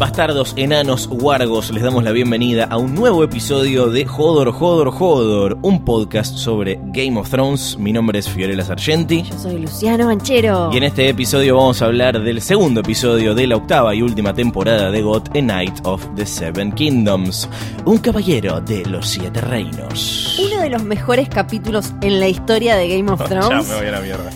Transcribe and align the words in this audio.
Bastardos, 0.00 0.54
enanos, 0.56 1.10
wargos, 1.12 1.70
les 1.70 1.82
damos 1.82 2.02
la 2.02 2.12
bienvenida 2.12 2.64
a 2.64 2.78
un 2.78 2.94
nuevo 2.94 3.22
episodio 3.22 3.90
de 3.90 4.06
Jodor, 4.06 4.50
Jodor, 4.50 4.90
Jodor, 4.92 5.58
un 5.60 5.84
podcast 5.84 6.36
sobre 6.38 6.80
Game 6.84 7.20
of 7.20 7.28
Thrones. 7.28 7.76
Mi 7.76 7.92
nombre 7.92 8.18
es 8.18 8.26
Fiorella 8.26 8.64
Sargenti. 8.64 9.24
Yo 9.24 9.38
soy 9.38 9.58
Luciano 9.58 10.06
Banchero. 10.06 10.70
Y 10.72 10.78
en 10.78 10.84
este 10.84 11.06
episodio 11.06 11.54
vamos 11.56 11.82
a 11.82 11.84
hablar 11.84 12.18
del 12.18 12.40
segundo 12.40 12.80
episodio 12.80 13.34
de 13.34 13.46
la 13.46 13.56
octava 13.56 13.94
y 13.94 14.00
última 14.00 14.32
temporada 14.32 14.90
de 14.90 15.02
God, 15.02 15.36
A 15.36 15.42
Night 15.42 15.80
of 15.84 16.02
the 16.16 16.24
Seven 16.24 16.72
Kingdoms. 16.72 17.46
Un 17.84 17.98
caballero 17.98 18.58
de 18.62 18.86
los 18.86 19.06
siete 19.06 19.42
reinos. 19.42 20.40
Uno 20.50 20.62
de 20.62 20.70
los 20.70 20.82
mejores 20.82 21.28
capítulos 21.28 21.92
en 22.00 22.20
la 22.20 22.28
historia 22.28 22.76
de 22.76 22.88
Game 22.96 23.12
of 23.12 23.22
Thrones. 23.28 23.70
voy 23.76 23.86
a 23.86 23.90
la 23.90 24.00
mierda. 24.00 24.30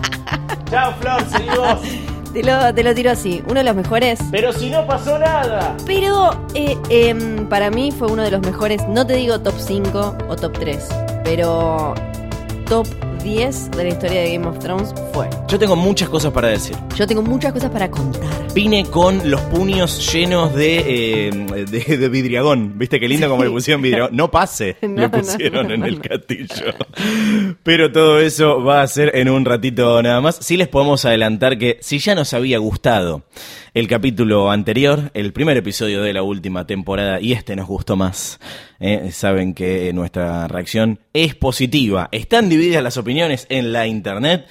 Chao, 0.70 0.94
Flor, 0.98 1.22
seguimos. 1.28 2.01
Te 2.32 2.42
lo, 2.42 2.72
te 2.74 2.82
lo 2.82 2.94
tiro 2.94 3.10
así. 3.10 3.42
Uno 3.46 3.60
de 3.60 3.64
los 3.64 3.76
mejores. 3.76 4.18
Pero 4.30 4.52
si 4.52 4.70
no 4.70 4.86
pasó 4.86 5.18
nada. 5.18 5.76
Pero 5.84 6.46
eh, 6.54 6.78
em, 6.88 7.46
para 7.46 7.70
mí 7.70 7.92
fue 7.92 8.08
uno 8.10 8.22
de 8.22 8.30
los 8.30 8.40
mejores. 8.40 8.86
No 8.88 9.06
te 9.06 9.14
digo 9.14 9.40
top 9.40 9.54
5 9.58 10.16
o 10.28 10.36
top 10.36 10.58
3. 10.58 10.88
Pero 11.24 11.94
top 12.66 12.86
10 13.22 13.70
de 13.70 13.84
la 13.84 13.88
historia 13.90 14.20
de 14.22 14.32
Game 14.32 14.46
of 14.46 14.58
Thrones 14.58 14.92
fue. 15.12 15.28
Yo 15.48 15.58
tengo 15.58 15.76
muchas 15.76 16.08
cosas 16.08 16.32
para 16.32 16.48
decir. 16.48 16.76
Yo 16.96 17.06
tengo 17.06 17.22
muchas 17.22 17.52
cosas 17.52 17.70
para 17.70 17.90
contar. 17.90 18.22
Vine 18.52 18.84
con 18.86 19.30
los 19.30 19.40
puños 19.42 20.12
llenos 20.12 20.54
de, 20.54 21.28
eh, 21.28 21.30
de, 21.30 21.96
de 21.98 22.08
vidriagón. 22.08 22.78
¿Viste 22.78 22.98
qué 22.98 23.08
lindo 23.08 23.28
como 23.28 23.44
le 23.44 23.50
pusieron 23.50 23.80
vidriagón? 23.82 24.16
No 24.16 24.30
pase, 24.30 24.76
No, 24.82 25.02
le 25.02 25.08
pusieron 25.08 25.68
no, 25.68 25.74
en 25.74 25.84
el 25.84 26.00
castillo. 26.00 26.74
Pero 27.62 27.92
todo 27.92 28.18
eso 28.18 28.62
va 28.62 28.82
a 28.82 28.86
ser 28.88 29.14
en 29.16 29.28
un 29.28 29.44
ratito 29.44 30.02
nada 30.02 30.20
más. 30.20 30.36
Sí 30.40 30.56
les 30.56 30.68
podemos 30.68 31.04
adelantar 31.04 31.58
que 31.58 31.78
si 31.80 31.98
ya 31.98 32.14
nos 32.14 32.34
había 32.34 32.58
gustado 32.58 33.22
el 33.74 33.88
capítulo 33.88 34.50
anterior, 34.50 35.10
el 35.14 35.32
primer 35.32 35.56
episodio 35.56 36.02
de 36.02 36.12
la 36.12 36.22
última 36.22 36.66
temporada, 36.66 37.20
y 37.20 37.32
este 37.32 37.56
nos 37.56 37.66
gustó 37.66 37.96
más, 37.96 38.38
eh, 38.80 39.10
saben 39.12 39.54
que 39.54 39.92
nuestra 39.94 40.46
reacción 40.46 40.98
es 41.14 41.34
positiva. 41.34 42.08
Están 42.12 42.50
divididas 42.50 42.82
las 42.82 42.98
opiniones 42.98 43.46
en 43.48 43.72
la 43.72 43.86
internet. 43.86 44.46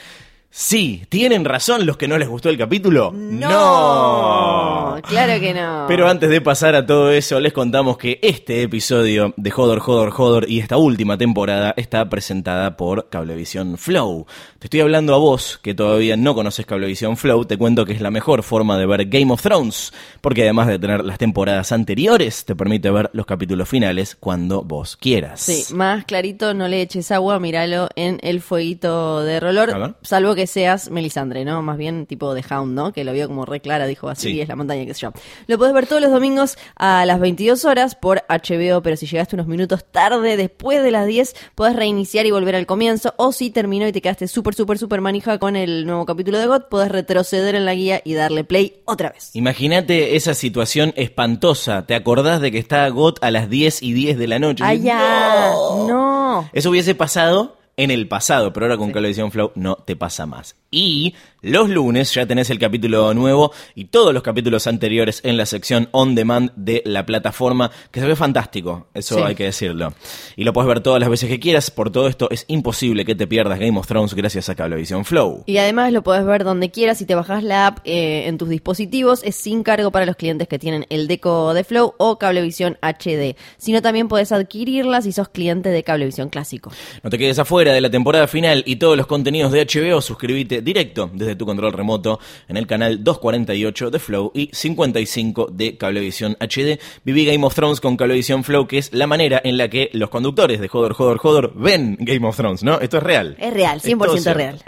Sí, 0.54 1.06
¿tienen 1.08 1.46
razón 1.46 1.86
los 1.86 1.96
que 1.96 2.10
no 2.10 2.18
les 2.18 2.28
gustó 2.28 2.50
el 2.50 2.58
capítulo? 2.58 3.14
No, 3.14 4.98
claro 5.08 5.40
que 5.40 5.54
no. 5.54 5.86
Pero 5.88 6.10
antes 6.10 6.30
de 6.30 6.42
pasar 6.42 6.76
a 6.76 6.86
todo 6.86 7.10
eso, 7.10 7.40
les 7.40 7.54
contamos 7.54 7.98
que 7.98 8.20
este 8.22 8.62
episodio 8.62 9.34
de 9.38 9.50
Jodor, 9.50 9.80
Jodor, 9.80 10.12
Jodor 10.12 10.50
y 10.50 10.60
esta 10.60 10.76
última 10.76 11.18
temporada 11.18 11.74
está 11.78 12.10
presentada 12.10 12.76
por 12.76 13.08
Cablevisión 13.08 13.78
Flow. 13.78 14.26
Te 14.60 14.66
estoy 14.68 14.82
hablando 14.82 15.16
a 15.16 15.20
vos, 15.20 15.58
que 15.64 15.74
todavía 15.74 16.18
no 16.18 16.36
conoces 16.36 16.66
Cablevisión 16.66 17.16
Flow, 17.16 17.46
te 17.46 17.58
cuento 17.58 17.86
que 17.86 17.94
es 17.94 18.02
la 18.02 18.12
mejor 18.12 18.44
forma 18.44 18.78
de 18.78 18.86
ver 18.86 19.06
Game 19.06 19.32
of 19.32 19.42
Thrones, 19.42 19.94
porque 20.20 20.44
además 20.44 20.68
de 20.68 20.80
tener 20.80 21.06
las 21.06 21.18
temporadas 21.18 21.72
anteriores, 21.72 22.44
te 22.44 22.58
permite 22.58 22.92
ver 22.92 23.10
los 23.14 23.26
capítulos 23.26 23.70
finales 23.70 24.18
cuando 24.20 24.64
vos 24.64 24.98
quieras. 24.98 25.40
Sí, 25.40 25.74
más 25.74 26.04
clarito, 26.04 26.54
no 26.54 26.68
le 26.68 26.82
eches 26.82 27.10
agua, 27.12 27.40
míralo 27.40 27.88
en 27.96 28.20
el 28.22 28.42
fueguito 28.42 29.24
de. 29.24 29.40
Rolor, 29.40 29.96
salvo 30.02 30.36
que 30.36 30.41
seas 30.48 30.90
Melisandre, 30.90 31.46
¿no? 31.46 31.62
Más 31.62 31.78
bien 31.78 32.06
tipo 32.06 32.34
de 32.34 32.44
Hound, 32.50 32.74
¿no? 32.74 32.92
Que 32.94 33.04
lo 33.04 33.14
vio 33.14 33.28
como 33.28 33.46
re 33.46 33.60
clara, 33.60 33.86
dijo 33.88 34.10
así, 34.10 34.32
Sí. 34.32 34.42
es 34.42 34.48
la 34.48 34.56
montaña, 34.56 34.86
qué 34.86 34.94
sé 34.94 35.02
yo. 35.02 35.12
Lo 35.48 35.58
podés 35.58 35.74
ver 35.74 35.88
todos 35.88 36.02
los 36.02 36.12
domingos 36.12 36.58
a 36.76 37.06
las 37.06 37.20
22 37.20 37.66
horas 37.66 37.96
por 37.96 38.24
HBO, 38.30 38.82
pero 38.82 38.96
si 38.98 39.06
llegaste 39.08 39.36
unos 39.36 39.48
minutos 39.48 39.86
tarde, 39.92 40.38
después 40.38 40.84
de 40.84 40.92
las 40.92 41.06
10, 41.08 41.36
podés 41.56 41.76
reiniciar 41.76 42.26
y 42.26 42.32
volver 42.32 42.56
al 42.56 42.66
comienzo, 42.66 43.14
o 43.18 43.32
si 43.32 43.50
terminó 43.50 43.88
y 43.88 43.92
te 43.92 44.02
quedaste 44.02 44.28
súper, 44.28 44.54
súper, 44.54 44.78
súper 44.78 45.02
manija 45.02 45.38
con 45.40 45.56
el 45.56 45.86
nuevo 45.86 46.06
capítulo 46.06 46.40
de 46.40 46.48
God, 46.48 46.64
podés 46.70 46.90
retroceder 46.92 47.56
en 47.56 47.66
la 47.66 47.74
guía 47.74 48.02
y 48.04 48.14
darle 48.14 48.44
play 48.44 48.82
otra 48.86 49.10
vez. 49.10 49.32
Imagínate 49.36 50.16
esa 50.16 50.34
situación 50.34 50.94
espantosa. 50.96 51.86
¿Te 51.86 51.96
acordás 51.96 52.42
de 52.42 52.52
que 52.52 52.58
está 52.60 52.88
GOT 52.90 53.24
a 53.24 53.32
las 53.32 53.50
10 53.50 53.82
y 53.84 53.94
10 53.94 54.18
de 54.18 54.28
la 54.28 54.40
noche? 54.40 54.64
¡Ay, 54.66 54.82
ya! 54.82 55.52
¡No! 55.88 56.50
Eso 56.54 56.70
hubiese 56.70 56.96
pasado 56.96 57.58
en 57.82 57.90
el 57.90 58.08
pasado, 58.08 58.54
pero 58.54 58.68
ahora 58.68 58.78
con 58.78 58.92
Cablevisión 58.92 59.32
Flow 59.32 59.54
no 59.56 59.76
te 59.76 59.96
pasa 59.96 60.28
más. 60.28 60.56
Y 60.70 61.16
los 61.42 61.70
lunes 61.70 62.14
ya 62.14 62.26
tenés 62.26 62.50
el 62.50 62.60
capítulo 62.60 63.14
nuevo 63.14 63.52
y 63.76 63.86
todos 63.86 64.14
los 64.14 64.24
capítulos 64.24 64.68
anteriores 64.68 65.22
en 65.24 65.38
la 65.38 65.46
sección 65.46 65.90
on 65.92 66.14
demand 66.16 66.52
de 66.56 66.82
la 66.86 67.06
plataforma, 67.06 67.72
que 67.92 68.00
se 68.00 68.06
ve 68.08 68.16
fantástico, 68.16 68.88
eso 68.94 69.16
Sí. 69.16 69.22
hay 69.24 69.36
que 69.36 69.46
decirlo. 69.46 69.94
Y 70.36 70.44
lo 70.44 70.54
puedes 70.54 70.68
ver 70.68 70.82
todas 70.82 71.00
las 71.00 71.10
veces 71.10 71.30
que 71.30 71.40
quieras, 71.40 71.72
por 71.72 71.92
todo 71.92 72.08
esto 72.08 72.28
es 72.32 72.46
imposible 72.48 73.06
que 73.06 73.16
te 73.16 73.28
pierdas 73.28 73.60
Game 73.60 73.78
of 73.80 73.88
Thrones 73.88 74.14
gracias 74.14 74.50
a 74.50 74.56
Cablevisión 74.56 75.06
Flow. 75.06 75.44
Y 75.48 75.58
además 75.58 75.92
lo 75.92 76.04
podés 76.04 76.26
ver 76.26 76.44
donde 76.44 76.70
quieras 76.72 76.98
si 77.00 77.06
te 77.06 77.16
bajas 77.16 77.44
la 77.44 77.68
app 77.68 77.80
eh, 77.86 78.28
en 78.28 78.38
tus 78.38 78.50
dispositivos. 78.50 79.22
Es 79.24 79.36
sin 79.36 79.64
cargo 79.64 79.92
para 79.92 80.06
los 80.06 80.16
clientes 80.16 80.48
que 80.48 80.60
tienen 80.60 80.86
el 80.90 81.08
Deco 81.08 81.54
de 81.54 81.64
Flow 81.64 81.94
o 81.98 82.20
Cablevisión 82.20 82.78
HD. 82.82 83.36
Sino 83.58 83.82
también 83.82 84.08
podés 84.08 84.32
adquirirla 84.32 85.02
si 85.02 85.12
sos 85.12 85.30
cliente 85.30 85.70
de 85.70 85.84
Cablevisión 85.84 86.30
Clásico. 86.30 86.72
No 87.04 87.10
te 87.10 87.18
quedes 87.18 87.40
afuera 87.40 87.74
de 87.74 87.82
la 87.82 87.90
temporada 87.90 88.28
final 88.28 88.64
y 88.66 88.76
todos 88.78 88.96
los 88.96 89.08
contenidos 89.08 89.52
de 89.52 89.66
HBO, 89.66 90.02
suscríbete 90.02 90.62
directo 90.62 91.10
desde 91.14 91.31
tu 91.36 91.46
control 91.46 91.74
remoto 91.74 92.20
en 92.48 92.58
el 92.58 92.68
canal 92.68 93.04
248 93.04 93.92
de 93.92 94.00
Flow 94.00 94.32
y 94.34 94.50
55 94.54 95.48
de 95.52 95.78
Cablevisión 95.78 96.38
HD. 96.40 96.80
Viví 97.04 97.26
Game 97.26 97.46
of 97.46 97.56
Thrones 97.56 97.82
con 97.82 97.98
Cablevisión 97.98 98.44
Flow, 98.44 98.68
que 98.68 98.78
es 98.78 98.94
la 98.94 99.08
manera 99.08 99.42
en 99.44 99.58
la 99.58 99.70
que 99.70 99.90
los 99.94 100.10
conductores 100.10 100.60
de 100.60 100.68
Jodor, 100.68 100.94
Jodor, 100.94 101.18
Jodor 101.18 101.54
ven 101.56 101.98
Game 102.00 102.28
of 102.28 102.36
Thrones, 102.38 102.64
¿no? 102.64 102.80
Esto 102.80 102.98
es 102.98 103.04
real. 103.04 103.36
Es 103.40 103.54
real, 103.54 103.78
Es 103.78 103.84
todo 103.84 104.06
100% 104.16 104.20
cierto. 104.20 104.34
real. 104.38 104.60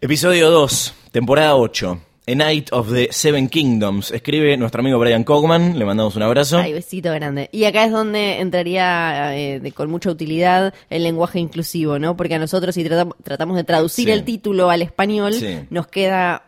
Episodio 0.00 0.50
2, 0.50 0.94
temporada 1.12 1.56
8. 1.56 2.00
A 2.26 2.34
Night 2.34 2.72
of 2.72 2.90
the 2.90 3.08
Seven 3.10 3.48
Kingdoms. 3.48 4.10
Escribe 4.10 4.56
nuestro 4.56 4.80
amigo 4.80 4.98
Brian 4.98 5.24
Cogman. 5.24 5.78
Le 5.78 5.84
mandamos 5.84 6.16
un 6.16 6.22
abrazo. 6.22 6.56
Ay, 6.58 6.72
besito 6.72 7.12
grande. 7.12 7.50
Y 7.52 7.64
acá 7.64 7.84
es 7.84 7.92
donde 7.92 8.40
entraría 8.40 9.36
eh, 9.36 9.60
de- 9.60 9.72
con 9.72 9.90
mucha 9.90 10.10
utilidad 10.10 10.72
el 10.88 11.02
lenguaje 11.02 11.38
inclusivo, 11.38 11.98
¿no? 11.98 12.16
Porque 12.16 12.34
a 12.36 12.38
nosotros 12.38 12.74
si 12.74 12.82
tratam- 12.84 13.14
tratamos 13.22 13.56
de 13.56 13.64
traducir 13.64 14.06
Sí. 14.06 14.10
el 14.12 14.24
título 14.24 14.70
al 14.70 14.80
español, 14.80 15.34
Sí. 15.34 15.58
nos 15.68 15.86
queda 15.86 16.44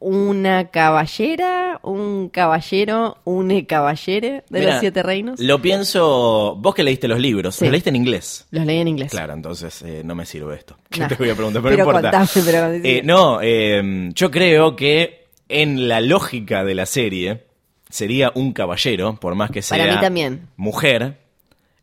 una 0.00 0.66
caballera, 0.68 1.78
un 1.82 2.28
caballero, 2.28 3.16
une 3.24 3.66
caballere 3.66 4.42
de 4.50 4.58
Mira, 4.60 4.72
los 4.72 4.80
siete 4.80 5.02
reinos. 5.02 5.40
Lo 5.40 5.62
pienso. 5.62 6.56
Vos 6.58 6.74
que 6.74 6.82
leíste 6.82 7.08
los 7.08 7.18
libros, 7.20 7.54
Sí. 7.54 7.64
¿los 7.64 7.72
leíste 7.72 7.88
en 7.90 7.96
inglés? 7.96 8.46
Los 8.50 8.66
leí 8.66 8.78
en 8.78 8.88
inglés. 8.88 9.10
Claro, 9.12 9.32
entonces 9.32 9.80
eh, 9.82 10.02
no 10.04 10.14
me 10.14 10.26
sirve 10.26 10.56
esto. 10.56 10.76
¿Qué 10.90 11.00
Nah. 11.00 11.08
te 11.08 11.14
voy 11.14 11.30
a 11.30 11.34
preguntar? 11.34 11.62
Pero, 11.62 11.76
Pero 11.76 11.84
no 11.84 11.90
importa. 11.98 12.18
contame, 12.18 12.44
pero 12.44 12.70
decime. 12.70 12.98
Eh, 12.98 13.02
no, 13.04 13.38
eh, 13.40 14.10
yo 14.14 14.30
creo 14.30 14.76
que 14.76 15.19
en 15.50 15.88
la 15.88 16.00
lógica 16.00 16.64
de 16.64 16.74
la 16.74 16.86
serie 16.86 17.44
sería 17.88 18.32
un 18.34 18.52
caballero, 18.52 19.16
por 19.20 19.34
más 19.34 19.50
que 19.50 19.62
sea 19.62 19.78
Para 19.78 19.94
mí 19.96 20.00
también. 20.00 20.48
mujer. 20.56 21.18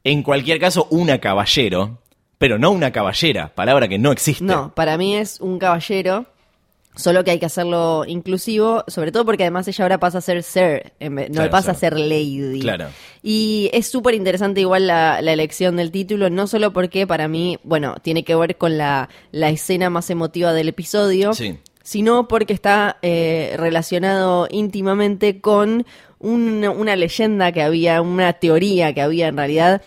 En 0.04 0.24
cualquier 0.24 0.60
caso, 0.60 0.88
una 0.90 1.20
caballero, 1.20 2.00
pero 2.38 2.58
no 2.58 2.72
una 2.72 2.92
caballera, 2.92 3.54
palabra 3.54 3.88
que 3.88 3.98
no 4.00 4.12
existe. 4.12 4.44
No, 4.44 4.74
para 4.74 4.98
mí 4.98 5.16
es 5.18 5.42
un 5.42 5.60
caballero, 5.60 6.26
solo 6.96 7.24
que 7.26 7.32
hay 7.32 7.40
que 7.40 7.46
hacerlo 7.48 8.06
inclusivo, 8.08 8.86
sobre 8.88 9.12
todo 9.12 9.26
porque 9.26 9.44
además 9.44 9.68
ella 9.68 9.84
ahora 9.84 10.00
pasa 10.00 10.20
a 10.20 10.22
ser 10.22 10.44
sir, 10.44 10.94
en 11.02 11.16
vez- 11.16 11.30
no 11.30 11.36
Claro, 11.36 11.52
pasa 11.52 11.74
sir. 11.74 11.94
a 11.94 11.98
ser 11.98 12.00
lady. 12.00 12.60
Claro. 12.62 12.88
Y 13.22 13.70
es 13.74 13.88
súper 13.88 14.14
interesante 14.16 14.62
igual 14.62 14.88
la, 14.88 15.22
la 15.22 15.34
elección 15.34 15.76
del 15.76 15.92
título, 15.92 16.30
no 16.30 16.48
solo 16.48 16.72
porque 16.72 17.06
para 17.06 17.28
mí, 17.28 17.60
bueno, 17.64 17.98
tiene 18.02 18.24
que 18.24 18.34
ver 18.36 18.56
con 18.58 18.78
la, 18.78 19.10
la 19.32 19.50
escena 19.50 19.90
más 19.90 20.10
emotiva 20.10 20.54
del 20.54 20.70
episodio, 20.70 21.34
Sí. 21.34 21.58
Sino 21.88 22.28
porque 22.28 22.52
está 22.52 22.98
eh, 23.02 23.54
relacionado 23.58 24.46
íntimamente 24.52 25.40
con 25.40 25.86
un- 26.20 26.66
una 26.68 26.98
leyenda 26.98 27.54
que 27.54 27.62
había, 27.62 28.02
una 28.02 28.34
teoría 28.34 28.94
que 28.94 29.02
había 29.02 29.30
en 29.30 29.38
realidad 29.38 29.82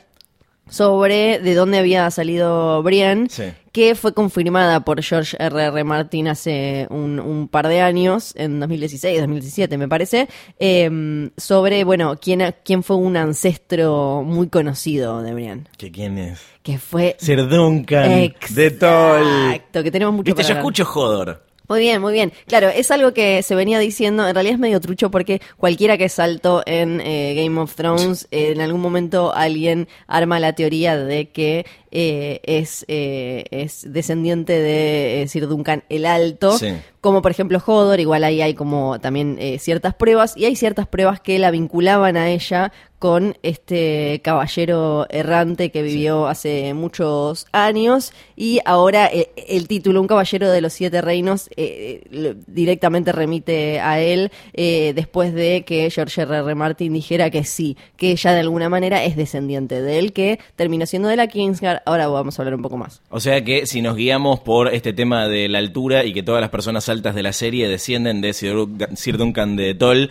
sobre 0.69 1.41
de 1.41 1.55
dónde 1.55 1.79
había 1.79 2.09
salido 2.13 2.83
Brian, 2.83 3.29
Sí. 3.29 3.43
que 3.73 3.95
fue 3.97 4.15
confirmada 4.15 4.81
por 4.85 5.03
George 5.03 5.37
R. 5.39 5.63
R. 5.65 5.85
Martin 5.85 6.29
hace 6.29 6.87
un, 6.91 7.19
un 7.19 7.49
par 7.49 7.67
de 7.69 7.81
años, 7.81 8.33
en 8.37 8.61
2016, 8.61 9.19
2017 9.21 9.77
me 9.77 9.89
parece, 9.89 10.29
eh, 10.61 11.29
sobre, 11.37 11.83
bueno, 11.85 12.17
quién, 12.21 12.55
quién 12.65 12.83
fue 12.85 12.97
un 12.97 13.17
ancestro 13.17 14.23
muy 14.25 14.49
conocido 14.49 15.23
de 15.23 15.35
Brian, 15.35 15.69
¿Que 15.77 15.91
quién 15.91 16.17
es? 16.19 16.41
que 16.63 16.79
fue... 16.79 17.17
Sir 17.19 17.49
Duncan 17.49 18.33
de 18.51 18.71
Toll. 18.71 19.51
Exacto, 19.53 19.83
que 19.83 19.91
tenemos 19.91 20.15
mucho 20.15 20.27
Viste, 20.27 20.43
yo 20.43 20.49
hablar. 20.51 20.59
escucho 20.59 20.85
Jodor. 20.85 21.50
Muy 21.71 21.79
bien, 21.79 22.01
muy 22.01 22.13
bien. 22.13 22.33
Claro, 22.49 22.69
es 22.69 22.91
algo 22.91 23.15
que 23.15 23.45
se 23.45 23.55
venía 23.55 23.79
diciendo, 23.79 24.27
en 24.27 24.35
realidad 24.35 24.55
es 24.55 24.59
medio 24.59 24.81
trucho 24.81 25.09
porque 25.09 25.41
cualquiera 25.57 25.97
que 25.97 26.09
saltó 26.09 26.65
en 26.67 27.01
eh, 27.01 27.35
Game 27.37 27.61
of 27.61 27.77
Thrones, 27.77 28.27
eh, 28.33 28.51
en 28.51 28.61
algún 28.61 28.81
momento 28.81 29.33
alguien 29.33 29.87
arma 30.09 30.41
la 30.41 30.53
teoría 30.53 30.97
de 30.97 31.29
que 31.31 31.67
eh, 31.93 32.41
es, 32.43 32.85
eh, 32.89 33.45
es 33.53 33.85
descendiente 33.87 34.53
de 34.55 35.23
eh, 35.23 35.29
Sir 35.29 35.47
Duncan 35.47 35.85
el 35.89 36.07
Alto. 36.07 36.59
Sí. 36.59 36.75
Como 37.01 37.23
por 37.23 37.31
ejemplo 37.31 37.63
Hodor, 37.65 38.01
igual 38.01 38.25
ahí 38.25 38.43
hay 38.43 38.55
como 38.55 38.99
también 38.99 39.37
eh, 39.41 39.61
ciertas 39.61 39.95
pruebas, 39.95 40.37
y 40.37 40.47
hay 40.47 40.57
ciertas 40.57 40.89
pruebas 40.89 41.21
que 41.21 41.39
la 41.39 41.53
vinculaban 41.53 42.17
a 42.17 42.31
ella 42.31 42.73
con 43.01 43.35
este 43.43 44.21
caballero 44.23 45.07
errante 45.09 45.71
que 45.71 45.81
vivió 45.83 46.29
hace 46.29 46.75
muchos 46.75 47.47
años, 47.51 48.13
y 48.37 48.61
ahora 48.67 49.07
eh, 49.11 49.31
el 49.49 49.67
título, 49.69 50.03
Un 50.03 50.07
caballero 50.07 50.51
de 50.51 50.61
los 50.61 50.75
siete 50.75 51.01
reinos, 51.01 51.49
eh, 51.57 52.03
lo- 52.11 52.35
directamente 52.47 53.11
remite 53.11 53.81
a 53.81 54.01
él, 54.01 54.31
eh, 54.53 54.93
después 54.95 55.33
de 55.33 55.65
que 55.65 55.91
George 55.91 56.21
R. 56.21 56.37
R. 56.41 56.55
Martin 56.55 56.93
dijera 56.93 57.31
que 57.31 57.43
sí, 57.45 57.79
que 57.97 58.11
ella 58.11 58.33
de 58.35 58.41
alguna 58.41 58.69
manera 58.69 59.03
es 59.03 59.17
descendiente 59.17 59.81
de 59.81 59.99
él, 59.99 60.13
que 60.13 60.39
terminó 60.55 60.85
siendo 60.85 61.09
de 61.09 61.17
la 61.17 61.27
Kingsguard, 61.27 61.81
ahora 61.87 62.07
vamos 62.09 62.39
a 62.39 62.43
hablar 62.43 62.55
un 62.55 62.61
poco 62.63 62.77
más. 62.77 63.01
O 63.09 63.19
sea 63.19 63.43
que 63.43 63.65
si 63.67 63.81
nos 63.81 63.97
guiamos 63.97 64.41
por 64.41 64.75
este 64.75 64.93
tema 64.93 65.27
de 65.27 65.49
la 65.49 65.57
altura 65.59 66.05
y 66.05 66.13
que 66.13 66.23
todas 66.23 66.43
las 66.43 66.51
personas 66.51 66.87
altas 66.91 67.15
de 67.15 67.23
la 67.23 67.33
serie 67.33 67.67
descienden 67.67 68.21
de 68.21 68.35
Sir 68.35 69.17
Duncan, 69.17 69.57
de 69.57 69.75
Toll, 69.75 70.11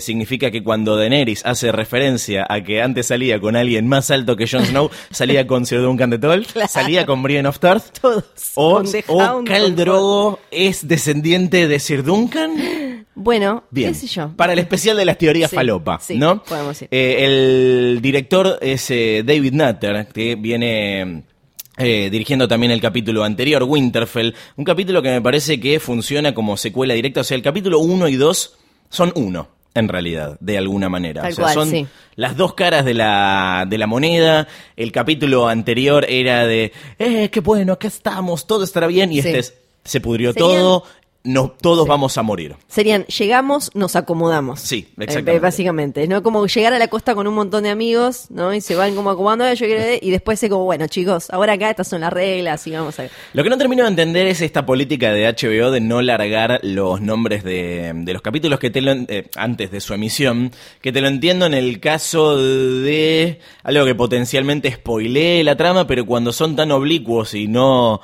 significa 0.00 0.50
que 0.50 0.64
cuando 0.64 0.96
Daenerys 0.96 1.44
hace 1.44 1.70
referencia 1.70 1.97
a 2.48 2.62
que 2.64 2.82
antes 2.82 3.06
salía 3.06 3.40
con 3.40 3.56
alguien 3.56 3.86
más 3.88 4.10
alto 4.10 4.36
que 4.36 4.46
Jon 4.46 4.64
Snow, 4.64 4.90
salía 5.10 5.46
con 5.46 5.66
Sir 5.66 5.80
Duncan 5.82 6.10
de 6.10 6.18
Toll, 6.18 6.46
salía 6.68 7.06
con 7.06 7.22
Brienne 7.22 7.48
of 7.48 7.58
Tarth, 7.58 7.98
Todos. 8.00 8.24
o, 8.54 8.82
o 9.08 9.44
Khal 9.44 9.74
Drogo 9.76 10.40
es 10.50 10.86
descendiente 10.86 11.68
de 11.68 11.78
Sir 11.78 12.02
Duncan. 12.04 13.06
Bueno, 13.14 13.64
Bien. 13.70 13.92
qué 13.92 13.98
sé 13.98 14.06
yo. 14.06 14.30
Para 14.36 14.52
el 14.52 14.60
especial 14.60 14.96
de 14.96 15.04
las 15.04 15.18
teorías 15.18 15.50
Sí, 15.50 15.56
falopa, 15.56 15.98
sí, 16.00 16.16
¿no? 16.16 16.42
podemos 16.44 16.80
ir. 16.82 16.88
Eh, 16.92 17.16
el 17.24 17.98
director 18.00 18.58
es 18.60 18.88
eh, 18.90 19.22
David 19.26 19.52
Nutter, 19.54 20.06
que 20.14 20.36
viene 20.36 21.24
eh, 21.78 22.08
dirigiendo 22.12 22.46
también 22.46 22.70
el 22.70 22.80
capítulo 22.80 23.24
anterior, 23.24 23.64
Winterfell. 23.64 24.34
Un 24.56 24.64
capítulo 24.64 25.02
que 25.02 25.10
me 25.10 25.20
parece 25.20 25.58
que 25.58 25.80
funciona 25.80 26.32
como 26.32 26.56
secuela 26.56 26.94
directa. 26.94 27.22
O 27.22 27.24
sea, 27.24 27.36
el 27.36 27.42
capítulo 27.42 27.80
1 27.80 28.06
y 28.08 28.14
2 28.16 28.56
son 28.88 29.12
uno. 29.16 29.48
En 29.74 29.88
realidad, 29.88 30.36
de 30.40 30.58
alguna 30.58 30.88
manera. 30.88 31.22
Tal 31.22 31.32
o 31.32 31.34
sea, 31.36 31.44
cual, 31.44 31.54
son 31.54 31.70
sí. 31.70 31.86
las 32.16 32.36
dos 32.36 32.54
caras 32.54 32.84
de 32.84 32.94
la, 32.94 33.64
de 33.68 33.78
la 33.78 33.86
moneda. 33.86 34.48
El 34.76 34.90
capítulo 34.92 35.46
anterior 35.48 36.04
era 36.08 36.46
de, 36.46 36.72
eh, 36.98 37.28
qué 37.30 37.40
bueno, 37.40 37.74
acá 37.74 37.86
estamos, 37.88 38.46
todo 38.46 38.64
estará 38.64 38.86
bien. 38.86 39.12
Y 39.12 39.22
Sí. 39.22 39.28
este 39.28 39.38
es, 39.38 39.54
se 39.84 40.00
pudrió 40.00 40.34
todo, 40.34 40.84
no, 41.24 41.50
todos 41.60 41.86
vamos 41.86 42.16
a 42.16 42.22
morir. 42.22 42.56
Serían, 42.68 43.04
llegamos, 43.04 43.70
nos 43.74 43.96
acomodamos. 43.96 44.60
Sí, 44.60 44.86
Eh, 44.90 45.04
exactamente. 45.04 45.40
básicamente, 45.40 46.08
¿no? 46.08 46.22
Como 46.22 46.46
llegar 46.46 46.72
a 46.72 46.78
la 46.78 46.88
costa 46.88 47.14
con 47.14 47.26
un 47.26 47.34
montón 47.34 47.64
de 47.64 47.70
amigos, 47.70 48.26
¿no? 48.30 48.54
Y 48.54 48.60
se 48.62 48.76
van 48.76 48.94
como 48.94 49.10
acomodando, 49.10 49.44
"Ah, 49.44 49.52
y 50.00 50.10
después 50.10 50.38
se 50.40 50.48
como, 50.48 50.64
bueno, 50.64 50.86
chicos, 50.86 51.28
ahora 51.30 51.54
acá 51.54 51.68
estas 51.70 51.88
son 51.88 52.00
las 52.00 52.12
reglas 52.12 52.66
y 52.66 52.70
vamos 52.70 52.98
a... 53.00 53.08
Lo 53.34 53.42
que 53.42 53.50
no 53.50 53.58
termino 53.58 53.82
de 53.82 53.90
entender 53.90 54.26
es 54.28 54.40
esta 54.40 54.64
política 54.64 55.12
de 55.12 55.26
HBO 55.26 55.70
de 55.70 55.80
no 55.80 56.00
largar 56.00 56.60
los 56.62 57.00
nombres 57.02 57.44
de, 57.44 57.92
de 57.94 58.12
los 58.12 58.22
capítulos 58.22 58.58
que 58.58 58.70
te 58.70 58.80
lo, 58.80 58.92
eh, 58.92 59.28
antes 59.36 59.70
de 59.70 59.80
su 59.80 59.92
emisión, 59.92 60.52
que 60.80 60.92
te 60.92 61.00
lo 61.02 61.08
entiendo 61.08 61.44
en 61.46 61.52
el 61.54 61.80
caso 61.80 62.38
de 62.38 63.40
algo 63.64 63.84
que 63.84 63.94
potencialmente 63.94 64.70
spoilee 64.72 65.42
la 65.44 65.56
trama, 65.56 65.86
pero 65.86 66.06
cuando 66.06 66.32
son 66.32 66.56
tan 66.56 66.70
oblicuos 66.70 67.34
y 67.34 67.48
no... 67.48 68.00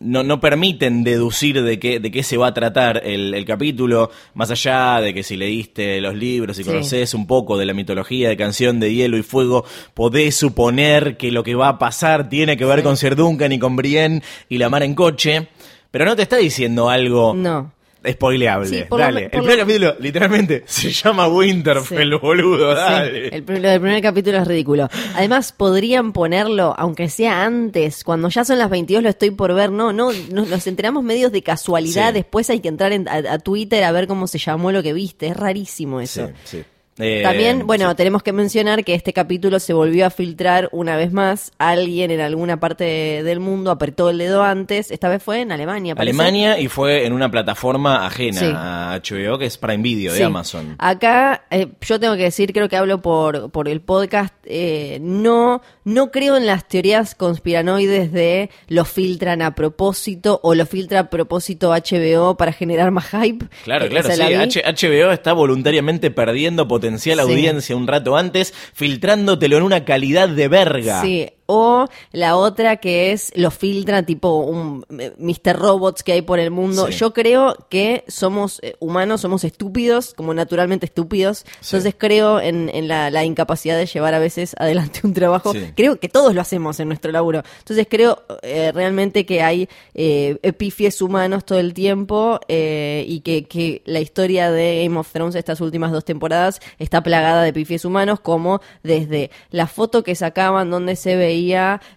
No, 0.00 0.22
no 0.24 0.40
permiten 0.40 1.04
deducir 1.04 1.62
de 1.62 1.78
qué, 1.78 2.00
de 2.00 2.10
qué 2.10 2.22
se 2.22 2.36
va 2.36 2.48
a 2.48 2.54
tratar 2.54 3.02
el, 3.04 3.32
el 3.34 3.44
capítulo, 3.44 4.10
más 4.34 4.50
allá 4.50 5.00
de 5.00 5.14
que 5.14 5.22
si 5.22 5.36
leíste 5.36 6.00
los 6.00 6.14
libros 6.14 6.58
y 6.58 6.64
Sí. 6.64 6.70
conoces 6.70 7.14
un 7.14 7.26
poco 7.26 7.56
de 7.56 7.66
la 7.66 7.74
mitología 7.74 8.28
de 8.28 8.36
Canción 8.36 8.80
de 8.80 8.92
Hielo 8.94 9.16
y 9.18 9.22
Fuego, 9.22 9.64
podés 9.94 10.34
suponer 10.36 11.16
que 11.16 11.30
lo 11.30 11.42
que 11.44 11.54
va 11.54 11.68
a 11.68 11.78
pasar 11.78 12.28
tiene 12.28 12.56
que 12.56 12.64
ver 12.64 12.82
con 12.82 12.96
Sir 12.96 13.14
Duncan 13.16 13.52
y 13.52 13.58
con 13.58 13.76
Brienne 13.76 14.22
y 14.48 14.58
la 14.58 14.68
mar 14.68 14.82
en 14.82 14.94
coche, 14.94 15.48
pero 15.90 16.04
no 16.04 16.16
te 16.16 16.22
está 16.22 16.38
diciendo 16.38 16.90
algo 16.90 17.34
No. 17.34 17.72
Spoileable. 18.08 18.68
Sí, 18.68 18.84
por 18.88 18.98
lo 18.98 19.04
dale, 19.04 19.24
el 19.24 19.30
primer 19.30 19.56
lo- 19.56 19.62
capítulo 19.64 19.96
literalmente 20.00 20.62
se 20.66 20.90
llama 20.90 21.28
Winterfell, 21.28 22.10
Sí. 22.12 22.18
boludo, 22.20 22.74
Sí, 22.76 23.02
el, 23.32 23.44
lo 23.46 23.68
del 23.68 23.80
primer 23.80 24.02
capítulo 24.02 24.38
es 24.38 24.46
ridículo. 24.46 24.88
Además, 25.14 25.52
podrían 25.52 26.12
ponerlo, 26.12 26.74
aunque 26.78 27.08
sea 27.08 27.44
antes, 27.44 28.04
cuando 28.04 28.28
ya 28.28 28.44
son 28.44 28.58
las 28.58 28.70
22 28.70 29.02
lo 29.02 29.08
estoy 29.08 29.30
por 29.30 29.54
ver, 29.54 29.70
no, 29.72 29.92
no, 29.92 30.10
nos, 30.30 30.48
nos 30.48 30.66
enteramos 30.66 31.02
medios 31.04 31.32
de 31.32 31.42
casualidad, 31.42 32.12
después 32.12 32.50
hay 32.50 32.60
que 32.60 32.68
entrar 32.68 32.92
en- 32.92 33.08
a, 33.08 33.34
a 33.34 33.38
Twitter 33.38 33.84
a 33.84 33.92
ver 33.92 34.06
cómo 34.06 34.26
se 34.26 34.38
llamó 34.38 34.72
lo 34.72 34.82
que 34.82 34.92
viste, 34.92 35.28
es 35.28 35.36
rarísimo 35.36 36.00
eso. 36.00 36.28
Sí, 36.44 36.58
sí. 36.58 36.64
Eh, 36.98 37.22
También, 37.24 37.66
bueno, 37.66 37.90
sí. 37.90 37.96
tenemos 37.96 38.22
que 38.22 38.32
mencionar 38.32 38.84
que 38.84 38.94
este 38.94 39.12
capítulo 39.12 39.58
se 39.58 39.72
volvió 39.72 40.06
a 40.06 40.10
filtrar 40.10 40.68
una 40.70 40.96
vez 40.96 41.12
más. 41.12 41.50
Alguien 41.58 42.12
en 42.12 42.20
alguna 42.20 42.60
parte 42.60 42.84
de- 42.84 43.22
del 43.24 43.40
mundo 43.40 43.72
apretó 43.72 44.10
el 44.10 44.18
dedo 44.18 44.44
antes. 44.44 44.92
Esta 44.92 45.08
vez 45.08 45.20
fue 45.20 45.40
en 45.40 45.50
Alemania. 45.50 45.96
parece. 45.96 46.10
Alemania 46.12 46.60
y 46.60 46.68
fue 46.68 47.04
en 47.04 47.12
una 47.12 47.28
plataforma 47.32 48.06
ajena 48.06 48.38
Sí. 48.38 48.46
a 48.54 48.94
HBO 48.94 49.38
que 49.38 49.46
es 49.46 49.58
Prime 49.58 49.82
Video 49.82 50.12
de 50.12 50.18
Sí. 50.18 50.22
Amazon. 50.24 50.76
Acá 50.78 51.42
eh, 51.50 51.66
yo 51.80 51.98
tengo 51.98 52.14
que 52.16 52.22
decir, 52.22 52.52
creo 52.52 52.68
que 52.68 52.76
hablo 52.76 53.02
por, 53.02 53.50
por 53.50 53.68
el 53.68 53.80
podcast, 53.80 54.32
eh, 54.44 54.98
no, 55.00 55.62
no 55.82 56.12
creo 56.12 56.36
en 56.36 56.46
las 56.46 56.68
teorías 56.68 57.16
conspiranoides 57.16 58.12
de 58.12 58.50
lo 58.68 58.84
filtran 58.84 59.42
a 59.42 59.56
propósito 59.56 60.38
o 60.44 60.54
lo 60.54 60.64
filtra 60.64 61.00
a 61.00 61.10
propósito 61.10 61.72
HBO 61.72 62.36
para 62.36 62.52
generar 62.52 62.92
más 62.92 63.06
hype. 63.10 63.46
Claro, 63.64 63.88
claro, 63.88 64.10
sí. 64.14 64.22
H- 64.22 64.62
HBO 64.64 65.10
está 65.10 65.32
voluntariamente 65.32 66.12
perdiendo 66.12 66.68
potencial 66.68 66.83
Sí. 67.22 67.30
audiencia 67.32 67.76
un 67.76 67.86
rato 67.86 68.16
antes, 68.16 68.54
filtrándotelo 68.72 69.56
en 69.56 69.62
una 69.62 69.84
calidad 69.84 70.28
de 70.28 70.48
verga. 70.48 71.02
Sí, 71.02 71.28
o 71.46 71.88
la 72.12 72.36
otra 72.36 72.76
que 72.76 73.12
es 73.12 73.32
lo 73.34 73.50
filtra 73.50 74.02
tipo 74.04 74.36
un 74.38 74.84
eh, 74.98 75.12
Mr. 75.18 75.56
Robots 75.56 76.02
que 76.02 76.12
hay 76.12 76.22
por 76.22 76.38
el 76.38 76.50
mundo. 76.50 76.86
Sí. 76.88 76.94
Yo 76.94 77.12
creo 77.12 77.56
que 77.68 78.04
somos 78.08 78.60
eh, 78.62 78.76
humanos, 78.80 79.20
somos 79.20 79.44
estúpidos, 79.44 80.14
como 80.14 80.34
naturalmente 80.34 80.86
estúpidos. 80.86 81.44
Sí. 81.60 81.76
Entonces 81.76 81.94
creo 81.98 82.40
en, 82.40 82.70
en 82.72 82.88
la, 82.88 83.10
la 83.10 83.24
incapacidad 83.24 83.76
de 83.76 83.86
llevar 83.86 84.14
a 84.14 84.18
veces 84.18 84.54
adelante 84.58 85.00
un 85.04 85.12
trabajo. 85.12 85.52
Sí. 85.52 85.72
Creo 85.76 85.98
que 85.98 86.08
todos 86.08 86.34
lo 86.34 86.40
hacemos 86.40 86.80
en 86.80 86.88
nuestro 86.88 87.12
laburo. 87.12 87.42
Entonces 87.58 87.86
creo 87.90 88.22
eh, 88.42 88.72
realmente 88.72 89.26
que 89.26 89.42
hay 89.42 89.68
eh, 89.94 90.38
epifies 90.42 91.02
humanos 91.02 91.44
todo 91.44 91.58
el 91.58 91.74
tiempo 91.74 92.40
eh, 92.48 93.04
y 93.06 93.20
que, 93.20 93.44
que 93.44 93.82
la 93.84 94.00
historia 94.00 94.50
de 94.50 94.84
Game 94.84 94.98
of 94.98 95.10
Thrones 95.12 95.34
estas 95.34 95.60
últimas 95.60 95.92
dos 95.92 96.04
temporadas 96.04 96.60
está 96.78 97.02
plagada 97.02 97.42
de 97.42 97.50
epifies 97.50 97.84
humanos 97.84 98.20
como 98.20 98.60
desde 98.82 99.30
la 99.50 99.66
foto 99.66 100.02
que 100.02 100.14
sacaban 100.14 100.70
donde 100.70 100.96
se 100.96 101.16
veía 101.16 101.33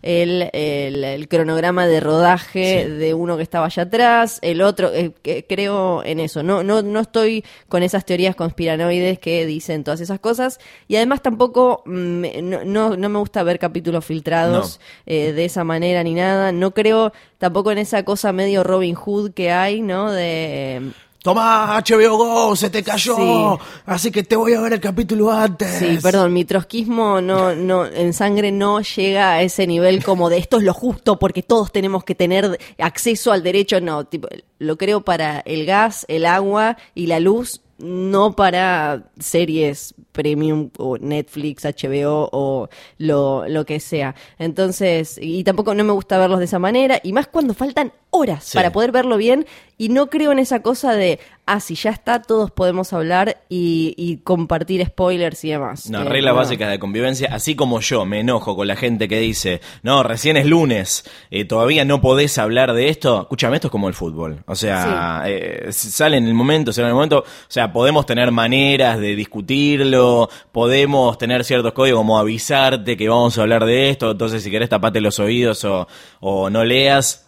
el, 0.01 0.49
el- 0.53 1.03
el 1.03 1.27
cronograma 1.27 1.87
de 1.87 1.99
rodaje 1.99 2.83
Sí. 2.85 2.91
de 2.91 3.13
uno 3.13 3.37
que 3.37 3.43
estaba 3.43 3.65
allá 3.67 3.83
atrás, 3.83 4.39
el 4.41 4.61
otro, 4.61 4.93
eh, 4.93 5.11
que 5.21 5.45
creo 5.47 6.03
en 6.03 6.19
eso. 6.19 6.43
No, 6.43 6.63
no, 6.63 6.81
no 6.81 6.99
estoy 6.99 7.43
con 7.69 7.83
esas 7.83 8.05
teorías 8.05 8.35
conspiranoides 8.35 9.19
que 9.19 9.45
dicen 9.45 9.83
todas 9.83 10.01
esas 10.01 10.19
cosas 10.19 10.59
y 10.87 10.95
además 10.95 11.21
tampoco 11.21 11.83
mm, 11.85 12.23
no, 12.43 12.63
no, 12.65 12.97
no 12.97 13.09
me 13.09 13.19
gusta 13.19 13.43
ver 13.43 13.59
capítulos 13.59 14.05
filtrados 14.05 14.79
eh, 15.05 15.31
de 15.33 15.45
esa 15.45 15.63
manera 15.63 16.03
ni 16.03 16.13
nada. 16.13 16.51
No 16.51 16.71
creo 16.71 17.11
tampoco 17.37 17.71
en 17.71 17.77
esa 17.77 18.03
cosa 18.03 18.31
medio 18.33 18.63
Robin 18.63 18.95
Hood 18.95 19.31
que 19.33 19.51
hay, 19.51 19.81
¿no? 19.81 20.11
De... 20.11 20.81
Tomá, 21.27 21.83
HBO 21.85 22.15
Go, 22.15 22.55
se 22.55 22.69
te 22.69 22.81
cayó. 22.81 23.17
Sí. 23.17 23.65
Así 23.85 24.11
que 24.11 24.23
te 24.23 24.37
voy 24.37 24.53
a 24.53 24.61
ver 24.61 24.71
el 24.71 24.79
capítulo 24.79 25.29
antes. 25.29 25.67
Sí, 25.77 25.97
perdón, 26.01 26.31
mi 26.31 26.45
trotskismo 26.45 27.19
no, 27.19 27.53
no, 27.53 27.85
en 27.85 28.13
sangre 28.13 28.53
no 28.53 28.79
llega 28.79 29.33
a 29.33 29.41
ese 29.41 29.67
nivel 29.67 30.05
como 30.05 30.29
de 30.29 30.37
esto 30.37 30.55
es 30.55 30.63
lo 30.63 30.73
justo 30.73 31.19
porque 31.19 31.43
todos 31.43 31.73
tenemos 31.73 32.05
que 32.05 32.15
tener 32.15 32.57
acceso 32.77 33.33
al 33.33 33.43
derecho. 33.43 33.81
No, 33.81 34.05
tipo, 34.05 34.29
lo 34.59 34.77
creo 34.77 35.01
para 35.01 35.41
el 35.41 35.65
gas, 35.65 36.05
el 36.07 36.25
agua 36.25 36.77
y 36.95 37.07
la 37.07 37.19
luz, 37.19 37.59
no 37.77 38.33
para 38.33 39.03
series 39.19 39.95
premium 40.13 40.69
o 40.77 40.97
Netflix, 40.97 41.65
HBO 41.65 42.29
o 42.31 42.69
lo, 42.99 43.47
lo 43.49 43.65
que 43.65 43.81
sea. 43.81 44.15
Entonces, 44.39 45.19
y 45.21 45.43
tampoco 45.43 45.75
no 45.75 45.83
me 45.83 45.91
gusta 45.91 46.17
verlos 46.17 46.39
de 46.39 46.45
esa 46.45 46.57
manera, 46.57 47.01
y 47.03 47.11
más 47.11 47.27
cuando 47.27 47.53
faltan 47.53 47.91
horas 48.09 48.43
Sí. 48.45 48.57
para 48.57 48.71
poder 48.71 48.91
verlo 48.91 49.17
bien, 49.17 49.45
y 49.79 49.89
no 49.89 50.07
creo 50.07 50.31
en 50.31 50.39
esa 50.39 50.63
cosa 50.63 50.93
de, 50.93 51.19
ah, 51.45 51.59
si 51.59 51.75
ya 51.75 51.91
está, 51.91 52.21
todos 52.23 52.49
podemos 52.49 52.93
hablar 52.93 53.43
y, 53.47 53.93
y 53.95 54.17
compartir 54.17 54.83
spoilers 54.83 55.43
y 55.45 55.49
demás. 55.51 55.87
No, 55.91 56.01
Eh, 56.01 56.05
reglas 56.05 56.33
no. 56.33 56.37
básicas 56.39 56.71
de 56.71 56.79
convivencia, 56.79 57.29
así 57.31 57.55
como 57.55 57.79
yo 57.79 58.03
me 58.05 58.21
enojo 58.21 58.55
con 58.55 58.65
la 58.67 58.75
gente 58.75 59.07
que 59.07 59.19
dice, 59.19 59.61
no, 59.83 60.01
recién 60.01 60.35
es 60.35 60.47
lunes, 60.47 61.05
eh, 61.29 61.45
todavía 61.45 61.85
no 61.85 62.01
podés 62.01 62.37
hablar 62.39 62.73
de 62.73 62.89
esto. 62.89 63.21
Escúchame, 63.21 63.57
esto 63.57 63.67
es 63.67 63.71
como 63.71 63.87
el 63.87 63.93
fútbol. 63.93 64.41
O 64.47 64.55
sea, 64.55 65.23
eh, 65.27 65.67
sale 65.71 66.17
en 66.17 66.27
el 66.27 66.33
momento, 66.33 66.73
sale 66.73 66.85
en 66.85 66.89
el 66.89 66.95
momento. 66.95 67.19
O 67.19 67.25
sea, 67.49 67.71
podemos 67.71 68.07
tener 68.07 68.31
maneras 68.31 68.99
de 68.99 69.15
discutirlo, 69.15 70.29
podemos 70.51 71.17
tener 71.19 71.43
ciertos 71.43 71.73
códigos 71.73 71.99
como 71.99 72.17
avisarte 72.17 72.97
que 72.97 73.09
vamos 73.09 73.37
a 73.37 73.41
hablar 73.43 73.65
de 73.65 73.89
esto, 73.89 74.11
entonces 74.11 74.41
si 74.41 74.49
querés 74.49 74.69
tapate 74.69 75.01
los 75.01 75.19
oídos 75.19 75.63
o, 75.65 75.87
o 76.19 76.49
no 76.49 76.63
leas. 76.63 77.25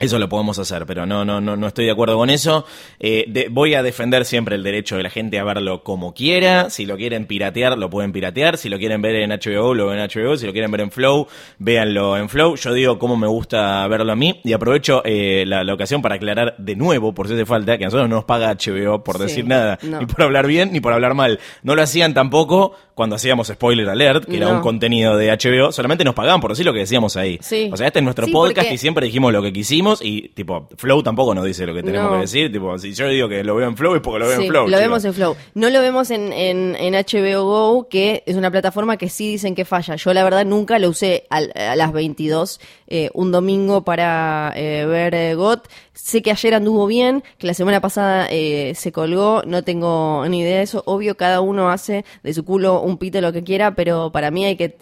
Eso 0.00 0.18
lo 0.18 0.28
podemos 0.28 0.58
hacer, 0.58 0.86
pero 0.86 1.06
no, 1.06 1.24
no, 1.24 1.40
no, 1.40 1.56
no 1.56 1.68
estoy 1.68 1.84
de 1.86 1.92
acuerdo 1.92 2.16
con 2.16 2.28
eso. 2.28 2.66
Eh, 2.98 3.24
de- 3.28 3.48
voy 3.48 3.74
a 3.74 3.82
defender 3.82 4.24
siempre 4.24 4.56
el 4.56 4.64
derecho 4.64 4.96
de 4.96 5.04
la 5.04 5.08
gente 5.10 5.38
a 5.38 5.44
verlo 5.44 5.84
como 5.84 6.12
quiera. 6.12 6.68
Si 6.68 6.84
lo 6.84 6.96
quieren 6.96 7.26
piratear, 7.26 7.78
lo 7.78 7.88
pueden 7.90 8.10
piratear. 8.12 8.58
Si 8.58 8.68
lo 8.68 8.76
quieren 8.78 9.00
ver 9.02 9.14
en 9.14 9.30
HBO, 9.30 9.72
lo 9.72 9.86
ven 9.86 10.00
en 10.00 10.08
HBO. 10.10 10.36
Si 10.36 10.46
lo 10.46 10.52
quieren 10.52 10.72
ver 10.72 10.80
en 10.80 10.90
Flow, 10.90 11.28
véanlo 11.58 12.16
en 12.16 12.28
Flow. 12.28 12.56
Yo 12.56 12.72
digo 12.74 12.98
cómo 12.98 13.16
me 13.16 13.28
gusta 13.28 13.86
verlo 13.86 14.12
a 14.12 14.16
mí. 14.16 14.40
Y 14.42 14.52
aprovecho 14.52 15.00
eh, 15.04 15.44
la, 15.46 15.62
la 15.62 15.72
ocasión 15.74 16.02
para 16.02 16.16
aclarar 16.16 16.56
de 16.58 16.74
nuevo, 16.74 17.14
por 17.14 17.28
si 17.28 17.34
hace 17.34 17.46
falta, 17.46 17.78
que 17.78 17.84
a 17.84 17.86
nosotros 17.86 18.08
no 18.08 18.16
nos 18.16 18.24
paga 18.24 18.52
HBO 18.52 19.04
por 19.04 19.16
Sí, 19.18 19.22
decir 19.22 19.46
nada, 19.46 19.78
no. 19.82 20.00
ni 20.00 20.06
por 20.06 20.22
hablar 20.22 20.48
bien, 20.48 20.72
ni 20.72 20.80
por 20.80 20.92
hablar 20.92 21.14
mal. 21.14 21.38
No 21.62 21.76
lo 21.76 21.82
hacían 21.82 22.14
tampoco 22.14 22.72
cuando 22.94 23.14
hacíamos 23.16 23.46
Spoiler 23.46 23.88
Alert, 23.88 24.24
que 24.26 24.36
era 24.36 24.48
un 24.48 24.60
contenido 24.60 25.16
de 25.16 25.30
HBO. 25.30 25.70
Solamente 25.72 26.04
nos 26.04 26.14
pagaban 26.14 26.40
por 26.40 26.50
decir 26.50 26.66
lo 26.66 26.72
que 26.72 26.80
decíamos 26.80 27.16
ahí. 27.16 27.38
Sí. 27.40 27.70
O 27.72 27.76
sea, 27.76 27.86
este 27.86 28.00
es 28.00 28.04
nuestro 28.04 28.26
Sí, 28.26 28.32
podcast 28.32 28.58
porque- 28.58 28.74
y 28.74 28.78
siempre 28.78 29.06
dijimos 29.06 29.32
lo 29.32 29.40
que 29.42 29.52
quisimos 29.52 29.83
y 30.02 30.28
tipo 30.30 30.68
Flow 30.76 31.02
tampoco 31.02 31.34
nos 31.34 31.44
dice 31.44 31.66
lo 31.66 31.74
que 31.74 31.82
tenemos 31.82 32.10
No. 32.10 32.16
que 32.16 32.20
decir, 32.22 32.52
tipo 32.52 32.78
si 32.78 32.92
yo 32.94 33.08
digo 33.08 33.28
que 33.28 33.42
lo 33.44 33.54
veo 33.56 33.68
en 33.68 33.76
Flow 33.76 33.94
es 33.94 34.00
porque 34.00 34.18
lo 34.20 34.28
veo 34.28 34.38
Sí, 34.38 34.44
en 34.46 34.50
Flow. 34.50 34.68
lo 34.68 34.76
vemos 34.78 35.04
en 35.04 35.14
Flow. 35.14 35.36
No 35.54 35.70
lo 35.70 35.80
vemos 35.80 36.10
en, 36.10 36.32
en, 36.32 36.76
en 36.76 36.94
HBO 36.94 37.44
Go, 37.44 37.88
que 37.88 38.22
es 38.26 38.36
una 38.36 38.50
plataforma 38.50 38.96
que 38.96 39.08
sí 39.08 39.28
dicen 39.30 39.54
que 39.54 39.64
falla. 39.64 39.96
Yo 39.96 40.12
la 40.14 40.24
verdad 40.24 40.44
nunca 40.44 40.78
lo 40.78 40.88
usé 40.88 41.24
al- 41.30 41.52
a, 41.54 41.76
las 41.76 41.92
22 41.92 42.60
eh, 42.86 43.10
un 43.14 43.32
domingo 43.32 43.82
para 43.84 44.52
eh, 44.56 44.86
ver 44.86 45.14
eh, 45.14 45.34
GOT. 45.34 45.68
Sé 45.92 46.22
que 46.22 46.30
ayer 46.32 46.54
anduvo 46.54 46.86
bien, 46.86 47.22
que 47.38 47.46
la 47.46 47.54
semana 47.54 47.80
pasada 47.80 48.26
eh, 48.30 48.72
se 48.74 48.90
colgó, 48.92 49.42
no 49.46 49.62
tengo 49.62 50.24
ni 50.28 50.40
idea 50.40 50.56
de 50.58 50.62
eso. 50.62 50.82
Obvio, 50.86 51.16
cada 51.16 51.40
uno 51.40 51.70
hace 51.70 52.04
de 52.22 52.34
su 52.34 52.44
culo 52.44 52.80
un 52.82 52.98
pito 52.98 53.20
lo 53.20 53.32
que 53.32 53.44
quiera, 53.44 53.74
pero 53.74 54.10
para 54.12 54.30
mí 54.30 54.44
hay 54.44 54.56
que... 54.56 54.76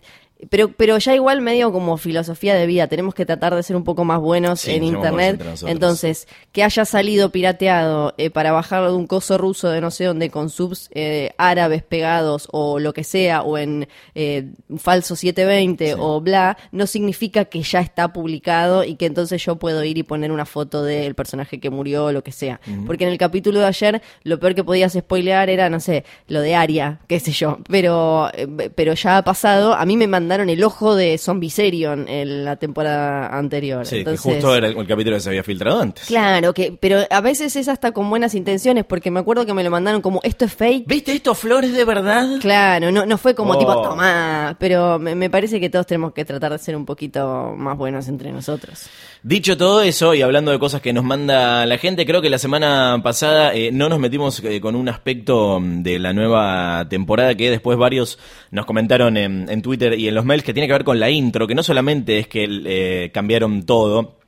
Pero, 0.51 0.73
pero 0.73 0.99
ya 0.99 1.15
igual 1.15 1.41
medio 1.41 1.73
como 1.73 1.97
filosofía 1.97 2.55
de 2.55 2.67
vida, 2.67 2.87
tenemos 2.87 3.15
que 3.15 3.27
tratar 3.27 3.55
de 3.55 3.63
ser 3.63 3.77
un 3.77 3.85
poco 3.85 4.05
más 4.05 4.21
buenos 4.21 4.61
Sí, 4.61 4.73
en 4.73 4.85
internet. 4.85 5.43
Entonces, 5.67 6.29
que 6.53 6.63
haya 6.63 6.85
salido 6.85 7.31
pirateado 7.31 8.15
eh, 8.19 8.31
para 8.31 8.53
bajarlo 8.53 8.91
de 8.91 8.97
un 8.97 9.07
coso 9.07 9.39
ruso 9.39 9.69
de 9.71 9.81
no 9.81 9.91
sé 9.91 10.05
dónde 10.05 10.31
con 10.31 10.51
subs 10.51 10.91
eh, 10.95 11.31
árabes 11.39 11.83
pegados 11.83 12.49
o 12.53 12.79
lo 12.79 12.93
que 12.93 13.05
sea, 13.05 13.43
o 13.43 13.59
en 13.59 13.89
eh, 14.15 14.51
falso 14.79 15.17
720 15.17 15.95
o 15.99 16.21
bla, 16.21 16.57
no 16.73 16.87
significa 16.87 17.45
que 17.45 17.63
ya 17.63 17.81
está 17.81 18.13
publicado 18.13 18.85
y 18.85 18.97
que 18.97 19.07
entonces 19.07 19.45
yo 19.45 19.57
puedo 19.57 19.85
ir 19.85 19.99
y 19.99 20.03
poner 20.03 20.33
una 20.33 20.47
foto 20.47 20.83
del 20.83 21.15
personaje 21.15 21.61
que 21.61 21.71
murió 21.71 22.07
o 22.07 22.13
lo 22.13 22.23
que 22.23 22.33
sea. 22.33 22.61
Porque 22.87 23.05
en 23.05 23.11
el 23.11 23.19
capítulo 23.19 23.61
de 23.61 23.67
ayer 23.67 24.03
lo 24.25 24.39
peor 24.39 24.55
que 24.55 24.65
podías 24.65 24.93
spoilear 24.93 25.51
era, 25.51 25.69
no 25.71 25.81
sé, 25.81 26.05
lo 26.29 26.41
de 26.41 26.55
Aria, 26.55 27.01
qué 27.07 27.21
sé 27.21 27.33
yo. 27.33 27.59
Pero, 27.69 28.31
eh, 28.35 28.71
pero 28.75 28.95
ya 28.95 29.19
ha 29.19 29.25
pasado. 29.25 29.75
A 29.75 29.85
mí 29.85 29.97
me 29.97 30.07
mandaron 30.07 30.32
el 30.41 30.63
ojo 30.65 30.95
de 30.95 31.19
Zombie 31.19 31.51
Serion 31.51 32.09
en 32.09 32.45
la 32.45 32.57
temporada 32.57 33.37
anterior. 33.37 33.87
Sí, 33.87 33.99
Entonces, 33.99 34.23
que 34.23 34.31
justo 34.33 34.55
era 34.57 34.69
el, 34.69 34.77
el 34.77 34.87
capítulo 34.87 35.17
que 35.17 35.21
se 35.21 35.29
había 35.29 35.43
filtrado 35.45 35.81
antes. 35.81 36.07
Claro, 36.07 36.53
que, 36.55 36.77
pero 36.81 37.01
a 37.11 37.21
veces 37.21 37.55
es 37.57 37.69
hasta 37.69 37.93
con 37.93 38.09
buenas 38.11 38.35
intenciones, 38.35 38.85
porque 38.85 39.11
me 39.11 39.21
acuerdo 39.21 39.47
que 39.47 39.55
me 39.55 39.63
lo 39.65 39.71
mandaron 39.71 40.01
como 40.03 40.21
esto 40.23 40.45
es 40.45 40.53
fake. 40.55 40.87
¿Viste 40.87 41.13
estos 41.13 41.39
flores 41.39 41.73
de 41.75 41.85
verdad? 41.85 42.39
Claro, 42.41 42.91
no, 42.91 43.07
no 43.07 43.19
fue 43.19 43.35
como 43.35 43.53
Oh. 43.53 43.59
tipo 43.59 43.83
tomá, 43.83 44.57
pero 44.59 44.99
me, 44.99 45.15
me 45.15 45.29
parece 45.29 45.61
que 45.61 45.69
todos 45.69 45.87
tenemos 45.87 46.13
que 46.13 46.25
tratar 46.25 46.53
de 46.53 46.59
ser 46.59 46.75
un 46.75 46.87
poquito 46.87 47.53
más 47.57 47.77
buenos 47.77 48.09
entre 48.09 48.33
nosotros. 48.33 48.87
Dicho 49.23 49.57
todo 49.57 49.83
eso, 49.83 50.15
y 50.15 50.23
hablando 50.23 50.51
de 50.51 50.59
cosas 50.59 50.81
que 50.81 50.93
nos 50.93 51.05
manda 51.05 51.65
la 51.67 51.79
gente, 51.79 52.05
creo 52.07 52.21
que 52.23 52.31
la 52.31 52.39
semana 52.39 53.01
pasada 53.05 53.55
eh, 53.55 53.71
no 53.73 53.89
nos 53.89 53.99
metimos 54.01 54.43
eh, 54.45 54.61
con 54.61 54.75
un 54.75 54.89
aspecto 54.89 55.61
de 55.63 55.99
la 55.99 56.13
nueva 56.13 56.87
temporada 56.89 57.35
que 57.37 57.51
después 57.51 57.79
varios 57.79 58.19
nos 58.51 58.67
comentaron 58.67 59.17
en, 59.17 59.49
en 59.49 59.63
Twitter 59.63 59.99
y 59.99 60.09
en 60.09 60.15
los 60.15 60.22
mails 60.25 60.45
que 60.45 60.53
tiene 60.55 60.67
que 60.67 60.73
ver 60.75 60.85
con 60.85 60.99
la 61.01 61.11
intro, 61.11 61.47
que 61.47 61.55
no 61.55 61.63
solamente 61.63 62.19
es 62.19 62.29
que 62.29 62.47
eh, 62.67 63.11
cambiaron 63.13 63.65
todo, 63.65 64.19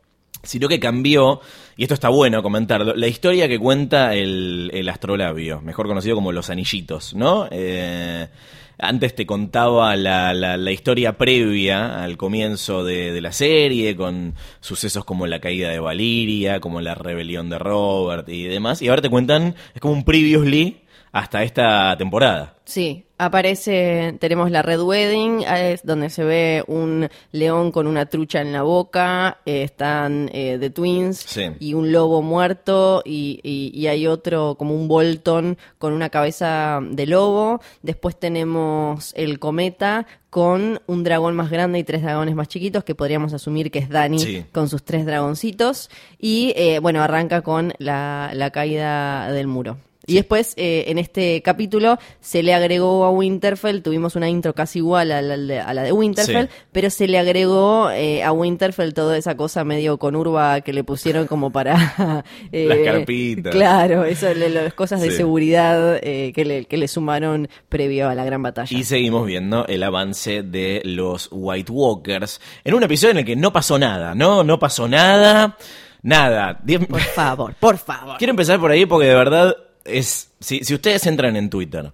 sino 0.43 0.69
que 0.69 0.79
cambió, 0.81 1.41
y 1.77 1.83
esto 1.85 1.95
está 1.95 2.09
bueno 2.11 2.43
comentarlo, 2.43 2.95
la 2.95 3.07
historia 3.09 3.49
que 3.49 3.59
cuenta 3.59 4.15
el, 4.15 4.71
el 4.75 4.89
astrolabio, 4.89 5.61
mejor 5.63 5.87
conocido 5.87 6.15
como 6.17 6.33
los 6.33 6.51
anillitos, 6.51 7.15
¿no? 7.15 7.49
Eh, 7.51 8.29
antes 8.77 9.15
te 9.15 9.25
contaba 9.25 9.95
la, 9.97 10.35
la- 10.35 10.57
la 10.57 10.73
historia 10.73 11.17
previa 11.17 12.03
al 12.03 12.17
comienzo 12.17 12.85
de, 12.85 13.13
de 13.13 13.21
la 13.21 13.31
serie, 13.33 13.95
con 13.97 14.35
sucesos 14.61 15.05
como 15.05 15.27
la 15.29 15.39
caída 15.39 15.71
de 15.71 15.79
Valiria, 15.79 16.59
como 16.61 16.81
la 16.81 16.95
rebelión 16.97 17.49
de 17.49 17.59
Robert 17.59 18.29
y 18.29 18.43
demás, 18.45 18.83
y 18.83 18.89
ahora 18.89 19.01
te 19.01 19.09
cuentan, 19.11 19.55
es 19.75 19.81
como 19.81 19.95
un 19.95 20.05
previously 20.05 20.79
hasta 21.15 21.43
esta 21.45 21.97
temporada. 21.97 22.55
Sí, 22.65 23.05
aparece, 23.19 24.17
tenemos 24.21 24.51
la 24.51 24.63
Red 24.63 24.81
Wedding, 24.81 25.43
eh, 25.43 25.73
es 25.75 25.85
donde 25.87 26.11
se 26.11 26.25
ve 26.25 26.65
un 26.67 27.09
león 27.31 27.71
con 27.73 27.87
una 27.87 28.07
trucha 28.07 28.41
en 28.41 28.53
la 28.53 28.63
boca, 28.63 29.39
eh, 29.47 29.63
están 29.63 30.29
eh, 30.33 30.57
The 30.59 30.71
Twins 30.71 31.19
Sí. 31.19 31.43
y 31.61 31.75
un 31.75 31.93
lobo 31.93 32.21
muerto 32.23 33.03
y, 33.05 33.39
y- 33.45 33.71
y 33.79 33.87
hay 33.87 34.07
otro 34.07 34.57
como 34.59 34.75
un 34.75 34.89
Bolton 34.89 35.57
con 35.79 35.93
una 35.93 36.09
cabeza 36.09 36.81
de 36.83 37.07
lobo. 37.07 37.61
Después 37.83 38.19
tenemos 38.19 39.13
el 39.15 39.39
cometa 39.39 40.07
con 40.31 40.81
un 40.87 41.05
dragón 41.05 41.37
más 41.37 41.51
grande 41.51 41.79
y 41.79 41.85
tres 41.85 42.03
dragones 42.03 42.35
más 42.35 42.49
chiquitos 42.49 42.83
que 42.83 42.95
podríamos 42.97 43.33
asumir 43.35 43.71
que 43.71 43.79
es 43.79 43.89
Dani 43.89 44.19
Sí. 44.19 44.45
con 44.53 44.69
sus 44.69 44.83
tres 44.85 45.07
dragoncitos. 45.07 45.91
Y 46.19 46.53
eh, 46.57 46.81
bueno, 46.81 47.03
arranca 47.03 47.43
con 47.43 47.73
la, 47.79 48.31
la 48.35 48.51
caída 48.51 49.31
del 49.31 49.47
muro. 49.47 49.77
Y 50.07 50.15
después, 50.15 50.55
eh, 50.57 50.85
en 50.89 50.99
este 50.99 51.41
capítulo, 51.43 51.99
se 52.21 52.43
le 52.43 52.55
agregó 52.55 53.05
a 53.05 53.11
Winterfell, 53.11 53.81
tuvimos 53.83 54.17
una 54.17 54.29
intro 54.29 54.55
casi 54.55 54.79
igual 54.81 55.13
a 55.13 55.23
la, 55.23 55.37
de- 55.37 55.61
a 55.61 55.73
la 55.75 55.83
de 55.83 55.93
Winterfell, 55.93 56.47
Sí. 56.49 56.55
pero 56.73 56.91
se 56.91 57.09
le 57.09 57.19
agregó 57.19 57.91
eh, 57.91 58.23
a 58.23 58.33
Winterfell 58.33 58.93
toda 58.93 59.17
esa 59.17 59.37
cosa 59.37 59.65
medio 59.65 59.99
conurba 59.99 60.61
que 60.61 60.73
le 60.73 60.85
pusieron 60.85 61.27
como 61.27 61.51
para... 61.51 62.25
eh, 62.53 62.67
Las 62.69 62.79
carpitas. 62.79 63.53
Claro, 63.55 64.05
eso, 64.05 64.33
le- 64.35 64.51
las 64.51 64.75
cosas 64.75 65.01
de 65.01 65.11
seguridad 65.11 65.99
eh, 66.03 66.33
que, 66.35 66.45
le, 66.45 66.65
que 66.67 66.77
le 66.77 66.89
sumaron 66.89 67.49
previo 67.69 68.09
a 68.09 68.15
la 68.15 68.25
gran 68.25 68.43
batalla. 68.43 68.77
Y 68.77 68.85
seguimos 68.85 69.27
viendo 69.27 69.67
el 69.67 69.83
avance 69.83 70.43
de 70.43 70.83
los 70.85 71.29
White 71.33 71.73
Walkers 71.73 72.41
en 72.65 72.75
un 72.75 72.83
episodio 72.83 73.13
en 73.13 73.19
el 73.19 73.25
que 73.25 73.37
no 73.37 73.53
pasó 73.53 73.79
nada, 73.79 74.15
¿no? 74.15 74.45
No 74.45 74.59
pasó 74.59 74.89
nada, 74.89 75.57
nada. 76.03 76.61
Por 76.89 77.01
favor, 77.01 77.55
por 77.59 77.79
favor. 77.79 78.17
Quiero 78.19 78.31
empezar 78.33 78.61
por 78.61 78.71
ahí 78.71 78.87
porque 78.87 79.09
de 79.09 79.15
verdad 79.15 79.57
es. 79.85 80.31
Si, 80.41 80.61
si 80.65 80.75
ustedes 80.75 81.07
entran 81.07 81.37
en 81.37 81.51
Twitter 81.51 81.93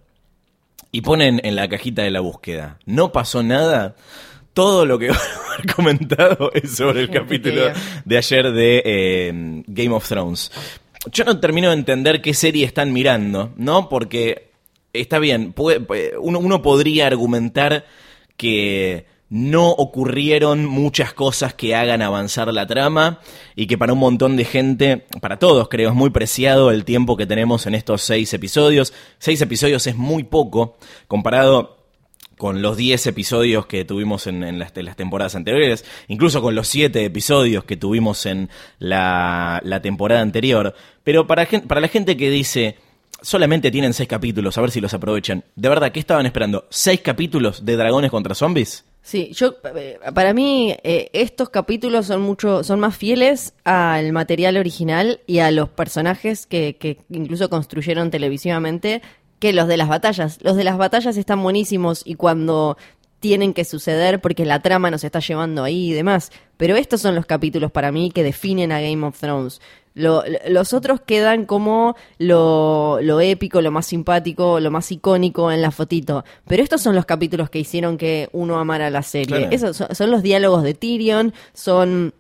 y 0.93 1.01
ponen 1.03 1.41
en 1.45 1.57
la 1.57 1.69
cajita 1.69 2.03
de 2.03 2.11
la 2.11 2.21
búsqueda, 2.21 2.79
no 2.87 3.13
pasó 3.13 3.43
nada. 3.43 3.97
Todo 4.53 4.85
lo 4.85 4.99
que 4.99 5.09
va 5.11 5.17
a 5.17 5.55
haber 5.55 5.75
comentado 5.75 6.51
es 6.55 6.77
sobre 6.77 7.03
el 7.03 7.11
capítulo 7.11 7.63
de 8.05 8.19
ayer 8.19 8.51
de 8.53 8.83
eh, 8.85 9.63
Game 9.67 9.91
of 9.95 10.09
Thrones. 10.09 10.51
Yo 11.13 11.25
no 11.25 11.39
termino 11.41 11.69
de 11.69 11.75
entender 11.75 12.21
qué 12.21 12.35
serie 12.35 12.67
están 12.67 12.93
mirando, 12.93 13.53
¿no? 13.57 13.89
Porque 13.89 14.51
está 14.93 15.19
bien, 15.19 15.53
puede- 15.53 16.19
uno, 16.19 16.41
uno 16.41 16.61
podría 16.63 17.07
argumentar 17.07 17.87
que 18.37 19.07
no 19.31 19.71
ocurrieron 19.71 20.67
muchas 20.67 21.15
cosas 21.15 21.55
que 21.55 21.77
hagan 21.77 22.03
avanzar 22.03 22.53
la 22.53 22.67
trama 22.67 23.21
y 23.55 23.69
que 23.69 23.79
para 23.79 23.93
un 23.93 24.01
montón 24.01 24.37
de 24.37 24.45
gente, 24.45 25.07
para 25.21 25.39
todos 25.39 25.69
creo, 25.69 25.91
es 25.91 25.95
muy 25.95 26.11
preciado 26.11 26.73
el 26.73 26.85
tiempo 26.85 27.17
que 27.17 27.27
tenemos 27.27 27.67
en 27.67 27.77
estos 27.77 28.03
seis 28.03 28.35
episodios. 28.35 28.93
Seis 29.19 29.41
episodios 29.41 29.87
es 29.87 29.97
muy 29.97 30.25
poco 30.25 30.77
comparado 31.07 31.79
con 32.37 32.63
los 32.63 32.79
10 32.79 33.07
episodios 33.07 33.67
que 33.67 33.85
tuvimos 33.85 34.27
en, 34.27 34.43
en 34.43 34.59
las, 34.59 34.73
temporadas 34.97 35.35
anteriores, 35.35 35.85
incluso 36.09 36.41
con 36.41 36.55
los 36.55 36.69
7 36.69 37.05
episodios 37.05 37.65
que 37.65 37.77
tuvimos 37.77 38.25
en 38.25 38.49
la, 38.79 39.61
la 39.63 39.83
temporada 39.83 40.23
anterior. 40.23 40.75
Pero 41.05 41.27
para 41.27 41.47
la 41.81 41.89
gente 41.89 42.17
que 42.17 42.31
dice, 42.31 42.79
solamente 43.23 43.71
tienen 43.71 43.93
6 43.93 44.09
capítulos, 44.09 44.57
a 44.57 44.61
ver 44.61 44.71
si 44.71 44.81
los 44.81 44.95
aprovechan, 44.95 45.45
¿de 45.57 45.69
verdad 45.69 45.93
qué 45.93 46.00
estaban 46.00 46.27
esperando? 46.27 46.69
¿6 46.71 47.03
capítulos 47.03 47.65
de 47.65 47.77
dragones 47.77 48.11
contra 48.11 48.35
zombies? 48.35 48.85
Sí, 49.03 49.31
yo 49.33 49.55
eh, 49.75 49.99
para 50.15 50.35
mí 50.35 50.77
eh, 50.83 51.09
estos 51.12 51.49
capítulos 51.49 52.07
son 52.07 52.21
mucho, 52.21 52.62
son 52.62 52.81
más 52.81 52.97
fieles 52.97 53.55
al 53.65 54.12
material 54.12 54.57
original 54.57 55.21
y 55.27 55.39
a 55.39 55.50
los 55.50 55.71
personajes 55.71 56.47
que, 56.47 56.77
que 56.77 56.99
incluso 57.09 57.49
construyeron 57.49 58.11
televisivamente 58.11 59.00
que 59.39 59.53
los 59.55 59.69
de 59.69 59.79
las 59.79 59.89
batallas. 59.89 60.39
Los 60.43 60.57
de 60.57 60.65
las 60.65 60.77
batallas 60.77 61.17
están 61.17 61.43
buenísimos 61.43 62.03
y 62.05 62.15
cuando 62.15 62.77
tienen 63.21 63.53
que 63.55 63.65
suceder 63.65 64.21
porque 64.21 64.45
la 64.45 64.61
trama 64.61 64.91
nos 64.91 65.05
está 65.05 65.21
llevando 65.21 65.65
ahí 65.65 65.91
y 65.91 65.93
demás. 65.93 66.31
Pero 66.57 66.77
estos 66.77 67.00
son 67.00 67.15
los 67.15 67.27
capítulos 67.27 67.71
para 67.71 67.93
mí 67.93 68.11
que 68.11 68.23
definen 68.23 68.73
a 68.73 68.81
Game 68.81 69.07
of 69.07 69.19
Thrones. 69.19 69.61
Lo- 69.95 70.23
lo- 70.27 70.39
los 70.51 70.73
otros 70.73 71.01
quedan 71.01 71.47
como 71.47 71.97
lo, 72.19 72.99
lo 73.03 73.21
épico, 73.21 73.61
lo 73.61 73.71
más 73.71 73.87
simpático, 73.87 74.61
lo 74.61 74.71
más 74.71 74.91
icónico 74.93 75.51
en 75.51 75.63
la 75.63 75.71
fotito. 75.71 76.25
Pero 76.47 76.63
estos 76.63 76.81
son 76.81 76.95
los 76.95 77.07
capítulos 77.07 77.51
que 77.51 77.59
hicieron 77.59 77.97
que 77.99 78.29
uno 78.33 78.59
amara 78.59 78.89
la 78.91 79.03
serie. 79.03 79.27
Claro. 79.39 79.49
Esos 79.51 79.77
son, 79.77 79.95
son 79.95 80.11
los 80.11 80.23
diálogos 80.23 80.63
de 80.63 80.75
Tyrion, 80.75 81.33
son 81.53 82.15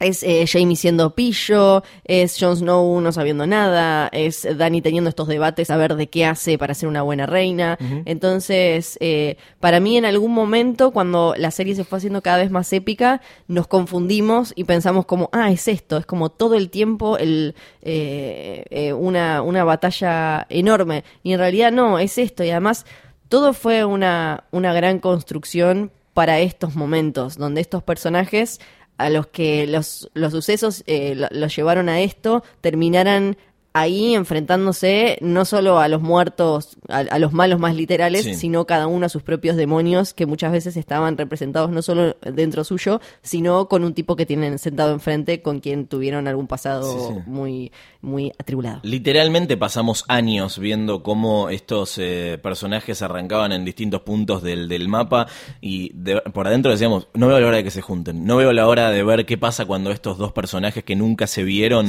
Es 0.00 0.24
eh, 0.24 0.44
Jamie 0.48 0.74
siendo 0.74 1.14
pillo, 1.14 1.84
es 2.02 2.36
Jon 2.40 2.56
Snow 2.56 3.00
no 3.00 3.12
sabiendo 3.12 3.46
nada, 3.46 4.08
es 4.10 4.44
Dani 4.56 4.82
teniendo 4.82 5.08
estos 5.08 5.28
debates 5.28 5.70
a 5.70 5.76
ver 5.76 5.94
de 5.94 6.08
qué 6.08 6.24
hace 6.24 6.58
para 6.58 6.74
ser 6.74 6.88
una 6.88 7.02
buena 7.02 7.26
reina. 7.26 7.78
Entonces, 8.04 8.98
eh, 9.00 9.36
para 9.60 9.78
mí 9.78 9.96
en 9.96 10.04
algún 10.04 10.32
momento, 10.32 10.90
cuando 10.90 11.34
la 11.38 11.52
serie 11.52 11.76
se 11.76 11.84
fue 11.84 11.98
haciendo 11.98 12.22
cada 12.22 12.38
vez 12.38 12.50
más 12.50 12.72
épica, 12.72 13.20
nos 13.46 13.68
confundimos 13.68 14.52
y 14.56 14.64
pensamos 14.64 15.06
como, 15.06 15.30
ah, 15.32 15.52
es 15.52 15.68
esto, 15.68 15.96
es 15.96 16.06
como 16.06 16.28
todo 16.28 16.56
el 16.56 16.70
tiempo 16.70 17.16
el, 17.16 17.54
eh, 17.82 18.64
eh, 18.70 18.92
una, 18.92 19.42
una 19.42 19.62
batalla 19.62 20.44
enorme. 20.48 21.04
Y 21.22 21.34
en 21.34 21.38
realidad 21.38 21.70
no, 21.70 22.00
es 22.00 22.18
esto. 22.18 22.42
Y 22.42 22.50
además, 22.50 22.84
todo 23.28 23.52
fue 23.52 23.84
una, 23.84 24.42
una 24.50 24.72
gran 24.72 24.98
construcción 24.98 25.92
para 26.14 26.40
estos 26.40 26.74
momentos, 26.74 27.36
donde 27.36 27.60
estos 27.60 27.82
personajes 27.82 28.60
a 28.98 29.10
los 29.10 29.26
que 29.28 29.66
los, 29.66 30.10
los 30.14 30.32
sucesos 30.32 30.82
eh, 30.86 31.14
lo- 31.14 31.28
los 31.30 31.54
llevaron 31.54 31.88
a 31.88 32.00
esto 32.00 32.42
terminaran 32.60 33.36
ahí 33.74 34.14
enfrentándose 34.14 35.18
no 35.20 35.44
solo 35.44 35.80
a 35.80 35.88
los 35.88 36.00
muertos, 36.00 36.76
a, 36.88 36.98
a 37.00 37.18
los 37.18 37.32
malos 37.32 37.58
más 37.58 37.74
literales, 37.74 38.22
Sí. 38.22 38.34
sino 38.34 38.64
cada 38.66 38.86
uno 38.86 39.06
a 39.06 39.08
sus 39.08 39.22
propios 39.22 39.56
demonios 39.56 40.14
que 40.14 40.26
muchas 40.26 40.52
veces 40.52 40.76
estaban 40.76 41.18
representados 41.18 41.70
no 41.70 41.82
solo 41.82 42.16
dentro 42.22 42.62
suyo, 42.62 43.00
sino 43.22 43.68
con 43.68 43.82
un 43.84 43.92
tipo 43.92 44.14
que 44.16 44.26
tienen 44.26 44.58
sentado 44.60 44.92
enfrente 44.92 45.42
con 45.42 45.58
quien 45.60 45.86
tuvieron 45.88 46.28
algún 46.28 46.46
pasado 46.46 46.84
Sí, 46.92 47.14
sí. 47.14 47.20
muy 47.26 47.72
muy 48.00 48.32
atribulado. 48.38 48.80
Literalmente 48.82 49.56
pasamos 49.56 50.04
años 50.08 50.58
viendo 50.58 51.02
cómo 51.02 51.48
estos 51.48 51.96
eh, 51.98 52.38
personajes 52.42 53.00
arrancaban 53.02 53.50
en 53.52 53.64
distintos 53.64 54.02
puntos 54.02 54.42
del, 54.42 54.68
del 54.68 54.88
mapa 54.88 55.26
y 55.62 55.90
de- 55.94 56.20
por 56.20 56.46
adentro 56.46 56.70
decíamos, 56.70 57.08
no 57.14 57.28
veo 57.28 57.40
la 57.40 57.46
hora 57.48 57.56
de 57.56 57.64
que 57.64 57.70
se 57.70 57.80
junten, 57.80 58.24
no 58.26 58.36
veo 58.36 58.52
la 58.52 58.68
hora 58.68 58.90
de 58.90 59.02
ver 59.02 59.24
qué 59.26 59.38
pasa 59.38 59.64
cuando 59.64 59.90
estos 59.90 60.18
dos 60.18 60.32
personajes 60.32 60.84
que 60.84 60.94
nunca 60.94 61.26
se 61.26 61.42
vieron 61.44 61.86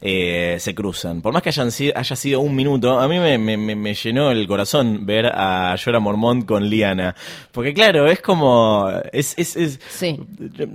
eh, 0.00 0.56
se 0.58 0.74
cruzan. 0.74 1.19
Por 1.22 1.32
más 1.32 1.42
que 1.42 1.48
hayan 1.50 1.70
sido, 1.72 1.92
haya 1.96 2.16
sido 2.16 2.40
un 2.40 2.54
minuto, 2.54 2.98
a 3.00 3.06
mí 3.08 3.18
me, 3.18 3.38
me- 3.38 3.56
me- 3.56 3.76
me 3.76 3.94
llenó 3.94 4.30
el 4.30 4.46
corazón 4.46 5.06
ver 5.06 5.26
a 5.26 5.76
Jorah 5.82 6.00
Mormont 6.00 6.46
con 6.46 6.68
Liana. 6.68 7.14
Porque 7.52 7.72
claro, 7.74 8.06
es 8.06 8.20
como... 8.20 8.88
Es, 9.12 9.34
es, 9.38 9.56
es- 9.56 9.80
Sí. 9.88 10.18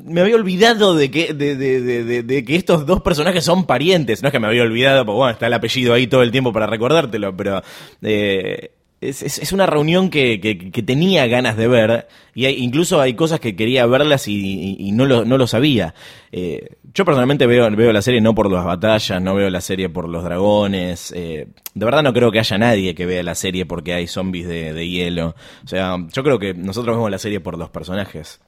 me 0.06 0.22
había 0.22 0.36
olvidado 0.36 0.96
de 0.96 1.10
que, 1.12 1.34
de, 1.34 1.56
de- 1.56 1.82
de- 1.82 2.04
de- 2.04 2.24
de 2.24 2.46
que 2.46 2.56
estos 2.56 2.86
dos 2.86 3.02
personajes 3.02 3.44
son 3.44 3.66
parientes. 3.66 4.22
No 4.22 4.28
es 4.30 4.32
que 4.32 4.40
me 4.40 4.48
había 4.48 4.64
olvidado, 4.64 5.06
porque 5.06 5.18
bueno, 5.18 5.32
está 5.34 5.48
el 5.48 5.54
apellido 5.54 5.94
ahí 5.94 6.08
todo 6.08 6.22
el 6.24 6.32
tiempo 6.32 6.54
para 6.54 6.68
recordártelo, 6.68 7.36
pero 7.36 7.62
eh, 8.02 8.72
es, 9.02 9.22
es- 9.22 9.52
una 9.54 9.66
reunión 9.66 10.10
que, 10.10 10.40
que- 10.40 10.84
tenía 10.84 11.28
ganas 11.28 11.58
de 11.58 11.68
ver. 11.68 12.08
Y 12.34 12.46
hay- 12.46 12.56
incluso 12.64 13.00
hay 13.02 13.14
cosas 13.14 13.40
que 13.40 13.56
quería 13.56 13.86
verlas 13.86 14.28
y 14.28 14.92
no, 14.94 15.06
lo, 15.06 15.26
no 15.26 15.38
lo 15.38 15.48
sabía. 15.48 15.94
Eh, 16.32 16.78
yo 16.94 17.06
personalmente 17.06 17.46
veo, 17.48 17.70
veo 17.76 17.92
la 17.94 18.02
serie 18.02 18.22
no 18.22 18.34
por 18.36 18.52
las 18.52 18.66
batallas, 18.66 19.22
no 19.22 19.36
veo 19.36 19.50
la 19.50 19.62
serie 19.62 19.90
por 19.90 20.08
los 20.10 20.24
dragones. 20.24 21.12
eh, 21.16 21.48
de 21.74 21.86
verdad 21.86 22.04
no 22.04 22.14
creo 22.14 22.32
que 22.32 22.40
haya 22.40 22.58
nadie 22.58 22.96
que 22.96 23.06
vea 23.06 23.22
la 23.24 23.36
serie 23.36 23.66
porque 23.66 23.94
hay 23.94 24.08
zombies 24.08 24.48
de, 24.48 24.74
de 24.74 24.88
hielo. 24.90 25.36
O 25.64 25.68
sea, 25.68 25.98
yo 26.12 26.24
creo 26.24 26.40
que 26.40 26.54
nosotros 26.54 26.96
vemos 26.96 27.12
la 27.12 27.20
serie 27.20 27.40
por 27.40 27.58
los 27.58 27.70
personajes. 27.70 28.40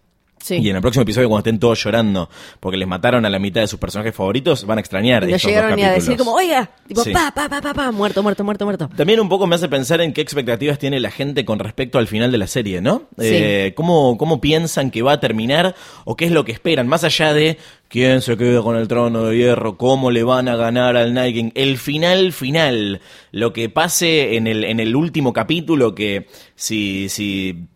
Sí. 0.47 0.55
Y 0.61 0.69
en 0.69 0.75
el 0.77 0.81
próximo 0.81 1.03
episodio, 1.03 1.27
cuando 1.27 1.39
estén 1.47 1.59
todos 1.59 1.83
llorando 1.83 2.29
porque 2.61 2.77
les 2.77 2.87
mataron 2.87 3.25
a 3.25 3.29
la 3.29 3.37
mitad 3.37 3.59
de 3.61 3.67
sus 3.67 3.79
personajes 3.79 4.15
favoritos, 4.15 4.65
van 4.65 4.77
a 4.77 4.81
extrañar. 4.81 5.23
Y 5.23 5.31
nos 5.31 5.35
estos 5.35 5.51
dos 5.51 5.55
llegaron 5.55 5.75
ni 5.75 5.83
a 5.83 5.91
decir 5.91 6.15
como, 6.17 6.33
oiga, 6.33 6.69
tipo, 6.87 7.03
Sí. 7.03 7.11
pa, 7.11 7.31
pa, 7.35 7.49
pa, 7.49 7.61
pa, 7.61 7.73
pa, 7.73 7.91
muerto, 7.91 8.23
muerto, 8.23 8.43
muerto, 8.45 8.63
muerto. 8.65 8.89
También 8.95 9.19
un 9.19 9.27
poco 9.27 9.45
me 9.45 9.55
hace 9.55 9.67
pensar 9.67 9.99
en 9.99 10.13
qué 10.13 10.21
expectativas 10.21 10.79
tiene 10.79 10.99
la 11.01 11.11
gente 11.11 11.43
con 11.43 11.59
respecto 11.59 11.97
al 11.99 12.07
final 12.07 12.31
de 12.31 12.37
la 12.37 12.47
serie, 12.47 12.79
¿no? 12.81 13.03
Sí. 13.17 13.27
Eh, 13.29 13.73
¿cómo, 13.75 14.17
¿Cómo 14.17 14.39
piensan 14.39 14.89
que 14.89 15.01
va 15.01 15.13
a 15.13 15.19
terminar 15.19 15.75
o 16.05 16.15
qué 16.15 16.23
es 16.25 16.31
lo 16.31 16.45
que 16.45 16.53
esperan? 16.53 16.87
Más 16.87 17.03
allá 17.03 17.33
de 17.33 17.57
quién 17.89 18.21
se 18.21 18.37
queda 18.37 18.61
con 18.61 18.77
el 18.77 18.87
trono 18.87 19.25
de 19.25 19.37
hierro, 19.37 19.77
cómo 19.77 20.11
le 20.11 20.23
van 20.23 20.47
a 20.47 20.55
ganar 20.55 20.95
al 20.95 21.13
Night 21.13 21.35
King. 21.35 21.51
El 21.55 21.77
final 21.77 22.31
final, 22.31 23.01
lo 23.31 23.51
que 23.53 23.69
pase 23.69 24.35
en 24.37 24.47
el, 24.47 24.63
en 24.63 24.79
el 24.79 24.95
último 24.95 25.33
capítulo, 25.33 25.93
que 25.93 26.27
si... 26.55 27.09
si 27.09 27.67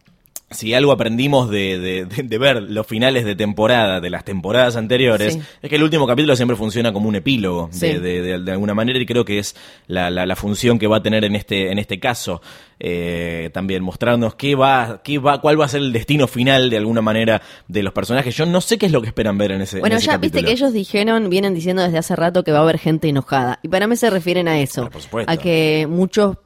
si 0.51 0.73
algo 0.73 0.91
aprendimos 0.91 1.49
de, 1.49 1.79
de- 1.79 2.05
de- 2.05 2.23
de 2.23 2.37
ver 2.37 2.61
los 2.61 2.85
finales 2.85 3.25
de 3.25 3.35
temporada 3.35 3.99
de 4.01 4.09
las 4.09 4.23
temporadas 4.25 4.75
anteriores, 4.75 5.33
Sí. 5.33 5.41
es 5.61 5.69
que 5.69 5.75
el 5.77 5.83
último 5.83 6.05
capítulo 6.05 6.35
siempre 6.35 6.55
funciona 6.57 6.91
como 6.93 7.07
un 7.09 7.15
epílogo, 7.15 7.69
de, 7.71 7.77
Sí. 7.93 7.99
de- 7.99 8.51
alguna 8.51 8.73
manera, 8.73 8.99
y 8.99 9.05
creo 9.05 9.25
que 9.25 9.39
es 9.39 9.55
la, 9.87 10.09
la- 10.09 10.25
la 10.25 10.35
función 10.35 10.77
que 10.77 10.87
va 10.87 10.97
a 10.97 11.03
tener 11.03 11.23
en 11.25 11.35
este, 11.35 11.71
en 11.71 11.79
este 11.79 11.99
caso. 11.99 12.41
Eh, 12.83 13.51
también 13.53 13.83
mostrarnos 13.83 14.33
qué 14.35 14.55
va, 14.55 15.01
qué 15.03 15.19
va, 15.19 15.39
cuál 15.39 15.59
va 15.61 15.65
a 15.65 15.67
ser 15.67 15.81
el 15.81 15.93
destino 15.93 16.27
final 16.27 16.69
de 16.71 16.77
alguna 16.77 17.01
manera 17.01 17.41
de 17.67 17.83
los 17.83 17.93
personajes. 17.93 18.35
Yo 18.35 18.45
no 18.47 18.59
sé 18.59 18.79
qué 18.79 18.87
es 18.87 18.91
lo 18.91 19.01
que 19.01 19.07
esperan 19.07 19.37
ver 19.37 19.51
en 19.51 19.61
ese, 19.61 19.77
en 19.77 19.81
Bueno, 19.81 19.97
ese 19.97 20.07
ya 20.07 20.17
viste 20.17 20.43
que 20.43 20.51
ellos 20.51 20.73
dijeron, 20.73 21.29
vienen 21.29 21.53
diciendo 21.53 21.83
desde 21.83 21.99
hace 21.99 22.15
rato 22.15 22.43
que 22.43 22.51
va 22.51 22.57
a 22.57 22.61
haber 22.63 22.79
gente 22.79 23.07
enojada. 23.07 23.59
Y 23.61 23.67
para 23.67 23.85
mí 23.85 23.95
se 23.95 24.09
refieren 24.09 24.47
a 24.47 24.59
eso. 24.59 24.81
Pero 24.81 24.91
por 24.93 25.01
supuesto. 25.03 25.31
A 25.31 25.37
que 25.37 25.85
muchos 25.87 26.37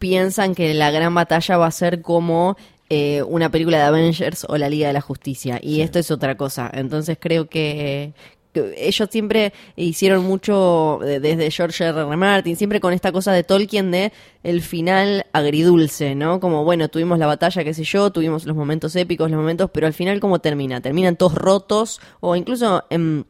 piensan 0.00 0.54
que 0.56 0.74
la 0.74 0.90
gran 0.90 1.14
batalla 1.14 1.56
va 1.56 1.66
a 1.68 1.70
ser 1.70 2.02
como 2.02 2.56
eh, 2.90 3.22
una 3.22 3.50
película 3.50 3.78
de 3.78 3.84
Avengers 3.84 4.46
o 4.48 4.56
la 4.56 4.68
Liga 4.68 4.88
de 4.88 4.92
la 4.92 5.00
Justicia. 5.00 5.58
Y 5.62 5.80
esto 5.80 5.98
es 5.98 6.10
otra 6.10 6.36
cosa. 6.36 6.70
Entonces 6.72 7.16
creo 7.20 7.48
que, 7.48 8.12
que 8.52 8.74
ellos 8.78 9.08
siempre 9.10 9.52
hicieron 9.76 10.24
mucho, 10.24 11.00
desde 11.02 11.50
George 11.50 11.84
R. 11.84 12.00
R. 12.00 12.16
Martin, 12.16 12.56
siempre 12.56 12.80
con 12.80 12.92
esta 12.92 13.12
cosa 13.12 13.32
de 13.32 13.42
Tolkien 13.42 13.90
de 13.90 14.12
el 14.42 14.62
final 14.62 15.26
agridulce, 15.32 16.14
¿no? 16.14 16.40
Como, 16.40 16.64
bueno, 16.64 16.88
tuvimos 16.88 17.18
la 17.18 17.26
batalla, 17.26 17.64
qué 17.64 17.74
sé 17.74 17.84
yo, 17.84 18.10
tuvimos 18.10 18.46
los 18.46 18.56
momentos 18.56 18.94
épicos, 18.96 19.30
los 19.30 19.40
momentos, 19.40 19.70
pero 19.72 19.86
al 19.86 19.92
final, 19.94 20.20
¿cómo 20.20 20.38
termina? 20.38 20.80
Terminan 20.80 21.16
todos 21.16 21.34
rotos 21.34 22.00
o 22.20 22.36
incluso 22.36 22.84
en... 22.90 23.26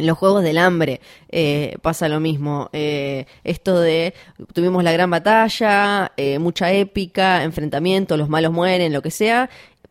En 0.00 0.06
los 0.06 0.16
Juegos 0.16 0.42
del 0.42 0.56
Hambre 0.56 1.02
eh, 1.28 1.76
pasa 1.82 2.08
lo 2.08 2.20
mismo. 2.20 2.70
Eh, 2.72 3.26
esto 3.44 3.78
de 3.78 4.14
tuvimos 4.54 4.82
la 4.82 4.92
gran 4.92 5.10
batalla, 5.10 6.12
eh, 6.16 6.38
mucha 6.38 6.72
épica, 6.72 7.44
enfrentamiento, 7.44 8.16
los 8.16 8.30
malos 8.30 8.50
mueren, 8.50 8.94
lo 8.94 9.02
que 9.02 9.10
sea. 9.10 9.50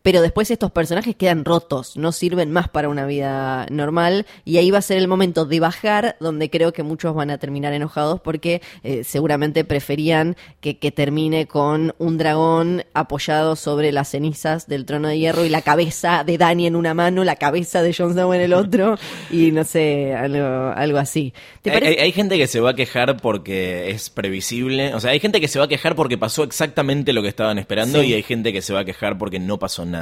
Pero 0.09 0.23
después 0.23 0.49
estos 0.49 0.71
personajes 0.71 1.15
quedan 1.15 1.45
rotos, 1.45 1.95
no 1.95 2.11
sirven 2.11 2.51
más 2.51 2.67
para 2.67 2.89
una 2.89 3.05
vida 3.05 3.67
normal. 3.69 4.25
Y 4.43 4.57
ahí 4.57 4.71
va 4.71 4.79
a 4.79 4.81
ser 4.81 4.97
el 4.97 5.07
momento 5.07 5.45
de 5.45 5.59
bajar, 5.59 6.15
donde 6.19 6.49
creo 6.49 6.73
que 6.73 6.81
muchos 6.81 7.13
van 7.13 7.29
a 7.29 7.37
terminar 7.37 7.73
enojados 7.73 8.19
porque 8.19 8.63
eh, 8.81 9.03
seguramente 9.03 9.63
preferían 9.65 10.35
que, 10.61 10.79
que 10.79 10.91
termine 10.91 11.45
con 11.45 11.93
un 11.99 12.17
dragón 12.17 12.85
apoyado 12.95 13.55
sobre 13.55 13.91
las 13.91 14.09
cenizas 14.09 14.67
del 14.67 14.85
trono 14.85 15.09
de 15.09 15.19
hierro 15.19 15.45
y 15.45 15.49
la 15.49 15.61
cabeza 15.61 16.23
de 16.23 16.39
Dani 16.39 16.65
en 16.65 16.75
una 16.75 16.95
mano, 16.95 17.23
la 17.23 17.35
cabeza 17.35 17.83
de 17.83 17.93
Jon 17.93 18.13
Snow 18.13 18.33
en 18.33 18.41
el 18.41 18.53
otro, 18.53 18.97
y 19.29 19.51
no 19.51 19.63
sé, 19.63 20.15
algo, 20.15 20.73
algo 20.75 20.97
así. 20.97 21.35
¿Te 21.61 21.69
Hay, 21.69 21.75
parece? 21.75 21.91
hay- 21.99 22.05
hay 22.05 22.11
gente 22.13 22.35
que 22.39 22.47
se 22.47 22.59
va 22.61 22.71
a 22.71 22.73
quejar 22.73 23.17
porque 23.17 23.91
es 23.91 24.09
previsible. 24.09 24.95
O 24.95 24.99
sea, 24.99 25.11
hay 25.11 25.19
gente 25.19 25.39
que 25.39 25.47
se 25.47 25.59
va 25.59 25.65
a 25.65 25.67
quejar 25.67 25.95
porque 25.95 26.17
pasó 26.17 26.43
exactamente 26.43 27.13
lo 27.13 27.21
que 27.21 27.27
estaban 27.27 27.59
esperando 27.59 28.01
Sí. 28.01 28.07
y 28.07 28.13
hay 28.15 28.23
gente 28.23 28.51
que 28.51 28.63
se 28.63 28.73
va 28.73 28.79
a 28.79 28.85
quejar 28.85 29.19
porque 29.19 29.37
no 29.37 29.59
pasó 29.59 29.85
nada 29.85 29.98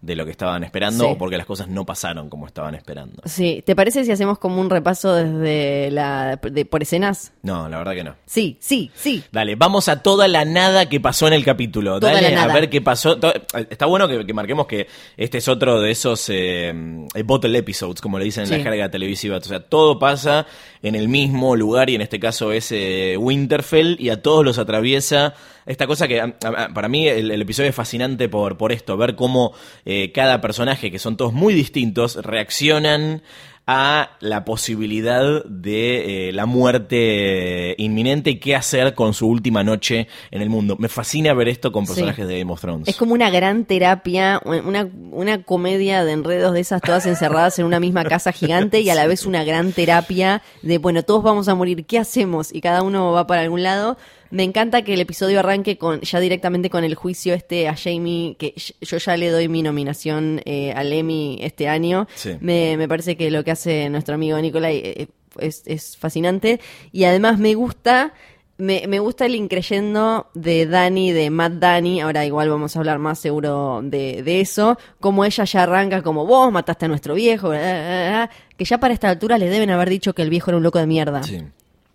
de 0.00 0.14
lo 0.14 0.24
que 0.24 0.30
estaban 0.30 0.62
esperando 0.62 1.02
Sí. 1.06 1.10
o 1.10 1.18
porque 1.18 1.36
las 1.36 1.44
cosas 1.44 1.66
no 1.66 1.84
pasaron 1.84 2.30
como 2.30 2.46
estaban 2.46 2.76
esperando. 2.76 3.20
Sí, 3.24 3.64
¿te 3.66 3.74
parece 3.74 4.04
si 4.04 4.12
hacemos 4.12 4.38
como 4.38 4.60
un 4.60 4.70
repaso 4.70 5.12
desde 5.12 5.90
la 5.90 6.36
de, 6.36 6.64
por 6.64 6.82
escenas? 6.82 7.32
No, 7.42 7.68
la 7.68 7.78
verdad 7.78 7.94
que 7.94 8.04
no. 8.04 8.14
Sí, 8.24 8.56
sí, 8.60 8.92
sí. 8.94 9.24
Dale, 9.32 9.56
vamos 9.56 9.88
a 9.88 10.00
toda 10.00 10.28
la 10.28 10.44
nada 10.44 10.88
que 10.88 11.00
pasó 11.00 11.26
en 11.26 11.32
el 11.32 11.44
capítulo. 11.44 11.98
Toda 11.98 12.12
Dale 12.12 12.30
la 12.30 12.42
a 12.42 12.46
nada. 12.46 12.54
ver 12.60 12.70
qué 12.70 12.80
pasó. 12.80 13.18
To- 13.18 13.32
Está 13.68 13.86
bueno 13.86 14.06
que, 14.06 14.24
que 14.24 14.32
marquemos 14.32 14.68
que 14.68 14.86
este 15.16 15.38
es 15.38 15.48
otro 15.48 15.80
de 15.80 15.90
esos 15.90 16.28
eh, 16.28 16.72
eh, 17.16 17.22
bottle 17.24 17.58
episodes, 17.58 18.00
como 18.00 18.20
le 18.20 18.24
dicen 18.24 18.44
en 18.44 18.50
Sí. 18.50 18.56
la 18.58 18.62
jerga 18.62 18.90
televisiva. 18.92 19.38
O 19.38 19.40
sea, 19.40 19.58
todo 19.58 19.98
pasa 19.98 20.46
en 20.80 20.94
el 20.94 21.08
mismo 21.08 21.56
lugar 21.56 21.90
y 21.90 21.96
en 21.96 22.02
este 22.02 22.20
caso 22.20 22.52
es 22.52 22.70
eh, 22.70 23.16
Winterfell 23.18 23.96
y 23.98 24.10
a 24.10 24.22
todos 24.22 24.44
los 24.44 24.58
atraviesa 24.58 25.34
esta 25.68 25.86
cosa 25.86 26.08
que 26.08 26.20
a- 26.20 26.34
a- 26.44 26.68
para 26.74 26.88
mí 26.88 27.06
el, 27.06 27.30
el 27.30 27.42
episodio 27.42 27.68
es 27.70 27.74
fascinante 27.76 28.28
por, 28.28 28.56
por 28.56 28.72
esto, 28.72 28.96
ver 28.96 29.14
cómo 29.14 29.52
eh, 29.84 30.10
cada 30.12 30.40
personaje, 30.40 30.90
que 30.90 30.98
son 30.98 31.16
todos 31.16 31.32
muy 31.32 31.54
distintos, 31.54 32.16
reaccionan 32.16 33.22
a 33.70 34.12
la 34.20 34.46
posibilidad 34.46 35.44
de 35.44 36.30
eh, 36.30 36.32
la 36.32 36.46
muerte 36.46 37.74
inminente 37.76 38.30
y 38.30 38.38
qué 38.38 38.56
hacer 38.56 38.94
con 38.94 39.12
su 39.12 39.28
última 39.28 39.62
noche 39.62 40.08
en 40.30 40.40
el 40.40 40.48
mundo. 40.48 40.76
Me 40.78 40.88
fascina 40.88 41.34
ver 41.34 41.48
esto 41.48 41.70
con 41.70 41.84
Sí. 41.86 41.92
personajes 41.92 42.26
de 42.26 42.38
Game 42.38 42.50
of 42.50 42.60
Thrones. 42.62 42.88
Es 42.88 42.96
como 42.96 43.12
una 43.12 43.28
gran 43.28 43.66
terapia, 43.66 44.40
una, 44.44 44.88
una 45.12 45.42
comedia 45.42 46.02
de 46.04 46.12
enredos 46.12 46.54
de 46.54 46.60
esas 46.60 46.80
todas 46.80 47.04
encerradas 47.06 47.58
en 47.58 47.66
una 47.66 47.78
misma 47.78 48.04
casa 48.04 48.32
gigante 48.32 48.80
y 48.80 48.88
a 48.88 48.94
la 48.94 49.06
vez 49.06 49.26
una 49.26 49.44
gran 49.44 49.72
terapia 49.72 50.40
de, 50.62 50.78
bueno, 50.78 51.02
todos 51.02 51.22
vamos 51.22 51.48
a 51.48 51.54
morir, 51.54 51.84
¿qué 51.84 51.98
hacemos? 51.98 52.54
Y 52.54 52.62
cada 52.62 52.82
uno 52.82 53.12
va 53.12 53.26
para 53.26 53.42
algún 53.42 53.62
lado. 53.62 53.98
Me 54.30 54.42
encanta 54.42 54.82
que 54.82 54.94
el 54.94 55.00
episodio 55.00 55.40
arranque 55.40 55.78
con 55.78 56.00
ya 56.00 56.20
directamente 56.20 56.70
con 56.70 56.84
el 56.84 56.94
juicio 56.94 57.34
este 57.34 57.68
a 57.68 57.76
Jamie, 57.76 58.36
que 58.38 58.54
yo 58.80 58.96
ya 58.98 59.16
le 59.16 59.30
doy 59.30 59.48
mi 59.48 59.62
nominación 59.62 60.40
eh, 60.44 60.72
al 60.74 60.92
Emmy 60.92 61.38
este 61.40 61.68
año. 61.68 62.06
Sí. 62.14 62.36
Me, 62.40 62.76
me 62.76 62.88
parece 62.88 63.16
que 63.16 63.30
lo 63.30 63.44
que 63.44 63.50
hace 63.50 63.88
nuestro 63.88 64.14
amigo 64.14 64.38
Nicolai 64.38 64.76
eh, 64.76 65.08
es, 65.38 65.62
es 65.66 65.96
fascinante. 65.96 66.60
Y 66.92 67.04
además 67.04 67.38
me 67.38 67.54
gusta 67.54 68.12
Me, 68.60 68.88
me 68.88 68.98
gusta 68.98 69.24
el 69.26 69.36
increyendo 69.36 70.26
de 70.34 70.66
Dani, 70.66 71.12
de 71.12 71.30
Matt 71.30 71.52
Dani, 71.60 72.00
ahora 72.00 72.26
igual 72.26 72.50
vamos 72.50 72.74
a 72.74 72.80
hablar 72.80 72.98
más 72.98 73.20
seguro 73.20 73.82
de, 73.84 74.24
de 74.24 74.40
eso, 74.40 74.76
como 74.98 75.24
ella 75.24 75.44
ya 75.44 75.62
arranca 75.62 76.02
como 76.02 76.26
vos 76.26 76.50
mataste 76.50 76.86
a 76.86 76.88
nuestro 76.88 77.14
viejo, 77.14 77.50
bla, 77.50 77.60
bla, 77.60 77.72
bla, 77.72 78.08
bla, 78.08 78.30
que 78.56 78.64
ya 78.64 78.78
para 78.78 78.92
esta 78.92 79.10
altura 79.10 79.38
le 79.38 79.48
deben 79.48 79.70
haber 79.70 79.88
dicho 79.88 80.12
que 80.12 80.22
el 80.22 80.28
viejo 80.30 80.50
era 80.50 80.56
un 80.56 80.64
loco 80.64 80.80
de 80.80 80.88
mierda. 80.88 81.22
Sí. 81.22 81.40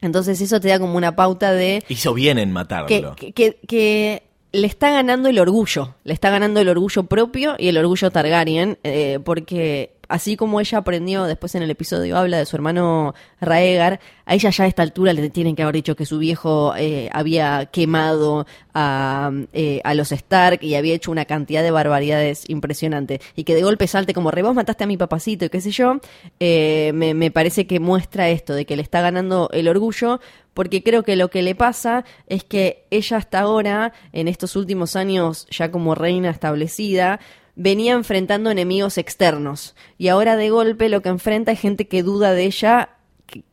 Entonces 0.04 0.40
eso 0.42 0.60
te 0.60 0.68
da 0.70 0.80
como 0.80 0.98
una 0.98 1.16
pauta 1.16 1.52
de 1.52 1.84
Hizo 1.90 2.14
bien 2.14 2.38
en 2.38 2.52
matarlo. 2.52 2.88
que, 2.88 3.04
que, 3.16 3.32
que- 3.34 3.58
que 3.68 4.24
le 4.52 4.68
está 4.68 4.92
ganando 4.92 5.30
el 5.30 5.40
orgullo, 5.40 5.96
le 6.04 6.14
está 6.14 6.30
ganando 6.30 6.60
el 6.60 6.70
orgullo 6.70 7.04
propio 7.04 7.56
y 7.58 7.70
el 7.70 7.78
orgullo 7.78 8.12
Targaryen, 8.12 8.78
eh, 8.84 9.18
porque 9.26 9.93
así 10.10 10.36
como 10.38 10.60
ella 10.60 10.80
aprendió, 10.80 11.24
después 11.26 11.56
en 11.56 11.64
el 11.64 11.72
episodio 11.72 12.18
habla 12.18 12.38
de 12.38 12.46
su 12.46 12.56
hermano 12.56 13.14
Raegar, 13.40 14.00
a 14.26 14.36
ella 14.36 14.50
ya 14.50 14.64
a 14.66 14.68
esta 14.68 14.84
altura 14.84 15.14
le 15.14 15.30
tienen 15.30 15.56
que 15.56 15.64
haber 15.64 15.76
dicho 15.76 15.96
que 15.96 16.06
su 16.06 16.20
viejo 16.20 16.74
eh, 16.78 17.10
había 17.12 17.68
quemado 17.68 18.46
a, 18.74 19.32
eh, 19.54 19.82
a 19.84 19.94
los 19.94 20.12
Stark 20.12 20.60
y 20.64 20.76
había 20.76 20.94
hecho 20.94 21.12
una 21.12 21.26
cantidad 21.26 21.64
de 21.64 21.72
barbaridades 21.72 22.50
impresionante. 22.50 23.22
Y 23.36 23.44
que 23.44 23.56
de 23.56 23.64
golpe 23.64 23.88
salte 23.88 24.14
como 24.14 24.32
re 24.32 24.42
vos 24.42 24.56
mataste 24.56 24.84
a 24.84 24.88
mi 24.88 24.98
papacito 24.98 25.46
y 25.46 25.50
qué 25.50 25.62
sé 25.62 25.72
yo, 25.72 26.00
eh, 26.40 26.92
me, 26.94 27.14
me 27.14 27.32
parece 27.32 27.68
que 27.68 27.80
muestra 27.80 28.30
esto 28.30 28.54
de 28.54 28.66
que 28.66 28.76
le 28.76 28.82
está 28.82 29.02
ganando 29.02 29.50
el 29.54 29.68
orgullo 29.68 30.20
porque 30.54 30.84
creo 30.84 31.04
que 31.04 31.16
lo 31.16 31.30
que 31.30 31.42
le 31.42 31.56
pasa 31.56 32.06
es 32.28 32.44
que 32.44 32.86
ella 32.92 33.18
hasta 33.18 33.40
ahora, 33.40 33.94
en 34.12 34.28
estos 34.28 34.56
últimos 34.56 34.96
años 34.96 35.48
ya 35.50 35.72
como 35.72 35.96
reina 35.96 36.30
establecida, 36.30 37.20
venía 37.56 37.94
enfrentando 37.94 38.52
enemigos 38.52 38.98
externos. 38.98 39.76
Y 39.98 40.08
ahora 40.08 40.36
de 40.36 40.50
golpe 40.50 40.90
lo 40.90 41.02
que 41.02 41.10
enfrenta 41.10 41.52
es 41.52 41.60
gente 41.60 41.88
que 41.88 42.04
duda 42.04 42.34
de 42.34 42.46
ella 42.46 42.98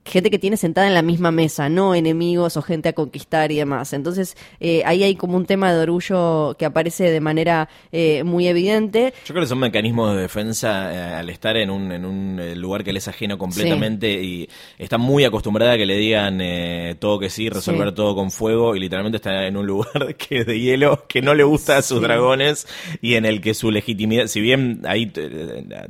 gente 0.05 0.31
que 0.31 0.39
tiene 0.39 0.57
sentada 0.57 0.87
en 0.87 0.95
la 0.95 1.03
misma 1.03 1.31
mesa, 1.31 1.69
no 1.69 1.95
enemigos 1.95 2.57
o 2.57 2.63
gente 2.63 2.89
a 2.89 2.93
conquistar 2.95 3.53
y 3.53 3.57
demás. 3.57 3.93
Entonces, 3.93 4.37
eh, 4.59 4.83
ahí 4.87 5.03
hay 5.03 5.15
como 5.15 5.37
un 5.37 5.45
tema 5.47 5.73
de 5.73 5.81
orgullo 5.83 6.57
que 6.59 6.65
aparece 6.65 7.11
de 7.11 7.21
manera 7.21 7.69
eh, 7.93 8.25
muy 8.25 8.49
evidente. 8.49 9.13
Yo 9.27 9.35
creo 9.35 9.43
que 9.43 9.49
son 9.49 9.59
mecanismos 9.59 10.15
de 10.17 10.23
defensa 10.23 10.93
eh, 10.93 11.15
al 11.17 11.31
estar 11.31 11.57
en 11.57 11.71
un, 11.71 11.93
en 11.93 12.05
un 12.05 12.41
eh, 12.41 12.57
lugar 12.57 12.83
que 12.83 12.93
le 12.93 12.99
es 12.99 13.09
ajeno 13.09 13.37
completamente 13.39 14.11
y 14.23 14.49
está 14.79 14.97
muy 14.99 15.25
acostumbrada 15.25 15.73
a 15.73 15.77
que 15.77 15.87
le 15.87 15.97
digan 15.97 16.41
eh, 16.41 16.97
todo 16.99 17.19
que 17.19 17.31
sí, 17.31 17.49
resolver 17.49 17.89
Sí. 17.91 17.95
todo 17.95 18.15
con 18.15 18.31
fuego 18.31 18.75
y 18.75 18.81
literalmente 18.81 19.17
está 19.17 19.47
en 19.47 19.57
un 19.57 19.67
lugar 19.67 20.15
que 20.19 20.39
es 20.41 20.47
de 20.47 20.59
hielo, 20.59 21.05
que 21.09 21.21
no 21.23 21.35
le 21.35 21.45
gusta 21.45 21.77
a 21.77 21.83
sus 21.83 21.99
Sí. 21.99 22.05
dragones 22.05 22.67
y 23.03 23.15
en 23.15 23.27
el 23.27 23.41
que 23.41 23.53
su 23.55 23.71
legitimidad, 23.71 24.27
si 24.27 24.41
bien 24.41 24.81
ahí 24.87 25.07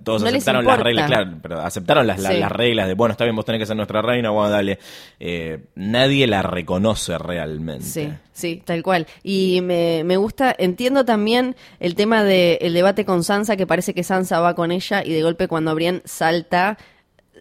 todos 0.05 0.23
No 0.23 0.27
les 0.31 0.37
aceptaron 0.43 0.65
las 0.65 0.81
reglas, 0.81 1.07
claro, 1.07 1.31
pero 1.43 1.61
aceptaron 1.61 2.07
las, 2.07 2.19
las, 2.21 2.35
las 2.37 2.53
reglas 2.53 2.89
de, 2.89 2.95
bueno, 2.95 3.13
está 3.13 3.25
bien, 3.25 3.37
vos 3.37 3.45
tenés 3.45 3.61
que 3.61 3.67
ser 3.67 3.77
nuestra 3.77 4.00
reina, 4.03 4.31
bueno, 4.31 4.51
dale. 4.51 4.79
Eh, 5.19 5.59
nadie 5.75 6.27
la 6.27 6.43
reconoce 6.43 7.19
realmente. 7.19 7.85
Sí, 7.85 8.11
sí, 8.33 8.63
tal 8.65 8.83
cual. 8.83 9.07
Y 9.23 9.61
me, 9.63 10.03
me 10.05 10.17
gusta, 10.17 10.55
entiendo 10.59 11.05
también 11.05 11.57
el 11.79 11.95
tema 11.95 12.25
del 12.25 12.73
debate 12.73 13.05
con 13.05 13.25
Sansa, 13.25 13.57
que 13.57 13.67
parece 13.67 13.95
que 13.95 14.05
Sansa 14.05 14.41
va 14.41 14.55
con 14.55 14.73
ella 14.73 15.05
y 15.05 15.13
de 15.13 15.23
golpe 15.23 15.49
cuando 15.49 15.75
Brienne 15.75 16.03
salta, 16.05 16.79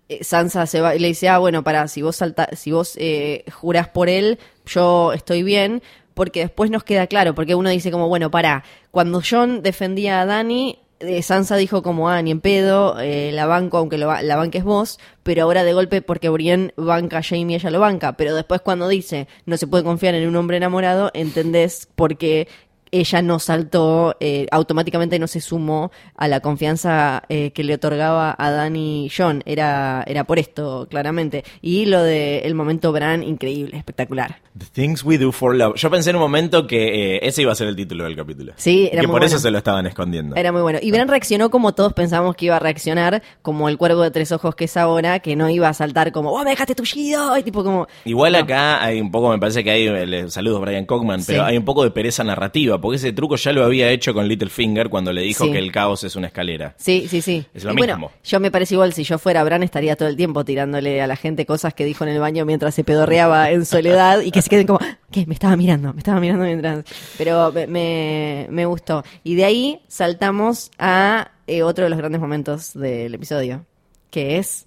eh, 0.10 0.24
Sansa 0.24 0.66
se 0.66 0.82
va 0.82 0.96
y 0.96 1.00
le 1.00 1.10
dice, 1.10 1.30
ah, 1.30 1.38
bueno, 1.38 1.64
para, 1.64 1.88
si 1.88 2.02
vos 2.02 2.16
salta, 2.16 2.50
si 2.56 2.72
vos 2.72 2.96
eh, 2.98 3.46
jurás 3.52 3.88
por 3.90 4.10
él, 4.10 4.40
yo 4.66 5.14
estoy 5.14 5.44
bien, 5.44 5.82
porque 6.14 6.42
después 6.42 6.72
nos 6.72 6.84
queda 6.84 7.08
claro, 7.08 7.36
porque 7.36 7.56
uno 7.56 7.70
dice 7.70 7.92
como, 7.92 8.08
bueno, 8.08 8.32
para, 8.32 8.64
cuando 8.92 9.22
John 9.28 9.62
defendía 9.62 10.22
a 10.22 10.26
Dani, 10.26 10.80
eh, 11.00 11.22
Sansa 11.22 11.56
dijo 11.56 11.82
como, 11.82 12.10
ah, 12.10 12.22
ni 12.22 12.32
en 12.32 12.42
pedo, 12.42 13.00
eh, 13.00 13.32
la 13.34 13.46
banco, 13.46 13.78
aunque 13.78 13.98
lo, 13.98 14.14
la 14.22 14.36
banques 14.36 14.64
vos, 14.64 15.00
pero 15.24 15.44
ahora 15.44 15.64
de 15.64 15.74
golpe 15.74 16.02
porque 16.02 16.30
Brienne 16.30 16.74
banca 16.76 17.20
a 17.20 17.24
Jamie, 17.24 17.56
ella 17.56 17.70
lo 17.72 17.80
banca, 17.80 18.14
pero 18.14 18.36
después 18.36 18.62
cuando 18.62 18.88
dice, 18.88 19.28
no 19.46 19.58
se 19.58 19.68
puede 19.68 19.84
confiar 19.84 20.16
en 20.16 20.28
un 20.28 20.36
hombre 20.36 20.58
enamorado, 20.58 21.12
entendés 21.14 21.88
por 21.96 22.18
qué 22.18 22.48
ella 22.92 23.22
no 23.22 23.40
saltó, 23.40 24.16
eh, 24.20 24.48
automáticamente 24.52 25.20
no 25.20 25.28
se 25.28 25.42
sumó 25.42 25.92
a 26.16 26.28
la 26.28 26.40
confianza 26.40 27.24
eh, 27.30 27.52
que 27.52 27.64
le 27.64 27.76
otorgaba 27.76 28.36
a 28.38 28.52
Dani 28.52 29.10
John, 29.16 29.44
era, 29.46 30.04
era 30.08 30.24
por 30.24 30.40
esto, 30.40 30.88
claramente. 30.90 31.44
Y 31.62 31.86
lo 31.86 32.02
de 32.04 32.40
el 32.40 32.56
momento 32.56 32.92
Bran, 32.92 33.24
increíble, 33.24 33.78
espectacular. 33.78 34.38
The 34.58 34.66
Things 34.74 35.04
We 35.04 35.18
Do 35.18 35.32
for 35.32 35.56
Love. 35.56 35.76
Yo 35.78 35.90
pensé 35.90 36.10
en 36.10 36.18
un 36.18 36.22
momento 36.22 36.68
que 36.68 37.16
eh, 37.16 37.20
ese 37.24 37.42
iba 37.44 37.52
a 37.52 37.56
ser 37.56 37.68
el 37.68 37.76
título 37.76 38.04
del 38.04 38.16
capítulo. 38.16 38.54
Sí, 38.58 38.90
era 38.92 39.02
que 39.02 39.08
muy 39.08 39.14
por 39.16 39.24
eso 39.24 39.40
se 39.40 39.52
lo 39.52 39.58
estaban 39.58 39.86
escondiendo. 39.86 40.36
Era 40.36 40.52
muy 40.52 40.62
bueno. 40.62 40.80
Y 40.82 40.92
Bran 40.92 41.08
reaccionó 41.08 41.50
como 41.50 41.74
todos 41.74 41.94
pensábamos 41.94 42.36
que 42.36 42.46
iba 42.46 42.56
a 42.58 42.60
reaccionar, 42.60 43.22
como 43.42 43.70
el 43.70 43.78
cuervo 43.78 44.02
de 44.02 44.12
tres 44.12 44.32
ojos 44.32 44.56
que 44.56 44.66
es 44.66 44.76
ahora, 44.78 45.20
que 45.20 45.36
no 45.36 45.50
iba 45.50 45.70
a 45.70 45.74
saltar 45.74 46.12
como, 46.12 46.32
¡oh, 46.32 46.44
me 46.44 46.50
dejaste 46.52 46.76
tullido! 46.76 47.38
Y 47.38 47.44
tipo 47.44 47.64
como... 47.64 47.88
Igual 48.06 48.34
No. 48.34 48.40
acá 48.40 48.84
hay 48.84 49.00
un 49.00 49.12
poco, 49.12 49.30
me 49.30 49.40
parece 49.40 49.64
que 49.64 49.72
hay, 49.72 49.88
el, 49.88 50.30
saludos 50.32 50.60
Brian 50.62 50.86
Cockman, 50.86 51.22
pero 51.26 51.44
Sí. 51.44 51.50
hay 51.50 51.58
un 51.58 51.66
poco 51.66 51.84
de 51.84 51.92
pereza 51.92 52.24
narrativa, 52.24 52.79
porque 52.82 52.98
ese 52.98 53.12
truco 53.14 53.36
ya 53.36 53.52
lo 53.54 53.64
había 53.64 53.90
hecho 53.92 54.14
con 54.14 54.28
Littlefinger 54.28 54.90
cuando 54.90 55.12
le 55.14 55.22
dijo 55.22 55.46
Sí. 55.46 55.52
que 55.52 55.58
el 55.58 55.72
caos 55.72 56.04
es 56.04 56.16
una 56.16 56.28
escalera. 56.28 56.76
Sí, 56.78 57.08
sí, 57.10 57.22
sí. 57.22 57.46
Es 57.54 57.64
lo 57.64 57.74
Y 57.74 57.76
bueno, 57.78 57.96
mismo. 57.96 58.12
yo 58.24 58.40
me 58.40 58.52
parece 58.52 58.76
igual, 58.76 58.94
si 58.94 59.04
yo 59.04 59.18
fuera 59.20 59.44
Bran 59.44 59.64
estaría 59.64 59.96
todo 59.96 60.10
el 60.10 60.16
tiempo 60.16 60.44
tirándole 60.46 61.02
a 61.02 61.08
la 61.08 61.16
gente 61.16 61.46
cosas 61.46 61.74
que 61.74 61.86
dijo 61.86 62.04
en 62.04 62.12
el 62.12 62.20
baño 62.20 62.46
mientras 62.46 62.76
se 62.76 62.84
pedorreaba 62.84 63.52
en 63.52 63.66
soledad 63.66 64.22
y 64.22 64.32
que 64.32 64.42
se 64.42 64.50
queden 64.50 64.68
como, 64.68 64.80
¿qué? 65.12 65.26
Me 65.26 65.34
estaba 65.34 65.56
mirando, 65.56 65.94
me 65.94 66.00
estaba 66.00 66.20
mirando 66.20 66.46
mientras... 66.46 66.84
Pero 67.18 67.52
me, 67.52 67.68
me, 67.68 68.48
me 68.50 68.66
gustó. 68.66 69.04
Y 69.24 69.36
de 69.36 69.46
ahí 69.46 69.80
saltamos 69.88 70.72
a 70.80 71.32
eh, 71.48 71.64
otro 71.64 71.84
de 71.86 71.90
los 71.90 71.98
grandes 72.00 72.22
momentos 72.22 72.74
del 72.74 73.14
episodio, 73.14 73.66
que 74.12 74.38
es 74.38 74.66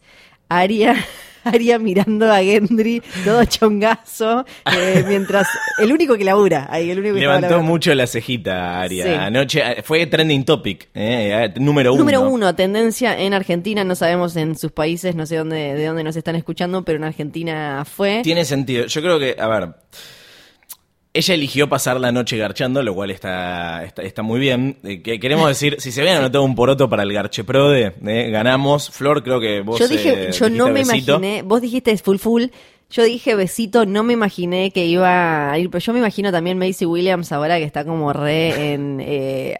Aria... 0.48 0.94
Aria 1.44 1.78
mirando 1.78 2.30
a 2.32 2.38
Gendry, 2.42 3.02
todo 3.24 3.44
chongazo, 3.44 4.44
eh, 4.76 5.04
mientras 5.06 5.48
el 5.78 5.92
único 5.92 6.16
que 6.16 6.24
labura, 6.24 6.66
ahí 6.70 6.90
el 6.90 6.98
único 6.98 7.14
que 7.14 7.20
Levantó 7.20 7.62
mucho 7.62 7.94
la 7.94 8.06
cejita, 8.06 8.80
Aria. 8.80 9.04
Sí. 9.04 9.10
Anoche 9.10 9.60
eh, 9.60 9.82
fue 9.82 10.06
trending 10.06 10.44
topic, 10.44 10.88
eh, 10.94 11.50
eh, 11.54 11.60
número 11.60 11.92
uno. 11.92 12.00
Número 12.00 12.20
uno, 12.22 12.54
tendencia 12.54 13.18
en 13.18 13.34
Argentina, 13.34 13.84
no 13.84 13.94
sabemos 13.94 14.36
en 14.36 14.56
sus 14.56 14.72
países, 14.72 15.14
no 15.14 15.26
sé 15.26 15.36
dónde, 15.36 15.74
de 15.74 15.86
dónde 15.86 16.04
nos 16.04 16.16
están 16.16 16.36
escuchando, 16.36 16.84
pero 16.84 16.98
en 16.98 17.04
Argentina 17.04 17.84
fue. 17.84 18.20
Tiene 18.22 18.44
sentido. 18.44 18.86
Yo 18.86 19.02
creo 19.02 19.18
que, 19.18 19.36
a 19.38 19.48
ver, 19.48 19.68
ella 21.14 21.34
eligió 21.34 21.68
pasar 21.68 22.00
la 22.00 22.10
noche 22.10 22.38
garchando, 22.38 22.82
lo 22.82 22.94
cual 22.94 23.10
está, 23.10 23.84
está, 23.84 24.02
está 24.02 24.22
muy 24.22 24.40
bien. 24.40 24.78
Eh, 24.82 25.02
que 25.02 25.20
queremos 25.20 25.46
decir, 25.46 25.76
si 25.78 25.92
se 25.92 26.00
habían 26.00 26.16
anotado 26.18 26.42
un 26.42 26.54
poroto 26.54 26.88
para 26.88 27.02
el 27.02 27.12
Garche 27.12 27.44
Prode, 27.44 27.94
eh, 28.06 28.30
ganamos. 28.30 28.90
Flor, 28.90 29.22
creo 29.22 29.38
que 29.38 29.60
vos 29.60 29.78
yo 29.78 29.88
dije, 29.88 30.28
eh, 30.28 30.32
yo 30.32 30.48
no 30.48 30.68
me 30.68 30.84
besito. 30.84 31.18
imaginé, 31.18 31.42
vos 31.42 31.60
dijiste 31.60 31.94
full 31.98 32.16
full, 32.16 32.44
yo 32.92 33.04
dije 33.04 33.34
besito, 33.34 33.86
no 33.86 34.02
me 34.02 34.12
imaginé 34.12 34.70
que 34.70 34.84
iba 34.84 35.50
a 35.50 35.58
ir, 35.58 35.70
pero 35.70 35.82
yo 35.82 35.94
me 35.94 35.98
imagino 35.98 36.30
también 36.30 36.58
Macy 36.58 36.84
Williams 36.84 37.32
ahora 37.32 37.56
que 37.56 37.64
está 37.64 37.86
como 37.86 38.12
re 38.12 38.74
en 38.74 38.98
eh, 39.00 39.56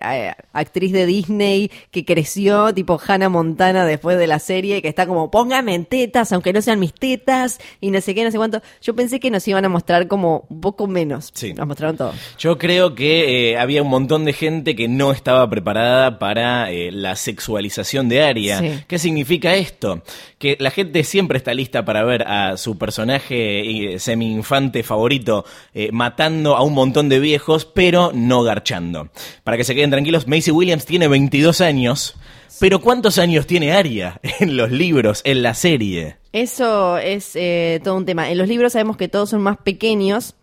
actriz 0.53 0.93
de 0.93 1.07
Disney, 1.07 1.71
que 1.91 2.05
creció 2.05 2.75
tipo 2.75 3.01
Hannah 3.05 3.31
Montana 3.31 3.87
después 3.87 4.19
de 4.19 4.27
la 4.27 4.39
serie, 4.39 4.83
que 4.83 4.89
está 4.89 5.07
como 5.07 5.31
póngame 5.31 5.75
en 5.75 5.87
tetas, 5.87 6.31
aunque 6.33 6.53
no 6.53 6.61
sean 6.61 6.79
mis 6.79 6.93
tetas, 6.93 7.59
y 7.81 7.91
no 7.91 8.03
sé 8.03 8.15
qué, 8.15 8.23
no 8.23 8.31
sé 8.31 8.37
cuánto. 8.37 8.61
Yo 8.83 8.95
pensé 8.95 9.19
que 9.19 9.31
nos 9.31 9.49
iban 9.49 9.65
a 9.65 9.71
mostrar 9.71 10.09
como 10.09 10.45
un 10.51 10.61
poco 10.61 10.87
menos. 10.87 11.31
Sí. 11.33 11.55
Nos 11.55 11.67
mostraron 11.67 11.97
todo. 11.97 12.13
Yo 12.39 12.59
creo 12.59 12.95
que 12.95 13.53
eh, 13.53 13.59
había 13.59 13.83
un 13.83 13.89
montón 13.89 14.27
de 14.27 14.35
gente 14.35 14.77
que 14.77 14.89
no 14.89 15.11
estaba 15.11 15.49
preparada 15.49 16.19
para 16.19 16.71
eh, 16.71 16.93
la 16.93 17.17
sexualización 17.17 18.11
de 18.11 18.23
Aria. 18.23 18.59
Sí. 18.59 18.85
¿Qué 18.87 18.99
significa 18.99 19.55
esto? 19.55 20.03
Que 20.39 20.59
la 20.61 20.71
gente 20.71 21.03
siempre 21.05 21.39
está 21.39 21.55
lista 21.55 21.87
para 21.87 22.05
ver 22.05 22.29
a 22.29 22.59
su 22.59 22.77
personaje 22.77 23.22
eh, 23.31 23.97
semi-infante 23.99 24.83
favorito 24.83 25.45
eh, 25.75 25.91
matando 25.93 26.57
a 26.57 26.63
un 26.63 26.75
montón 26.75 27.09
de 27.09 27.21
viejos, 27.21 27.65
pero 27.65 28.11
no 28.15 28.43
garchando. 28.43 29.09
Para 29.45 29.57
que 29.57 29.65
se 29.65 29.75
queden 29.75 29.91
tranquilos, 29.91 30.27
Macy 30.27 30.51
Williams 30.51 30.87
tiene 30.87 31.09
22 31.09 31.61
años. 31.61 32.17
Pero 32.61 32.81
¿cuántos 32.81 33.19
años 33.19 33.47
tiene 33.47 33.73
Aria 33.73 34.21
en 34.41 34.57
los 34.57 34.71
libros, 34.71 35.21
en 35.25 35.43
la 35.43 35.55
serie? 35.55 36.17
Eso 36.33 36.97
es 36.99 37.33
eh, 37.35 37.81
todo 37.83 37.97
un 37.97 38.07
tema. 38.07 38.31
En 38.31 38.39
los 38.39 38.49
libros 38.49 38.73
sabemos 38.73 38.97
que 38.97 39.09
todos 39.09 39.31
son 39.31 39.43
más 39.43 39.59
pequeños, 39.59 40.35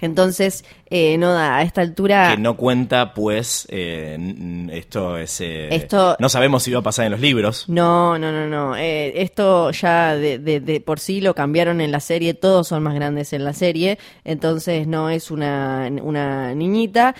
entonces 0.00 0.64
eh, 0.90 1.16
no 1.18 1.32
da 1.32 1.56
a 1.56 1.62
esta 1.62 1.80
altura. 1.80 2.32
Que 2.34 2.40
no 2.40 2.56
cuenta, 2.56 3.14
pues, 3.14 3.66
eh, 3.70 4.18
esto 4.72 5.16
es... 5.16 5.40
eh, 5.40 5.74
Esto- 5.74 6.16
No 6.18 6.28
sabemos 6.28 6.62
si 6.62 6.72
va 6.72 6.80
a 6.80 6.82
pasar 6.82 7.06
en 7.06 7.12
los 7.12 7.20
libros. 7.20 7.68
No, 7.68 8.18
no, 8.18 8.30
no, 8.32 8.46
no. 8.46 8.76
Eh, 8.76 9.22
esto 9.22 9.70
ya 9.70 10.14
de, 10.16 10.38
de- 10.38 10.60
de 10.60 10.80
por 10.80 11.00
sí 11.00 11.20
lo 11.20 11.34
cambiaron 11.34 11.80
en 11.80 11.90
la 11.90 12.00
serie. 12.00 12.34
Todos 12.34 12.68
son 12.68 12.82
más 12.82 12.94
grandes 12.94 13.32
en 13.32 13.44
la 13.44 13.52
serie, 13.52 13.98
entonces 14.24 14.86
no 14.86 15.08
es 15.10 15.30
una, 15.30 15.90
una 16.02 16.54
niñita. 16.54 17.14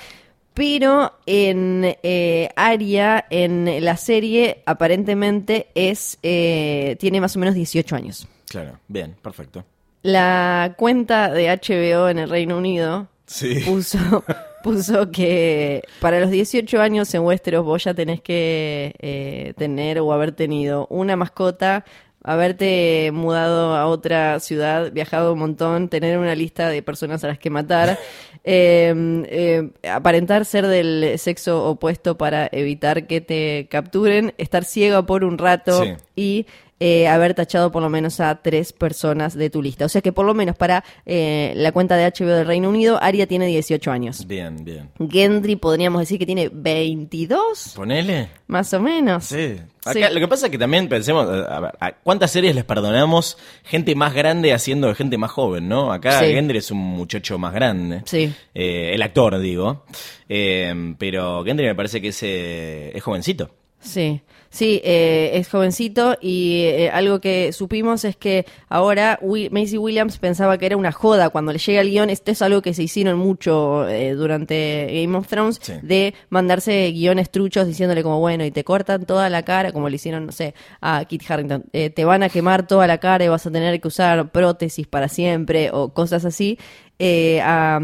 Pero 0.52 1.14
en 1.26 1.96
eh, 2.04 2.48
Aria, 2.54 3.24
en 3.28 3.84
la 3.84 3.96
serie, 3.96 4.62
aparentemente 4.66 5.66
es 5.74 6.18
eh, 6.22 6.96
tiene 7.00 7.20
más 7.20 7.34
o 7.34 7.40
menos 7.40 7.56
18 7.56 7.96
años. 7.96 8.28
Claro, 8.48 8.78
bien, 8.86 9.16
perfecto. 9.20 9.64
La 10.04 10.74
cuenta 10.76 11.30
de 11.30 11.46
HBO 11.48 12.10
en 12.10 12.18
el 12.18 12.28
Reino 12.28 12.58
Unido 12.58 13.08
Sí. 13.26 13.60
puso, 13.64 13.98
puso 14.62 15.10
que 15.10 15.82
para 15.98 16.20
los 16.20 16.30
18 16.30 16.78
años 16.78 17.12
en 17.14 17.22
Westeros 17.22 17.64
vos 17.64 17.82
ya 17.84 17.94
tenés 17.94 18.20
que 18.20 18.94
eh, 18.98 19.54
tener 19.56 19.98
o 20.00 20.12
haber 20.12 20.32
tenido 20.32 20.86
una 20.90 21.16
mascota 21.16 21.86
haberte 22.26 23.10
mudado 23.12 23.74
a 23.76 23.86
otra 23.86 24.40
ciudad, 24.40 24.90
viajado 24.92 25.34
un 25.34 25.38
montón, 25.38 25.88
tener 25.88 26.16
una 26.18 26.34
lista 26.34 26.68
de 26.70 26.82
personas 26.82 27.22
a 27.24 27.28
las 27.28 27.38
que 27.38 27.50
matar, 27.50 27.98
eh, 28.44 28.94
eh, 29.28 29.70
aparentar 29.90 30.44
ser 30.46 30.66
del 30.66 31.18
sexo 31.18 31.64
opuesto 31.66 32.16
para 32.18 32.48
evitar 32.52 33.06
que 33.06 33.20
te 33.20 33.68
capturen, 33.70 34.32
estar 34.38 34.64
ciego 34.64 35.04
por 35.06 35.22
un 35.24 35.36
rato 35.38 35.82
Sí. 35.82 35.92
y 36.16 36.46
eh, 36.86 37.08
haber 37.08 37.32
tachado 37.32 37.72
por 37.72 37.80
lo 37.82 37.88
menos 37.88 38.20
a 38.20 38.42
tres 38.42 38.74
personas 38.74 39.32
de 39.34 39.48
tu 39.48 39.62
lista. 39.62 39.86
O 39.86 39.88
sea 39.88 40.02
que 40.02 40.12
por 40.12 40.26
lo 40.26 40.34
menos 40.34 40.54
para 40.54 40.84
eh, 41.06 41.54
la 41.56 41.72
cuenta 41.72 41.96
de 41.96 42.04
HBO 42.04 42.26
del 42.34 42.46
Reino 42.46 42.68
Unido, 42.68 42.98
Aria 43.02 43.26
tiene 43.26 43.46
18 43.46 43.90
años. 43.90 44.26
Bien, 44.26 44.62
bien. 44.64 44.90
Gendry 45.10 45.56
podríamos 45.56 46.00
decir 46.02 46.18
que 46.18 46.26
tiene 46.26 46.50
22, 46.52 47.72
Ponele. 47.74 48.28
más 48.48 48.72
o 48.74 48.80
menos. 48.80 49.24
Sí. 49.24 49.56
Acá, 49.86 50.08
Sí. 50.08 50.14
Lo 50.14 50.20
que 50.20 50.28
pasa 50.28 50.46
es 50.46 50.52
que 50.52 50.58
también 50.58 50.88
pensemos, 50.88 51.26
a 51.28 51.60
ver, 51.60 51.72
¿a 51.80 51.92
¿cuántas 52.02 52.30
series 52.30 52.54
les 52.54 52.64
perdonamos 52.64 53.36
gente 53.64 53.94
más 53.94 54.12
grande 54.14 54.52
haciendo 54.52 54.88
de 54.88 54.94
gente 54.94 55.16
más 55.18 55.30
joven, 55.30 55.68
no? 55.68 55.90
Acá 55.92 56.20
Sí. 56.20 56.26
Gendry 56.26 56.58
es 56.58 56.70
un 56.70 56.78
muchacho 56.78 57.38
más 57.38 57.54
grande. 57.54 58.02
Sí. 58.04 58.32
Eh, 58.54 58.92
el 58.94 59.00
actor, 59.02 59.38
digo. 59.38 59.84
Eh, 60.28 60.94
pero 60.98 61.44
Gendry 61.44 61.66
me 61.66 61.74
parece 61.74 62.00
que 62.00 62.08
es, 62.08 62.22
eh, 62.22 62.92
es 62.94 63.02
jovencito. 63.02 63.50
Sí, 63.80 64.20
sí, 64.54 64.80
eh, 64.84 65.32
es 65.34 65.48
jovencito 65.48 66.16
y 66.20 66.62
eh, 66.62 66.90
algo 66.90 67.20
que 67.20 67.52
supimos 67.52 68.04
es 68.04 68.14
que 68.16 68.46
ahora 68.68 69.18
Wi- 69.20 69.50
Macy 69.50 69.76
Williams 69.78 70.18
pensaba 70.18 70.56
que 70.58 70.66
era 70.66 70.76
una 70.76 70.92
joda 70.92 71.28
cuando 71.30 71.52
le 71.52 71.58
llega 71.58 71.80
el 71.80 71.90
guion. 71.90 72.08
Esto 72.08 72.30
es 72.30 72.40
algo 72.40 72.62
que 72.62 72.72
se 72.72 72.84
hicieron 72.84 73.18
mucho 73.18 73.88
eh, 73.88 74.14
durante 74.14 74.86
Game 75.02 75.16
of 75.18 75.26
Thrones, 75.26 75.58
Sí. 75.60 75.72
de 75.82 76.14
mandarse 76.30 76.90
guiones 76.92 77.30
truchos 77.30 77.66
diciéndole 77.66 78.02
como, 78.04 78.20
bueno, 78.20 78.44
y 78.44 78.50
te 78.52 78.62
cortan 78.62 79.04
toda 79.06 79.28
la 79.28 79.42
cara, 79.42 79.72
como 79.72 79.88
le 79.88 79.96
hicieron, 79.96 80.26
no 80.26 80.32
sé, 80.32 80.54
a 80.80 81.04
Kit 81.04 81.28
Harington. 81.28 81.64
Eh, 81.72 81.90
te 81.90 82.04
van 82.04 82.22
a 82.22 82.28
quemar 82.28 82.66
toda 82.66 82.86
la 82.86 82.98
cara 82.98 83.24
y 83.24 83.28
vas 83.28 83.44
a 83.46 83.50
tener 83.50 83.80
que 83.80 83.88
usar 83.88 84.30
prótesis 84.30 84.86
para 84.86 85.08
siempre 85.08 85.70
o 85.72 85.92
cosas 85.92 86.24
así. 86.24 86.58
Eh, 87.00 87.40
a... 87.42 87.80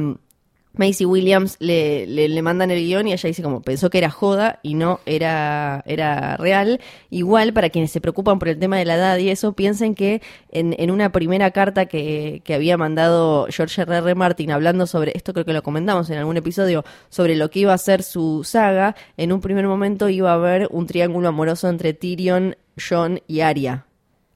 Macy 0.74 1.04
Williams 1.04 1.56
le, 1.58 2.06
le, 2.06 2.28
le 2.28 2.42
mandan 2.42 2.70
el 2.70 2.78
guion 2.78 3.08
y 3.08 3.12
ella 3.12 3.26
dice 3.26 3.42
como 3.42 3.60
pensó 3.60 3.90
que 3.90 3.98
era 3.98 4.10
joda 4.10 4.60
y 4.62 4.74
no 4.74 5.00
era, 5.04 5.82
era 5.84 6.36
real. 6.36 6.80
Igual 7.10 7.52
para 7.52 7.70
quienes 7.70 7.90
se 7.90 8.00
preocupan 8.00 8.38
por 8.38 8.48
el 8.48 8.58
tema 8.58 8.78
de 8.78 8.84
la 8.84 8.94
edad 8.94 9.18
y 9.18 9.30
eso, 9.30 9.52
piensen 9.52 9.94
que 9.94 10.22
en, 10.50 10.74
en 10.78 10.90
una 10.90 11.10
primera 11.10 11.50
carta 11.50 11.86
que, 11.86 12.40
que 12.44 12.54
había 12.54 12.76
mandado 12.76 13.46
George 13.50 13.82
R. 13.82 13.96
R. 13.98 14.14
Martin 14.14 14.52
hablando 14.52 14.86
sobre, 14.86 15.12
esto 15.16 15.32
creo 15.32 15.44
que 15.44 15.52
lo 15.52 15.62
comentamos 15.62 16.08
en 16.10 16.18
algún 16.18 16.36
episodio, 16.36 16.84
sobre 17.08 17.36
lo 17.36 17.50
que 17.50 17.60
iba 17.60 17.74
a 17.74 17.78
ser 17.78 18.02
su 18.02 18.44
saga, 18.44 18.94
en 19.16 19.32
un 19.32 19.40
primer 19.40 19.66
momento 19.66 20.08
iba 20.08 20.30
a 20.30 20.34
haber 20.34 20.68
un 20.70 20.86
triángulo 20.86 21.28
amoroso 21.28 21.68
entre 21.68 21.94
Tyrion, 21.94 22.56
Jon 22.76 23.20
y 23.26 23.40
Arya. 23.40 23.86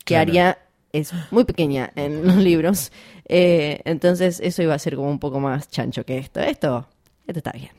Que 0.04 0.14
Claro. 0.14 0.30
Arya 0.30 0.58
es 0.94 1.12
muy 1.30 1.44
pequeña 1.44 1.92
en 1.96 2.26
los 2.26 2.36
libros. 2.36 2.92
Eh, 3.28 3.80
entonces 3.84 4.40
eso 4.40 4.62
iba 4.62 4.74
a 4.74 4.78
ser 4.78 4.96
como 4.96 5.10
un 5.10 5.18
poco 5.18 5.40
más 5.40 5.68
chancho 5.68 6.04
que 6.04 6.18
esto. 6.18 6.40
Esto, 6.40 6.86
esto 7.26 7.38
está 7.38 7.52
bien. 7.52 7.70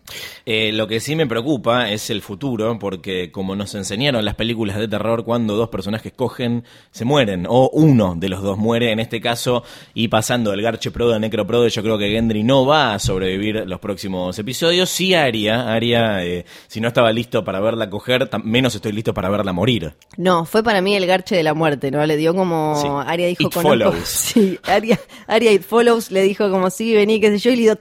Eh, 0.46 0.72
lo 0.74 0.88
que 0.88 1.00
sí 1.00 1.16
me 1.16 1.28
preocupa 1.28 1.90
es 1.92 2.10
el 2.10 2.22
futuro, 2.22 2.78
porque 2.80 3.32
como 3.32 3.56
nos 3.56 3.76
enseñaron 3.76 4.26
las 4.26 4.36
películas 4.36 4.78
de 4.78 4.88
terror, 4.88 5.24
cuando 5.24 5.56
dos 5.56 5.70
personajes 5.70 6.14
cogen, 6.14 6.64
se 6.92 7.06
mueren, 7.06 7.46
o 7.48 7.70
uno 7.74 8.16
de 8.16 8.30
los 8.30 8.42
dos 8.42 8.58
muere, 8.58 8.92
en 8.92 9.00
este 9.00 9.22
caso, 9.22 9.64
y 9.94 10.08
pasando 10.08 10.52
del 10.52 10.62
Garche 10.62 10.92
Pro 10.92 11.10
de 11.10 11.20
Necro 11.20 11.46
Pro, 11.46 11.68
yo 11.68 11.84
creo 11.84 11.98
que 11.98 12.10
Gendry 12.10 12.44
no 12.44 12.66
va 12.66 12.94
a 12.94 13.00
sobrevivir 13.00 13.64
los 13.68 13.80
próximos 13.80 14.38
episodios. 14.40 14.90
Sí, 14.90 15.14
Aria, 15.14 15.72
Aria, 15.72 16.24
eh, 16.24 16.46
si 16.68 16.82
no 16.82 16.88
estaba 16.88 17.12
listo 17.12 17.44
para 17.44 17.60
verla 17.60 17.90
coger, 17.90 18.30
menos 18.44 18.74
estoy 18.76 18.92
listo 18.94 19.14
para 19.14 19.30
verla 19.30 19.54
morir. 19.54 19.94
No, 20.18 20.46
fue 20.46 20.64
para 20.64 20.82
mí 20.82 20.96
el 20.96 21.06
garche 21.06 21.36
de 21.36 21.44
la 21.44 21.54
muerte, 21.54 21.92
¿no? 21.92 22.06
Le 22.06 22.18
dio 22.18 22.34
como. 22.36 22.76
Sí. 22.82 22.88
Aria 23.08 23.28
dijo 23.28 23.44
It 23.44 23.54
con 23.54 23.64
follows. 23.64 23.96
Sí, 24.36 24.60
Aria, 24.64 25.00
Aria 25.28 25.52
It 25.52 25.64
Follows 25.64 26.12
le 26.12 26.22
dijo 26.24 26.50
como 26.50 26.70
sí, 26.70 26.94
vení, 26.94 27.20
qué 27.20 27.30
sé 27.32 27.38
yo, 27.40 27.52
y 27.52 27.56
le 27.58 27.62
dio. 27.64 27.78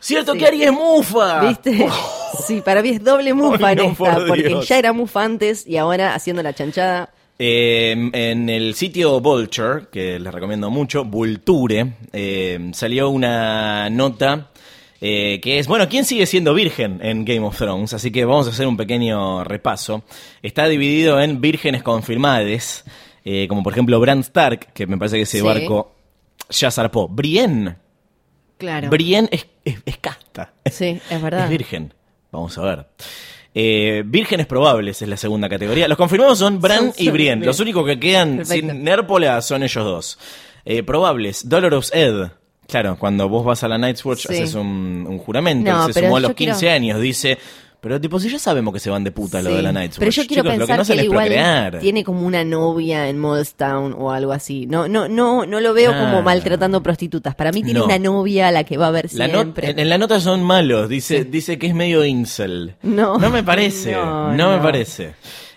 ¡Cierto 0.00 0.32
Sí. 0.32 0.38
que 0.38 0.46
Aria 0.46 0.66
es 0.66 0.72
mufa! 0.82 1.48
¿Viste? 1.48 1.86
Sí, 2.46 2.62
para 2.64 2.80
mí 2.80 2.88
es 2.88 3.04
doble 3.04 3.34
mufa 3.34 3.68
Ay, 3.68 3.76
en 3.78 3.84
esta, 3.90 3.94
por 4.16 4.26
porque 4.26 4.48
Dios. 4.48 4.66
ya 4.66 4.78
era 4.78 4.94
mufa 4.94 5.22
antes 5.22 5.66
y 5.66 5.76
ahora 5.76 6.14
haciendo 6.14 6.42
la 6.42 6.54
chanchada. 6.54 7.10
Eh, 7.38 7.90
en 8.12 8.48
el 8.48 8.74
sitio 8.74 9.20
Vulture, 9.20 9.84
que 9.92 10.18
les 10.18 10.32
recomiendo 10.32 10.70
mucho, 10.70 11.04
Vulture, 11.04 11.92
eh, 12.10 12.70
salió 12.72 13.10
una 13.10 13.90
nota 13.90 14.48
eh, 15.00 15.40
que 15.42 15.58
es, 15.58 15.66
bueno, 15.68 15.88
¿quién 15.90 16.06
sigue 16.06 16.24
siendo 16.24 16.54
virgen 16.54 17.00
en 17.02 17.26
Game 17.26 17.40
of 17.46 17.56
Thrones? 17.58 17.92
Así 17.92 18.10
que 18.10 18.24
vamos 18.24 18.46
a 18.46 18.50
hacer 18.50 18.66
un 18.66 18.78
pequeño 18.78 19.44
repaso. 19.44 20.02
Está 20.42 20.66
dividido 20.68 21.20
en 21.20 21.40
vírgenes 21.40 21.82
confirmades, 21.82 22.82
como 23.46 23.62
por 23.62 23.74
ejemplo 23.74 24.00
Bran 24.00 24.20
Stark, 24.20 24.72
que 24.72 24.86
me 24.86 24.96
parece 24.96 25.16
que 25.16 25.22
ese 25.22 25.38
Sí. 25.40 25.44
barco 25.44 25.94
ya 26.48 26.70
zarpó. 26.70 27.08
Brienne, 27.08 27.76
Claro. 28.56 28.88
Brienne 28.90 29.28
es, 29.32 29.46
es- 29.64 29.78
es 29.84 29.98
casta. 29.98 30.52
Sí, 30.70 31.00
es 31.10 31.22
verdad. 31.22 31.44
Es 31.44 31.50
virgen. 31.50 31.92
Vamos 32.30 32.56
a 32.58 32.62
ver. 32.62 32.86
Eh, 33.54 34.02
vírgenes 34.06 34.46
probables 34.46 35.02
es 35.02 35.08
la 35.08 35.16
segunda 35.16 35.48
categoría. 35.48 35.86
Los 35.88 35.98
confirmados 35.98 36.38
son 36.38 36.60
Bran 36.60 36.92
Son- 36.92 36.94
y 36.96 37.10
Brienne. 37.10 37.40
bien. 37.40 37.46
Los 37.46 37.60
únicos 37.60 37.84
que 37.86 38.00
quedan 38.00 38.38
Perfecto. 38.38 38.72
sin 38.72 38.82
Nérpola 38.84 39.42
son 39.42 39.62
ellos 39.62 39.84
dos. 39.84 40.18
Eh, 40.64 40.82
probables, 40.82 41.48
Dolorous 41.48 41.92
Ed. 41.94 42.30
Claro, 42.68 42.96
cuando 42.98 43.28
vos 43.28 43.44
vas 43.44 43.62
a 43.64 43.68
la 43.68 43.76
Night's 43.76 44.02
Watch 44.04 44.26
Sí. 44.28 44.32
haces 44.34 44.54
un, 44.54 45.04
un 45.06 45.18
juramento. 45.18 45.70
No, 45.70 45.92
se 45.92 46.00
sumó 46.00 46.16
a 46.16 46.20
los 46.20 46.32
15 46.34 46.60
quiero- 46.60 46.74
años. 46.74 47.00
Dice, 47.00 47.36
pero 47.82 48.00
tipo, 48.00 48.18
si 48.20 48.30
ya 48.30 48.38
sabemos 48.38 48.72
que 48.72 48.78
se 48.80 48.88
van 48.90 49.02
de 49.04 49.10
puta 49.10 49.42
lo 49.42 49.54
de 49.54 49.60
la 49.60 49.72
Night's 49.72 49.98
Pero 49.98 50.08
Watch. 50.08 50.16
yo 50.16 50.26
quiero 50.28 50.42
Chicos, 50.44 50.44
lo 50.44 50.52
que 50.52 50.58
pensar 50.58 50.78
no 50.78 50.84
que, 50.86 50.92
él 50.92 50.96
les 50.98 51.04
igual 51.06 51.26
procrear. 51.26 51.78
tiene 51.80 52.04
como 52.04 52.24
una 52.26 52.44
novia 52.44 53.08
en 53.08 53.18
Molestown 53.18 53.94
o 53.98 54.10
algo 54.12 54.32
así. 54.32 54.66
No, 54.66 54.86
no, 54.88 55.08
no, 55.08 55.44
no 55.46 55.60
lo 55.60 55.74
veo 55.74 55.90
Ah. 55.92 55.98
como 55.98 56.22
maltratando 56.22 56.80
prostitutas. 56.82 57.34
Para 57.34 57.50
mí 57.52 57.62
tiene 57.64 57.80
No. 57.80 57.86
una 57.86 57.98
novia 57.98 58.48
a 58.48 58.52
la 58.52 58.62
que 58.64 58.76
va 58.76 58.86
a 58.86 58.90
ver 58.92 59.10
La 59.14 59.26
siempre. 59.28 59.70
en, 59.70 59.78
en 59.80 59.88
la 59.88 59.98
nota 59.98 60.20
son 60.20 60.42
malos, 60.44 60.88
dice, 60.88 61.24
dice 61.24 61.58
que 61.58 61.66
es 61.66 61.74
medio 61.74 62.04
incel. 62.04 62.76
No. 62.82 63.18
me 63.18 63.42
parece, 63.42 63.92
no, 63.96 64.32
No, 64.32 64.50
me 64.52 64.56
no. 64.58 64.62
parece. 64.62 65.14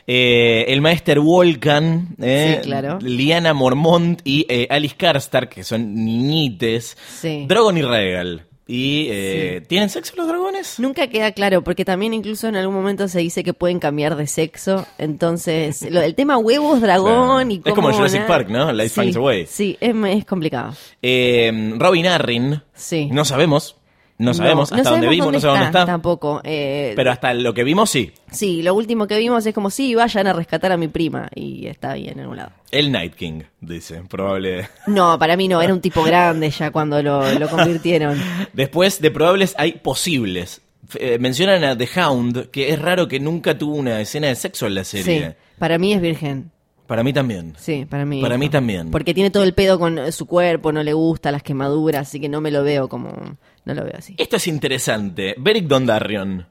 Eh, 0.08 0.66
el 0.68 0.82
maestro 0.82 1.24
Volcan, 1.24 2.10
eh, 2.22 2.60
Sí, 2.62 2.68
claro. 2.68 3.00
Liana 3.02 3.54
Mormont 3.54 4.20
y 4.24 4.46
eh, 4.50 4.68
Alice 4.70 4.96
Karstark, 4.98 5.50
que 5.50 5.64
son 5.64 5.96
niñites. 5.96 6.96
Sí. 7.22 7.46
Drogon 7.48 7.78
y 7.78 7.82
Regal. 7.82 8.46
Y, 8.68 9.08
eh, 9.12 9.62
¿Tienen 9.68 9.90
sexo 9.90 10.14
los 10.18 10.28
dragones? 10.28 10.80
Nunca 10.80 11.08
queda 11.08 11.32
claro, 11.34 11.64
porque 11.64 11.86
también 11.86 12.16
incluso 12.16 12.48
en 12.48 12.56
algún 12.56 12.74
momento 12.76 13.08
se 13.08 13.20
dice 13.20 13.44
que 13.44 13.54
pueden 13.54 13.80
cambiar 13.80 14.16
de 14.16 14.26
sexo. 14.26 14.88
Entonces, 14.98 15.88
lo, 15.92 16.02
el 16.02 16.16
tema 16.16 16.38
huevos, 16.40 16.82
dragón 16.82 17.52
y 17.52 17.56
Es 17.58 17.62
cómo... 17.62 17.76
como 17.76 17.90
en 17.92 17.96
Jurassic 17.96 18.26
Park, 18.26 18.50
¿no? 18.50 18.72
Life 18.74 18.90
sí, 18.90 19.02
finds 19.02 19.18
a 19.18 19.20
way. 19.20 19.46
Sí, 19.46 19.78
es, 19.80 19.96
es 20.08 20.26
complicado. 20.26 20.74
Eh, 21.02 21.74
Robin 21.78 22.08
Arryn, 22.08 22.64
Sí. 22.74 23.08
no 23.12 23.24
sabemos. 23.24 23.76
No 24.18 24.34
sabemos, 24.34 24.72
no 24.72 24.78
hasta 24.78 24.90
sabemos 24.92 25.10
vimos, 25.10 25.32
no 25.34 25.40
sabemos 25.42 25.60
dónde 25.66 25.80
está. 25.80 25.86
Tampoco. 25.86 26.40
Eh, 26.46 26.94
Pero 26.96 27.12
hasta 27.12 27.34
lo 27.34 27.54
que 27.54 27.66
vimos, 27.66 27.90
sí. 27.90 28.14
Sí, 28.32 28.62
lo 28.64 28.74
último 28.74 29.08
que 29.08 29.18
vimos 29.18 29.46
es 29.46 29.54
como, 29.54 29.70
sí, 29.70 29.94
vayan 29.94 30.28
a 30.28 30.34
rescatar 30.34 30.72
a 30.72 30.78
mi 30.78 30.88
prima. 30.88 31.28
Y 31.36 31.68
está 31.68 31.92
ahí 31.92 32.08
en 32.08 32.22
algún 32.22 32.38
lado. 32.38 32.52
El 32.72 32.92
Night 32.94 33.16
King, 33.16 33.42
dice, 33.60 34.02
probable. 34.10 34.70
No, 34.88 35.20
para 35.20 35.36
mí 35.36 35.50
no, 35.50 35.62
era 35.62 35.74
un 35.74 35.82
tipo 35.82 36.02
grande 36.04 36.50
ya 36.50 36.72
cuando 36.72 37.04
lo, 37.04 37.30
lo 37.38 37.50
convirtieron. 37.50 38.18
Después 38.54 39.02
de 39.02 39.12
probables 39.12 39.54
hay 39.58 39.74
posibles. 39.74 40.62
Eh, 41.00 41.18
mencionan 41.20 41.64
a 41.66 41.78
The 41.78 41.90
Hound, 42.00 42.52
que 42.52 42.70
es 42.70 42.80
raro 42.80 43.08
que 43.10 43.20
nunca 43.20 43.58
tuvo 43.58 43.76
una 43.76 44.00
escena 44.00 44.28
de 44.28 44.36
sexo 44.36 44.68
en 44.68 44.76
la 44.76 44.84
Sí, 44.86 45.04
serie. 45.04 45.36
para 45.60 45.78
mí 45.78 45.92
es 45.94 46.00
virgen. 46.00 46.52
Para 46.88 47.04
mí 47.04 47.14
también. 47.14 47.54
Sí, 47.58 47.86
para 47.90 48.06
mí. 48.06 48.22
Para 48.22 48.38
mí 48.38 48.50
también. 48.50 48.92
Porque 48.92 49.14
tiene 49.14 49.32
todo 49.32 49.44
el 49.44 49.54
pedo 49.54 49.80
con 49.80 49.98
eh, 49.98 50.12
su 50.12 50.26
cuerpo, 50.28 50.72
no 50.72 50.84
le 50.84 50.94
gusta 50.94 51.32
las 51.32 51.42
quemaduras, 51.44 52.08
así 52.08 52.20
que 52.20 52.30
no 52.30 52.42
me 52.42 52.52
lo 52.52 52.64
veo 52.64 52.88
como. 52.88 53.38
No 53.66 53.74
lo 53.74 53.84
veo 53.84 53.96
así. 53.98 54.14
Esto 54.18 54.36
es 54.36 54.48
interesante. 54.48 55.34
Beric 55.38 55.66
Dondarrion. 55.66 56.46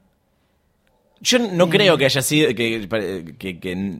Yo 1.21 1.39
no 1.39 1.69
creo 1.69 1.97
que 1.97 2.05
haya 2.05 2.21
sido. 2.21 2.49
Que, 2.49 2.87
que, 3.39 3.59
que, 3.59 3.99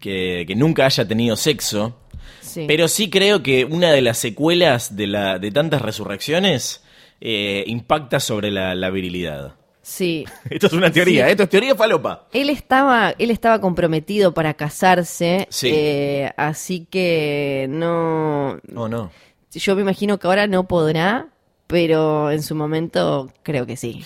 que- 0.00 0.44
que 0.46 0.54
nunca 0.54 0.84
haya 0.84 1.08
tenido 1.08 1.34
sexo. 1.36 1.96
Sí. 2.42 2.64
Pero 2.68 2.88
sí 2.88 3.08
creo 3.08 3.42
que 3.42 3.64
una 3.64 3.90
de 3.90 4.02
las 4.02 4.18
secuelas 4.18 4.96
de, 4.96 5.06
la, 5.06 5.38
de 5.38 5.50
tantas 5.50 5.80
resurrecciones 5.80 6.82
eh, 7.20 7.64
impacta 7.66 8.20
sobre 8.20 8.50
la, 8.50 8.74
la 8.74 8.90
virilidad. 8.90 9.54
Sí. 9.90 10.26
Esto 10.50 10.66
es 10.66 10.72
una 10.74 10.92
teoría, 10.92 11.24
Sí. 11.24 11.30
esto 11.30 11.44
es 11.44 11.48
teoría 11.48 11.74
falopa. 11.74 12.26
Él 12.34 12.50
estaba, 12.50 13.14
él 13.18 13.30
estaba 13.30 13.58
comprometido 13.58 14.34
para 14.34 14.52
casarse, 14.52 15.46
Sí. 15.50 15.70
eh, 15.72 16.30
así 16.36 16.86
que 16.90 17.66
no. 17.70 18.58
No, 18.68 18.86
no. 18.88 19.10
Yo 19.52 19.74
me 19.74 19.80
imagino 19.80 20.18
que 20.18 20.26
ahora 20.26 20.46
no 20.46 20.68
podrá, 20.68 21.28
pero 21.66 22.30
en 22.30 22.42
su 22.42 22.54
momento 22.54 23.32
creo 23.42 23.64
que 23.64 23.78
sí. 23.78 24.04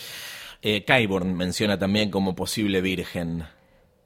Eh, 0.63 0.85
Kyborn 0.85 1.35
menciona 1.35 1.77
también 1.77 2.11
como 2.11 2.37
posible 2.37 2.81
virgen. 2.81 3.43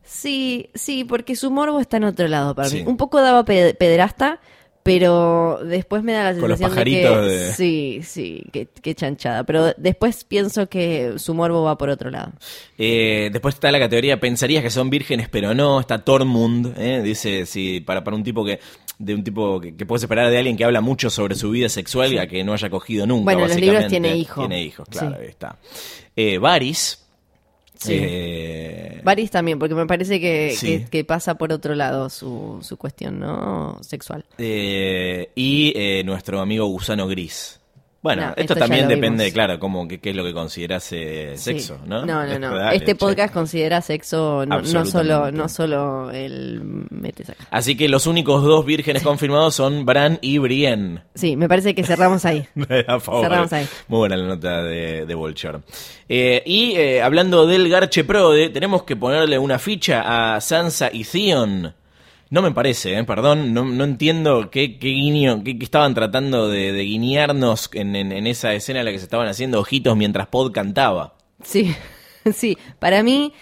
Sí, 0.02 0.70
sí, 0.74 1.04
porque 1.04 1.36
su 1.36 1.50
morbo 1.50 1.78
está 1.80 1.98
en 1.98 2.04
otro 2.04 2.26
lado 2.26 2.54
para 2.54 2.68
Sí. 2.70 2.76
mí. 2.76 2.84
Un 2.86 2.96
poco 2.96 3.20
daba 3.20 3.44
pe- 3.44 3.74
pederasta, 3.74 4.40
pero 4.86 5.58
después 5.64 6.02
me 6.02 6.12
da 6.12 6.32
la 6.32 6.38
Con 6.40 6.48
los 6.48 6.58
sensación 6.58 6.84
de 6.84 6.90
que 6.90 7.02
pajaritos 7.02 7.26
de- 7.30 7.52
sí, 7.52 8.00
sí, 8.02 8.42
qué, 8.52 8.68
qué 8.80 8.94
chanchada, 8.94 9.44
pero 9.44 9.72
después 9.76 10.24
pienso 10.24 10.68
que 10.68 11.14
su 11.18 11.34
morbo 11.34 11.62
va 11.64 11.76
por 11.76 11.90
otro 11.90 12.10
lado. 12.10 12.32
Eh, 12.78 13.28
después 13.32 13.54
está 13.56 13.70
la 13.70 13.78
categoría, 13.78 14.18
pensarías 14.20 14.62
que 14.62 14.70
son 14.70 14.88
vírgenes, 14.88 15.28
pero 15.28 15.52
no. 15.54 15.80
Está 15.80 15.98
Tormund, 16.04 16.74
¿eh? 16.78 17.02
dice, 17.02 17.44
si 17.46 17.80
para, 17.80 18.02
para 18.02 18.16
un 18.16 18.24
tipo 18.24 18.44
que 18.44 18.60
de 18.98 19.14
un 19.14 19.22
tipo 19.22 19.60
que, 19.60 19.76
que 19.76 19.84
puedes 19.84 20.02
esperar 20.04 20.30
de 20.30 20.38
alguien 20.38 20.56
que 20.56 20.64
habla 20.64 20.80
mucho 20.80 21.10
sobre 21.10 21.34
su 21.34 21.50
vida 21.50 21.68
sexual 21.68 22.14
y 22.14 22.18
a 22.18 22.26
que 22.26 22.42
no 22.44 22.54
haya 22.54 22.70
cogido 22.70 23.06
nunca. 23.06 23.24
Bueno, 23.24 23.42
en 23.42 23.48
los 23.50 23.60
libros 23.60 23.86
tiene 23.88 24.16
hijos. 24.16 24.38
Tiene 24.48 24.62
hijos, 24.62 24.88
claro, 24.88 25.10
Sí. 25.16 25.22
ahí 25.22 25.28
está. 25.28 25.56
Eh, 26.16 26.38
Varys. 26.38 27.02
Sí. 27.78 27.92
eh, 27.98 29.00
también, 29.30 29.58
porque 29.58 29.74
me 29.74 29.86
parece 29.86 30.20
que, 30.20 30.52
Sí. 30.56 30.66
que, 30.80 30.84
que 30.90 31.04
pasa 31.04 31.36
por 31.36 31.52
otro 31.52 31.74
lado 31.74 32.10
su, 32.10 32.58
su 32.62 32.76
cuestión, 32.76 33.18
¿no? 33.20 33.78
Sexual. 33.82 34.24
eh, 34.38 35.30
y 35.34 35.72
eh, 35.76 36.02
nuestro 36.04 36.40
amigo 36.40 36.66
Gusano 36.66 37.06
Gris. 37.06 37.60
Bueno, 38.06 38.28
No, 38.28 38.34
esto, 38.36 38.54
también 38.54 38.86
depende, 38.88 39.24
vimos. 39.24 39.34
claro, 39.34 39.58
como 39.58 39.88
qué 39.88 39.98
es 40.02 40.14
lo 40.16 40.22
que 40.24 40.32
consideras 40.32 40.88
eh, 40.92 41.32
sexo, 41.36 41.76
Sí. 41.76 41.88
¿no? 41.88 42.06
No, 42.06 42.24
no, 42.26 42.38
no. 42.38 42.56
Dale, 42.56 42.76
este 42.76 42.92
che. 42.92 42.94
podcast 42.94 43.34
considera 43.34 43.80
sexo 43.82 44.44
no, 44.46 44.64
solo 44.84 45.32
no 45.32 45.48
solo 45.48 46.10
el 46.12 46.60
metes 46.90 47.30
acá. 47.30 47.46
Así 47.50 47.76
que 47.76 47.88
los 47.88 48.06
únicos 48.06 48.42
dos 48.44 48.64
vírgenes 48.64 49.02
confirmados 49.02 49.54
son 49.56 49.84
Bran 49.84 50.18
y 50.22 50.38
Brienne. 50.38 51.02
Sí, 51.14 51.36
me 51.36 51.48
parece 51.48 51.74
que 51.74 51.82
cerramos 51.82 52.24
ahí. 52.24 52.46
A 52.86 53.00
favor. 53.00 53.22
Cerramos 53.24 53.52
ahí. 53.52 53.66
Muy 53.88 53.98
buena 53.98 54.16
la 54.16 54.26
nota 54.26 54.62
de, 54.62 55.04
de 55.06 55.14
Vulture. 55.14 55.58
Eh, 56.08 56.42
y 56.46 56.74
eh, 56.76 57.02
hablando 57.02 57.46
del 57.46 57.68
Garche 57.68 58.04
Prode, 58.04 58.50
tenemos 58.50 58.84
que 58.84 58.94
ponerle 58.94 59.38
una 59.38 59.58
ficha 59.58 60.34
a 60.36 60.40
Sansa 60.40 60.90
y 60.92 61.02
Theon. 61.04 61.74
No 62.28 62.42
me 62.42 62.50
parece, 62.50 62.98
eh, 62.98 63.04
perdón, 63.04 63.54
no, 63.54 63.64
no 63.64 63.84
entiendo 63.84 64.50
qué, 64.50 64.78
qué 64.78 64.88
guiño, 64.88 65.44
qué, 65.44 65.56
qué 65.58 65.64
estaban 65.64 65.94
tratando 65.94 66.48
de, 66.48 66.72
de 66.72 66.82
guiñarnos 66.82 67.70
en, 67.72 67.94
en- 67.94 68.10
en 68.12 68.26
esa 68.26 68.52
escena 68.54 68.80
en 68.80 68.86
la 68.86 68.92
que 68.92 68.98
se 68.98 69.04
estaban 69.04 69.28
haciendo 69.28 69.60
ojitos 69.60 69.96
mientras 69.96 70.26
Pod 70.26 70.50
cantaba. 70.52 71.14
Sí, 71.44 71.72
sí. 72.34 72.58
Para 72.80 73.04
mí, 73.04 73.32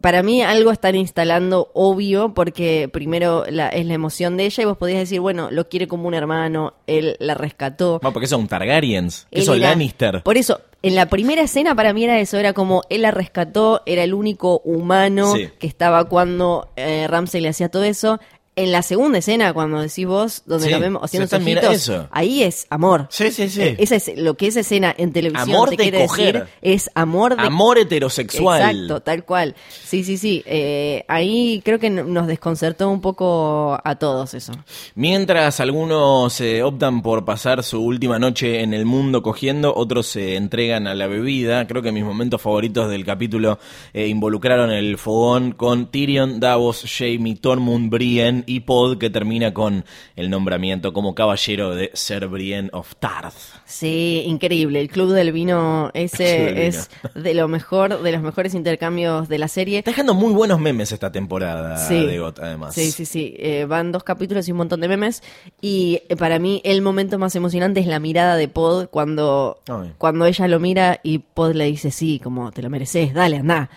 para 0.00 0.22
mí 0.22 0.40
algo 0.42 0.70
están 0.70 0.94
instalando 0.94 1.70
obvio 1.74 2.32
porque 2.32 2.88
primero 2.92 3.44
la, 3.50 3.68
es 3.68 3.86
la 3.86 3.94
emoción 3.94 4.36
de 4.36 4.46
ella 4.46 4.62
y 4.62 4.66
vos 4.66 4.76
podías 4.78 5.00
decir, 5.00 5.18
bueno, 5.20 5.48
lo 5.50 5.68
quiere 5.68 5.88
como 5.88 6.06
un 6.06 6.14
hermano, 6.14 6.74
él 6.86 7.16
la 7.18 7.34
rescató. 7.34 7.98
Bueno, 8.00 8.12
porque 8.12 8.28
son 8.28 8.46
Targaryens, 8.46 9.26
que 9.32 9.42
son 9.42 9.58
Lannister. 9.60 10.22
Por 10.22 10.36
eso, 10.36 10.60
en 10.82 10.94
la 10.96 11.06
primera 11.06 11.42
escena 11.42 11.74
para 11.74 11.92
mí 11.92 12.04
era 12.04 12.18
eso, 12.18 12.38
era 12.38 12.52
como 12.52 12.82
él 12.90 13.02
la 13.02 13.10
rescató, 13.12 13.82
era 13.86 14.02
el 14.04 14.14
único 14.14 14.60
humano 14.64 15.34
Sí. 15.34 15.48
que 15.58 15.66
estaba 15.66 16.04
cuando 16.08 16.68
eh, 16.76 17.06
Ramsey 17.08 17.40
le 17.40 17.48
hacía 17.50 17.68
todo 17.68 17.84
eso. 17.84 18.18
En 18.54 18.70
la 18.70 18.82
segunda 18.82 19.16
escena, 19.16 19.54
cuando 19.54 19.80
decís 19.80 20.06
vos, 20.06 20.42
donde 20.44 20.66
Sí, 20.66 20.72
lo 20.72 20.78
vemos 20.78 21.02
haciendo 21.02 21.26
mira 21.40 21.62
ojitos, 21.62 21.74
eso. 21.88 22.08
ahí 22.10 22.42
es 22.42 22.66
amor. 22.68 23.06
Sí, 23.08 23.30
sí, 23.30 23.48
sí. 23.48 23.62
Eh, 23.62 23.76
esa 23.78 23.96
es, 23.96 24.12
lo 24.18 24.34
que 24.34 24.48
esa 24.48 24.60
escena 24.60 24.94
en 24.98 25.10
televisión 25.12 25.48
Amor 25.54 25.70
te 25.70 25.76
de 25.76 25.82
quiere 25.84 26.06
coger. 26.06 26.34
decir 26.34 26.48
es 26.60 26.90
amor 26.94 27.34
de 27.34 27.42
Amor 27.42 27.78
heterosexual. 27.78 28.60
Exacto, 28.60 29.00
tal 29.00 29.24
cual. 29.24 29.54
Sí, 29.82 30.04
sí, 30.04 30.18
sí. 30.18 30.42
Eh, 30.44 31.02
ahí 31.08 31.62
creo 31.64 31.78
que 31.78 31.88
nos 31.88 32.26
desconcertó 32.26 32.90
un 32.90 33.00
poco 33.00 33.80
a 33.82 33.94
todos 33.96 34.34
eso. 34.34 34.52
Mientras 34.96 35.58
algunos 35.60 36.38
eh, 36.42 36.62
optan 36.62 37.00
por 37.00 37.24
pasar 37.24 37.62
su 37.62 37.80
última 37.82 38.18
noche 38.18 38.60
en 38.62 38.74
el 38.74 38.84
mundo 38.84 39.22
cogiendo, 39.22 39.74
otros 39.74 40.06
se 40.08 40.36
entregan 40.36 40.86
a 40.86 40.94
la 40.94 41.06
bebida. 41.06 41.66
Creo 41.66 41.80
que 41.80 41.90
mis 41.90 42.04
momentos 42.04 42.42
favoritos 42.42 42.90
del 42.90 43.06
capítulo 43.06 43.58
eh, 43.94 44.08
involucraron 44.08 44.70
el 44.70 44.98
fogón 44.98 45.52
con 45.52 45.90
Tyrion, 45.90 46.38
Davos, 46.38 46.84
Jaime, 46.98 47.36
Tormund, 47.36 47.88
Brienne 47.90 48.41
y 48.46 48.60
Pod, 48.60 48.98
que 48.98 49.10
termina 49.10 49.52
con 49.54 49.84
el 50.16 50.30
nombramiento 50.30 50.92
como 50.92 51.14
caballero 51.14 51.74
de 51.74 51.90
Ser 51.94 52.28
Brienne 52.28 52.68
of 52.72 52.94
Tarth. 52.96 53.34
Sí, 53.64 54.22
increíble. 54.26 54.80
El 54.80 54.88
Club 54.88 55.12
del 55.12 55.32
Vino 55.32 55.90
ese 55.94 56.24
del 56.24 56.54
Vino. 56.54 56.60
es 56.66 56.90
de 57.14 57.34
lo 57.34 57.48
mejor, 57.48 58.02
de 58.02 58.12
los 58.12 58.22
mejores 58.22 58.54
intercambios 58.54 59.28
de 59.28 59.38
la 59.38 59.48
serie. 59.48 59.78
Está 59.78 59.90
dejando 59.90 60.14
muy 60.14 60.32
buenos 60.32 60.60
memes 60.60 60.92
esta 60.92 61.10
temporada 61.12 61.76
Sí. 61.76 62.06
de 62.06 62.18
GOT, 62.18 62.38
además. 62.40 62.74
Sí, 62.74 62.90
sí, 62.92 63.06
sí. 63.06 63.34
Eh, 63.38 63.64
van 63.68 63.92
dos 63.92 64.04
capítulos 64.04 64.46
y 64.48 64.52
un 64.52 64.58
montón 64.58 64.80
de 64.80 64.88
memes. 64.88 65.22
Y 65.60 66.02
eh, 66.08 66.16
para 66.16 66.38
mí 66.38 66.60
el 66.64 66.82
momento 66.82 67.18
más 67.18 67.34
emocionante 67.36 67.80
es 67.80 67.86
la 67.86 67.98
mirada 67.98 68.36
de 68.36 68.48
Pod 68.48 68.86
cuando, 68.88 69.60
Ay. 69.68 69.92
cuando 69.98 70.26
ella 70.26 70.48
lo 70.48 70.60
mira 70.60 71.00
y 71.02 71.18
Pod 71.18 71.54
le 71.54 71.64
dice, 71.66 71.90
sí, 71.90 72.20
como 72.22 72.52
te 72.52 72.62
lo 72.62 72.70
mereces, 72.70 73.14
dale, 73.14 73.36
anda. 73.38 73.70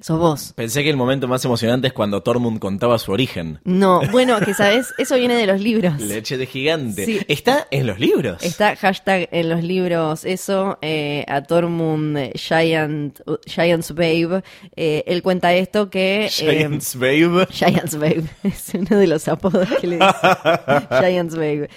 Sos 0.00 0.18
vos. 0.18 0.52
Pensé 0.56 0.82
que 0.82 0.90
el 0.90 0.96
momento 0.96 1.28
más 1.28 1.44
emocionante 1.44 1.88
es 1.88 1.92
cuando 1.92 2.22
Tormund 2.22 2.58
contaba 2.58 2.98
su 2.98 3.12
origen. 3.12 3.60
No, 3.64 4.00
bueno, 4.10 4.40
que 4.40 4.54
sabes, 4.54 4.94
eso 4.98 5.16
viene 5.16 5.34
de 5.34 5.46
los 5.46 5.60
libros. 5.60 6.00
Leche 6.00 6.36
de 6.38 6.46
gigante. 6.46 7.04
Sí. 7.04 7.20
¿Está 7.28 7.66
en 7.70 7.86
los 7.86 8.00
libros? 8.00 8.42
Está 8.42 8.76
hashtag 8.76 9.28
en 9.32 9.48
los 9.50 9.62
libros 9.62 10.24
eso, 10.24 10.78
eh, 10.82 11.24
a 11.28 11.42
Tormund 11.42 12.16
eh, 12.16 12.32
Giant, 12.34 13.20
uh, 13.26 13.36
Giants 13.46 13.92
Babe. 13.94 14.42
eh, 14.76 15.04
él 15.06 15.22
cuenta 15.22 15.52
esto 15.54 15.90
que... 15.90 16.26
eh, 16.26 16.28
Giants, 16.30 16.96
babe. 16.96 17.46
Giants 17.50 17.96
Babe, 17.96 18.24
es 18.44 18.72
uno 18.74 18.96
de 18.98 19.06
los 19.06 19.28
apodos 19.28 19.68
que 19.80 19.86
le 19.86 19.96
dice. 19.96 20.08
Giants 21.00 21.34
Babe. 21.36 21.68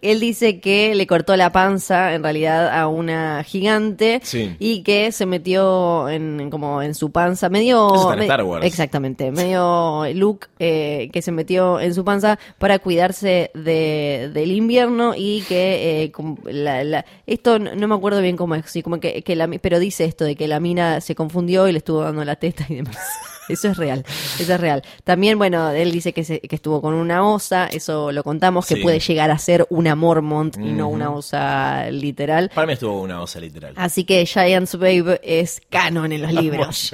Él 0.00 0.18
dice 0.20 0.60
que 0.60 0.94
le 0.94 1.06
cortó 1.06 1.36
la 1.36 1.52
panza 1.52 2.14
en 2.14 2.22
realidad 2.24 2.76
a 2.76 2.88
una 2.88 3.44
gigante 3.44 4.20
Sí. 4.24 4.56
y 4.58 4.82
que 4.82 5.12
se 5.12 5.26
metió 5.26 6.08
en 6.08 6.50
como 6.50 6.82
en 6.82 6.94
su 6.94 7.12
panza, 7.12 7.48
medio 7.52 7.86
Eso 7.94 8.00
está 8.02 8.12
en 8.14 8.18
me- 8.18 8.24
Star 8.24 8.42
Wars. 8.44 8.64
exactamente, 8.66 9.30
medio 9.30 10.04
Luke 10.14 10.48
eh, 10.58 11.10
que 11.12 11.22
se 11.22 11.30
metió 11.32 11.78
en 11.78 11.94
su 11.94 12.04
panza 12.04 12.38
para 12.58 12.78
cuidarse 12.78 13.50
de, 13.54 14.30
del 14.32 14.50
invierno 14.52 15.12
y 15.16 15.42
que 15.42 16.02
eh, 16.04 16.12
la- 16.46 16.82
la- 16.82 17.04
esto 17.26 17.58
no, 17.58 17.86
me 17.88 17.94
acuerdo 17.94 18.20
bien 18.20 18.36
cómo 18.36 18.54
es, 18.54 18.64
sí, 18.66 18.82
como 18.82 18.98
que, 19.00 19.22
que 19.22 19.36
la, 19.36 19.46
pero 19.60 19.78
dice 19.78 20.04
esto 20.04 20.24
de 20.24 20.34
que 20.34 20.48
la 20.48 20.58
mina 20.60 21.00
se 21.00 21.14
confundió 21.14 21.68
y 21.68 21.72
le 21.72 21.78
estuvo 21.78 22.02
dando 22.02 22.24
la 22.24 22.36
teta 22.36 22.64
y 22.68 22.76
demás. 22.76 22.96
Eso 23.48 23.68
es 23.68 23.76
real, 23.76 24.04
eso 24.38 24.54
es 24.54 24.60
real. 24.60 24.84
También, 25.02 25.36
bueno, 25.36 25.70
él 25.70 25.90
dice 25.90 26.12
que, 26.12 26.22
se- 26.22 26.38
que 26.40 26.54
estuvo 26.54 26.80
con 26.80 26.94
una 26.94 27.28
osa, 27.28 27.66
eso 27.66 28.12
lo 28.12 28.22
contamos, 28.22 28.64
que 28.66 28.76
Sí. 28.76 28.80
puede 28.82 29.00
llegar 29.00 29.32
a 29.32 29.36
ser 29.36 29.66
una 29.68 29.96
Mormont 29.96 30.56
y 30.56 30.72
no 30.72 30.88
una 30.88 31.10
osa 31.10 31.90
literal. 31.90 32.52
Para 32.54 32.68
mí 32.68 32.74
estuvo 32.74 33.02
una 33.02 33.20
osa 33.20 33.40
literal. 33.40 33.74
Así 33.76 34.04
que 34.04 34.24
Giants 34.26 34.76
Babe 34.78 35.20
es 35.24 35.60
canon 35.70 36.12
en 36.12 36.22
los 36.22 36.32
libros. 36.42 36.92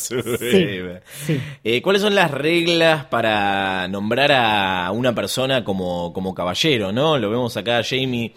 Sí, 0.00 0.78
sí. 1.26 1.40
Eh, 1.64 1.82
¿Cuáles 1.82 2.02
son 2.02 2.14
las 2.14 2.30
reglas 2.30 3.04
para 3.06 3.86
nombrar 3.88 4.32
a 4.32 4.90
una 4.92 5.14
persona 5.14 5.64
como, 5.64 6.12
como 6.12 6.34
caballero? 6.34 6.92
¿no? 6.92 7.18
Lo 7.18 7.30
vemos 7.30 7.56
acá 7.56 7.78
a 7.78 7.82
Jamie 7.84 8.32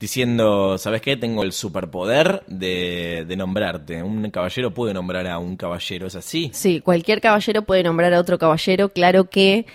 diciendo, 0.00 0.78
¿sabes 0.78 1.02
qué? 1.02 1.16
Tengo 1.16 1.42
el 1.42 1.52
superpoder 1.52 2.42
de, 2.46 3.24
de 3.26 3.36
nombrarte. 3.36 4.02
Un 4.02 4.30
caballero 4.30 4.72
puede 4.72 4.94
nombrar 4.94 5.26
a 5.26 5.38
un 5.38 5.56
caballero, 5.56 6.06
¿es 6.06 6.14
así? 6.14 6.50
Sí, 6.54 6.80
cualquier 6.80 7.20
caballero 7.20 7.62
puede 7.62 7.82
nombrar 7.82 8.14
a 8.14 8.20
otro 8.20 8.38
caballero. 8.38 8.90
Claro 8.90 9.28
que 9.28 9.66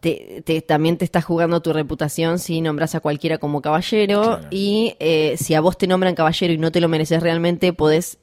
te, 0.00 0.42
te- 0.46 0.62
también 0.62 0.96
te 0.96 1.04
estás 1.04 1.24
jugando 1.26 1.60
tu 1.60 1.72
reputación 1.74 2.38
si 2.38 2.60
nombras 2.62 2.94
a 2.94 3.00
cualquiera 3.00 3.36
como 3.38 3.60
caballero. 3.60 4.22
Claro. 4.22 4.48
Y 4.50 4.94
eh, 4.98 5.36
si 5.38 5.52
a 5.54 5.60
vos 5.60 5.76
te 5.76 5.86
nombran 5.86 6.14
caballero 6.14 6.54
y 6.54 6.58
no 6.58 6.72
te 6.72 6.80
lo 6.80 6.88
mereces 6.88 7.22
realmente, 7.22 7.72
podés 7.74 8.18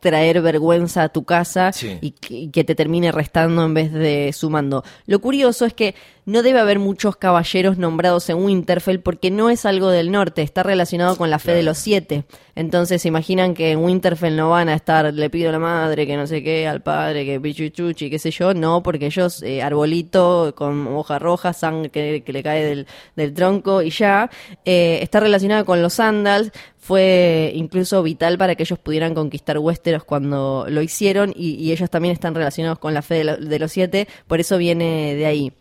traer 0.00 0.40
vergüenza 0.42 1.04
a 1.04 1.08
tu 1.10 1.24
casa 1.24 1.72
Sí. 1.72 1.98
y, 2.00 2.10
que, 2.12 2.34
y 2.34 2.50
que 2.50 2.64
te 2.64 2.74
termine 2.74 3.12
restando 3.12 3.64
en 3.64 3.74
vez 3.74 3.92
de 3.92 4.32
sumando. 4.32 4.82
Lo 5.06 5.20
curioso 5.20 5.66
es 5.66 5.74
que 5.74 5.94
no 6.26 6.42
debe 6.42 6.60
haber 6.60 6.78
muchos 6.78 7.16
caballeros 7.16 7.76
nombrados 7.78 8.28
en 8.30 8.36
Winterfell 8.42 9.00
porque 9.00 9.30
no 9.30 9.50
es 9.50 9.64
algo 9.66 9.88
del 9.90 10.10
norte, 10.12 10.42
está 10.42 10.62
relacionado 10.62 11.16
con 11.16 11.28
la 11.30 11.38
fe 11.38 11.52
de 11.52 11.62
los 11.62 11.78
siete. 11.78 12.24
Entonces 12.54 13.02
se 13.02 13.08
imaginan 13.08 13.54
que 13.54 13.72
en 13.72 13.78
Winterfell 13.82 14.36
no 14.36 14.50
van 14.50 14.68
a 14.68 14.74
estar, 14.74 15.12
le 15.12 15.30
pido 15.30 15.48
a 15.48 15.52
la 15.52 15.58
madre, 15.58 16.06
que 16.06 16.16
no 16.16 16.26
sé 16.26 16.42
qué, 16.42 16.68
al 16.68 16.82
padre, 16.82 17.24
que 17.24 17.40
pichuchuchi, 17.40 18.10
qué 18.10 18.18
sé 18.18 18.30
yo, 18.30 18.54
no, 18.54 18.82
porque 18.82 19.06
ellos, 19.06 19.42
eh, 19.42 19.62
arbolito 19.62 20.54
con 20.56 20.86
hoja 20.88 21.18
roja, 21.18 21.52
sangre 21.52 21.90
que, 21.90 22.22
que 22.24 22.32
le 22.32 22.42
cae 22.42 22.64
del, 22.64 22.86
del 23.16 23.34
tronco 23.34 23.82
y 23.82 23.90
ya, 23.90 24.30
eh, 24.64 25.00
está 25.02 25.20
relacionado 25.20 25.64
con 25.64 25.82
los 25.82 25.94
sandals, 25.94 26.52
fue 26.90 27.52
incluso 27.54 28.02
vital 28.02 28.36
para 28.36 28.56
que 28.56 28.64
ellos 28.64 28.80
pudieran 28.80 29.14
conquistar 29.14 29.56
Westeros 29.58 30.02
cuando 30.02 30.66
lo 30.68 30.82
hicieron 30.82 31.32
y, 31.36 31.70
ellos 31.70 31.88
también 31.88 32.12
están 32.12 32.34
relacionados 32.34 32.80
con 32.80 32.94
la 32.94 33.02
fe 33.02 33.14
de, 33.14 33.24
lo- 33.24 33.36
de 33.36 33.58
los 33.60 33.70
siete, 33.70 34.08
por 34.26 34.40
eso 34.40 34.58
viene 34.58 35.14
de 35.14 35.24
ahí 35.24 35.52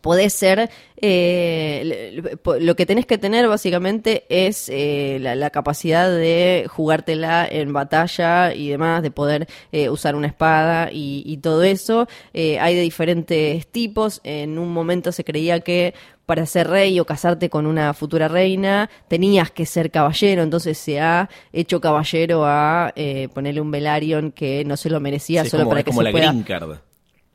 podés 0.00 0.34
ser, 0.34 0.68
eh, 1.00 2.20
lo 2.60 2.76
que 2.76 2.84
tenés 2.84 3.06
que 3.06 3.16
tener 3.16 3.48
básicamente 3.48 4.24
es 4.28 4.68
eh, 4.68 5.16
la, 5.18 5.34
la 5.34 5.48
capacidad 5.48 6.10
de 6.10 6.66
jugártela 6.68 7.46
en 7.50 7.72
batalla 7.72 8.54
y 8.54 8.68
demás, 8.68 9.02
de 9.02 9.10
poder 9.10 9.46
eh, 9.72 9.88
usar 9.88 10.14
una 10.14 10.26
espada 10.26 10.90
y, 10.92 11.22
y 11.24 11.38
todo 11.38 11.62
eso. 11.62 12.06
Eh, 12.34 12.58
hay 12.58 12.74
de 12.74 12.82
diferentes 12.82 13.66
tipos. 13.66 14.20
En 14.24 14.58
un 14.58 14.74
momento 14.74 15.10
se 15.10 15.24
creía 15.24 15.60
que 15.60 15.94
para 16.26 16.46
ser 16.46 16.68
rey 16.68 16.98
o 17.00 17.04
casarte 17.04 17.50
con 17.50 17.66
una 17.66 17.92
futura 17.94 18.28
reina 18.28 18.88
tenías 19.08 19.50
que 19.50 19.66
ser 19.66 19.90
caballero, 19.90 20.42
entonces 20.42 20.78
se 20.78 21.00
ha 21.00 21.28
hecho 21.52 21.80
caballero 21.80 22.44
a 22.44 22.92
eh, 22.96 23.28
ponerle 23.34 23.60
un 23.60 23.70
Velaryon 23.70 24.32
que 24.32 24.64
no 24.64 24.76
se 24.76 24.90
lo 24.90 25.00
merecía 25.00 25.44
Sí, 25.44 25.50
solo 25.50 25.64
como, 25.64 25.70
para 25.70 25.80
es 25.80 25.84
que 25.84 25.90
como 25.90 26.00
se 26.00 26.04
la 26.04 26.10
pueda 26.12 26.26
green 26.28 26.42
card. 26.42 26.78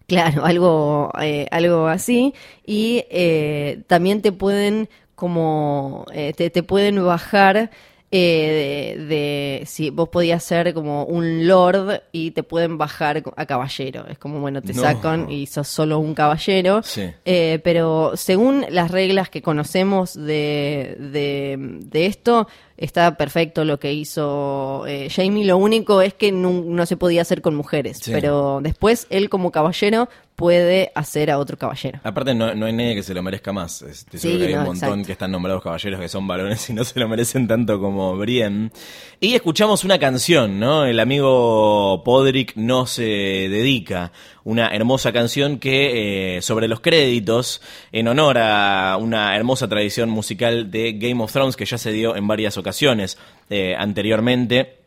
Claro, 0.09 0.43
algo, 0.43 1.11
eh, 1.21 1.45
algo 1.51 1.87
así. 1.87 2.33
Y 2.65 3.05
eh, 3.11 3.83
también 3.85 4.23
te 4.23 4.31
pueden 4.31 4.89
como 5.13 6.05
eh, 6.13 6.33
te, 6.35 6.49
te 6.49 6.63
pueden 6.63 7.03
bajar 7.05 7.69
eh, 8.11 8.95
de, 8.97 9.05
de- 9.05 9.65
si 9.65 9.89
vos 9.91 10.09
podías 10.09 10.43
ser 10.43 10.73
como 10.73 11.03
un 11.05 11.47
lord 11.47 12.01
y 12.11 12.31
te 12.31 12.43
pueden 12.43 12.77
bajar 12.77 13.23
a 13.35 13.45
caballero. 13.45 14.05
Es 14.07 14.17
como, 14.17 14.39
bueno, 14.39 14.61
te 14.61 14.73
No. 14.73 14.81
sacan 14.81 15.29
y 15.31 15.45
sos 15.45 15.67
solo 15.67 15.99
un 15.99 16.13
caballero. 16.15 16.81
Sí. 16.83 17.03
Eh, 17.25 17.59
pero 17.63 18.13
según 18.15 18.65
las 18.69 18.91
reglas 18.91 19.29
que 19.29 19.41
conocemos 19.41 20.13
de, 20.15 20.95
de, 20.99 21.57
de 21.59 22.05
esto, 22.07 22.47
está 22.77 23.15
perfecto 23.17 23.63
lo 23.65 23.79
que 23.79 23.93
hizo 23.93 24.85
eh, 24.87 25.09
Jamie. 25.11 25.45
Lo 25.45 25.57
único 25.57 26.01
es 26.01 26.13
que 26.13 26.31
no, 26.31 26.51
no 26.51 26.85
se 26.85 26.97
podía 26.97 27.21
hacer 27.21 27.41
con 27.41 27.53
mujeres. 27.55 27.99
Sí. 28.01 28.11
Pero 28.11 28.59
después 28.63 29.05
él 29.09 29.29
como 29.29 29.51
caballero 29.51 30.09
puede 30.39 30.89
hacer 30.95 31.29
a 31.31 31.37
otro 31.37 31.57
caballero. 31.57 31.99
Aparte, 32.01 32.33
no, 32.33 32.55
no 32.55 32.65
hay 32.65 32.71
nadie 32.71 32.95
que 32.95 33.03
se 33.03 33.13
lo 33.13 33.21
merezca 33.21 33.51
más. 33.51 33.83
Sí, 33.91 34.17
seguro 34.17 34.39
que 34.39 34.47
hay 34.47 34.53
no, 34.53 34.59
un 34.61 34.67
montón 34.67 34.89
exacto. 34.89 35.05
que 35.05 35.11
están 35.11 35.31
nombrados 35.31 35.61
caballeros 35.61 35.99
que 35.99 36.07
son 36.07 36.27
varones 36.27 36.69
y 36.69 36.73
no 36.73 36.85
se 36.85 36.97
lo 36.97 37.09
merecen 37.09 37.45
tanto 37.45 37.77
como 37.77 38.15
Brienne. 38.15 38.71
Y 39.19 39.35
escuchamos 39.35 39.83
una 39.83 39.99
canción, 39.99 40.57
¿no? 40.57 40.85
El 40.85 41.01
amigo 41.01 42.03
Podrick 42.05 42.55
no 42.55 42.85
se 42.85 43.03
dedica. 43.03 44.13
Una 44.45 44.69
hermosa 44.69 45.11
canción 45.11 45.59
que, 45.59 46.37
eh, 46.37 46.41
sobre 46.41 46.69
los 46.69 46.79
créditos, 46.79 47.61
en 47.91 48.07
honor 48.07 48.37
a 48.37 48.97
una 48.97 49.35
hermosa 49.35 49.67
tradición 49.67 50.09
musical 50.09 50.71
de 50.71 50.93
Game 50.93 51.21
of 51.21 51.33
Thrones 51.33 51.57
que 51.57 51.65
ya 51.65 51.77
se 51.77 51.91
dio 51.91 52.15
en 52.15 52.25
varias 52.27 52.57
ocasiones 52.57 53.17
eh, 53.49 53.75
anteriormente 53.77 54.77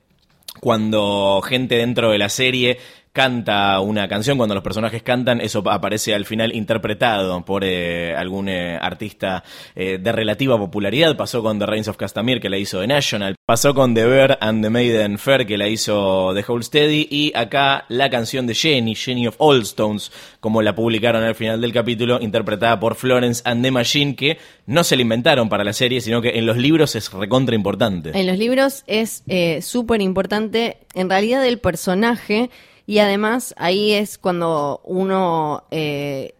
cuando 0.61 1.41
gente 1.43 1.77
dentro 1.77 2.11
de 2.11 2.19
la 2.19 2.29
serie 2.29 2.79
canta 3.13 3.79
una 3.81 4.09
canción, 4.09 4.39
cuando 4.39 4.55
los 4.55 4.65
personajes 4.65 5.03
cantan, 5.03 5.41
eso 5.41 5.63
aparece 5.71 6.15
al 6.15 6.25
final 6.25 6.55
interpretado 6.55 7.45
por 7.45 7.63
eh, 7.65 8.15
algún 8.17 8.49
eh, 8.49 8.79
artista 8.81 9.45
eh, 9.75 9.99
de 9.99 10.13
relativa 10.13 10.59
popularidad. 10.59 11.17
Pasó 11.17 11.43
con 11.43 11.59
The 11.59 11.67
Reigns 11.67 11.89
of 11.89 11.97
Castamere, 11.97 12.41
que 12.41 12.49
la 12.49 12.59
hizo 12.59 12.81
The 12.81 12.87
National. 12.87 13.35
Pasó 13.45 13.75
con 13.75 13.95
The 13.95 14.07
Bear 14.07 14.39
and 14.41 14.65
the 14.65 14.71
Maiden 14.71 15.19
Fair, 15.19 15.47
que 15.47 15.59
la 15.59 15.69
hizo 15.69 16.33
The 16.35 16.45
Whole. 16.47 16.63
Y 16.73 17.33
acá 17.35 17.85
la 17.89 18.09
canción 18.09 18.47
de 18.47 18.55
Jenny, 18.55 18.95
Jenny 18.95 19.27
of 19.27 19.35
All 19.39 19.63
Stones, 19.63 20.13
como 20.41 20.63
la 20.63 20.75
publicaron 20.75 21.23
al 21.23 21.35
final 21.35 21.61
del 21.61 21.73
capítulo, 21.73 22.21
interpretada 22.21 22.79
por 22.81 22.95
Florence 22.95 23.43
and 23.45 23.63
the 23.63 23.71
Machine, 23.71 24.17
que 24.17 24.39
no 24.67 24.85
se 24.85 24.97
la 24.97 25.03
inventaron 25.03 25.49
para 25.49 25.65
la 25.65 25.73
serie, 25.73 26.01
sino 26.01 26.23
que 26.23 26.39
en 26.39 26.47
los 26.47 26.57
libros 26.57 26.95
es 26.95 27.13
recontra 27.13 27.55
importante. 27.55 28.13
En 28.15 28.27
los 28.27 28.39
libros 28.39 28.85
es 28.87 29.23
eh, 29.27 29.61
súper 29.61 30.01
importante, 30.01 30.79
en 30.95 31.11
realidad, 31.11 31.47
el 31.47 31.59
personaje, 31.59 32.51
y 32.87 32.99
además 32.99 33.55
ahí 33.59 33.93
es 33.93 34.19
cuando 34.19 34.81
uno, 34.85 35.65
eh, 35.71 36.35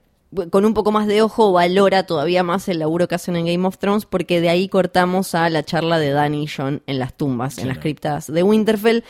con 0.51 0.65
un 0.65 0.75
poco 0.75 0.93
más 0.93 1.07
de 1.07 1.23
ojo, 1.23 1.53
valora 1.53 2.05
todavía 2.07 2.43
más 2.43 2.69
el 2.69 2.79
laburo 2.79 3.09
que 3.09 3.15
hacen 3.15 3.37
en 3.37 3.47
Game 3.47 3.67
of 3.67 3.79
Thrones, 3.79 4.07
porque 4.07 4.41
de 4.41 4.49
ahí 4.49 4.69
cortamos 4.69 5.35
a 5.35 5.49
la 5.51 5.63
charla 5.63 5.99
de 5.99 6.11
Dany 6.11 6.43
y 6.43 6.47
John 6.47 6.83
en 6.87 6.99
las 6.99 7.15
tumbas, 7.15 7.59
en 7.59 7.69
las 7.69 7.79
criptas 7.79 8.33
de 8.33 8.43
Winterfell. 8.43 9.05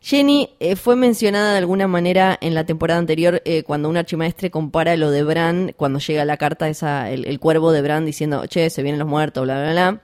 Jenny 0.00 0.50
eh, 0.60 0.76
fue 0.76 0.96
mencionada 0.96 1.52
de 1.52 1.58
alguna 1.58 1.88
manera 1.88 2.36
en 2.42 2.54
la 2.54 2.66
temporada 2.66 3.00
anterior 3.00 3.40
eh, 3.46 3.62
cuando 3.62 3.88
un 3.88 3.96
archimaestre 3.96 4.50
compara 4.50 4.98
lo 4.98 5.10
de 5.10 5.22
Bran, 5.22 5.72
cuando 5.78 5.98
llega 5.98 6.26
la 6.26 6.36
carta, 6.36 6.68
esa, 6.68 7.10
el, 7.10 7.24
el 7.24 7.40
cuervo 7.40 7.72
de 7.72 7.80
Bran 7.80 8.04
diciendo, 8.04 8.46
che, 8.46 8.68
se 8.68 8.82
vienen 8.82 8.98
los 8.98 9.08
muertos, 9.08 9.44
bla, 9.44 9.62
bla, 9.62 9.72
bla. 9.72 10.02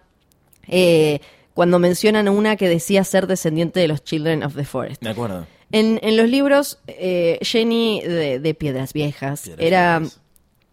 Eh, 0.69 1.21
cuando 1.53 1.79
mencionan 1.79 2.29
a 2.29 2.31
una 2.31 2.57
que 2.57 2.69
decía 2.69 3.05
ser 3.05 3.27
descendiente 3.27 3.81
de 3.81 3.89
los 3.89 4.03
Children 4.03 4.43
of 4.43 4.55
the 4.55 4.65
Forest. 4.65 5.03
Me 5.03 5.11
acuerdo. 5.11 5.47
En, 5.73 6.01
en 6.03 6.17
los 6.17 6.29
libros, 6.29 6.79
eh, 6.89 7.39
Jenny 7.43 8.01
de, 8.03 8.41
de 8.41 8.55
Piedras 8.55 8.93
Viejas 8.93 9.43
Piedras 9.43 9.65
era 9.65 9.99
Viejas. 10.01 10.21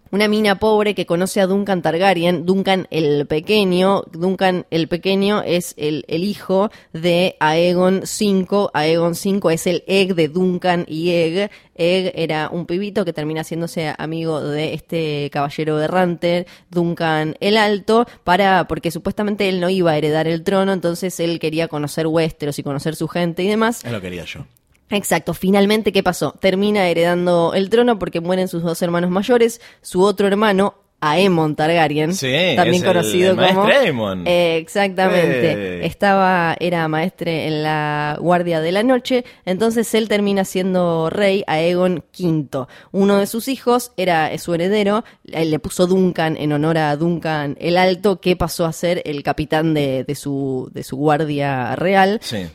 una 0.09 0.27
mina 0.27 0.57
pobre 0.57 0.95
que 0.95 1.05
conoce 1.05 1.39
a 1.39 1.45
Duncan 1.45 1.81
Targaryen. 1.83 2.45
Duncan 2.47 2.87
el 2.89 3.27
Pequeño. 3.27 4.03
Duncan 4.11 4.65
el 4.71 4.87
Pequeño 4.87 5.43
es 5.43 5.75
el, 5.77 6.03
el 6.07 6.23
hijo 6.23 6.71
de 6.93 7.35
Aegon 7.39 8.03
V. 8.05 8.69
Aegon 8.73 9.11
V 9.11 9.53
es 9.53 9.67
el 9.67 9.83
Egg 9.85 10.15
de 10.15 10.29
Duncan 10.29 10.85
y 10.87 11.11
Egg. 11.11 11.51
Egg 11.75 12.13
era 12.15 12.49
un 12.49 12.65
pibito 12.65 13.05
que 13.05 13.13
termina 13.13 13.41
haciéndose 13.41 13.93
amigo 13.99 14.41
de 14.41 14.73
este 14.73 15.29
caballero 15.31 15.79
errante, 15.79 16.47
Duncan 16.71 17.35
el 17.39 17.55
Alto, 17.55 18.07
para 18.23 18.67
porque 18.67 18.89
supuestamente 18.89 19.47
él 19.47 19.59
no 19.59 19.69
iba 19.69 19.91
a 19.91 19.97
heredar 19.99 20.27
el 20.27 20.43
trono, 20.43 20.73
entonces 20.73 21.19
él 21.19 21.37
quería 21.39 21.67
conocer 21.67 22.07
Westeros 22.07 22.57
y 22.57 22.63
conocer 22.63 22.95
su 22.95 23.07
gente 23.07 23.43
y 23.43 23.47
demás. 23.47 23.85
Es 23.85 23.91
lo 23.91 24.01
que 24.01 24.07
quería 24.07 24.25
yo. 24.25 24.47
Exacto, 24.89 25.33
finalmente, 25.33 25.91
¿qué 25.91 26.01
pasó? 26.03 26.33
Termina 26.39 26.87
heredando 26.87 27.53
el 27.53 27.69
trono 27.69 27.99
porque 27.99 28.21
mueren 28.21 28.47
sus 28.47 28.63
dos 28.63 28.81
hermanos 28.81 29.09
mayores, 29.11 29.59
su 29.81 30.01
otro 30.01 30.27
hermano, 30.27 30.75
Aemon 30.99 31.55
Targaryen, 31.55 32.15
Sí, 32.15 32.25
también 32.55 32.75
es 32.77 32.81
el- 32.81 32.87
conocido 32.87 33.31
el 33.31 33.35
como... 33.37 33.63
maestre 33.63 33.85
Aemon. 33.85 34.23
Eh, 34.25 34.57
exactamente, 34.57 35.51
Eh. 35.51 35.85
estaba, 35.85 36.55
era 36.59 36.87
maestre 36.87 37.45
en 37.47 37.61
la 37.61 38.17
Guardia 38.19 38.61
de 38.61 38.71
la 38.71 38.81
Noche, 38.81 39.23
entonces 39.45 39.93
él 39.93 40.07
termina 40.07 40.43
siendo 40.43 41.11
rey 41.11 41.43
Aegon 41.45 42.03
V. 42.17 42.65
Uno 42.93 43.17
de 43.17 43.27
sus 43.27 43.47
hijos 43.47 43.91
era 43.95 44.35
su 44.39 44.55
heredero, 44.55 45.03
él 45.31 45.51
le 45.51 45.59
puso 45.59 45.85
Duncan 45.85 46.35
en 46.35 46.51
honor 46.53 46.79
a 46.79 46.95
Duncan 46.95 47.55
el 47.59 47.77
Alto, 47.77 48.19
que 48.19 48.35
pasó 48.35 48.65
a 48.65 48.73
ser 48.73 49.03
el 49.05 49.21
capitán 49.21 49.75
de, 49.75 50.03
de 50.03 50.15
su, 50.15 50.71
de 50.73 50.81
su 50.83 50.97
guardia 50.97 51.75
real. 51.75 52.19
Sí. 52.23 52.47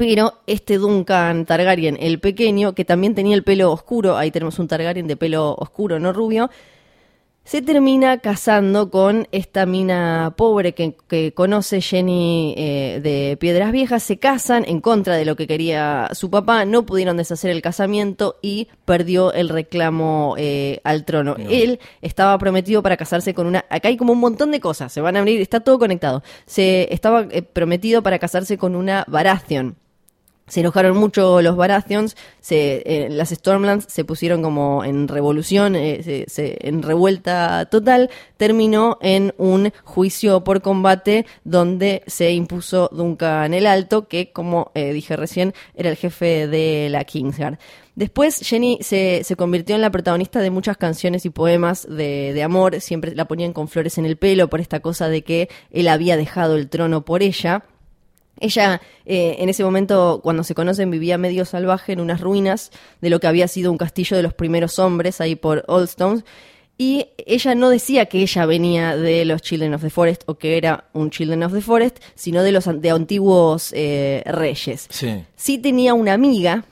Pero 0.00 0.38
este 0.46 0.78
Duncan 0.78 1.44
Targaryen, 1.44 1.98
el 2.00 2.20
pequeño, 2.20 2.74
que 2.74 2.86
también 2.86 3.14
tenía 3.14 3.36
el 3.36 3.44
pelo 3.44 3.70
oscuro, 3.70 4.16
ahí 4.16 4.30
tenemos 4.30 4.58
un 4.58 4.66
Targaryen 4.66 5.06
de 5.06 5.14
pelo 5.14 5.54
oscuro, 5.58 5.98
no 5.98 6.14
rubio, 6.14 6.48
se 7.44 7.60
termina 7.60 8.16
casando 8.16 8.90
con 8.90 9.28
esta 9.30 9.66
mina 9.66 10.32
pobre 10.38 10.72
que, 10.72 10.96
que 11.06 11.34
conoce 11.34 11.82
Jenny 11.82 12.54
eh, 12.56 13.00
de 13.02 13.36
Piedras 13.38 13.72
Viejas. 13.72 14.02
Se 14.02 14.18
casan 14.18 14.64
en 14.66 14.80
contra 14.80 15.16
de 15.16 15.26
lo 15.26 15.36
que 15.36 15.46
quería 15.46 16.08
su 16.12 16.30
papá, 16.30 16.64
no 16.64 16.86
pudieron 16.86 17.18
deshacer 17.18 17.50
el 17.50 17.60
casamiento 17.60 18.38
y 18.40 18.68
perdió 18.86 19.34
el 19.34 19.50
reclamo 19.50 20.34
eh, 20.38 20.80
al 20.82 21.04
trono. 21.04 21.36
Él 21.36 21.78
estaba 22.00 22.38
prometido 22.38 22.82
para 22.82 22.96
casarse 22.96 23.34
con 23.34 23.46
una... 23.46 23.66
Acá 23.68 23.88
hay 23.88 23.98
como 23.98 24.14
un 24.14 24.20
montón 24.20 24.50
de 24.50 24.60
cosas, 24.60 24.90
se 24.90 25.02
van 25.02 25.16
a 25.16 25.18
abrir, 25.18 25.42
está 25.42 25.60
todo 25.60 25.78
conectado. 25.78 26.22
Se 26.46 26.88
estaba 26.90 27.26
eh, 27.30 27.42
prometido 27.42 28.02
para 28.02 28.18
casarse 28.18 28.56
con 28.56 28.74
una 28.74 29.04
Baratheon. 29.06 29.76
Se 30.50 30.60
enojaron 30.60 30.96
mucho 30.96 31.40
los 31.42 31.54
Baratheons, 31.54 32.16
se, 32.40 32.82
eh, 32.84 33.08
las 33.08 33.28
Stormlands 33.28 33.86
se 33.88 34.04
pusieron 34.04 34.42
como 34.42 34.84
en 34.84 35.06
revolución, 35.06 35.76
eh, 35.76 36.26
en 36.36 36.82
revuelta 36.82 37.66
total, 37.66 38.10
terminó 38.36 38.98
en 39.00 39.32
un 39.38 39.72
juicio 39.84 40.42
por 40.42 40.60
combate 40.60 41.24
donde 41.44 42.02
se 42.08 42.32
impuso 42.32 42.90
Duncan 42.92 43.54
el 43.54 43.64
Alto, 43.64 44.08
que 44.08 44.32
como 44.32 44.72
eh, 44.74 44.92
dije 44.92 45.14
recién 45.14 45.54
era 45.76 45.88
el 45.88 45.96
jefe 45.96 46.48
de 46.48 46.88
la 46.90 47.04
Kingsguard. 47.04 47.60
Después 47.94 48.40
Jenny 48.40 48.80
se, 48.82 49.22
convirtió 49.38 49.76
en 49.76 49.82
la 49.82 49.90
protagonista 49.90 50.40
de 50.40 50.50
muchas 50.50 50.76
canciones 50.76 51.26
y 51.26 51.30
poemas 51.30 51.86
de 51.88 52.42
amor, 52.42 52.80
siempre 52.80 53.14
la 53.14 53.28
ponían 53.28 53.52
con 53.52 53.68
flores 53.68 53.98
en 53.98 54.04
el 54.04 54.16
pelo 54.16 54.50
por 54.50 54.60
esta 54.60 54.80
cosa 54.80 55.08
de 55.08 55.22
que 55.22 55.48
él 55.70 55.86
había 55.86 56.16
dejado 56.16 56.56
el 56.56 56.68
trono 56.68 57.04
por 57.04 57.22
ella. 57.22 57.62
Ella, 58.40 58.80
eh, 59.04 59.36
en 59.38 59.48
ese 59.48 59.62
momento, 59.62 60.20
cuando 60.22 60.42
se 60.44 60.54
conocen, 60.54 60.90
vivía 60.90 61.18
medio 61.18 61.44
salvaje 61.44 61.92
en 61.92 62.00
unas 62.00 62.20
ruinas 62.20 62.70
de 63.00 63.10
lo 63.10 63.20
que 63.20 63.26
había 63.26 63.46
sido 63.48 63.70
un 63.70 63.78
castillo 63.78 64.16
de 64.16 64.22
los 64.22 64.34
primeros 64.34 64.78
hombres 64.78 65.20
ahí 65.20 65.36
por 65.36 65.64
Oldstones. 65.68 66.24
Y 66.78 67.08
ella 67.26 67.54
no 67.54 67.68
decía 67.68 68.06
que 68.06 68.22
ella 68.22 68.46
venía 68.46 68.96
de 68.96 69.26
los 69.26 69.42
Children 69.42 69.74
of 69.74 69.82
the 69.82 69.90
Forest 69.90 70.22
o 70.24 70.36
que 70.38 70.56
era 70.56 70.84
un 70.94 71.10
Children 71.10 71.42
of 71.42 71.52
the 71.52 71.60
Forest, 71.60 71.98
sino 72.14 72.42
de 72.42 72.52
los 72.52 72.64
de 72.80 72.90
antiguos 72.90 73.72
eh, 73.76 74.22
reyes. 74.24 74.86
Sí. 74.88 75.22
Sí 75.36 75.58
tenía 75.58 75.92
una 75.92 76.14
amiga, 76.14 76.64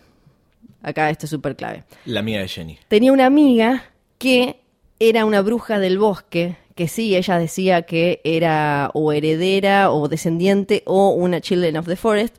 acá 0.80 1.10
esto 1.10 1.26
es 1.26 1.30
súper 1.30 1.56
clave, 1.56 1.84
La 2.06 2.20
amiga 2.20 2.40
de 2.40 2.48
Jenny. 2.48 2.78
tenía 2.88 3.12
una 3.12 3.26
amiga 3.26 3.84
que 4.16 4.56
era 4.98 5.26
una 5.26 5.42
bruja 5.42 5.78
del 5.78 5.98
bosque, 5.98 6.56
que 6.78 6.86
sí, 6.86 7.16
ella 7.16 7.40
decía 7.40 7.82
que 7.82 8.20
era 8.22 8.92
o 8.94 9.12
heredera 9.12 9.90
o 9.90 10.06
descendiente 10.06 10.84
o 10.86 11.08
una 11.08 11.40
Children 11.40 11.78
of 11.78 11.86
the 11.86 11.96
Forest, 11.96 12.36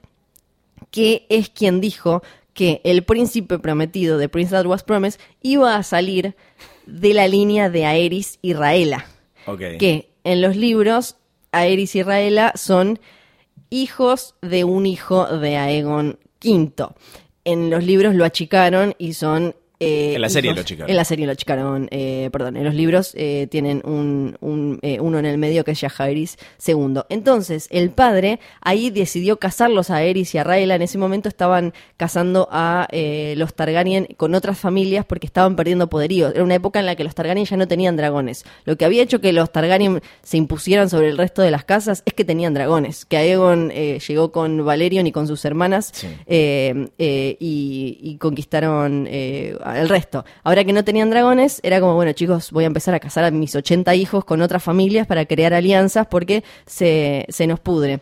que 0.92 1.26
es 1.28 1.50
quien 1.50 1.82
dijo 1.82 2.24
que 2.54 2.80
el 2.86 3.04
príncipe 3.04 3.60
prometido 3.60 4.18
de 4.18 4.30
Prince 4.30 4.52
That 4.52 4.66
Was 4.66 4.84
Promised 4.84 5.20
iba 5.42 5.76
a 5.76 5.84
salir 5.84 6.38
de 6.86 7.14
la 7.14 7.28
línea 7.28 7.70
de 7.70 7.86
Aerys 7.86 8.40
y 8.42 8.54
Raela 8.54 9.06
que 9.78 10.10
en 10.24 10.42
los 10.42 10.56
libros 10.56 11.18
Aerys 11.52 11.96
y 11.96 12.04
Raela 12.04 12.54
son 12.56 12.98
hijos 13.70 14.36
de 14.42 14.64
un 14.64 14.86
hijo 14.86 15.26
de 15.26 15.58
Aegon 15.58 16.18
V. 16.42 16.88
En 17.44 17.70
los 17.70 17.84
libros 17.84 18.16
lo 18.16 18.24
achicaron 18.24 18.96
y 18.98 19.16
son 19.16 19.54
eh, 19.80 20.14
En 20.16 20.22
la 20.22 20.30
serie 20.30 20.50
hijos- 20.50 20.58
lo 20.58 20.62
achicaron. 20.62 20.90
En 20.90 20.96
la 20.98 21.06
serie 21.06 21.26
lo 21.26 21.32
achicaron, 21.32 21.88
eh, 21.92 22.30
perdón. 22.32 22.58
En 22.58 22.64
los 22.66 22.74
libros 22.76 23.14
eh, 23.16 23.48
tienen 23.50 23.82
un, 23.86 24.38
un, 24.42 24.80
uno 25.00 25.20
en 25.20 25.26
el 25.26 25.38
medio 25.38 25.64
que 25.64 25.72
es 25.72 25.80
Jaehaerys 25.80 26.38
II. 26.68 27.02
Entonces, 27.10 27.68
el 27.72 27.90
padre 27.92 28.40
ahí 28.62 28.90
decidió 28.90 29.38
casarlos 29.40 29.90
a 29.90 29.98
Aerys 29.98 30.36
y 30.36 30.38
a 30.38 30.44
Rhaela. 30.44 30.76
En 30.76 30.82
ese 30.82 30.98
momento 30.98 31.30
estaban 31.30 31.74
casando 31.98 32.48
a 32.52 32.88
los 33.36 33.54
Targaryen 33.54 34.08
con 34.18 34.36
otras 34.36 34.58
familias 34.60 35.06
porque 35.06 35.28
estaban 35.28 35.56
perdiendo 35.56 35.90
poderío. 35.90 36.30
Era 36.30 36.44
una 36.44 36.56
época 36.56 36.80
en 36.80 36.86
la 36.86 36.96
que 36.96 37.04
los 37.04 37.16
Targaryen 37.16 37.46
ya 37.46 37.58
no 37.58 37.68
tenían 37.68 37.96
dragones. 37.96 38.46
Lo 38.66 38.76
que 38.78 38.86
había 38.86 39.02
hecho 39.04 39.22
que 39.22 39.32
los 39.34 39.52
Targaryen 39.52 40.02
se 40.24 40.38
impusieran 40.38 40.90
sobre 40.90 41.10
el 41.10 41.18
resto 41.18 41.42
de 41.42 41.52
las 41.52 41.64
casas 41.64 42.04
es 42.06 42.14
que 42.14 42.26
tenían 42.26 42.54
dragones. 42.54 43.06
Que 43.06 43.18
Aegon 43.18 43.70
llegó 43.70 44.32
con 44.32 44.66
Valerion 44.66 45.08
y 45.08 45.12
con 45.12 45.28
sus 45.28 45.46
hermanas 45.46 45.92
Sí. 45.94 46.08
y, 46.28 47.98
y 48.02 48.18
conquistaron 48.18 49.08
al 49.72 49.90
resto. 49.90 50.26
Ahora 50.44 50.64
que 50.64 50.74
no 50.74 50.84
tenían 50.84 51.10
dragones, 51.10 51.60
era 51.64 51.80
como, 51.80 51.96
bueno, 51.96 52.12
chicos, 52.14 52.52
voy 52.52 52.64
a 52.64 52.68
empezar 52.68 52.94
a 52.94 53.00
casar 53.00 53.24
a 53.24 53.32
mis 53.32 53.56
80 53.56 53.96
hijos 53.96 54.26
con 54.26 54.42
otras 54.42 54.64
familias 54.64 55.08
para 55.08 55.26
crear 55.26 55.54
alianzas 55.54 56.08
porque 56.08 56.44
se, 56.66 57.26
se 57.30 57.48
nos 57.48 57.60
pudre. 57.60 58.02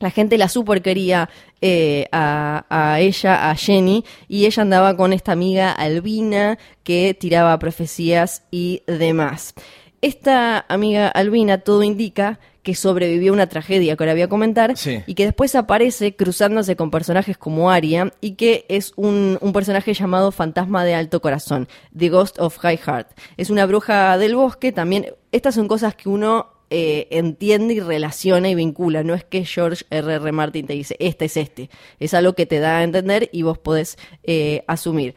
La 0.00 0.10
gente 0.10 0.38
la 0.38 0.48
super 0.48 0.80
quería 0.80 1.28
eh, 1.60 2.06
a, 2.12 2.66
a 2.70 3.00
ella, 3.00 3.50
a 3.50 3.56
Jenny, 3.56 4.04
y 4.28 4.46
ella 4.46 4.62
andaba 4.62 4.96
con 4.96 5.12
esta 5.12 5.32
amiga 5.32 5.72
Albina 5.72 6.56
que 6.84 7.16
tiraba 7.18 7.58
profecías 7.58 8.44
y 8.52 8.82
demás. 8.86 9.54
Esta 10.00 10.64
amiga 10.68 11.08
Albina 11.08 11.58
todo 11.58 11.82
indica 11.82 12.38
que 12.68 12.74
sobrevivió 12.74 13.32
a 13.32 13.34
una 13.34 13.46
tragedia 13.46 13.96
que 13.96 14.02
ahora 14.04 14.12
voy 14.12 14.20
a 14.20 14.28
comentar 14.28 14.76
Sí. 14.76 15.00
y 15.06 15.14
que 15.14 15.24
después 15.24 15.54
aparece 15.54 16.14
cruzándose 16.14 16.76
con 16.76 16.90
personajes 16.90 17.38
como 17.38 17.70
Arya 17.70 18.12
y 18.20 18.32
que 18.32 18.66
es 18.68 18.92
un, 18.96 19.38
un 19.40 19.54
personaje 19.54 19.94
llamado 19.94 20.32
Fantasma 20.32 20.84
de 20.84 20.94
Alto 20.94 21.22
Corazón, 21.22 21.66
The 21.96 22.10
Ghost 22.10 22.38
of 22.38 22.58
High 22.58 22.76
Heart. 22.76 23.08
Es 23.38 23.48
una 23.48 23.64
bruja 23.64 24.18
del 24.18 24.36
bosque, 24.36 24.70
también 24.70 25.14
estas 25.32 25.54
son 25.54 25.66
cosas 25.66 25.94
que 25.94 26.10
uno 26.10 26.48
eh, 26.68 27.08
entiende 27.10 27.72
y 27.72 27.80
relaciona 27.80 28.50
y 28.50 28.54
vincula, 28.54 29.02
no 29.02 29.14
es 29.14 29.24
que 29.24 29.46
George 29.46 29.86
R. 29.88 30.16
R. 30.16 30.32
Martin 30.32 30.66
te 30.66 30.74
dice, 30.74 30.94
este 31.00 31.24
es 31.24 31.38
este, 31.38 31.70
es 31.98 32.12
algo 32.12 32.34
que 32.34 32.44
te 32.44 32.58
da 32.58 32.76
a 32.80 32.82
entender 32.84 33.30
y 33.32 33.40
vos 33.44 33.56
podés 33.56 33.96
eh, 34.24 34.62
asumir. 34.66 35.14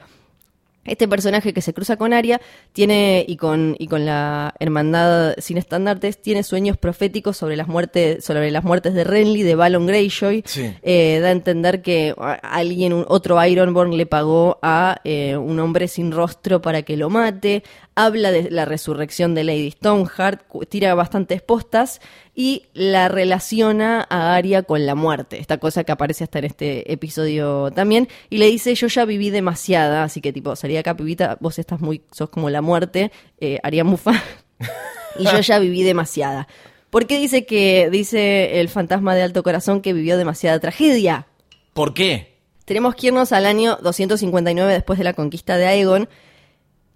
Este 0.83 1.07
personaje 1.07 1.53
que 1.53 1.61
se 1.61 1.73
cruza 1.73 1.95
con 1.95 2.11
Arya 2.11 2.41
tiene 2.73 3.23
y 3.27 3.37
con 3.37 3.75
y 3.77 3.85
con 3.87 4.03
la 4.05 4.55
hermandad 4.59 5.35
sin 5.37 5.57
estandartes 5.59 6.19
tiene 6.19 6.41
sueños 6.41 6.75
proféticos 6.75 7.37
sobre 7.37 7.55
las 7.55 7.67
muertes 7.67 8.23
sobre 8.25 8.49
las 8.49 8.63
muertes 8.63 8.95
de 8.95 9.03
Renly, 9.03 9.43
de 9.43 9.53
Balon 9.55 9.85
Greyjoy. 9.85 10.43
Sí. 10.45 10.73
Eh, 10.81 11.19
da 11.21 11.27
a 11.27 11.31
entender 11.31 11.83
que 11.83 12.15
alguien 12.41 12.93
un- 12.93 13.05
otro 13.07 13.43
Ironborn 13.45 13.95
le 13.95 14.07
pagó 14.07 14.57
a 14.63 14.99
eh, 15.03 15.37
un 15.37 15.59
hombre 15.59 15.87
sin 15.87 16.11
rostro 16.11 16.61
para 16.63 16.81
que 16.81 16.97
lo 16.97 17.11
mate. 17.11 17.63
Habla 17.93 18.31
de 18.31 18.49
la 18.49 18.65
resurrección 18.65 19.35
de 19.35 19.43
Lady 19.43 19.69
Stoneheart, 19.71 20.41
tira 20.69 20.95
bastantes 20.95 21.41
postas 21.41 21.99
y 22.33 22.63
la 22.73 23.07
relaciona 23.07 24.05
a 24.09 24.35
Arya 24.35 24.63
con 24.63 24.85
la 24.85 24.95
muerte. 24.95 25.39
Esta 25.39 25.57
cosa 25.57 25.83
que 25.83 25.91
aparece 25.91 26.23
hasta 26.23 26.39
en 26.39 26.45
este 26.45 26.91
episodio 26.91 27.71
también. 27.71 28.07
Y 28.29 28.37
le 28.37 28.47
dice, 28.47 28.73
yo 28.75 28.87
ya 28.87 29.05
viví 29.05 29.29
demasiada, 29.29 30.03
así 30.03 30.21
que 30.21 30.31
tipo, 30.31 30.55
salí 30.55 30.77
acá, 30.77 30.95
pibita, 30.95 31.37
vos 31.41 31.59
estás 31.59 31.81
muy, 31.81 32.01
sos 32.11 32.29
como 32.29 32.49
la 32.49 32.61
muerte, 32.61 33.11
eh, 33.39 33.59
Arya 33.63 33.83
Mufa. 33.83 34.13
y 35.19 35.25
yo 35.25 35.39
ya 35.39 35.59
viví 35.59 35.83
demasiada. 35.83 36.47
¿Por 36.89 37.07
qué 37.07 37.19
dice 37.19 37.45
que, 37.45 37.89
dice 37.89 38.59
el 38.59 38.69
fantasma 38.69 39.15
de 39.15 39.23
alto 39.23 39.43
corazón 39.43 39.81
que 39.81 39.93
vivió 39.93 40.17
demasiada 40.17 40.59
tragedia? 40.59 41.27
¿Por 41.73 41.93
qué? 41.93 42.37
Tenemos 42.65 42.95
que 42.95 43.07
irnos 43.07 43.31
al 43.31 43.45
año 43.45 43.77
259 43.81 44.71
después 44.73 44.99
de 44.99 45.05
la 45.05 45.13
conquista 45.13 45.57
de 45.57 45.67
Aegon 45.67 46.09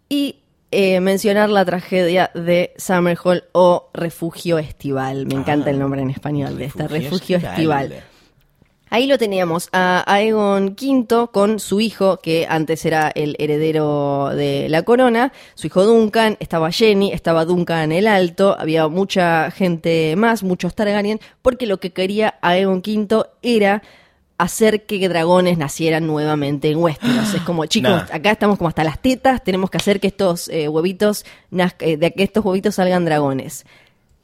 y 0.10 0.38
eh, 0.78 1.00
mencionar 1.00 1.50
la 1.50 1.64
tragedia 1.64 2.32
de 2.36 2.74
Summerhall 2.76 3.46
o 3.54 3.90
Refugio 3.94 4.58
Estival. 4.58 5.26
Me 5.26 5.36
encanta 5.36 5.70
el 5.70 5.80
nombre 5.80 6.02
en 6.02 6.10
español 6.10 6.58
de 6.58 6.66
este 6.66 6.86
Refugio 6.90 7.38
Estival. 7.38 8.04
Ahí 8.90 9.08
lo 9.08 9.18
teníamos 9.18 9.70
a 9.72 10.04
Aegon 10.06 10.76
V 10.80 11.30
con 11.32 11.60
su 11.60 11.80
hijo, 11.80 12.18
que 12.18 12.46
antes 12.50 12.86
era 12.86 13.10
el 13.16 13.38
heredero 13.40 14.32
de 14.36 14.68
la 14.70 14.84
corona, 14.84 15.32
su 15.56 15.68
hijo 15.68 15.86
Duncan, 15.86 16.36
estaba 16.42 16.72
Jenny, 16.72 17.14
estaba 17.14 17.46
Duncan 17.46 17.94
el 17.94 18.06
Alto, 18.06 18.56
había 18.60 18.88
mucha 18.90 19.52
gente 19.52 20.16
más, 20.18 20.44
muchos 20.44 20.76
Targaryen, 20.76 21.22
porque 21.42 21.68
lo 21.68 21.80
que 21.80 21.94
quería 21.94 22.36
Aegon 22.42 22.84
V 22.86 23.26
era 23.42 23.82
hacer 24.38 24.86
que 24.86 25.08
dragones 25.10 25.58
nacieran 25.58 26.06
nuevamente 26.08 26.70
en 26.70 26.78
Westeros. 26.78 27.34
Es 27.34 27.42
como, 27.46 27.66
chicos, 27.66 27.90
Nah. 27.92 28.06
acá 28.16 28.32
estamos 28.32 28.58
como 28.58 28.68
hasta 28.68 28.84
las 28.84 29.02
tetas, 29.02 29.44
tenemos 29.44 29.70
que 29.70 29.78
hacer 29.78 30.00
que 30.00 30.08
estos 30.08 30.50
eh, 30.50 30.68
huevitos, 30.68 31.26
eh, 31.80 31.98
de 31.98 32.12
que 32.14 32.24
estos 32.24 32.44
huevitos 32.44 32.76
salgan 32.76 33.06
dragones 33.06 33.66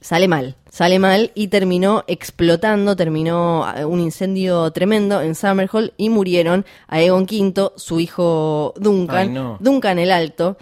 sale 0.03 0.27
mal, 0.27 0.55
sale 0.67 0.97
mal 0.97 1.29
y 1.35 1.49
terminó 1.49 2.03
explotando, 2.07 2.95
terminó 2.95 3.71
eh, 3.77 3.85
un 3.85 3.99
incendio 3.99 4.71
tremendo 4.71 5.21
en 5.21 5.35
Summerhall 5.35 5.93
y 5.95 6.09
murieron 6.09 6.65
Aegon 6.87 7.27
V, 7.29 7.73
su 7.75 7.99
hijo 7.99 8.73
Duncan, 8.77 9.17
Ay, 9.17 9.29
no. 9.29 9.57
Duncan 9.59 9.99
el 9.99 10.11
Alto. 10.11 10.57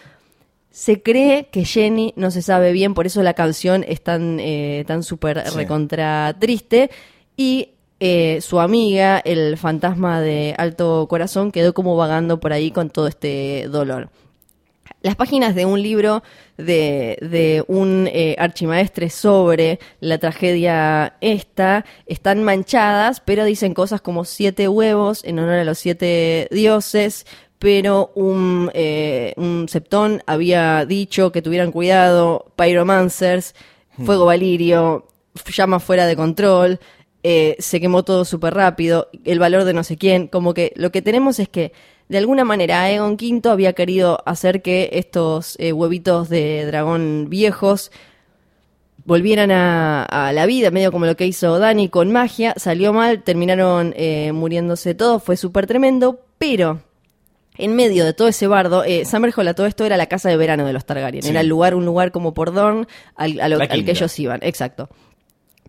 Se 0.71 1.01
cree 1.01 1.47
que 1.53 1.63
Jenny 1.63 2.13
no 2.17 2.31
se 2.31 2.41
sabe 2.41 2.73
bien, 2.73 2.93
por 2.93 3.05
eso 3.07 3.23
la 3.23 3.33
canción 3.33 3.85
es 3.87 4.01
tan, 4.03 4.41
eh, 4.41 4.83
tan 4.85 5.03
súper 5.03 5.41
Sí. 5.49 5.55
recontra 5.55 6.35
triste. 6.37 6.89
Y 7.37 7.69
eh, 7.99 8.39
su 8.41 8.59
amiga, 8.59 9.19
el 9.19 9.57
fantasma 9.57 10.21
de 10.21 10.55
Alto 10.57 11.07
Corazón, 11.09 11.51
quedó 11.51 11.73
como 11.73 11.95
vagando 11.95 12.39
por 12.39 12.53
ahí 12.53 12.71
con 12.71 12.89
todo 12.89 13.07
este 13.07 13.67
dolor. 13.69 14.09
Las 15.01 15.15
páginas 15.15 15.55
de 15.55 15.65
un 15.65 15.81
libro 15.81 16.23
de, 16.57 17.17
de 17.21 17.63
un 17.67 18.09
eh, 18.11 18.35
archimaestre 18.37 19.09
sobre 19.09 19.79
la 20.01 20.17
tragedia 20.17 21.15
esta 21.21 21.85
están 22.05 22.43
manchadas, 22.43 23.21
pero 23.21 23.45
dicen 23.45 23.73
cosas 23.73 24.01
como 24.01 24.25
siete 24.25 24.67
huevos 24.67 25.23
en 25.23 25.39
honor 25.39 25.59
a 25.59 25.63
los 25.63 25.79
siete 25.79 26.49
dioses, 26.51 27.25
pero 27.59 28.11
un, 28.15 28.71
eh, 28.73 29.33
un 29.37 29.67
septón 29.69 30.21
había 30.25 30.85
dicho 30.85 31.31
que 31.31 31.41
tuvieran 31.41 31.71
cuidado, 31.71 32.51
pyromancers, 32.57 33.55
fuego 34.03 34.25
valirio, 34.25 35.07
llama 35.53 35.79
fuera 35.79 36.07
de 36.07 36.15
control, 36.15 36.79
eh, 37.23 37.55
se 37.59 37.79
quemó 37.79 38.03
todo 38.03 38.23
súper 38.25 38.53
rápido, 38.53 39.09
el 39.25 39.39
valor 39.39 39.63
de 39.65 39.73
no 39.73 39.83
sé 39.83 39.97
quién, 39.97 40.27
como 40.27 40.53
que 40.53 40.71
lo 40.75 40.91
que 40.91 41.01
tenemos 41.01 41.39
es 41.39 41.49
que 41.49 41.73
de 42.07 42.17
alguna 42.17 42.43
manera 42.45 42.81
Aegon 42.83 43.13
V 43.21 43.49
había 43.49 43.73
querido 43.73 44.23
hacer 44.25 44.61
que 44.61 44.89
estos 44.93 45.55
eh, 45.59 45.73
huevitos 45.73 46.29
de 46.29 46.65
dragón 46.65 47.27
viejos 47.29 47.91
volvieran 49.05 49.51
a, 49.51 50.03
a 50.03 50.33
la 50.33 50.45
vida, 50.45 50.71
medio 50.71 50.91
como 50.91 51.05
lo 51.05 51.15
que 51.15 51.25
hizo 51.25 51.57
Dani 51.59 51.89
con 51.89 52.11
magia, 52.11 52.53
salió 52.57 52.93
mal, 52.93 53.23
terminaron 53.23 53.93
eh, 53.97 54.31
muriéndose 54.33 54.93
todos, 54.93 55.23
fue 55.23 55.35
súper 55.37 55.67
tremendo, 55.67 56.19
pero 56.37 56.81
en 57.57 57.75
medio 57.75 58.05
de 58.05 58.13
todo 58.13 58.27
ese 58.27 58.47
bardo, 58.47 58.83
eh, 58.83 59.05
Summerhall 59.05 59.47
a 59.47 59.53
todo 59.53 59.67
esto 59.67 59.83
era 59.85 59.97
la 59.97 60.05
casa 60.05 60.29
de 60.29 60.37
verano 60.37 60.65
de 60.65 60.73
los 60.73 60.85
Targaryen, 60.85 61.23
Sí. 61.23 61.29
era 61.29 61.41
el 61.41 61.47
lugar, 61.47 61.75
un 61.75 61.85
lugar 61.85 62.11
como 62.11 62.33
por 62.33 62.53
Dorne 62.53 62.87
al, 63.15 63.35
que 63.83 63.91
ellos 63.91 64.17
iban, 64.19 64.39
exacto. 64.43 64.89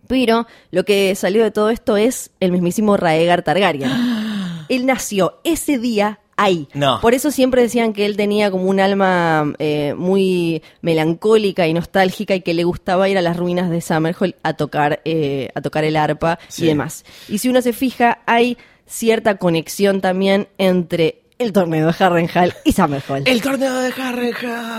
Pero 0.07 0.45
lo 0.71 0.83
que 0.85 1.15
salió 1.15 1.43
de 1.43 1.51
todo 1.51 1.69
esto 1.69 1.97
es 1.97 2.31
el 2.39 2.51
mismísimo 2.51 2.97
Raegar 2.97 3.43
Targaryen. 3.43 3.89
Él 4.69 4.85
nació 4.85 5.39
ese 5.43 5.77
día 5.77 6.19
ahí. 6.37 6.67
No. 6.73 6.99
Por 7.01 7.13
eso 7.13 7.29
siempre 7.29 7.61
decían 7.61 7.93
que 7.93 8.05
él 8.05 8.15
tenía 8.17 8.49
como 8.49 8.63
un 8.65 8.79
alma 8.79 9.53
eh, 9.59 9.93
muy 9.95 10.63
melancólica 10.81 11.67
y 11.67 11.73
nostálgica 11.73 12.33
y 12.35 12.41
que 12.41 12.53
le 12.53 12.63
gustaba 12.63 13.07
ir 13.09 13.17
a 13.17 13.21
las 13.21 13.37
ruinas 13.37 13.69
de 13.69 13.79
Summerhall 13.81 14.35
a 14.43 14.53
tocar, 14.53 15.01
eh, 15.05 15.49
a 15.53 15.61
tocar 15.61 15.83
el 15.83 15.95
arpa 15.97 16.39
Sí. 16.47 16.63
y 16.63 16.67
demás. 16.67 17.05
Y 17.27 17.37
si 17.39 17.49
uno 17.49 17.61
se 17.61 17.73
fija, 17.73 18.19
hay 18.25 18.57
cierta 18.87 19.37
conexión 19.37 20.01
también 20.01 20.47
entre 20.57 21.21
el 21.37 21.53
torneo 21.53 21.87
de 21.91 21.95
Harrenhal 22.03 22.53
y 22.63 22.71
Summerhall. 22.71 23.23
El 23.25 23.41
torneo 23.41 23.75
de 23.81 23.91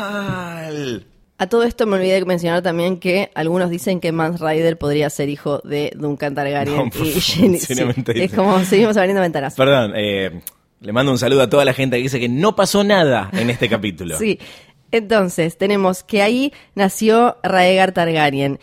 Harrenhal. 0.02 1.06
A 1.43 1.49
todo 1.49 1.64
esto 1.64 1.86
me 1.86 1.97
olvidé 1.97 2.14
de 2.20 2.24
mencionar 2.24 2.62
también 2.62 2.99
que 2.99 3.30
algunos 3.34 3.68
dicen 3.68 3.99
que 3.99 4.12
Mans 4.12 4.40
Rider 4.40 4.78
podría 4.78 5.11
ser 5.11 5.28
hijo 5.28 5.59
de 5.64 5.93
Duncan 5.97 6.36
Targaryen 6.36 6.76
No, 6.76 6.84
y 7.05 7.20
Jenny. 7.20 7.59
sí. 7.59 7.74
es 8.14 8.32
como 8.32 8.64
seguimos 8.64 8.97
abriendo 8.97 9.20
ventanas. 9.22 9.55
Perdón, 9.57 9.93
eh, 9.97 10.40
le 10.80 10.93
mando 10.93 11.11
un 11.11 11.18
saludo 11.18 11.43
a 11.43 11.51
toda 11.51 11.64
la 11.64 11.72
gente 11.74 11.97
que 11.97 12.05
dice 12.05 12.20
que 12.20 12.28
no 12.28 12.55
pasó 12.55 12.84
nada 12.84 13.28
en 13.32 13.51
este 13.51 13.68
capítulo. 13.68 14.16
Sí. 14.18 14.38
Entonces, 14.93 15.59
tenemos 15.59 16.05
que 16.05 16.22
ahí 16.22 16.53
nació 16.76 17.38
Raegar 17.43 17.90
Targaryen. 17.93 18.61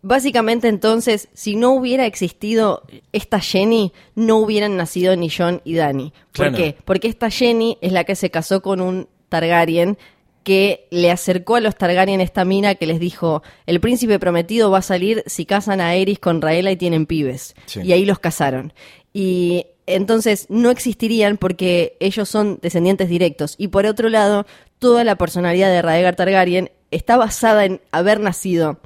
Básicamente, 0.00 0.68
entonces, 0.68 1.28
si 1.34 1.54
no 1.54 1.72
hubiera 1.72 2.06
existido 2.06 2.82
esta 3.12 3.40
Jenny, 3.40 3.92
no 4.14 4.38
hubieran 4.38 4.76
nacido 4.76 5.14
ni 5.16 5.28
John 5.28 5.60
y 5.64 5.74
Dani. 5.74 6.12
¿Por 6.32 6.46
Claro. 6.48 6.56
qué? 6.56 6.76
Porque 6.84 7.08
esta 7.08 7.30
Jenny 7.30 7.78
es 7.82 7.92
la 7.92 8.04
que 8.04 8.16
se 8.16 8.30
casó 8.30 8.62
con 8.62 8.80
un 8.80 9.06
Targaryen 9.28 9.98
que 10.42 10.86
le 10.90 11.10
acercó 11.10 11.56
a 11.56 11.60
los 11.60 11.76
Targaryen 11.76 12.20
esta 12.20 12.44
mina 12.44 12.74
que 12.74 12.86
les 12.86 13.00
dijo, 13.00 13.42
el 13.66 13.80
príncipe 13.80 14.18
prometido 14.18 14.70
va 14.70 14.78
a 14.78 14.82
salir 14.82 15.22
si 15.26 15.46
casan 15.46 15.80
a 15.80 15.94
Eris 15.94 16.18
con 16.18 16.40
Raela 16.40 16.70
y 16.70 16.76
tienen 16.76 17.06
pibes. 17.06 17.54
Sí. 17.66 17.80
Y 17.82 17.92
ahí 17.92 18.04
los 18.04 18.18
casaron. 18.18 18.72
Y 19.12 19.66
entonces 19.86 20.46
no 20.48 20.70
existirían 20.70 21.36
porque 21.36 21.96
ellos 22.00 22.28
son 22.28 22.58
descendientes 22.62 23.08
directos. 23.08 23.54
Y 23.58 23.68
por 23.68 23.86
otro 23.86 24.08
lado, 24.08 24.46
toda 24.78 25.04
la 25.04 25.16
personalidad 25.16 25.70
de 25.70 25.82
Raegar 25.82 26.16
Targaryen 26.16 26.70
está 26.90 27.16
basada 27.16 27.64
en 27.64 27.80
haber 27.90 28.20
nacido 28.20 28.80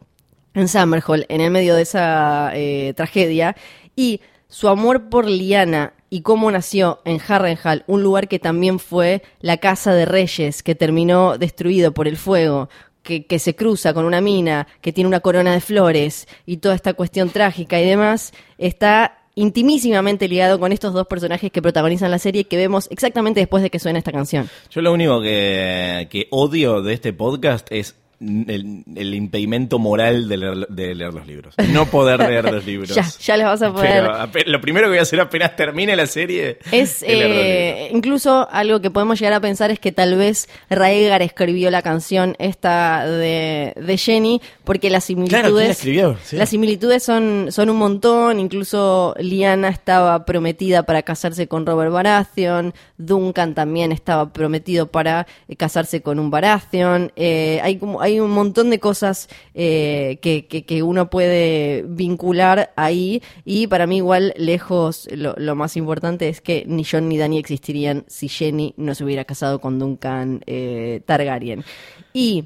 en 0.54 0.68
Summerhall, 0.68 1.26
en 1.28 1.40
el 1.40 1.50
medio 1.50 1.74
de 1.74 1.82
esa 1.82 2.50
eh, 2.54 2.94
tragedia, 2.96 3.56
y 3.94 4.20
su 4.48 4.68
amor 4.68 5.08
por 5.10 5.26
Liana 5.26 5.92
y 6.10 6.22
cómo 6.22 6.50
nació 6.50 7.00
en 7.04 7.20
Harrenhal, 7.26 7.84
un 7.86 8.02
lugar 8.02 8.28
que 8.28 8.38
también 8.38 8.78
fue 8.78 9.22
la 9.40 9.56
casa 9.58 9.94
de 9.94 10.04
reyes, 10.04 10.62
que 10.62 10.74
terminó 10.74 11.38
destruido 11.38 11.92
por 11.92 12.08
el 12.08 12.16
fuego, 12.16 12.68
que, 13.02 13.26
que 13.26 13.38
se 13.38 13.54
cruza 13.54 13.94
con 13.94 14.04
una 14.04 14.20
mina, 14.20 14.66
que 14.80 14.92
tiene 14.92 15.08
una 15.08 15.20
corona 15.20 15.52
de 15.52 15.60
flores, 15.60 16.28
y 16.44 16.58
toda 16.58 16.74
esta 16.74 16.94
cuestión 16.94 17.30
trágica 17.30 17.80
y 17.80 17.86
demás, 17.86 18.32
está 18.58 19.18
intimísimamente 19.36 20.28
ligado 20.28 20.58
con 20.58 20.72
estos 20.72 20.94
dos 20.94 21.06
personajes 21.06 21.52
que 21.52 21.60
protagonizan 21.60 22.10
la 22.10 22.18
serie 22.18 22.44
que 22.44 22.56
vemos 22.56 22.88
exactamente 22.90 23.40
después 23.40 23.62
de 23.62 23.70
que 23.70 23.78
suena 23.78 23.98
esta 23.98 24.10
canción. 24.10 24.48
Yo 24.70 24.80
lo 24.80 24.92
único 24.92 25.20
que, 25.20 26.08
que 26.10 26.26
odio 26.30 26.82
de 26.82 26.94
este 26.94 27.12
podcast 27.12 27.70
es 27.70 27.96
el, 28.20 28.84
el 28.94 29.14
impedimento 29.14 29.78
moral 29.78 30.28
de 30.28 30.36
leer, 30.36 30.66
de 30.68 30.94
leer 30.94 31.14
los 31.14 31.26
libros. 31.26 31.54
No 31.76 31.86
poder 31.86 32.20
leer 32.20 32.44
los 32.50 32.64
libros. 32.64 32.94
Ya, 32.94 33.02
ya 33.20 33.36
les 33.36 33.46
vas 33.46 33.62
a 33.62 33.72
poder. 33.72 34.08
Pero 34.32 34.50
lo 34.50 34.60
primero 34.60 34.86
que 34.86 34.90
voy 34.90 34.98
a 34.98 35.02
hacer 35.02 35.20
apenas 35.20 35.56
termine 35.56 35.94
la 35.96 36.06
serie 36.06 36.58
Es 36.72 37.02
leer 37.02 37.28
los 37.30 37.38
eh, 37.38 37.74
libros. 37.82 37.96
incluso 37.98 38.48
algo 38.50 38.80
que 38.80 38.90
podemos 38.90 39.18
llegar 39.18 39.34
a 39.34 39.40
pensar 39.40 39.70
es 39.70 39.78
que 39.78 39.92
tal 39.92 40.16
vez 40.16 40.48
Raegar 40.70 41.22
escribió 41.22 41.70
la 41.70 41.82
canción 41.82 42.34
esta 42.38 43.06
de, 43.06 43.74
de 43.76 43.96
Jenny 43.98 44.40
porque 44.64 44.90
las 44.90 45.06
Claro, 45.06 45.24
¿quién 45.26 45.26
similitudes 45.28 45.66
la 45.66 45.72
escribió? 45.72 46.16
Sí. 46.24 46.36
las 46.36 46.48
similitudes 46.48 47.02
son, 47.02 47.46
son 47.50 47.70
un 47.70 47.76
montón, 47.76 48.40
incluso 48.40 49.14
Liana 49.18 49.68
estaba 49.68 50.24
prometida 50.24 50.82
para 50.84 51.02
casarse 51.02 51.46
con 51.46 51.64
Robert 51.66 51.92
Baratheon, 51.92 52.74
Duncan 52.98 53.54
también 53.54 53.92
estaba 53.92 54.32
prometido 54.32 54.86
para 54.88 55.26
eh, 55.48 55.56
casarse 55.56 56.02
con 56.02 56.18
un 56.18 56.30
Baratheon, 56.30 57.12
eh, 57.16 57.60
hay 57.62 57.76
como 57.78 58.00
hay 58.06 58.20
un 58.20 58.30
montón 58.30 58.70
de 58.70 58.78
cosas 58.78 59.28
eh, 59.54 60.18
que, 60.22 60.46
que, 60.46 60.64
que 60.64 60.82
uno 60.82 61.10
puede 61.10 61.84
vincular 61.88 62.72
ahí 62.76 63.22
y 63.44 63.66
para 63.66 63.86
mí 63.86 63.96
igual 63.96 64.32
lejos 64.36 65.08
lo, 65.10 65.34
lo 65.36 65.56
más 65.56 65.76
importante 65.76 66.28
es 66.28 66.40
que 66.40 66.64
ni 66.68 66.84
John 66.84 67.08
ni 67.08 67.18
Dani 67.18 67.38
existirían 67.38 68.04
si 68.06 68.28
Jenny 68.28 68.74
no 68.76 68.94
se 68.94 69.04
hubiera 69.04 69.24
casado 69.24 69.60
con 69.60 69.78
Duncan 69.78 70.42
eh, 70.46 71.00
Targaryen. 71.04 71.64
Y 72.12 72.44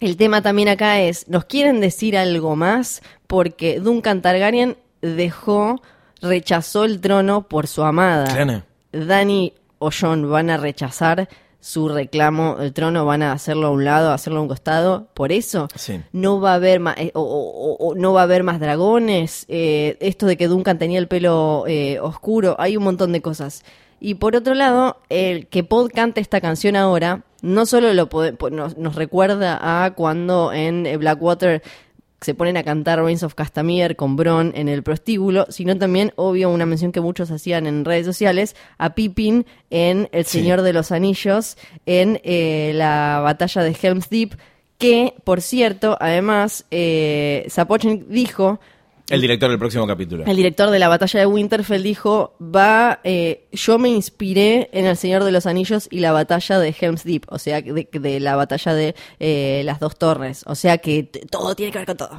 el 0.00 0.16
tema 0.16 0.42
también 0.42 0.68
acá 0.68 1.00
es, 1.00 1.28
¿nos 1.28 1.46
quieren 1.46 1.80
decir 1.80 2.16
algo 2.18 2.54
más? 2.54 3.02
Porque 3.26 3.80
Duncan 3.80 4.20
Targaryen 4.20 4.76
dejó, 5.00 5.80
rechazó 6.20 6.84
el 6.84 7.00
trono 7.00 7.48
por 7.48 7.66
su 7.66 7.82
amada. 7.82 8.64
Dani 8.92 9.54
o 9.78 9.90
John 9.90 10.30
van 10.30 10.50
a 10.50 10.58
rechazar 10.58 11.28
su 11.64 11.88
reclamo 11.88 12.56
del 12.56 12.72
trono, 12.72 13.04
van 13.06 13.22
a 13.22 13.30
hacerlo 13.30 13.68
a 13.68 13.70
un 13.70 13.84
lado, 13.84 14.10
a 14.10 14.14
hacerlo 14.14 14.40
a 14.40 14.42
un 14.42 14.48
costado. 14.48 15.06
Por 15.14 15.30
eso 15.30 15.68
Sí. 15.76 16.00
no 16.12 16.40
va 16.40 16.50
a 16.52 16.54
haber 16.56 16.80
más, 16.80 16.96
o, 17.14 17.20
o- 17.22 17.76
o- 17.76 17.76
o 17.90 17.94
no 17.94 18.12
va 18.12 18.22
a 18.22 18.24
haber 18.24 18.42
más 18.42 18.58
dragones. 18.58 19.44
eh, 19.48 19.96
esto 20.00 20.26
de 20.26 20.36
que 20.36 20.48
Duncan 20.48 20.78
tenía 20.78 20.98
el 20.98 21.06
pelo 21.06 21.62
eh, 21.68 22.00
oscuro, 22.00 22.56
hay 22.58 22.76
un 22.76 22.82
montón 22.82 23.12
de 23.12 23.22
cosas. 23.22 23.62
Y 24.00 24.14
por 24.16 24.34
otro 24.34 24.54
lado, 24.54 24.96
el 25.08 25.46
que 25.46 25.62
Pod 25.62 25.90
cante 25.94 26.20
esta 26.20 26.40
canción 26.40 26.74
ahora, 26.74 27.22
no 27.42 27.64
solo 27.66 27.94
lo 27.94 28.08
pode- 28.08 28.32
po- 28.36 28.50
nos, 28.50 28.76
nos 28.76 28.96
recuerda 28.96 29.84
a 29.84 29.92
cuando 29.94 30.52
en 30.52 30.84
eh, 30.86 30.96
Blackwater 30.96 31.62
se 32.22 32.34
ponen 32.34 32.56
a 32.56 32.62
cantar 32.62 33.02
Reigns 33.02 33.22
of 33.22 33.34
Castamere 33.34 33.96
con 33.96 34.16
Bron 34.16 34.52
en 34.54 34.68
el 34.68 34.82
prostíbulo, 34.82 35.46
sino 35.48 35.76
también, 35.76 36.12
obvio, 36.16 36.50
una 36.50 36.66
mención 36.66 36.92
que 36.92 37.00
muchos 37.00 37.30
hacían 37.30 37.66
en 37.66 37.84
redes 37.84 38.06
sociales, 38.06 38.56
a 38.78 38.94
Pippin 38.94 39.46
en 39.70 40.08
El 40.12 40.24
Sí. 40.24 40.38
Señor 40.38 40.62
de 40.62 40.72
los 40.72 40.92
Anillos, 40.92 41.56
en 41.86 42.20
eh, 42.24 42.72
la 42.74 43.20
batalla 43.22 43.62
de 43.62 43.76
Helm's 43.80 44.08
Deep, 44.10 44.36
que, 44.78 45.14
por 45.24 45.40
cierto, 45.40 45.96
además, 46.00 46.64
eh, 46.70 47.48
dijo 48.08 48.60
El 49.12 49.20
director 49.20 49.50
del 49.50 49.58
próximo 49.58 49.86
capítulo. 49.86 50.24
el 50.24 50.36
director 50.36 50.70
de 50.70 50.78
la 50.78 50.88
batalla 50.88 51.20
de 51.20 51.26
Winterfell 51.26 51.82
dijo, 51.82 52.34
va, 52.40 53.00
eh, 53.04 53.46
yo 53.52 53.78
me 53.78 53.90
inspiré 53.90 54.70
en 54.72 54.86
El 54.86 54.96
Señor 54.96 55.22
de 55.24 55.30
los 55.30 55.44
Anillos 55.44 55.86
y 55.90 56.00
la 56.00 56.12
batalla 56.12 56.58
de 56.58 56.74
Helm's 56.80 57.04
Deep, 57.04 57.26
o 57.28 57.38
sea, 57.38 57.60
de, 57.60 57.86
de 57.92 58.20
la 58.20 58.36
batalla 58.36 58.72
de 58.72 58.94
eh, 59.20 59.60
las 59.66 59.80
dos 59.80 59.98
torres, 59.98 60.44
o 60.46 60.54
sea 60.54 60.78
que 60.78 61.02
todo 61.30 61.54
tiene 61.54 61.72
que 61.72 61.78
ver 61.78 61.86
con 61.86 61.98
todo. 61.98 62.18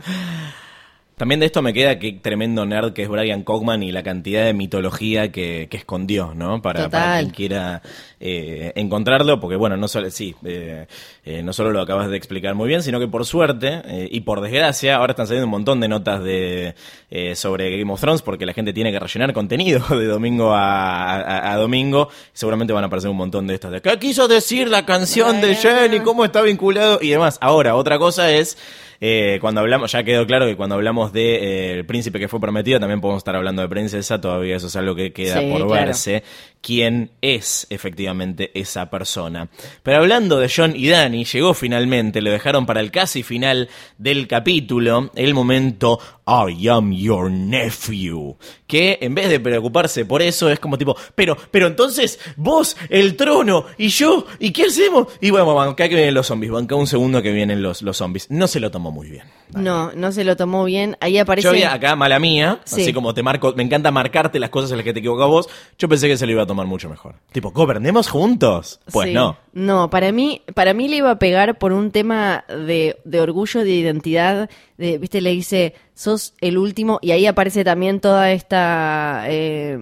También 1.16 1.40
de 1.40 1.46
esto 1.46 1.62
me 1.62 1.74
queda 1.74 2.00
que 2.00 2.14
tremendo 2.14 2.66
nerd 2.66 2.94
que 2.94 3.04
es 3.04 3.10
Brian 3.10 3.44
Cogman 3.44 3.84
y 3.84 3.92
la 3.92 4.02
cantidad 4.04 4.44
de 4.46 4.54
mitología 4.54 5.32
que, 5.32 5.68
que 5.70 5.78
escondió, 5.78 6.34
¿no? 6.36 6.62
Para, 6.62 6.90
para 6.90 7.20
quien 7.20 7.30
quiera 7.32 7.82
eh, 8.20 8.74
encontrarlo, 8.76 9.40
porque 9.40 9.56
bueno, 9.56 9.78
no 9.78 9.88
solo, 9.88 10.10
sí, 10.10 10.34
eh, 10.44 10.88
eh, 11.24 11.44
no 11.44 11.54
solo 11.54 11.72
lo 11.72 11.82
acabas 11.82 12.10
de 12.10 12.18
explicar 12.18 12.56
muy 12.56 12.68
bien, 12.68 12.82
sino 12.82 13.00
que 13.00 13.08
por 13.08 13.26
suerte 13.26 13.82
eh, 13.86 14.08
y 14.12 14.22
por 14.22 14.42
desgracia, 14.42 14.96
ahora 14.96 15.12
están 15.12 15.28
saliendo 15.28 15.46
un 15.46 15.52
montón 15.52 15.80
de 15.80 15.88
notas 15.88 16.24
de 16.24 16.74
eh, 17.12 17.36
sobre 17.36 17.78
Game 17.78 17.94
of 17.94 18.02
Thrones, 18.02 18.22
porque 18.24 18.46
la 18.48 18.54
gente 18.54 18.74
tiene 18.74 18.92
que 18.92 19.00
rellenar 19.00 19.34
contenido 19.34 19.86
de 19.96 20.06
domingo 20.08 20.52
a, 20.54 21.14
a- 21.20 21.54
a 21.54 21.58
domingo. 21.58 22.10
Seguramente 22.34 22.74
van 22.74 22.84
a 22.86 22.88
aparecer 22.88 23.12
un 23.12 23.18
montón 23.18 23.46
de 23.46 23.54
estas 23.54 23.72
de 23.72 23.82
¿qué 23.82 24.00
quiso 24.00 24.28
decir 24.28 24.68
la 24.68 24.86
canción 24.86 25.42
de 25.42 25.56
Jenny? 25.56 26.00
¿Cómo 26.00 26.26
está 26.26 26.42
vinculado? 26.42 26.98
Y 27.02 27.10
demás. 27.10 27.38
Ahora, 27.40 27.76
otra 27.76 28.00
cosa 28.00 28.32
es 28.32 28.58
eh, 29.06 29.38
cuando 29.42 29.60
hablamos, 29.60 29.92
ya 29.92 30.02
quedó 30.06 30.26
claro 30.26 30.46
que 30.46 30.56
cuando 30.56 30.76
hablamos 30.76 31.12
de 31.12 31.36
eh, 31.36 31.72
el 31.74 31.86
príncipe 31.86 32.20
que 32.20 32.30
fue 32.30 32.40
prometido, 32.40 32.80
también 32.80 33.02
podemos 33.02 33.20
estar 33.20 33.36
hablando 33.36 33.62
de 33.62 33.68
princesa, 33.68 34.22
todavía 34.22 34.56
eso 34.56 34.68
es 34.68 34.76
algo 34.78 34.96
que 34.96 35.12
queda 35.12 35.42
Sí, 35.42 35.50
por 35.52 35.68
claro. 35.68 35.86
verse, 35.88 36.24
quién 36.64 37.12
es 37.22 37.68
efectivamente 37.70 38.50
esa 38.60 38.90
persona. 38.90 39.50
Pero 39.84 39.98
hablando 39.98 40.40
de 40.40 40.50
John 40.50 40.74
y 40.76 40.88
Danny, 40.88 41.26
llegó 41.26 41.54
finalmente, 41.54 42.22
lo 42.22 42.32
dejaron 42.32 42.66
para 42.66 42.80
el 42.80 42.90
casi 42.90 43.22
final 43.22 43.70
del 43.98 44.28
capítulo, 44.28 45.12
el 45.14 45.34
momento 45.34 46.00
I 46.26 46.70
am 46.70 46.94
your 46.94 47.30
nephew, 47.30 48.38
que 48.66 48.98
en 49.02 49.14
vez 49.14 49.30
de 49.30 49.42
preocuparse 49.42 50.06
por 50.06 50.22
eso 50.22 50.50
es 50.50 50.58
como 50.58 50.78
tipo, 50.78 50.96
pero, 51.16 51.36
pero 51.52 51.68
entonces 51.68 52.18
vos, 52.38 52.78
el 52.90 53.18
trono, 53.18 53.66
y 53.78 53.90
yo, 53.90 54.26
¿y 54.40 54.52
qué 54.52 54.64
hacemos? 54.68 55.08
Y 55.20 55.32
bueno, 55.32 55.60
acá 55.62 55.90
que 55.90 55.96
vienen 55.96 56.14
los 56.14 56.28
zombies, 56.28 56.54
banca 56.54 56.76
un 56.76 56.88
segundo 56.88 57.22
que 57.22 57.32
vienen 57.34 57.62
los, 57.62 57.82
los 57.82 57.98
zombies. 57.98 58.32
No 58.32 58.48
se 58.48 58.62
lo 58.62 58.72
tomó 58.72 58.90
muy 58.90 59.10
bien. 59.10 59.24
No, 59.54 59.92
no 59.92 60.14
se 60.14 60.24
lo 60.24 60.38
tomó 60.38 60.64
bien, 60.64 60.96
ahí 61.02 61.18
aparece... 61.18 61.44
Yo 61.44 61.50
había 61.50 61.74
acá, 61.74 61.98
mala 61.98 62.20
mía, 62.20 62.62
Sí. 62.64 62.84
así 62.84 62.94
como 62.94 63.14
te 63.14 63.22
marco, 63.22 63.54
me 63.58 63.64
encanta 63.64 63.92
marcarte 63.92 64.40
las 64.40 64.50
cosas 64.50 64.72
en 64.72 64.78
las 64.78 64.86
que 64.86 64.94
te 64.94 65.00
equivocas 65.00 65.28
vos, 65.28 65.50
yo 65.78 65.90
pensé 65.90 66.08
que 66.08 66.16
se 66.16 66.26
lo 66.26 66.32
iba 66.32 66.44
a 66.44 66.48
tomar 66.48 66.53
mucho 66.54 66.90
mejor. 66.90 67.16
Tipo, 67.32 67.52
¿gobernemos 67.52 68.08
juntos? 68.10 68.80
Pues 68.92 69.08
Sí. 69.10 69.14
no. 69.14 69.38
No, 69.54 69.90
para 69.92 70.12
mí, 70.12 70.42
para 70.56 70.74
mí 70.74 70.88
le 70.88 70.96
iba 70.98 71.12
a 71.12 71.20
pegar 71.20 71.60
por 71.60 71.74
un 71.74 71.92
tema 71.92 72.44
de, 72.48 72.98
de 73.06 73.22
orgullo, 73.22 73.64
de 73.64 73.70
identidad. 73.72 74.50
De, 74.80 74.98
Viste, 74.98 75.22
le 75.22 75.30
dice, 75.30 75.76
sos 75.94 76.34
el 76.42 76.58
último, 76.58 76.98
y 77.04 77.12
ahí 77.12 77.28
aparece 77.28 77.64
también 77.64 78.00
toda 78.00 78.32
esta, 78.32 79.26
eh, 79.28 79.78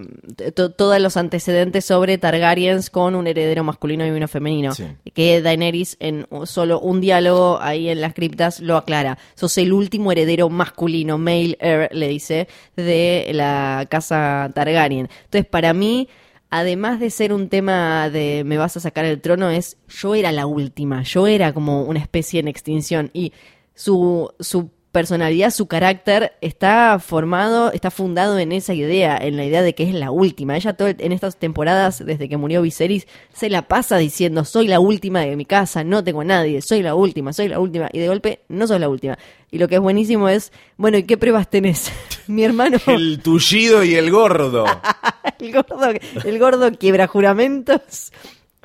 to- 0.54 0.72
todos 0.72 1.00
los 1.00 1.16
antecedentes 1.16 1.86
sobre 1.86 2.18
Targaryens 2.18 2.90
con 2.90 3.14
un 3.14 3.26
heredero 3.26 3.64
masculino 3.64 4.06
y 4.06 4.10
uno 4.10 4.28
femenino. 4.28 4.74
Sí. 4.74 4.84
Que 5.14 5.40
Daenerys 5.40 5.96
en 6.00 6.26
solo 6.44 6.78
un 6.78 7.00
diálogo 7.00 7.58
ahí 7.62 7.88
en 7.88 8.02
las 8.02 8.12
criptas 8.12 8.60
lo 8.60 8.76
aclara. 8.76 9.16
Sos 9.36 9.56
el 9.56 9.72
último 9.72 10.12
heredero 10.12 10.50
masculino, 10.50 11.16
male 11.16 11.56
heir, 11.60 11.88
le 11.92 12.08
dice, 12.08 12.46
de 12.76 13.30
la 13.32 13.86
casa 13.88 14.50
Targaryen. 14.54 15.08
Entonces, 15.24 15.46
para 15.46 15.72
mí, 15.72 16.08
además 16.52 17.00
de 17.00 17.08
ser 17.08 17.32
un 17.32 17.48
tema 17.48 18.10
de 18.10 18.44
me 18.44 18.58
vas 18.58 18.76
a 18.76 18.80
sacar 18.80 19.06
el 19.06 19.22
trono, 19.22 19.48
es 19.48 19.78
yo 19.88 20.14
era 20.14 20.32
la 20.32 20.44
última, 20.44 21.02
yo 21.02 21.26
era 21.26 21.54
como 21.54 21.84
una 21.84 21.98
especie 21.98 22.40
en 22.40 22.46
extinción 22.46 23.10
y 23.14 23.32
su, 23.74 24.30
su 24.38 24.70
personalidad, 24.92 25.50
su 25.50 25.66
carácter 25.66 26.34
está 26.42 26.98
formado, 26.98 27.72
está 27.72 27.90
fundado 27.90 28.38
en 28.38 28.52
esa 28.52 28.74
idea, 28.74 29.16
en 29.16 29.36
la 29.36 29.44
idea 29.44 29.62
de 29.62 29.74
que 29.74 29.84
es 29.84 29.94
la 29.94 30.10
última. 30.10 30.54
Ella 30.56 30.74
todo 30.74 30.88
en 30.88 31.12
estas 31.12 31.36
temporadas, 31.36 32.04
desde 32.04 32.28
que 32.28 32.36
murió 32.36 32.62
Viserys, 32.62 33.06
se 33.32 33.48
la 33.48 33.62
pasa 33.68 33.96
diciendo 33.96 34.44
soy 34.44 34.68
la 34.68 34.80
última 34.80 35.20
de 35.20 35.34
mi 35.34 35.46
casa, 35.46 35.82
no 35.82 36.04
tengo 36.04 36.20
a 36.20 36.24
nadie, 36.24 36.60
soy 36.60 36.82
la 36.82 36.94
última, 36.94 37.32
soy 37.32 37.48
la 37.48 37.58
última, 37.58 37.88
y 37.92 37.98
de 37.98 38.08
golpe 38.08 38.40
no 38.48 38.66
sos 38.66 38.78
la 38.78 38.88
última. 38.88 39.18
Y 39.50 39.58
lo 39.58 39.66
que 39.66 39.76
es 39.76 39.80
buenísimo 39.80 40.28
es, 40.28 40.52
bueno, 40.76 40.98
¿y 40.98 41.04
qué 41.04 41.16
pruebas 41.16 41.48
tenés? 41.48 41.90
Mi 42.26 42.44
hermano, 42.44 42.78
El 42.86 43.20
tullido 43.20 43.82
y 43.82 43.94
el 43.94 44.10
gordo. 44.10 44.66
el 45.40 45.52
gordo, 45.52 45.90
el 46.24 46.38
gordo 46.38 46.70
quiebra 46.72 47.06
juramentos 47.06 48.12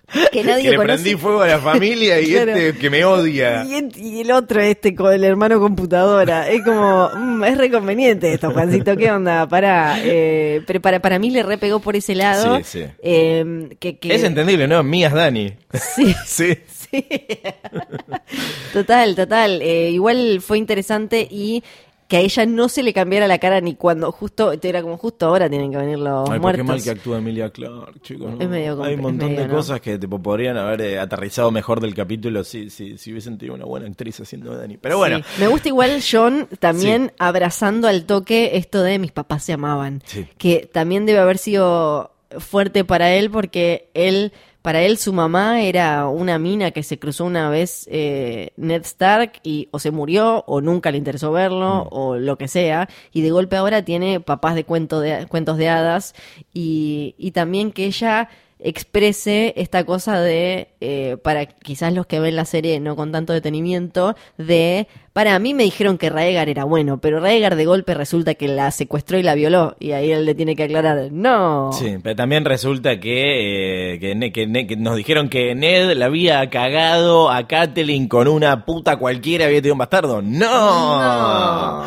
que 0.32 0.44
nadie 0.44 0.64
que 0.64 0.70
le 0.72 0.78
conoce. 0.78 1.02
prendí 1.04 1.16
fuego 1.20 1.42
a 1.42 1.48
la 1.48 1.60
familia 1.60 2.20
y 2.22 2.32
Claro. 2.32 2.56
este 2.56 2.80
que 2.80 2.90
me 2.90 3.04
odia. 3.04 3.66
Y, 3.66 3.74
el- 3.76 3.92
y 3.98 4.22
el 4.22 4.32
otro, 4.32 4.62
este, 4.62 4.96
con 4.96 5.14
el 5.14 5.24
hermano 5.24 5.60
computadora. 5.60 6.50
Es 6.50 6.64
como, 6.64 7.10
mm, 7.14 7.44
es 7.44 7.58
reconveniente 7.58 8.34
esto, 8.34 8.52
Juancito. 8.52 8.96
¿Qué 8.96 9.12
onda? 9.12 9.48
Para, 9.48 9.98
eh, 10.04 10.62
pero 10.66 10.80
para, 10.82 11.00
para 11.02 11.20
mí 11.20 11.30
le 11.30 11.44
repegó 11.44 11.80
por 11.80 11.96
ese 11.96 12.16
lado. 12.16 12.58
Sí, 12.58 12.64
sí. 12.64 12.86
eh, 13.02 13.70
que, 13.80 13.98
que- 13.98 14.16
Es 14.16 14.24
entendible, 14.24 14.68
¿no? 14.68 14.82
Mías 14.84 15.14
Dani. 15.14 15.54
Sí, 15.74 16.16
Sí. 16.26 16.58
sí. 16.90 17.06
total, 18.74 19.16
total. 19.16 19.62
Eh, 19.62 19.90
igual 19.92 20.40
fue 20.42 20.58
interesante 20.58 21.28
y 21.30 21.64
que 22.08 22.18
a 22.18 22.20
ella 22.22 22.46
no 22.46 22.70
se 22.70 22.84
le 22.84 22.94
cambiara 22.94 23.28
la 23.28 23.38
cara 23.38 23.60
ni 23.60 23.76
cuando 23.76 24.12
justo, 24.14 24.54
era 24.62 24.82
como 24.82 24.98
justo 24.98 25.26
ahora 25.26 25.50
tienen 25.50 25.72
que 25.72 25.78
venir 25.78 26.00
los 26.00 26.30
Ay, 26.30 26.40
muertos. 26.40 26.64
qué 26.66 26.68
mal 26.72 26.82
que 26.84 26.90
actúa 26.92 27.18
Emilia 27.18 27.50
Clark, 27.50 28.02
chicos. 28.02 28.32
¿no? 28.34 28.42
Es 28.42 28.48
medio 28.50 28.82
Hay 28.84 28.96
un 28.96 29.02
montón 29.02 29.28
medio, 29.30 29.42
de 29.42 29.48
¿no? 29.50 29.56
cosas 29.56 29.82
que 29.82 29.98
tipo, 30.00 30.18
podrían 30.22 30.56
haber 30.58 30.82
eh, 30.82 31.00
aterrizado 31.00 31.52
mejor 31.52 31.82
del 31.82 31.94
capítulo 31.94 32.44
si, 32.46 32.70
si, 32.70 32.98
si 32.98 33.12
hubiesen 33.12 33.38
tenido 33.38 33.56
una 33.56 33.66
buena 33.66 33.88
actriz 33.88 34.20
haciendo 34.22 34.52
de 34.52 34.58
Dani. 34.62 34.78
Pero 34.78 34.98
bueno, 34.98 35.18
Sí. 35.18 35.24
Me 35.42 35.48
gusta 35.48 35.68
igual 35.68 36.02
John 36.10 36.48
también 36.60 37.12
abrazando 37.20 37.88
al 37.88 38.06
toque 38.06 38.52
esto 38.54 38.82
de 38.84 39.00
mis 39.00 39.12
papás 39.12 39.44
se 39.44 39.54
amaban. 39.54 40.02
Sí. 40.06 40.26
Que 40.38 40.70
también 40.72 41.06
debe 41.06 41.20
haber 41.20 41.38
sido 41.38 42.12
fuerte 42.40 42.84
para 42.86 43.14
él 43.16 43.30
porque 43.30 43.90
él, 43.94 44.32
para 44.68 44.82
él 44.82 44.98
su 44.98 45.14
mamá 45.14 45.62
era 45.62 46.10
una 46.10 46.38
mina 46.38 46.72
que 46.72 46.84
se 46.84 47.00
cruzó 47.00 47.24
una 47.24 47.50
vez 47.50 47.88
eh, 47.90 48.52
Ned 48.58 48.82
Stark 48.82 49.40
y 49.42 49.70
o 49.72 49.80
se 49.80 49.92
murió 49.92 50.44
o 50.46 50.60
nunca 50.60 50.92
le 50.92 50.98
interesó 50.98 51.32
verlo 51.32 51.86
Mm. 51.86 51.88
o 51.92 52.18
lo 52.18 52.38
que 52.38 52.50
sea. 52.50 52.90
Y 53.14 53.22
de 53.22 53.32
golpe 53.32 53.56
ahora 53.56 53.84
tiene 53.84 54.20
papás 54.20 54.56
de, 54.56 54.66
cuento 54.66 55.00
de 55.00 55.26
cuentos 55.28 55.56
de 55.56 55.70
hadas 55.70 56.16
y, 56.54 57.16
y 57.18 57.32
también 57.32 57.72
que 57.72 57.86
ella 57.86 58.28
exprese 58.60 59.54
esta 59.58 59.86
cosa 59.86 60.20
de, 60.20 60.70
eh, 60.82 61.18
para 61.24 61.46
quizás 61.46 61.94
los 61.94 62.08
que 62.08 62.20
ven 62.20 62.36
la 62.36 62.46
serie 62.46 62.80
no 62.80 62.96
con 62.96 63.12
tanto 63.12 63.34
detenimiento, 63.34 64.16
de, 64.38 64.88
para 65.14 65.38
mí 65.40 65.54
me 65.54 65.64
dijeron 65.64 65.98
que 65.98 66.10
Raegar 66.10 66.50
era 66.50 66.64
bueno, 66.64 67.00
pero 67.00 67.20
Raegar 67.20 67.56
de 67.56 67.66
golpe 67.66 67.94
resulta 67.94 68.36
que 68.36 68.48
la 68.48 68.72
secuestró 68.72 69.18
y 69.18 69.24
la 69.24 69.36
violó, 69.36 69.76
y 69.80 69.92
ahí 69.92 70.12
él 70.12 70.26
le 70.26 70.36
tiene 70.36 70.56
que 70.56 70.64
aclarar, 70.64 71.12
no. 71.12 71.72
Sí, 71.74 71.98
pero 72.02 72.16
también 72.16 72.46
resulta 72.46 73.00
que, 73.00 73.94
eh, 73.94 74.00
que, 74.00 74.32
que 74.32 74.68
que 74.68 74.76
nos 74.76 74.96
dijeron 74.96 75.30
que 75.30 75.54
Ned 75.56 75.96
le 75.96 76.06
había 76.06 76.50
cagado 76.50 77.30
a 77.30 77.48
Catelyn 77.48 78.08
con 78.08 78.28
una 78.28 78.66
puta 78.66 78.98
cualquiera 78.98 79.46
había 79.46 79.60
tenido 79.60 79.76
un 79.76 79.80
bastardo. 79.80 80.22
¡No! 80.22 81.84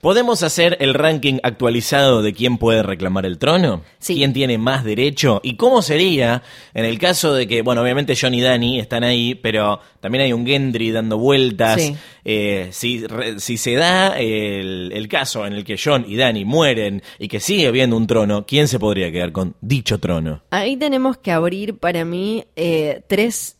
¿Podemos 0.00 0.42
hacer 0.42 0.78
el 0.80 0.94
ranking 0.94 1.40
actualizado 1.42 2.22
de 2.22 2.32
quién 2.32 2.56
puede 2.56 2.82
reclamar 2.82 3.26
el 3.26 3.36
trono? 3.36 3.82
Sí. 3.98 4.14
¿Quién 4.16 4.32
tiene 4.32 4.56
más 4.56 4.82
derecho? 4.82 5.40
¿Y 5.44 5.56
cómo 5.56 5.82
sería 5.82 6.42
en 6.72 6.86
el 6.86 6.98
caso 6.98 7.34
de 7.34 7.46
que, 7.46 7.60
bueno, 7.60 7.82
obviamente 7.82 8.14
John 8.18 8.32
y 8.32 8.40
Dani 8.40 8.80
están 8.80 9.04
ahí, 9.04 9.34
pero 9.34 9.78
también 10.00 10.24
hay 10.24 10.32
un 10.32 10.46
Gendry 10.46 10.90
dando 10.90 11.18
vueltas? 11.18 11.82
Sí. 11.82 11.94
Eh, 12.24 12.68
si, 12.72 13.06
re- 13.06 13.40
si 13.40 13.58
se 13.58 13.74
da 13.74 14.18
el, 14.18 14.90
el 14.94 15.06
caso 15.06 15.44
en 15.46 15.52
el 15.52 15.64
que 15.64 15.76
John 15.82 16.06
y 16.08 16.16
Dani 16.16 16.46
mueren 16.46 17.02
y 17.18 17.28
que 17.28 17.38
sigue 17.38 17.66
habiendo 17.66 17.94
un 17.98 18.06
trono, 18.06 18.46
¿quién 18.46 18.68
se 18.68 18.78
podría 18.78 19.12
quedar 19.12 19.32
con 19.32 19.54
dicho 19.60 19.98
trono? 20.00 20.42
Ahí 20.50 20.78
tenemos 20.78 21.18
que 21.18 21.30
abrir 21.30 21.76
para 21.76 22.06
mí 22.06 22.44
eh, 22.56 23.02
tres, 23.06 23.58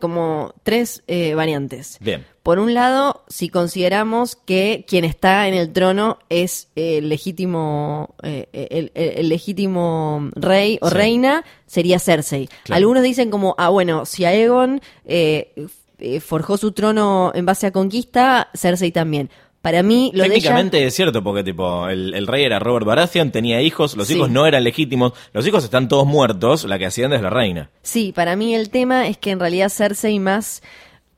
como 0.00 0.54
tres 0.62 1.02
eh, 1.06 1.34
variantes. 1.34 1.98
Bien. 2.00 2.24
Por 2.42 2.58
un 2.58 2.72
lado, 2.72 3.24
si 3.28 3.48
consideramos 3.50 4.34
que 4.36 4.84
quien 4.88 5.04
está 5.04 5.48
en 5.48 5.54
el 5.54 5.72
trono 5.72 6.18
es 6.30 6.68
el 6.76 7.08
legítimo, 7.10 8.14
eh, 8.22 8.48
el, 8.52 8.90
el- 8.94 9.18
el 9.18 9.28
legítimo 9.28 10.30
rey 10.34 10.78
o 10.80 10.88
Sí. 10.88 10.94
reina, 10.94 11.44
sería 11.66 11.98
Cersei. 11.98 12.48
Claro. 12.64 12.76
Algunos 12.78 13.02
dicen 13.02 13.30
como, 13.30 13.54
ah, 13.58 13.68
bueno, 13.68 14.06
si 14.06 14.24
Aegon 14.24 14.80
eh, 15.04 15.52
eh, 15.98 16.20
forjó 16.20 16.56
su 16.56 16.72
trono 16.72 17.32
en 17.34 17.44
base 17.44 17.66
a 17.66 17.72
conquista, 17.72 18.48
Cersei 18.54 18.92
también. 18.92 19.30
Para 19.62 19.82
mí, 19.82 20.10
lo 20.14 20.20
de 20.22 20.26
ella... 20.26 20.34
Técnicamente 20.34 20.84
es 20.86 20.94
cierto, 20.94 21.22
porque 21.24 21.42
tipo, 21.42 21.88
el, 21.88 22.14
el 22.14 22.26
rey 22.28 22.44
era 22.44 22.58
Robert 22.60 22.86
Baratheon, 22.86 23.32
tenía 23.32 23.60
hijos, 23.60 23.96
los 23.96 24.06
Sí. 24.06 24.14
hijos 24.14 24.30
no 24.30 24.46
eran 24.46 24.62
legítimos, 24.64 25.12
los 25.32 25.46
hijos 25.46 25.64
están 25.64 25.88
todos 25.88 26.06
muertos, 26.06 26.64
la 26.64 26.78
que 26.78 26.86
hacían 26.86 27.12
es 27.12 27.20
la 27.22 27.30
reina. 27.30 27.70
Sí, 27.82 28.12
para 28.14 28.36
mí 28.36 28.54
el 28.54 28.70
tema 28.70 29.08
es 29.08 29.18
que 29.18 29.30
en 29.32 29.40
realidad 29.40 29.68
Cersei 29.68 30.20
más, 30.20 30.62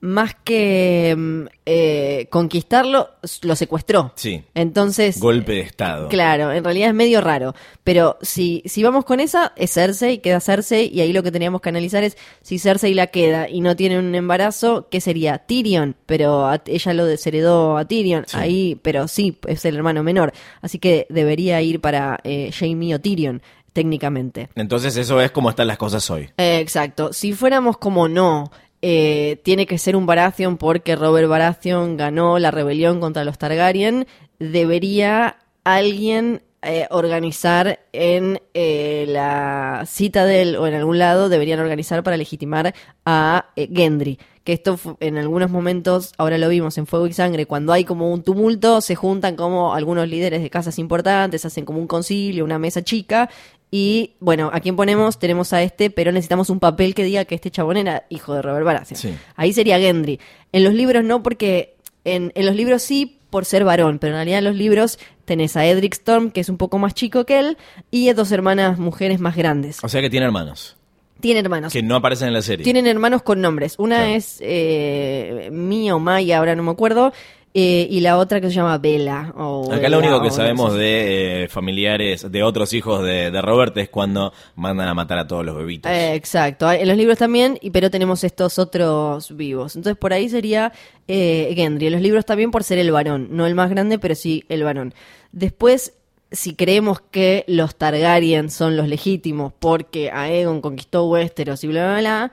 más 0.02 0.34
que 0.44 1.14
mm, 1.16 1.42
eh, 1.66 2.26
conquistarlo, 2.30 3.10
lo 3.42 3.54
secuestró. 3.56 4.12
Sí. 4.16 4.42
Entonces... 4.54 5.20
Golpe 5.20 5.52
de 5.52 5.60
estado. 5.60 6.08
Claro, 6.08 6.52
en 6.52 6.64
realidad 6.64 6.88
es 6.88 6.94
medio 6.94 7.20
raro. 7.20 7.54
Pero 7.84 8.16
si, 8.22 8.62
si 8.64 8.82
vamos 8.82 9.04
con 9.04 9.20
esa, 9.20 9.52
es 9.56 9.72
Cersei, 9.74 10.18
queda 10.18 10.40
Cersei, 10.40 10.88
y 10.92 11.00
ahí 11.02 11.12
lo 11.12 11.22
que 11.22 11.30
teníamos 11.30 11.60
que 11.60 11.68
analizar 11.68 12.02
es 12.02 12.16
si 12.40 12.58
Cersei 12.58 12.94
la 12.94 13.08
queda 13.08 13.48
y 13.48 13.60
no 13.60 13.76
tiene 13.76 13.98
un 13.98 14.14
embarazo, 14.14 14.88
¿qué 14.90 15.00
sería? 15.02 15.38
Tyrion, 15.38 15.94
pero 16.06 16.46
a- 16.46 16.62
ella 16.66 16.94
lo 16.94 17.04
desheredó 17.04 17.76
a 17.76 17.84
Tyrion, 17.86 18.24
Sí. 18.26 18.36
ahí, 18.38 18.78
pero 18.82 19.06
sí, 19.06 19.38
es 19.46 19.64
el 19.66 19.76
hermano 19.76 20.02
menor. 20.02 20.32
Así 20.62 20.78
que 20.78 21.06
debería 21.10 21.60
ir 21.60 21.80
para 21.80 22.18
eh, 22.24 22.50
Jaime 22.52 22.94
o 22.94 23.00
Tyrion, 23.00 23.42
técnicamente. 23.74 24.48
Entonces 24.54 24.96
eso 24.96 25.20
es 25.20 25.30
como 25.30 25.50
están 25.50 25.66
las 25.68 25.78
cosas 25.78 26.08
hoy. 26.10 26.30
Eh, 26.36 26.58
exacto. 26.60 27.12
Si 27.12 27.32
fuéramos 27.32 27.78
como 27.78 28.08
no, 28.08 28.50
eh, 28.82 29.40
tiene 29.42 29.66
que 29.66 29.78
ser 29.78 29.96
un 29.96 30.06
Baratheon 30.06 30.56
porque 30.56 30.96
Robert 30.96 31.28
Baratheon 31.28 31.96
ganó 31.96 32.38
la 32.38 32.50
rebelión 32.50 33.00
contra 33.00 33.24
los 33.24 33.38
Targaryen, 33.38 34.06
debería 34.38 35.36
alguien 35.64 36.42
eh, 36.62 36.86
organizar 36.90 37.80
en 37.94 38.38
eh, 38.52 39.06
la 39.08 39.84
Citadel 39.86 40.56
o 40.56 40.66
en 40.66 40.74
algún 40.74 40.98
lado, 40.98 41.30
deberían 41.30 41.58
organizar 41.58 42.02
para 42.02 42.18
legitimar 42.18 42.74
a 43.06 43.46
eh, 43.56 43.66
Gendry. 43.72 44.18
Que 44.44 44.52
esto 44.52 44.78
en 45.00 45.16
algunos 45.16 45.50
momentos, 45.50 46.12
ahora 46.18 46.36
lo 46.36 46.50
vimos 46.50 46.76
en 46.76 46.86
Fuego 46.86 47.06
y 47.06 47.14
Sangre, 47.14 47.46
cuando 47.46 47.72
hay 47.72 47.84
como 47.84 48.12
un 48.12 48.22
tumulto, 48.22 48.82
se 48.82 48.94
juntan 48.94 49.36
como 49.36 49.74
algunos 49.74 50.06
líderes 50.06 50.42
de 50.42 50.50
casas 50.50 50.78
importantes, 50.78 51.46
hacen 51.46 51.64
como 51.64 51.78
un 51.78 51.86
concilio, 51.86 52.44
una 52.44 52.58
mesa 52.58 52.82
chica, 52.82 53.30
y 53.70 54.14
bueno, 54.20 54.50
¿a 54.52 54.60
quién 54.60 54.74
ponemos? 54.76 55.18
Tenemos 55.18 55.52
a 55.52 55.62
este, 55.62 55.90
pero 55.90 56.10
necesitamos 56.12 56.50
un 56.50 56.58
papel 56.60 56.94
que 56.94 57.04
diga 57.04 57.24
que 57.24 57.34
este 57.36 57.50
chabón 57.50 57.76
era 57.76 58.04
hijo 58.08 58.34
de 58.34 58.42
Robert 58.42 58.64
Baratheon. 58.64 58.98
Sí. 59.00 59.14
Ahí 59.36 59.52
sería 59.52 59.78
Gendry. 59.78 60.18
En 60.52 60.64
los 60.64 60.74
libros 60.74 61.04
no, 61.04 61.22
porque 61.22 61.74
en, 62.04 62.32
en 62.34 62.46
los 62.46 62.56
libros 62.56 62.82
sí 62.82 63.18
por 63.30 63.44
ser 63.44 63.62
varón, 63.64 64.00
pero 64.00 64.12
en 64.14 64.16
realidad 64.16 64.38
en 64.40 64.44
los 64.46 64.56
libros 64.56 64.98
tenés 65.24 65.56
a 65.56 65.64
Edric 65.64 65.92
Storm, 65.94 66.32
que 66.32 66.40
es 66.40 66.48
un 66.48 66.56
poco 66.56 66.78
más 66.78 66.94
chico 66.94 67.24
que 67.24 67.38
él, 67.38 67.58
y 67.92 68.08
a 68.08 68.14
dos 68.14 68.32
hermanas 68.32 68.78
mujeres 68.80 69.20
más 69.20 69.36
grandes. 69.36 69.78
O 69.84 69.88
sea 69.88 70.00
que 70.00 70.10
tiene 70.10 70.26
hermanos, 70.26 70.76
Tiene 71.20 71.38
hermanos. 71.38 71.72
que 71.72 71.80
no 71.84 71.94
aparecen 71.94 72.26
en 72.26 72.34
la 72.34 72.42
serie. 72.42 72.64
Tienen 72.64 72.88
hermanos 72.88 73.22
con 73.22 73.40
nombres. 73.40 73.76
Una 73.78 73.98
Claro. 73.98 74.14
es 74.14 74.38
eh, 74.40 75.48
Mia 75.52 75.94
o 75.94 76.00
Maya, 76.00 76.38
ahora 76.38 76.56
no 76.56 76.64
me 76.64 76.72
acuerdo, 76.72 77.12
eh, 77.52 77.86
y 77.90 78.00
la 78.00 78.16
otra 78.18 78.40
que 78.40 78.48
se 78.48 78.54
llama 78.54 78.78
Bella. 78.78 79.32
o 79.36 79.64
Acá 79.66 79.76
Bella, 79.76 79.88
lo 79.90 79.98
único 79.98 80.22
que 80.22 80.30
sabemos 80.30 80.74
de 80.74 81.44
eh, 81.44 81.48
familiares, 81.48 82.30
de 82.30 82.42
otros 82.42 82.72
hijos 82.72 83.02
de, 83.04 83.30
de 83.30 83.42
Robert 83.42 83.76
es 83.78 83.88
cuando 83.88 84.32
mandan 84.54 84.88
a 84.88 84.94
matar 84.94 85.18
a 85.18 85.26
todos 85.26 85.44
los 85.44 85.56
bebitos. 85.56 85.90
Eh, 85.90 86.14
exacto, 86.14 86.68
Hay- 86.68 86.82
en 86.82 86.88
los 86.88 86.96
libros 86.96 87.18
también, 87.18 87.58
y, 87.60 87.70
pero 87.70 87.90
tenemos 87.90 88.22
estos 88.24 88.58
otros 88.58 89.36
vivos. 89.36 89.74
Entonces 89.76 89.98
por 89.98 90.12
ahí 90.12 90.28
sería 90.28 90.72
eh, 91.08 91.52
Gendry. 91.56 91.86
En 91.86 91.92
los 91.94 92.02
libros 92.02 92.24
también 92.24 92.50
por 92.52 92.62
ser 92.62 92.78
el 92.78 92.90
varón, 92.92 93.28
no 93.32 93.46
el 93.46 93.54
más 93.56 93.68
grande, 93.70 93.98
pero 93.98 94.14
sí 94.14 94.44
el 94.48 94.62
varón. 94.62 94.94
Después, 95.32 95.94
si 96.32 96.54
creemos 96.54 97.00
que 97.00 97.44
los 97.48 97.74
Targaryen 97.74 98.50
son 98.50 98.76
los 98.76 98.86
legítimos 98.86 99.52
porque 99.58 100.12
Aegon 100.12 100.60
conquistó 100.60 101.06
Westeros 101.08 101.64
y 101.64 101.66
bla, 101.66 101.86
bla, 101.86 101.98
bla, 102.00 102.32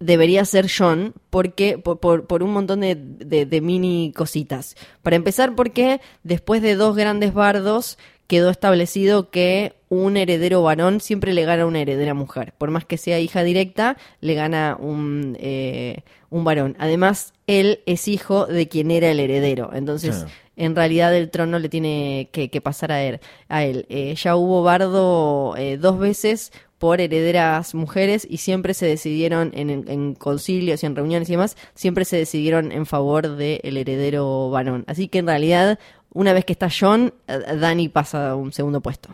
debería 0.00 0.44
ser 0.44 0.66
John 0.74 1.14
porque 1.30 1.78
por, 1.78 2.00
por, 2.00 2.26
por 2.26 2.42
un 2.42 2.52
montón 2.52 2.80
de, 2.80 2.96
de- 2.96 3.46
de 3.46 3.60
mini 3.60 4.12
cositas. 4.16 4.74
Para 5.02 5.16
empezar, 5.16 5.54
porque 5.54 6.00
después 6.24 6.62
de 6.62 6.74
dos 6.74 6.96
grandes 6.96 7.32
bardos 7.34 7.98
quedó 8.26 8.50
establecido 8.50 9.30
que 9.30 9.74
un 9.88 10.16
heredero 10.16 10.62
varón 10.62 11.00
siempre 11.00 11.32
le 11.34 11.44
gana 11.44 11.64
a 11.64 11.66
una 11.66 11.80
heredera 11.80 12.14
mujer. 12.14 12.54
Por 12.58 12.70
más 12.70 12.84
que 12.84 12.96
sea 12.96 13.18
hija 13.20 13.42
directa, 13.42 13.96
le 14.20 14.34
gana 14.34 14.76
un, 14.80 15.36
eh, 15.40 16.02
un 16.30 16.44
varón. 16.44 16.76
Además, 16.78 17.32
él 17.48 17.80
es 17.86 18.06
hijo 18.08 18.46
de 18.46 18.68
quien 18.68 18.90
era 18.92 19.10
el 19.10 19.20
heredero. 19.20 19.70
Entonces. 19.74 20.24
En 20.60 20.76
realidad 20.76 21.14
el 21.16 21.30
trono 21.30 21.58
le 21.58 21.68
tiene 21.68 22.28
que, 22.32 22.60
pasar 22.60 22.92
a 22.92 23.02
él. 23.02 23.20
A 23.48 23.64
él. 23.64 23.86
Eh, 23.88 24.14
ya 24.14 24.36
hubo 24.36 24.62
bardo 24.62 25.54
eh, 25.56 25.78
dos 25.78 25.98
veces 25.98 26.52
por 26.78 27.00
herederas 27.00 27.74
mujeres 27.74 28.26
y 28.28 28.38
siempre 28.38 28.72
se 28.74 28.86
decidieron 28.86 29.52
en, 29.54 30.14
concilios 30.14 30.82
y 30.82 30.86
en 30.86 30.96
reuniones 30.96 31.28
y 31.28 31.32
demás, 31.32 31.56
siempre 31.74 32.06
se 32.06 32.16
decidieron 32.16 32.72
en 32.72 32.86
favor 32.86 33.36
del 33.36 33.76
heredero 33.76 34.48
varón. 34.48 34.84
Así 34.86 35.08
que 35.08 35.18
en 35.18 35.26
realidad, 35.26 35.78
una 36.14 36.32
vez 36.32 36.46
que 36.46 36.54
está 36.54 36.68
John, 36.70 37.12
eh, 37.28 37.38
Dani 37.58 37.90
pasa 37.90 38.30
a 38.30 38.34
un 38.34 38.50
segundo 38.52 38.80
puesto. 38.80 39.10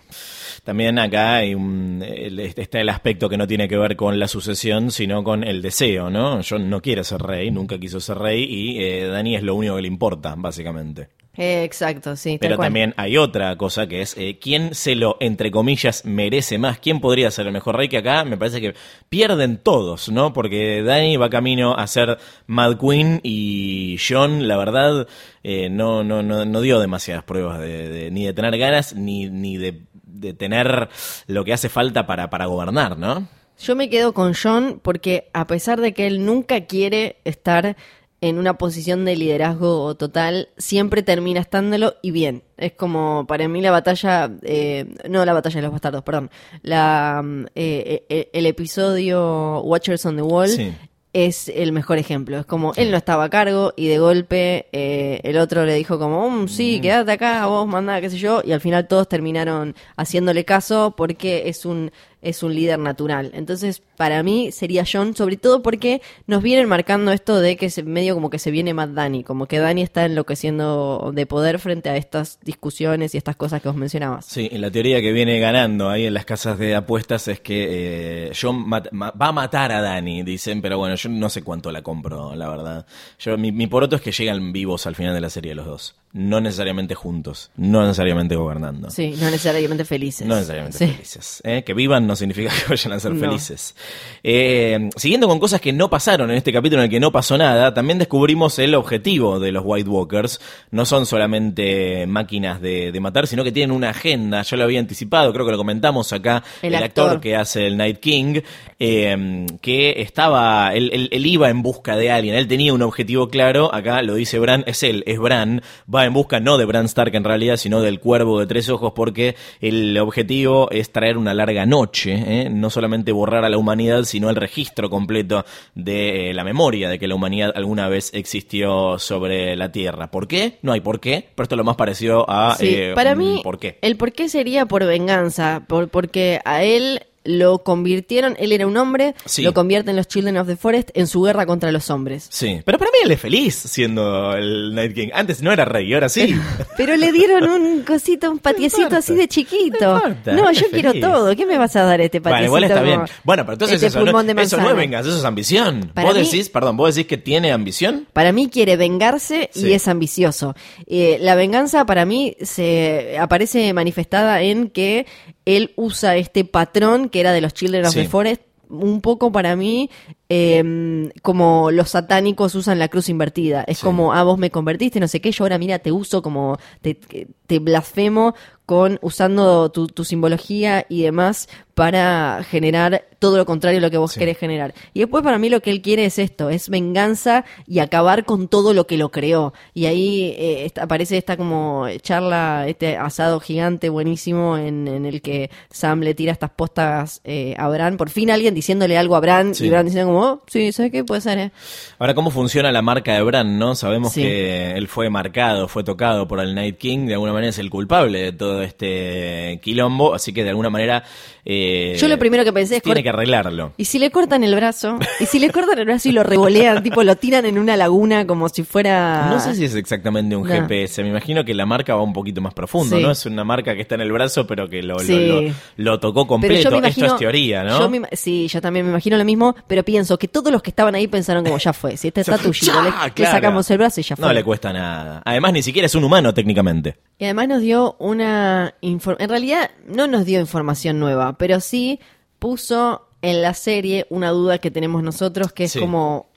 También 0.63 0.97
acá 1.01 1.37
hay 1.37 1.55
un, 1.57 2.05
el- 2.07 2.39
está 2.39 2.81
el 2.81 2.89
aspecto 2.89 3.29
que 3.29 3.37
no 3.37 3.49
tiene 3.49 3.69
que 3.69 3.77
ver 3.77 3.97
con 3.97 4.19
la 4.19 4.29
sucesión, 4.29 4.93
sino 4.93 5.25
con 5.25 5.43
el 5.43 5.61
deseo, 5.61 6.09
¿no? 6.09 6.41
John 6.49 6.71
no 6.71 6.81
quiere 6.81 7.03
ser 7.03 7.21
rey, 7.21 7.51
nunca 7.51 7.79
quiso 7.79 7.99
ser 8.01 8.19
rey 8.19 8.45
y 8.49 8.79
eh, 8.83 9.07
Dani 9.09 9.35
es 9.35 9.43
lo 9.43 9.57
único 9.57 9.75
que 9.75 9.83
le 9.83 9.89
importa, 9.89 10.35
básicamente. 10.37 11.09
Eh, 11.39 11.65
exacto, 11.65 12.17
sí. 12.17 12.39
Pero 12.41 12.57
también 12.57 12.95
hay 12.97 13.17
otra 13.19 13.55
cosa 13.57 13.87
que 13.87 14.01
es 14.03 14.17
eh, 14.17 14.39
quién 14.41 14.75
se 14.75 14.95
lo, 14.95 15.17
entre 15.21 15.51
comillas, 15.51 16.05
merece 16.05 16.59
más. 16.59 16.79
¿Quién 16.79 17.01
podría 17.01 17.31
ser 17.31 17.47
el 17.47 17.53
mejor 17.53 17.77
rey? 17.77 17.89
Que 17.89 17.99
acá 17.99 18.25
me 18.25 18.37
parece 18.37 18.61
que 18.61 18.75
pierden 19.09 19.59
todos, 19.59 20.09
¿no? 20.09 20.33
Porque 20.33 20.83
Dani 20.83 21.17
va 21.17 21.29
camino 21.31 21.75
a 21.77 21.87
ser 21.87 22.19
Mad 22.47 22.79
Queen 22.79 23.21
y 23.23 23.99
John, 24.07 24.49
la 24.49 24.57
verdad, 24.57 25.07
eh, 25.43 25.69
no, 25.69 26.03
no, 26.05 26.23
no, 26.23 26.45
no 26.45 26.61
dio 26.61 26.81
demasiadas 26.81 27.25
pruebas 27.25 27.61
de, 27.61 27.89
de- 27.89 28.11
ni 28.11 28.25
de 28.25 28.33
tener 28.33 28.57
ganas 28.59 28.95
ni, 28.95 29.29
ni 29.29 29.57
de, 29.59 29.83
de 30.05 30.33
tener 30.35 30.89
lo 31.27 31.45
que 31.45 31.53
hace 31.53 31.69
falta 31.69 32.07
para, 32.07 32.31
para 32.31 32.47
gobernar, 32.47 32.97
¿no? 32.99 33.29
Yo 33.59 33.75
me 33.75 33.89
quedo 33.89 34.13
con 34.13 34.35
John 34.35 34.81
porque 34.83 35.31
a 35.33 35.47
pesar 35.47 35.81
de 35.81 35.95
que 35.95 36.07
él 36.07 36.27
nunca 36.27 36.67
quiere 36.67 37.17
estar 37.25 37.77
en 38.21 38.39
una 38.39 38.57
posición 38.59 39.05
de 39.05 39.15
liderazgo 39.17 39.95
total, 39.97 40.49
siempre 40.57 41.03
termina 41.03 41.41
estándolo 41.41 41.95
y 42.03 42.11
bien. 42.13 42.43
Es 42.57 42.73
como, 42.73 43.27
para 43.27 43.47
mí 43.49 43.61
la 43.61 43.71
batalla, 43.71 44.31
eh, 44.43 44.87
no 45.09 45.25
la 45.25 45.35
batalla 45.35 45.57
de 45.57 45.63
los 45.63 45.73
bastardos, 45.73 46.03
perdón, 46.03 46.31
la, 46.63 47.21
mm, 47.23 47.45
eh, 47.55 48.07
eh, 48.09 48.31
el 48.33 48.47
episodio 48.47 49.61
Watchers 49.61 50.05
on 50.07 50.17
the 50.17 50.23
Wall 50.23 50.49
Sí. 50.49 50.73
es 51.13 51.49
el 51.49 51.73
mejor 51.73 51.99
ejemplo. 51.99 52.39
Es 52.39 52.47
como, 52.47 52.73
él 52.77 52.91
no 52.91 52.97
estaba 52.97 53.25
a 53.25 53.31
cargo 53.31 53.73
y 53.77 53.87
de 53.89 53.99
golpe 53.99 54.67
eh, 54.73 55.21
el 55.23 55.39
otro 55.39 55.65
le 55.65 55.75
dijo 55.75 55.99
como, 55.99 56.29
"Mm, 56.31 56.49
sí, 56.49 56.81
quédate 56.81 57.13
acá, 57.13 57.47
vos 57.47 57.67
manda, 57.67 58.01
qué 58.01 58.11
sé 58.11 58.19
yo, 58.19 58.43
y 58.45 58.53
al 58.53 58.61
final 58.61 58.87
todos 58.89 59.09
terminaron 59.09 59.75
haciéndole 59.97 60.45
caso 60.45 60.95
porque 60.97 61.49
es 61.49 61.65
un 61.67 61.91
es 62.23 62.43
un 62.43 62.55
líder 62.55 62.79
natural. 62.79 63.31
Entonces, 63.35 63.83
para 63.97 64.23
mí 64.23 64.51
sería 64.53 64.85
John, 64.91 65.15
sobre 65.15 65.37
todo 65.37 65.63
porque 65.63 66.03
nos 66.27 66.43
vienen 66.43 66.69
marcando 66.69 67.13
esto 67.13 67.39
de 67.41 67.57
que 67.57 67.71
se, 67.71 67.83
medio 67.83 68.15
como 68.15 68.31
que 68.31 68.39
se 68.39 68.51
viene 68.51 68.75
más 68.75 68.93
Dani, 68.95 69.23
como 69.25 69.47
que 69.47 69.59
Dani 69.59 69.83
está 69.83 70.05
enloqueciendo 70.05 71.13
de 71.15 71.27
poder 71.27 71.59
frente 71.59 71.89
a 71.89 71.97
estas 71.97 72.39
discusiones 72.43 73.15
y 73.15 73.19
estas 73.19 73.37
cosas 73.37 73.63
que 73.63 73.69
vos 73.69 73.77
mencionabas. 73.77 74.27
Sí, 74.27 74.49
la 74.53 74.71
teoría 74.71 75.01
que 75.01 75.13
viene 75.13 75.39
ganando 75.41 75.89
ahí 75.89 76.07
en 76.07 76.15
las 76.15 76.25
casas 76.25 76.59
de 76.59 76.75
apuestas 76.75 77.29
es 77.29 77.41
que 77.41 78.27
eh, 78.29 78.33
John 78.41 78.71
va 78.71 79.13
a 79.19 79.33
matar 79.33 79.73
a 79.73 79.81
Dani, 79.81 80.23
dicen, 80.23 80.61
pero 80.63 80.79
bueno, 80.79 80.95
yo 80.97 81.09
no 81.09 81.29
sé 81.31 81.43
cuánto 81.43 81.71
la 81.71 81.83
compro, 81.83 82.35
la 82.35 82.49
verdad. 82.49 82.87
Yo, 83.19 83.37
mi, 83.39 83.53
mi 83.53 83.67
poroto 83.67 83.97
es 83.97 84.03
que 84.03 84.13
llegan 84.13 84.53
vivos 84.53 84.87
al 84.87 84.95
final 84.95 85.15
de 85.15 85.21
la 85.21 85.31
serie 85.31 85.55
los 85.55 85.67
dos. 85.67 85.95
No 86.13 86.41
necesariamente 86.41 86.95
juntos, 86.95 87.51
no 87.57 87.83
necesariamente 87.83 88.37
gobernando. 88.37 88.91
Sí, 88.91 89.15
no 89.21 89.31
necesariamente 89.31 89.85
felices. 89.85 90.27
No 90.27 90.35
necesariamente 90.35 90.79
Sí. 90.79 90.87
felices. 90.87 91.43
¿eh? 91.45 91.63
Que 91.65 91.75
vivan 91.75 92.06
no 92.07 92.17
significa 92.17 92.51
que 92.67 92.69
vayan 92.71 92.93
a 92.93 93.01
ser 93.01 93.13
No. 93.15 93.21
felices. 93.21 93.75
Eh, 94.23 94.89
siguiendo 94.97 95.29
con 95.29 95.39
cosas 95.39 95.61
que 95.61 95.73
no 95.73 95.91
pasaron 95.91 96.31
en 96.31 96.37
este 96.37 96.53
capítulo 96.53 96.81
en 96.83 96.85
el 96.87 96.91
que 96.91 97.01
no 97.01 97.13
pasó 97.13 97.37
nada, 97.37 97.75
también 97.75 97.99
descubrimos 97.99 98.59
el 98.59 98.75
objetivo 98.75 99.39
de 99.41 99.53
los 99.53 99.63
White 99.67 99.89
Walkers. 99.89 100.41
No 100.71 100.85
son 100.87 101.07
solamente 101.07 102.07
máquinas 102.07 102.61
de, 102.61 102.93
de 102.93 103.01
matar, 103.01 103.27
sino 103.27 103.45
que 103.45 103.53
tienen 103.53 103.75
una 103.77 103.91
agenda. 103.91 104.43
Yo 104.43 104.57
lo 104.57 104.65
había 104.65 104.81
anticipado, 104.81 105.33
creo 105.33 105.45
que 105.47 105.53
lo 105.53 105.59
comentamos 105.59 106.13
acá. 106.13 106.43
El 106.63 106.75
actor. 106.75 107.07
actor. 107.07 107.21
que 107.21 107.37
hace 107.37 107.67
el 107.67 107.77
Night 107.77 107.99
King, 107.99 108.41
eh, 108.79 109.47
que 109.61 110.01
estaba, 110.03 110.75
él, 110.75 110.91
él- 110.93 111.09
él 111.13 111.27
iba 111.27 111.49
en 111.49 111.63
busca 111.63 111.97
de 111.97 112.11
alguien, 112.11 112.35
él 112.35 112.47
tenía 112.49 112.73
un 112.75 112.83
objetivo 112.83 113.29
claro, 113.29 113.73
acá 113.75 114.03
lo 114.03 114.15
dice 114.15 114.39
Bran, 114.39 114.65
es 114.67 114.83
él, 114.83 115.03
es 115.07 115.19
Bran, 115.19 115.63
va 115.93 116.05
en 116.05 116.13
busca 116.13 116.41
no 116.41 116.59
de 116.59 116.65
Bran 116.65 116.85
Stark 116.87 117.15
en 117.15 117.25
realidad, 117.25 117.57
sino 117.57 117.81
del 117.81 118.01
cuervo 118.01 118.39
de 118.41 118.47
tres 118.47 118.69
ojos, 118.69 118.93
porque 118.95 119.37
el 119.61 119.97
objetivo 119.99 120.71
es 120.71 120.91
traer 120.93 121.17
una 121.17 121.35
larga 121.35 121.65
noche, 121.67 121.96
¿eh? 122.05 122.49
no 122.51 122.71
solamente 122.71 123.13
borrar 123.13 123.45
a 123.45 123.49
la 123.49 123.59
humanidad, 123.59 124.05
sino 124.05 124.29
el 124.31 124.37
registro 124.37 124.91
completo 124.91 125.45
de 125.75 126.31
eh, 126.31 126.35
la 126.35 126.45
memoria 126.45 126.89
de 126.89 126.99
que 126.99 127.09
la 127.09 127.15
humanidad 127.15 127.53
alguna 127.55 127.89
vez 127.89 128.11
existió 128.13 128.99
sobre 128.99 129.57
la 129.57 129.73
Tierra. 129.73 130.11
¿Por 130.11 130.29
qué? 130.29 130.59
No 130.63 130.73
hay 130.73 130.81
por 130.81 131.01
qué, 131.01 131.29
pero 131.35 131.45
esto 131.45 131.55
es 131.55 131.59
lo 131.59 131.65
más 131.65 131.77
parecido 131.77 132.29
a 132.29 132.57
Sí, 132.57 132.75
eh, 132.75 132.93
para 132.95 133.15
mí, 133.15 133.41
por 133.43 133.59
qué. 133.59 133.79
el 133.83 133.97
por 133.97 134.13
qué 134.13 134.29
sería 134.29 134.67
por 134.67 134.85
venganza, 134.85 135.63
por, 135.67 135.89
porque 135.89 136.41
a 136.45 136.63
él 136.63 137.03
lo 137.27 137.59
convirtieron, 137.63 138.37
él 138.39 138.53
era 138.53 138.67
un 138.67 138.77
hombre, 138.77 139.15
Sí. 139.25 139.43
lo 139.43 139.53
convierten 139.55 139.97
los 139.97 140.09
Children 140.09 140.37
of 140.39 140.47
the 140.47 140.57
Forest 140.57 140.91
en 140.95 141.07
su 141.07 141.23
guerra 141.23 141.47
contra 141.47 141.73
los 141.73 141.91
hombres. 141.91 142.27
Sí, 142.31 142.61
pero 142.65 142.79
para 142.79 142.91
mí 142.91 142.99
él 143.05 143.11
es 143.11 143.21
feliz 143.21 143.55
siendo 143.55 144.35
el 144.35 144.75
Night 144.75 144.95
King. 144.95 145.09
Antes 145.15 145.43
no 145.43 145.53
era 145.53 145.65
rey, 145.65 145.93
ahora 145.95 146.09
sí. 146.09 146.35
Pero 146.77 146.97
le 146.97 147.11
dieron 147.13 147.49
un 147.49 147.83
cosito, 147.83 148.31
un 148.31 148.39
patiecito 148.39 148.97
así 148.97 149.15
de 149.15 149.29
chiquito. 149.29 150.03
No 150.27 150.53
yo 150.53 150.67
quiero 150.71 150.91
feliz. 150.91 151.05
todo. 151.05 151.35
¿Qué 151.37 151.47
me 151.47 151.57
vas 151.59 151.75
a 151.77 151.83
dar 151.85 152.01
este 152.01 152.21
patiecito? 152.21 152.51
Bueno, 152.53 152.65
igual 152.65 152.65
está 152.65 152.83
bien. 152.83 153.01
Bueno, 153.25 153.45
pero 153.45 153.55
entonces 153.55 153.77
este 153.77 153.87
eso, 153.87 154.01
no, 154.05 154.21
eso 154.41 154.57
no 154.59 154.71
es 154.71 154.77
venganza, 154.77 155.09
eso 155.09 155.19
es 155.19 155.25
ambición. 155.25 155.91
Para 155.95 156.09
vos 156.09 156.17
mí- 156.17 156.23
decís, 156.25 156.49
perdón, 156.51 156.77
vos 156.77 156.95
decís 156.95 157.09
que 157.09 157.17
tiene 157.17 157.53
ambición. 157.53 158.07
Para 158.13 158.33
mí 158.33 158.49
quiere 158.49 158.77
vengarse 158.77 159.51
Sí. 159.53 159.69
y 159.69 159.73
es 159.73 159.89
ambicioso. 159.89 160.55
Eh, 160.87 161.19
la 161.21 161.35
venganza 161.35 161.87
para 161.87 162.05
mí 162.05 162.37
se 162.43 163.17
aparece 163.19 163.73
manifestada 163.73 164.43
en 164.43 164.69
que 164.71 165.07
él 165.47 165.73
usa 165.77 166.17
este 166.17 166.45
patrón 166.45 167.09
que 167.09 167.21
era 167.21 167.33
de 167.33 167.41
los 167.41 167.55
Children 167.55 167.87
of 167.87 167.93
Sí. 167.95 168.03
the 168.03 168.09
Forest 168.09 168.43
un 168.69 169.01
poco 169.01 169.31
para 169.31 169.55
mí 169.55 169.91
eh, 170.29 171.09
como 171.23 171.71
los 171.71 171.91
satánicos 171.91 172.57
usan 172.57 172.81
la 172.81 172.89
cruz 172.89 173.09
invertida. 173.09 173.63
Es 173.69 173.79
Sí. 173.79 173.85
como, 173.85 174.13
ah, 174.13 174.25
vos 174.25 174.39
me 174.39 174.51
convertiste, 174.51 174.99
no 174.99 175.07
sé 175.07 175.21
qué, 175.21 175.31
yo 175.31 175.45
ahora 175.45 175.57
mira, 175.57 175.79
te 175.79 175.93
uso 175.93 176.21
como, 176.21 176.59
te, 176.83 176.99
te 177.47 177.59
blasfemo 177.61 178.35
con 178.67 178.99
usando 179.03 179.71
tu, 179.71 179.87
tu 179.87 180.05
simbología 180.05 180.85
y 180.89 181.03
demás 181.03 181.49
para 181.77 182.43
generar 182.49 183.05
todo 183.19 183.37
lo 183.37 183.45
contrario 183.45 183.79
a 183.79 183.83
lo 183.83 183.91
que 183.91 183.99
vos 183.99 184.13
Sí. 184.13 184.19
querés 184.19 184.39
generar. 184.39 184.73
Y 184.95 185.01
después 185.01 185.23
para 185.23 185.37
mí 185.37 185.51
lo 185.51 185.61
que 185.61 185.71
él 185.71 185.83
quiere 185.83 186.07
es 186.07 186.19
esto, 186.19 186.49
es 186.49 186.71
venganza 186.71 187.45
y 187.67 187.81
acabar 187.81 188.25
con 188.25 188.49
todo 188.49 188.73
lo 188.73 188.87
que 188.87 188.97
lo 188.97 189.11
creó. 189.11 189.53
Y 189.75 189.85
ahí 189.85 190.35
eh, 190.39 190.65
esta- 190.65 190.85
aparece 190.85 191.19
esta 191.19 191.37
como 191.37 191.87
charla, 192.01 192.65
este 192.67 192.97
asado 192.97 193.41
gigante 193.41 193.91
buenísimo 193.91 194.57
en, 194.57 194.89
en 194.89 195.05
el 195.05 195.21
que 195.21 195.51
Sam 195.71 196.01
le 196.01 196.15
tira 196.15 196.33
estas 196.33 196.49
postas 196.49 197.21
eh, 197.25 197.55
a 197.59 197.69
Bran. 197.69 197.99
Por 197.99 198.09
fin 198.09 198.31
alguien 198.31 198.55
diciéndole 198.55 198.97
algo 198.97 199.15
a 199.15 199.21
Bran 199.21 199.55
Sí. 199.55 199.67
y 199.67 199.69
Bran 199.71 199.85
diciendo 199.85 200.11
como, 200.15 200.25
oh, 200.25 200.43
sí, 200.47 200.73
¿sabes 200.73 200.93
qué? 200.93 201.05
Puede 201.05 201.21
ser, 201.21 201.39
¿eh? 201.39 201.51
Ahora, 201.99 202.15
¿cómo 202.15 202.31
funciona 202.31 202.73
la 202.73 202.81
marca 202.81 203.13
de 203.13 203.21
Bran, 203.23 203.59
no? 203.59 203.75
Sabemos 203.75 204.15
Sí. 204.15 204.23
que 204.23 204.73
él 204.73 204.89
fue 204.89 205.11
marcado, 205.11 205.69
fue 205.69 205.85
tocado 205.85 206.27
por 206.27 206.41
el 206.41 206.55
Night 206.55 206.79
King, 206.79 207.07
de 207.07 207.13
alguna 207.15 207.35
manera 207.35 207.51
es 207.51 207.59
el 207.59 207.69
culpable 207.69 208.19
de 208.23 208.33
todo 208.33 208.63
este 208.63 209.61
quilombo, 209.63 210.15
así 210.15 210.33
que 210.33 210.43
de 210.43 210.49
alguna 210.51 210.71
manera... 210.71 211.05
eh, 211.49 211.97
Yo 211.99 212.09
lo 212.09 212.19
primero 212.19 212.43
que 212.45 212.53
pensé 212.53 212.77
es 212.79 212.83
Tiene 212.83 213.03
que 213.05 213.09
arreglarlo. 213.09 213.73
¿Y 213.77 213.85
si 213.87 213.99
le 214.01 214.11
cortan 214.11 214.43
el 214.45 214.55
brazo? 214.55 214.99
¿Y 215.21 215.27
si 215.27 215.39
le 215.39 215.51
cortan 215.51 215.79
el 215.79 215.85
brazo 215.85 216.09
y 216.09 216.13
lo 216.13 216.25
revolean, 216.25 216.83
tipo 216.83 217.05
lo 217.05 217.15
tiran 217.17 217.47
en 217.47 217.57
una 217.59 217.77
laguna 217.77 218.27
como 218.27 218.49
si 218.49 218.65
fuera... 218.65 219.29
No 219.31 219.39
sé 219.39 219.55
si 219.55 219.65
es 219.65 219.75
exactamente 219.77 220.35
un 220.35 220.47
No. 220.47 220.53
GPS, 220.55 221.03
me 221.05 221.11
imagino 221.11 221.45
que 221.45 221.55
la 221.55 221.65
marca 221.65 221.95
va 221.95 222.03
un 222.03 222.13
poquito 222.13 222.41
más 222.41 222.53
profundo, 222.53 222.97
Sí. 222.97 223.03
¿no? 223.03 223.11
Es 223.13 223.25
una 223.27 223.45
marca 223.45 223.75
que 223.77 223.83
está 223.83 223.95
en 223.95 224.01
el 224.01 224.11
brazo, 224.13 224.47
pero 224.47 224.69
que 224.69 224.83
lo, 224.83 224.95
lo- 224.95 225.01
Sí. 225.01 225.27
lo- 225.29 225.53
lo 225.77 226.01
tocó 226.01 226.23
Pero 226.23 226.27
completo. 226.27 226.63
yo 226.65 226.71
me 226.73 226.79
imagino, 226.79 227.07
Esto 227.07 227.17
es 227.17 227.21
teoría, 227.21 227.63
¿no? 227.63 227.79
yo 227.79 227.89
me 227.89 228.03
sí, 228.13 228.49
yo 228.49 228.61
también 228.61 228.85
me 228.85 228.91
imagino 228.91 229.17
lo 229.17 229.25
mismo, 229.25 229.55
pero 229.69 229.85
pienso 229.85 230.19
que 230.19 230.27
todos 230.29 230.53
los 230.53 230.63
que 230.63 230.71
estaban 230.71 230.95
ahí 230.97 231.07
pensaron 231.07 231.45
como 231.45 231.59
ya 231.59 231.73
fue, 231.73 231.97
si 231.97 232.09
este 232.09 232.23
está 232.23 232.37
tuyo, 232.39 232.73
le, 232.83 232.91
le 233.23 233.27
sacamos 233.31 233.71
el 233.71 233.79
brazo 233.79 234.01
y 234.01 234.03
ya 234.03 234.17
fue. 234.17 234.27
No 234.27 234.33
le 234.33 234.43
cuesta 234.43 234.73
nada. 234.73 235.23
Además, 235.25 235.53
ni 235.53 235.63
siquiera 235.63 235.87
es 235.87 235.95
un 235.95 236.03
humano 236.05 236.35
técnicamente. 236.35 236.97
Y 237.19 237.25
además 237.25 237.49
nos 237.49 237.61
dio 237.63 237.97
una... 237.99 238.75
En 238.83 239.01
realidad 239.29 239.71
no 239.87 240.07
nos 240.07 240.25
dio 240.27 240.39
información 240.41 240.99
nueva, 240.99 241.36
pero 241.39 241.61
sí 241.61 242.01
puso 242.39 243.07
en 243.23 243.43
la 243.43 243.55
serie 243.55 244.07
una 244.11 244.31
duda 244.31 244.59
que 244.59 244.71
tenemos 244.71 245.03
nosotros, 245.03 245.53
que 245.53 245.65
es 245.65 245.73
Sí. 245.73 245.81
como... 245.81 246.29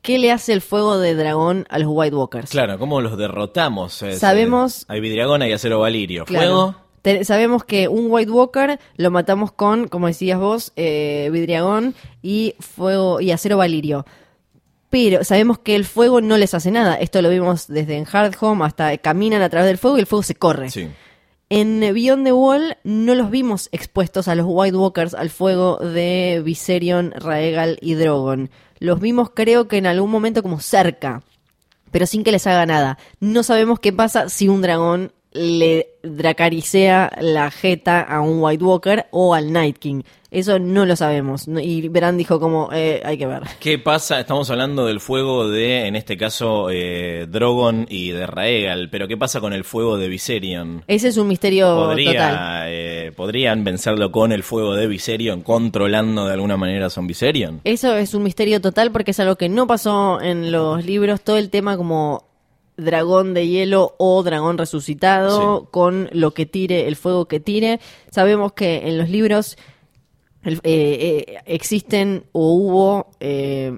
¿Qué 0.00 0.18
le 0.20 0.30
hace 0.30 0.52
el 0.52 0.60
fuego 0.60 0.96
de 0.98 1.14
dragón 1.16 1.66
a 1.68 1.78
los 1.80 1.88
White 1.90 2.14
Walkers? 2.14 2.50
Claro, 2.50 2.78
¿cómo 2.78 3.00
los 3.00 3.18
derrotamos? 3.18 4.00
Es, 4.02 4.20
Sabemos- 4.20 4.82
eh, 4.82 4.86
hay 4.88 5.00
vidriagona 5.00 5.48
y 5.48 5.52
acero 5.52 5.80
valirio. 5.80 6.24
Claro. 6.24 6.46
Fuego. 6.46 6.74
Te- 7.02 7.24
sabemos 7.24 7.64
que 7.64 7.88
un 7.88 8.06
White 8.08 8.30
Walker 8.30 8.78
lo 8.96 9.10
matamos 9.10 9.50
con, 9.52 9.88
como 9.88 10.06
decías 10.06 10.38
vos, 10.38 10.72
eh, 10.76 11.28
vidriagón 11.32 11.94
y 12.22 12.54
fuego 12.60 13.20
y 13.20 13.32
acero 13.32 13.56
valirio. 13.58 14.06
Pero 14.88 15.22
sabemos 15.24 15.58
que 15.58 15.74
el 15.76 15.84
fuego 15.84 16.20
no 16.20 16.38
les 16.38 16.54
hace 16.54 16.70
nada. 16.70 16.94
Esto 16.94 17.20
lo 17.20 17.28
vimos 17.28 17.66
desde 17.66 17.96
en 17.96 18.04
Hardhome 18.04 18.64
hasta 18.64 18.96
caminan 18.98 19.42
a 19.42 19.48
través 19.50 19.66
del 19.66 19.78
fuego 19.78 19.98
y 19.98 20.00
el 20.00 20.06
fuego 20.06 20.22
se 20.22 20.36
corre. 20.36 20.70
Sí. 20.70 20.88
En 21.50 21.80
Beyond 21.80 22.26
the 22.26 22.32
Wall 22.32 22.76
no 22.84 23.14
los 23.14 23.30
vimos 23.30 23.70
expuestos 23.72 24.28
a 24.28 24.34
los 24.34 24.46
White 24.46 24.76
Walkers 24.76 25.14
al 25.14 25.30
fuego 25.30 25.78
de 25.78 26.42
Viserion, 26.44 27.12
Raegal 27.16 27.78
y 27.80 27.94
Drogon. 27.94 28.50
Los 28.80 29.00
vimos 29.00 29.30
creo 29.30 29.66
que 29.66 29.78
en 29.78 29.86
algún 29.86 30.10
momento 30.10 30.42
como 30.42 30.60
cerca, 30.60 31.22
pero 31.90 32.06
sin 32.06 32.22
que 32.22 32.32
les 32.32 32.46
haga 32.46 32.66
nada. 32.66 32.98
No 33.20 33.42
sabemos 33.42 33.80
qué 33.80 33.94
pasa 33.94 34.28
si 34.28 34.48
un 34.48 34.60
dragón 34.60 35.12
le 35.32 35.88
dracaricea 36.02 37.16
la 37.20 37.50
jeta 37.50 38.02
a 38.02 38.20
un 38.20 38.42
White 38.42 38.64
Walker 38.64 39.06
o 39.10 39.34
al 39.34 39.50
Night 39.50 39.78
King. 39.78 40.02
Eso 40.30 40.58
no 40.58 40.84
lo 40.84 40.94
sabemos. 40.94 41.48
Y 41.48 41.88
Bran 41.88 42.18
dijo 42.18 42.38
como, 42.38 42.68
eh, 42.72 43.00
hay 43.02 43.16
que 43.16 43.26
ver. 43.26 43.44
¿Qué 43.60 43.78
pasa? 43.78 44.20
Estamos 44.20 44.50
hablando 44.50 44.84
del 44.84 45.00
fuego 45.00 45.48
de, 45.48 45.86
en 45.86 45.96
este 45.96 46.18
caso, 46.18 46.68
eh, 46.70 47.26
Drogon 47.30 47.86
y 47.88 48.10
de 48.10 48.26
Raegal, 48.26 48.90
pero 48.90 49.08
¿qué 49.08 49.16
pasa 49.16 49.40
con 49.40 49.54
el 49.54 49.64
fuego 49.64 49.96
de 49.96 50.08
Viserion? 50.08 50.84
Ese 50.86 51.08
es 51.08 51.16
un 51.16 51.28
misterio 51.28 51.66
total. 51.68 51.86
¿Podría, 51.88 52.62
eh, 52.66 53.12
¿Podrían 53.16 53.64
vencerlo 53.64 54.12
con 54.12 54.32
el 54.32 54.42
fuego 54.42 54.74
de 54.74 54.86
Viserion, 54.86 55.40
controlando 55.40 56.26
de 56.26 56.34
alguna 56.34 56.58
manera 56.58 56.86
a 56.86 56.90
Son 56.90 57.06
Viserion? 57.06 57.62
Eso 57.64 57.96
es 57.96 58.12
un 58.12 58.22
misterio 58.22 58.60
total 58.60 58.92
porque 58.92 59.12
es 59.12 59.20
algo 59.20 59.36
que 59.36 59.48
no 59.48 59.66
pasó 59.66 60.20
en 60.20 60.52
los 60.52 60.84
libros. 60.84 61.22
Todo 61.22 61.38
el 61.38 61.48
tema 61.48 61.78
como 61.78 62.28
dragón 62.76 63.32
de 63.34 63.48
hielo 63.48 63.94
o 63.98 64.22
dragón 64.22 64.58
resucitado 64.58 65.60
Sí. 65.62 65.68
con 65.70 66.08
lo 66.12 66.32
que 66.32 66.44
tire, 66.46 66.86
el 66.86 66.96
fuego 66.96 67.26
que 67.26 67.40
tire. 67.40 67.80
Sabemos 68.10 68.52
que 68.52 68.86
en 68.88 68.98
los 68.98 69.08
libros 69.08 69.56
el- 70.44 70.60
eh, 70.62 71.24
eh, 71.28 71.36
existen 71.46 72.24
o 72.32 72.52
hubo 72.52 73.06
eh, 73.20 73.76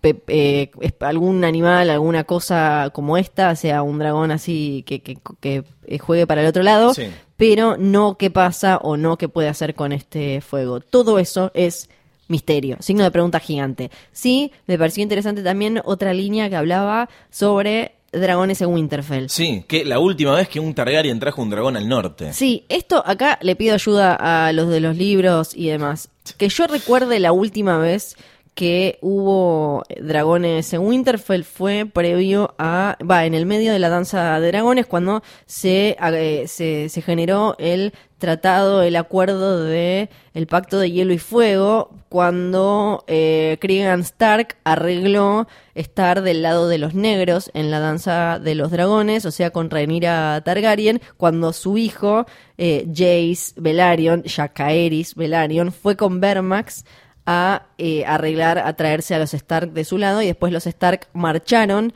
pe- 0.00 0.22
eh, 0.28 0.70
algún 1.00 1.44
animal, 1.44 1.90
alguna 1.90 2.24
cosa 2.24 2.90
como 2.92 3.16
esta, 3.16 3.54
sea 3.56 3.82
un 3.82 3.98
dragón 3.98 4.30
así 4.30 4.82
que, 4.86 5.00
que- 5.00 5.18
que, 5.40 5.64
eh, 5.86 5.98
juegue 5.98 6.26
para 6.26 6.42
el 6.42 6.48
otro 6.48 6.62
lado, 6.62 6.92
Sí. 6.94 7.04
pero 7.36 7.76
no 7.76 8.16
qué 8.18 8.30
pasa 8.30 8.78
o 8.78 8.96
no 8.96 9.16
qué 9.16 9.28
puede 9.28 9.48
hacer 9.48 9.74
con 9.74 9.92
este 9.92 10.40
fuego. 10.40 10.80
Todo 10.80 11.18
eso 11.18 11.50
es 11.54 11.88
misterio, 12.28 12.76
signo 12.80 13.04
de 13.04 13.10
pregunta 13.10 13.38
gigante. 13.40 13.90
Sí, 14.12 14.52
me 14.66 14.78
pareció 14.78 15.02
interesante 15.02 15.42
también 15.42 15.80
otra 15.84 16.14
línea 16.14 16.48
que 16.48 16.56
hablaba 16.56 17.08
sobre 17.30 17.92
dragones 18.12 18.60
en 18.60 18.68
Winterfell. 18.68 19.28
Sí, 19.28 19.64
que 19.66 19.84
la 19.84 19.98
última 19.98 20.34
vez 20.34 20.48
que 20.48 20.60
un 20.60 20.74
Targaryen 20.74 21.18
trajo 21.18 21.42
un 21.42 21.50
dragón 21.50 21.76
al 21.76 21.88
norte. 21.88 22.32
Sí, 22.32 22.64
esto 22.68 23.02
acá 23.06 23.38
le 23.42 23.56
pido 23.56 23.74
ayuda 23.74 24.14
a 24.14 24.52
los 24.52 24.68
de 24.68 24.80
los 24.80 24.96
libros 24.96 25.56
y 25.56 25.68
demás. 25.68 26.08
Que 26.36 26.48
yo 26.48 26.66
recuerde 26.66 27.18
la 27.18 27.32
última 27.32 27.78
vez 27.78 28.16
que 28.54 28.98
hubo 29.00 29.82
dragones 30.00 30.72
en 30.74 30.80
Winterfell 30.82 31.42
fue 31.42 31.86
previo 31.86 32.54
a, 32.58 32.98
va, 33.08 33.24
en 33.24 33.34
el 33.34 33.46
medio 33.46 33.72
de 33.72 33.78
la 33.78 33.88
danza 33.88 34.38
de 34.40 34.48
dragones 34.48 34.86
cuando 34.86 35.22
se, 35.46 35.96
eh, 35.98 36.44
se, 36.46 36.88
se 36.90 37.02
generó 37.02 37.56
el 37.58 37.94
tratado, 38.22 38.84
el 38.84 38.94
acuerdo 38.94 39.64
de 39.64 40.08
el 40.32 40.46
pacto 40.46 40.78
de 40.78 40.92
hielo 40.92 41.12
y 41.12 41.18
fuego, 41.18 41.90
cuando 42.08 43.02
eh, 43.08 43.58
Cregan 43.60 43.98
Stark 44.02 44.56
arregló 44.62 45.48
estar 45.74 46.22
del 46.22 46.42
lado 46.42 46.68
de 46.68 46.78
los 46.78 46.94
negros 46.94 47.50
en 47.52 47.72
la 47.72 47.80
danza 47.80 48.38
de 48.38 48.54
los 48.54 48.70
dragones, 48.70 49.26
o 49.26 49.32
sea, 49.32 49.50
con 49.50 49.70
Rhaenyra 49.70 50.40
Targaryen, 50.44 51.02
cuando 51.16 51.52
su 51.52 51.78
hijo 51.78 52.24
eh, 52.58 52.86
Jace 52.94 53.54
Velaryon, 53.56 54.22
Jacaeris 54.24 55.16
Velaryon, 55.16 55.72
fue 55.72 55.96
con 55.96 56.20
Vermax 56.20 56.84
a 57.26 57.66
eh, 57.76 58.04
arreglar, 58.06 58.58
a 58.58 58.72
traerse 58.76 59.16
a 59.16 59.18
los 59.18 59.34
Stark 59.34 59.72
de 59.72 59.84
su 59.84 59.98
lado 59.98 60.22
y 60.22 60.26
después 60.26 60.52
los 60.52 60.68
Stark 60.68 61.08
marcharon 61.12 61.92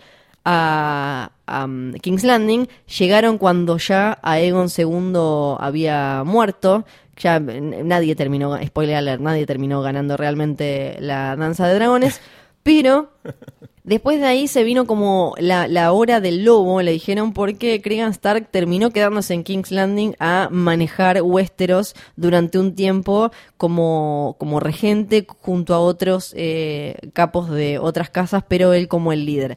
a, 0.48 1.32
a, 1.46 1.64
um, 1.64 1.92
King's 1.94 2.22
Landing, 2.22 2.68
llegaron 2.98 3.36
cuando 3.36 3.78
ya 3.78 4.18
Aegon 4.22 4.68
II 4.68 5.56
había 5.58 6.22
muerto, 6.24 6.86
ya 7.16 7.40
nadie 7.40 8.14
terminó, 8.14 8.56
spoiler 8.64 8.96
alert, 8.96 9.20
nadie 9.20 9.44
terminó 9.44 9.82
ganando 9.82 10.16
realmente 10.16 10.96
la 11.00 11.34
danza 11.34 11.66
de 11.66 11.74
dragones, 11.74 12.20
pero 12.62 13.10
Después 13.86 14.18
de 14.18 14.26
ahí 14.26 14.48
se 14.48 14.64
vino 14.64 14.84
como 14.84 15.36
la, 15.38 15.68
la 15.68 15.92
hora 15.92 16.20
del 16.20 16.44
lobo, 16.44 16.82
le 16.82 16.90
dijeron, 16.90 17.32
porque 17.32 17.80
Cregan 17.80 18.10
Stark 18.10 18.48
terminó 18.50 18.90
quedándose 18.90 19.32
en 19.32 19.44
King's 19.44 19.70
Landing 19.70 20.16
a 20.18 20.48
manejar 20.50 21.22
Westeros 21.22 21.94
durante 22.16 22.58
un 22.58 22.74
tiempo 22.74 23.30
como, 23.56 24.34
como 24.40 24.58
regente 24.58 25.24
junto 25.40 25.72
a 25.72 25.78
otros 25.78 26.34
eh, 26.36 26.96
capos 27.12 27.48
de 27.48 27.78
otras 27.78 28.10
casas, 28.10 28.42
pero 28.48 28.72
él 28.72 28.88
como 28.88 29.12
el 29.12 29.24
líder. 29.24 29.56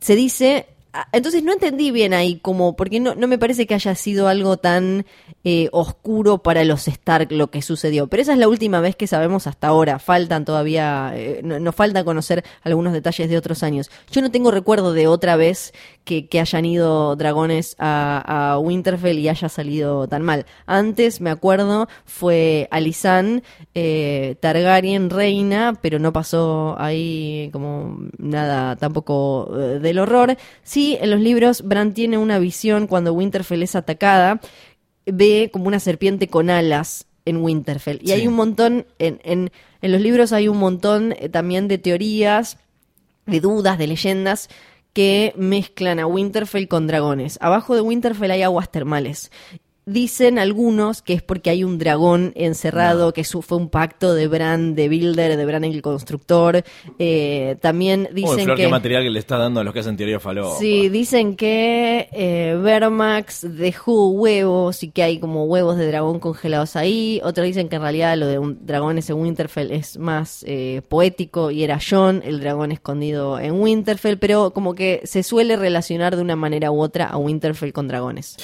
Se 0.00 0.16
dice... 0.16 0.66
ah, 0.92 1.08
Entonces 1.12 1.42
no 1.42 1.52
entendí 1.52 1.90
bien 1.90 2.14
ahí 2.14 2.38
como, 2.40 2.74
porque 2.76 3.00
no, 3.00 3.14
no 3.14 3.26
me 3.28 3.38
parece 3.38 3.66
que 3.66 3.74
haya 3.74 3.94
sido 3.94 4.28
algo 4.28 4.56
tan 4.56 5.04
eh, 5.44 5.68
oscuro 5.72 6.38
para 6.38 6.64
los 6.64 6.86
Stark 6.88 7.28
lo 7.32 7.50
que 7.50 7.62
sucedió. 7.62 8.06
Pero 8.08 8.22
esa 8.22 8.32
es 8.32 8.38
la 8.38 8.48
última 8.48 8.80
vez 8.80 8.96
que 8.96 9.06
sabemos 9.06 9.46
hasta 9.46 9.68
ahora. 9.68 9.98
Faltan 9.98 10.44
todavía, 10.44 11.12
eh, 11.14 11.40
no- 11.42 11.58
nos 11.60 11.74
falta 11.74 12.04
conocer 12.04 12.44
algunos 12.62 12.92
detalles 12.92 13.28
de 13.30 13.38
otros 13.38 13.62
años. 13.62 13.90
Yo 14.10 14.20
no 14.22 14.30
tengo 14.30 14.50
recuerdo 14.50 14.92
de 14.92 15.06
otra 15.06 15.36
vez 15.36 15.72
que, 16.04 16.26
que 16.26 16.40
hayan 16.40 16.64
ido 16.64 17.14
dragones 17.16 17.76
a, 17.78 18.52
a 18.52 18.58
Winterfell 18.58 19.18
y 19.18 19.28
haya 19.28 19.48
salido 19.48 20.08
tan 20.08 20.22
mal. 20.22 20.46
Antes, 20.66 21.20
me 21.20 21.30
acuerdo, 21.30 21.88
fue 22.04 22.68
Alisan, 22.70 23.42
eh, 23.74 24.36
Targaryen 24.40 25.10
reina, 25.10 25.78
pero 25.80 25.98
no 25.98 26.12
pasó 26.12 26.74
ahí 26.78 27.50
como 27.52 27.98
nada 28.18 28.76
tampoco 28.76 29.50
eh, 29.56 29.78
del 29.78 29.98
horror. 29.98 30.36
Sí, 30.62 30.98
en 31.00 31.10
los 31.10 31.20
libros 31.20 31.62
Bran 31.62 31.94
tiene 31.94 32.18
una 32.18 32.38
visión 32.38 32.86
cuando 32.86 33.12
Winterfell 33.12 33.62
es 33.62 33.76
atacada, 33.76 34.40
ve 35.06 35.50
como 35.52 35.66
una 35.68 35.80
serpiente 35.80 36.28
con 36.28 36.50
alas 36.50 37.06
en 37.24 37.36
Winterfell. 37.38 37.98
Y 38.02 38.06
Sí. 38.08 38.12
hay 38.12 38.26
un 38.26 38.34
montón, 38.34 38.86
en, 38.98 39.20
en, 39.24 39.50
en 39.82 39.92
los 39.92 40.00
libros 40.00 40.32
hay 40.32 40.48
un 40.48 40.56
montón 40.58 41.12
eh, 41.18 41.28
también 41.28 41.68
de 41.68 41.78
teorías, 41.78 42.58
de 43.26 43.40
dudas, 43.40 43.78
de 43.78 43.86
leyendas 43.86 44.48
que 44.92 45.32
mezclan 45.36 45.98
a 46.00 46.06
Winterfell 46.06 46.68
con 46.68 46.86
dragones. 46.86 47.38
Abajo 47.40 47.74
de 47.74 47.80
Winterfell 47.80 48.30
hay 48.30 48.42
aguas 48.42 48.70
termales. 48.70 49.30
Dicen 49.90 50.38
algunos 50.38 51.02
que 51.02 51.14
es 51.14 51.22
porque 51.22 51.50
hay 51.50 51.64
un 51.64 51.78
dragón 51.78 52.32
encerrado, 52.36 53.12
que 53.12 53.24
su- 53.24 53.42
fue 53.42 53.58
un 53.58 53.68
pacto 53.68 54.14
de 54.14 54.28
Bran, 54.28 54.76
de 54.76 54.88
Builder, 54.88 55.36
de 55.36 55.44
Bran 55.44 55.64
el 55.64 55.82
constructor. 55.82 56.62
Eh, 56.98 57.56
también 57.60 58.08
Uy, 58.10 58.22
dicen 58.22 58.44
Flor, 58.44 58.56
que... 58.56 58.62
qué 58.62 58.68
material 58.68 59.02
que 59.02 59.10
le 59.10 59.18
está 59.18 59.36
dando 59.36 59.58
a 59.60 59.64
los 59.64 59.74
que 59.74 59.80
hacen 59.80 59.96
teoría 59.96 60.20
falopa. 60.20 60.56
Sí, 60.58 60.88
dicen 60.88 61.34
que 61.34 62.08
eh, 62.12 62.56
Vermax 62.62 63.46
dejó 63.56 64.10
huevos 64.10 64.82
y 64.84 64.90
que 64.90 65.02
hay 65.02 65.18
como 65.18 65.44
huevos 65.46 65.76
de 65.76 65.88
dragón 65.88 66.20
congelados 66.20 66.76
ahí. 66.76 67.20
Otros 67.24 67.46
dicen 67.46 67.68
que 67.68 67.76
en 67.76 67.82
realidad 67.82 68.16
lo 68.16 68.26
de 68.28 68.38
un 68.38 68.64
dragones 68.64 69.10
en 69.10 69.16
Winterfell 69.16 69.72
es 69.72 69.98
más 69.98 70.44
eh, 70.46 70.82
poético 70.88 71.50
y 71.50 71.64
era 71.64 71.78
Jon, 71.80 72.22
el 72.24 72.38
dragón 72.38 72.70
escondido 72.70 73.40
en 73.40 73.60
Winterfell, 73.60 74.18
pero 74.18 74.52
como 74.52 74.74
que 74.76 75.00
se 75.04 75.24
suele 75.24 75.56
relacionar 75.56 76.14
de 76.14 76.22
una 76.22 76.36
manera 76.36 76.70
u 76.70 76.80
otra 76.80 77.06
a 77.06 77.16
Winterfell 77.16 77.72
con 77.72 77.88
dragones. 77.88 78.36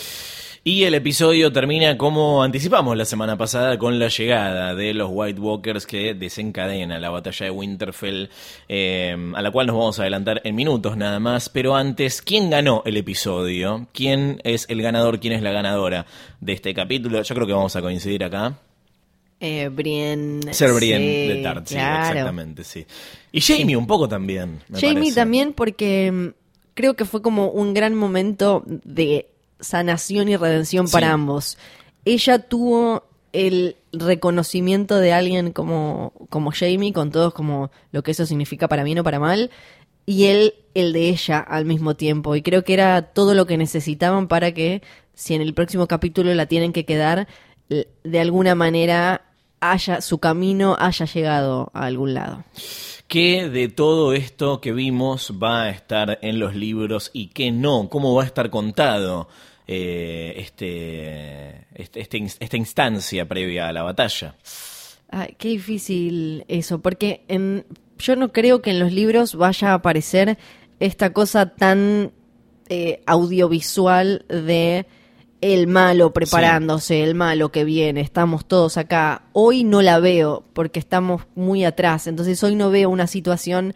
Y 0.69 0.83
el 0.83 0.95
episodio 0.95 1.53
termina 1.53 1.97
como 1.97 2.43
anticipamos 2.43 2.97
la 2.97 3.05
semana 3.05 3.39
pasada 3.39 3.79
con 3.79 4.01
la 4.01 4.09
llegada 4.09 4.75
de 4.75 4.95
los 4.95 5.09
White 5.13 5.39
Walkers 5.39 5.87
que 5.87 6.13
desencadena 6.13 6.99
la 6.99 7.09
batalla 7.09 7.47
de 7.47 7.53
Winterfell, 7.53 8.29
eh, 8.69 9.17
a 9.37 9.43
la 9.43 9.53
cual 9.53 9.69
nos 9.69 9.77
vamos 9.77 10.01
a 10.01 10.03
adelantar 10.03 10.41
en 10.43 10.57
minutos 10.57 10.97
nada 10.97 11.21
más. 11.21 11.49
Pero 11.51 11.77
antes, 11.77 12.21
¿quién 12.21 12.51
ganó 12.51 12.83
el 12.85 12.97
episodio? 12.97 13.87
¿Quién 13.93 14.41
es 14.43 14.67
el 14.69 14.83
ganador? 14.83 15.21
¿Quién 15.21 15.35
es 15.35 15.43
la 15.43 15.53
ganadora 15.53 16.05
de 16.41 16.55
este 16.55 16.75
capítulo? 16.75 17.23
Yo 17.23 17.35
creo 17.37 17.47
que 17.47 17.53
vamos 17.53 17.77
a 17.77 17.81
coincidir 17.81 18.25
acá. 18.25 18.59
Eh, 19.39 19.69
Brienne. 19.73 20.53
Ser 20.53 20.73
Brienne 20.73 21.05
sí, 21.07 21.29
de 21.29 21.43
Tart, 21.45 21.67
sí, 21.69 21.77
exactamente, 21.77 22.65
sí. 22.65 22.85
Y 23.31 23.41
Jamie 23.41 23.77
un 23.77 23.87
poco 23.87 24.09
también. 24.09 24.65
me 24.69 24.81
Jamie 24.81 24.95
parece. 24.97 25.15
también 25.15 25.53
porque 25.53 26.11
mm, 26.11 26.27
creo 26.75 26.95
que 26.95 27.05
fue 27.05 27.23
como 27.23 27.51
un 27.51 27.73
gran 27.73 27.95
momento 27.95 28.65
de 28.67 29.29
sanación 29.61 30.29
y 30.29 30.37
redención 30.37 30.87
Sí. 30.89 30.93
para 30.93 31.13
ambos. 31.13 31.59
Ella 32.05 32.39
tuvo 32.39 33.05
el 33.33 33.77
reconocimiento 33.93 34.97
de 34.97 35.13
alguien 35.13 35.53
como, 35.53 36.13
como 36.31 36.53
Jamie, 36.53 36.93
con 36.93 37.11
todos 37.11 37.35
como 37.35 37.71
lo 37.93 38.03
que 38.03 38.13
eso 38.13 38.27
significa 38.27 38.69
para 38.69 38.85
bien 38.85 38.99
o 38.99 39.05
para 39.05 39.19
mal, 39.19 39.51
y 40.07 40.25
él 40.27 40.55
el 40.75 40.93
de 40.93 41.09
ella 41.09 41.39
al 41.41 41.65
mismo 41.65 41.97
tiempo. 41.97 42.37
Y 42.37 42.43
creo 42.43 42.65
que 42.65 42.75
era 42.75 43.03
todo 43.03 43.35
lo 43.35 43.47
que 43.47 43.57
necesitaban 43.57 44.29
para 44.29 44.53
que, 44.53 44.83
si 45.15 45.35
en 45.35 45.43
el 45.43 45.53
próximo 45.55 45.87
capítulo 45.87 46.33
la 46.35 46.47
tienen 46.47 46.73
que 46.73 46.85
quedar, 46.85 47.27
de 47.69 48.21
alguna 48.21 48.55
manera 48.55 49.23
haya 49.61 50.01
su 50.01 50.19
camino 50.19 50.77
haya 50.79 51.07
llegado 51.07 51.71
a 51.75 51.87
algún 51.87 52.15
lado. 52.15 52.45
¿Qué 53.09 53.49
de 53.49 53.69
todo 53.69 54.13
esto 54.13 54.61
que 54.61 54.73
vimos 54.73 55.33
va 55.43 55.65
a 55.65 55.71
estar 55.71 56.19
en 56.23 56.39
los 56.39 56.55
libros 56.55 57.11
y 57.13 57.29
qué 57.29 57.51
no? 57.51 57.89
¿Cómo 57.89 58.15
va 58.15 58.23
a 58.23 58.27
estar 58.27 58.51
contado 58.51 59.29
eh, 59.69 60.35
este, 60.37 61.67
este- 61.75 62.01
este 62.01 62.25
esta 62.41 62.57
instancia 62.57 63.27
previa 63.27 63.69
a 63.69 63.73
la 63.73 63.83
batalla? 63.83 64.37
Ay, 65.11 65.35
qué 65.39 65.49
difícil 65.49 66.45
eso, 66.49 66.81
porque 66.81 67.25
en, 67.29 67.65
yo 67.99 68.17
no 68.17 68.33
creo 68.33 68.63
que 68.63 68.71
en 68.71 68.81
los 68.81 68.93
libros 68.93 69.35
vaya 69.35 69.71
a 69.71 69.75
aparecer 69.75 70.39
esta 70.81 71.13
cosa 71.13 71.55
tan 71.55 72.13
eh, 72.69 73.03
audiovisual 73.07 74.25
de 74.29 74.87
el 75.41 75.67
malo 75.67 76.13
preparándose, 76.13 77.03
el 77.05 77.15
malo 77.15 77.53
que 77.53 77.65
viene, 77.65 78.01
estamos 78.01 78.47
todos 78.47 78.77
acá. 78.79 79.23
Hoy 79.33 79.65
no 79.65 79.83
la 79.83 80.01
veo 80.01 80.45
porque 80.55 80.79
estamos 80.81 81.23
muy 81.35 81.65
atrás, 81.65 82.07
entonces 82.07 82.43
hoy 82.43 82.55
no 82.57 82.71
veo 82.71 82.91
una 82.91 83.07
situación 83.07 83.75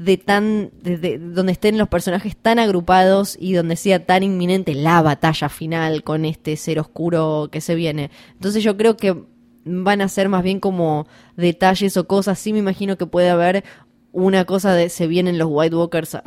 de 0.00 0.16
tan 0.16 0.70
de- 0.80 0.96
de- 0.96 1.18
donde 1.18 1.50
estén 1.50 1.76
los 1.76 1.88
personajes 1.88 2.36
tan 2.36 2.60
agrupados 2.60 3.36
y 3.40 3.52
donde 3.54 3.74
sea 3.74 4.06
tan 4.06 4.22
inminente 4.22 4.74
la 4.76 5.02
batalla 5.02 5.48
final 5.48 6.04
con 6.04 6.24
este 6.24 6.56
ser 6.56 6.78
oscuro 6.78 7.48
que 7.50 7.60
se 7.60 7.74
viene. 7.74 8.12
Entonces 8.34 8.62
yo 8.62 8.76
creo 8.76 8.96
que 8.96 9.24
van 9.64 10.00
a 10.00 10.08
ser 10.08 10.28
más 10.28 10.44
bien 10.44 10.60
como 10.60 11.08
detalles 11.36 11.96
o 11.96 12.06
cosas. 12.06 12.38
Sí 12.38 12.52
me 12.52 12.60
imagino 12.60 12.96
que 12.96 13.06
puede 13.06 13.28
haber 13.28 13.64
una 14.12 14.44
cosa 14.44 14.72
de 14.72 14.88
se 14.88 15.08
vienen 15.08 15.36
los 15.36 15.48
White 15.50 15.74
Walkers 15.74 16.14
a, 16.14 16.22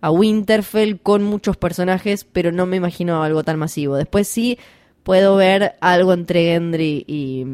a 0.00 0.10
Winterfell 0.10 0.96
con 1.00 1.22
muchos 1.22 1.56
personajes, 1.56 2.24
pero 2.24 2.50
no 2.50 2.66
me 2.66 2.76
imagino 2.76 3.22
algo 3.22 3.44
tan 3.44 3.56
masivo. 3.58 3.94
Después 3.94 4.26
sí 4.26 4.58
puedo 5.04 5.36
ver 5.36 5.76
algo 5.80 6.12
entre 6.12 6.42
Gendry 6.52 7.04
y 7.06 7.44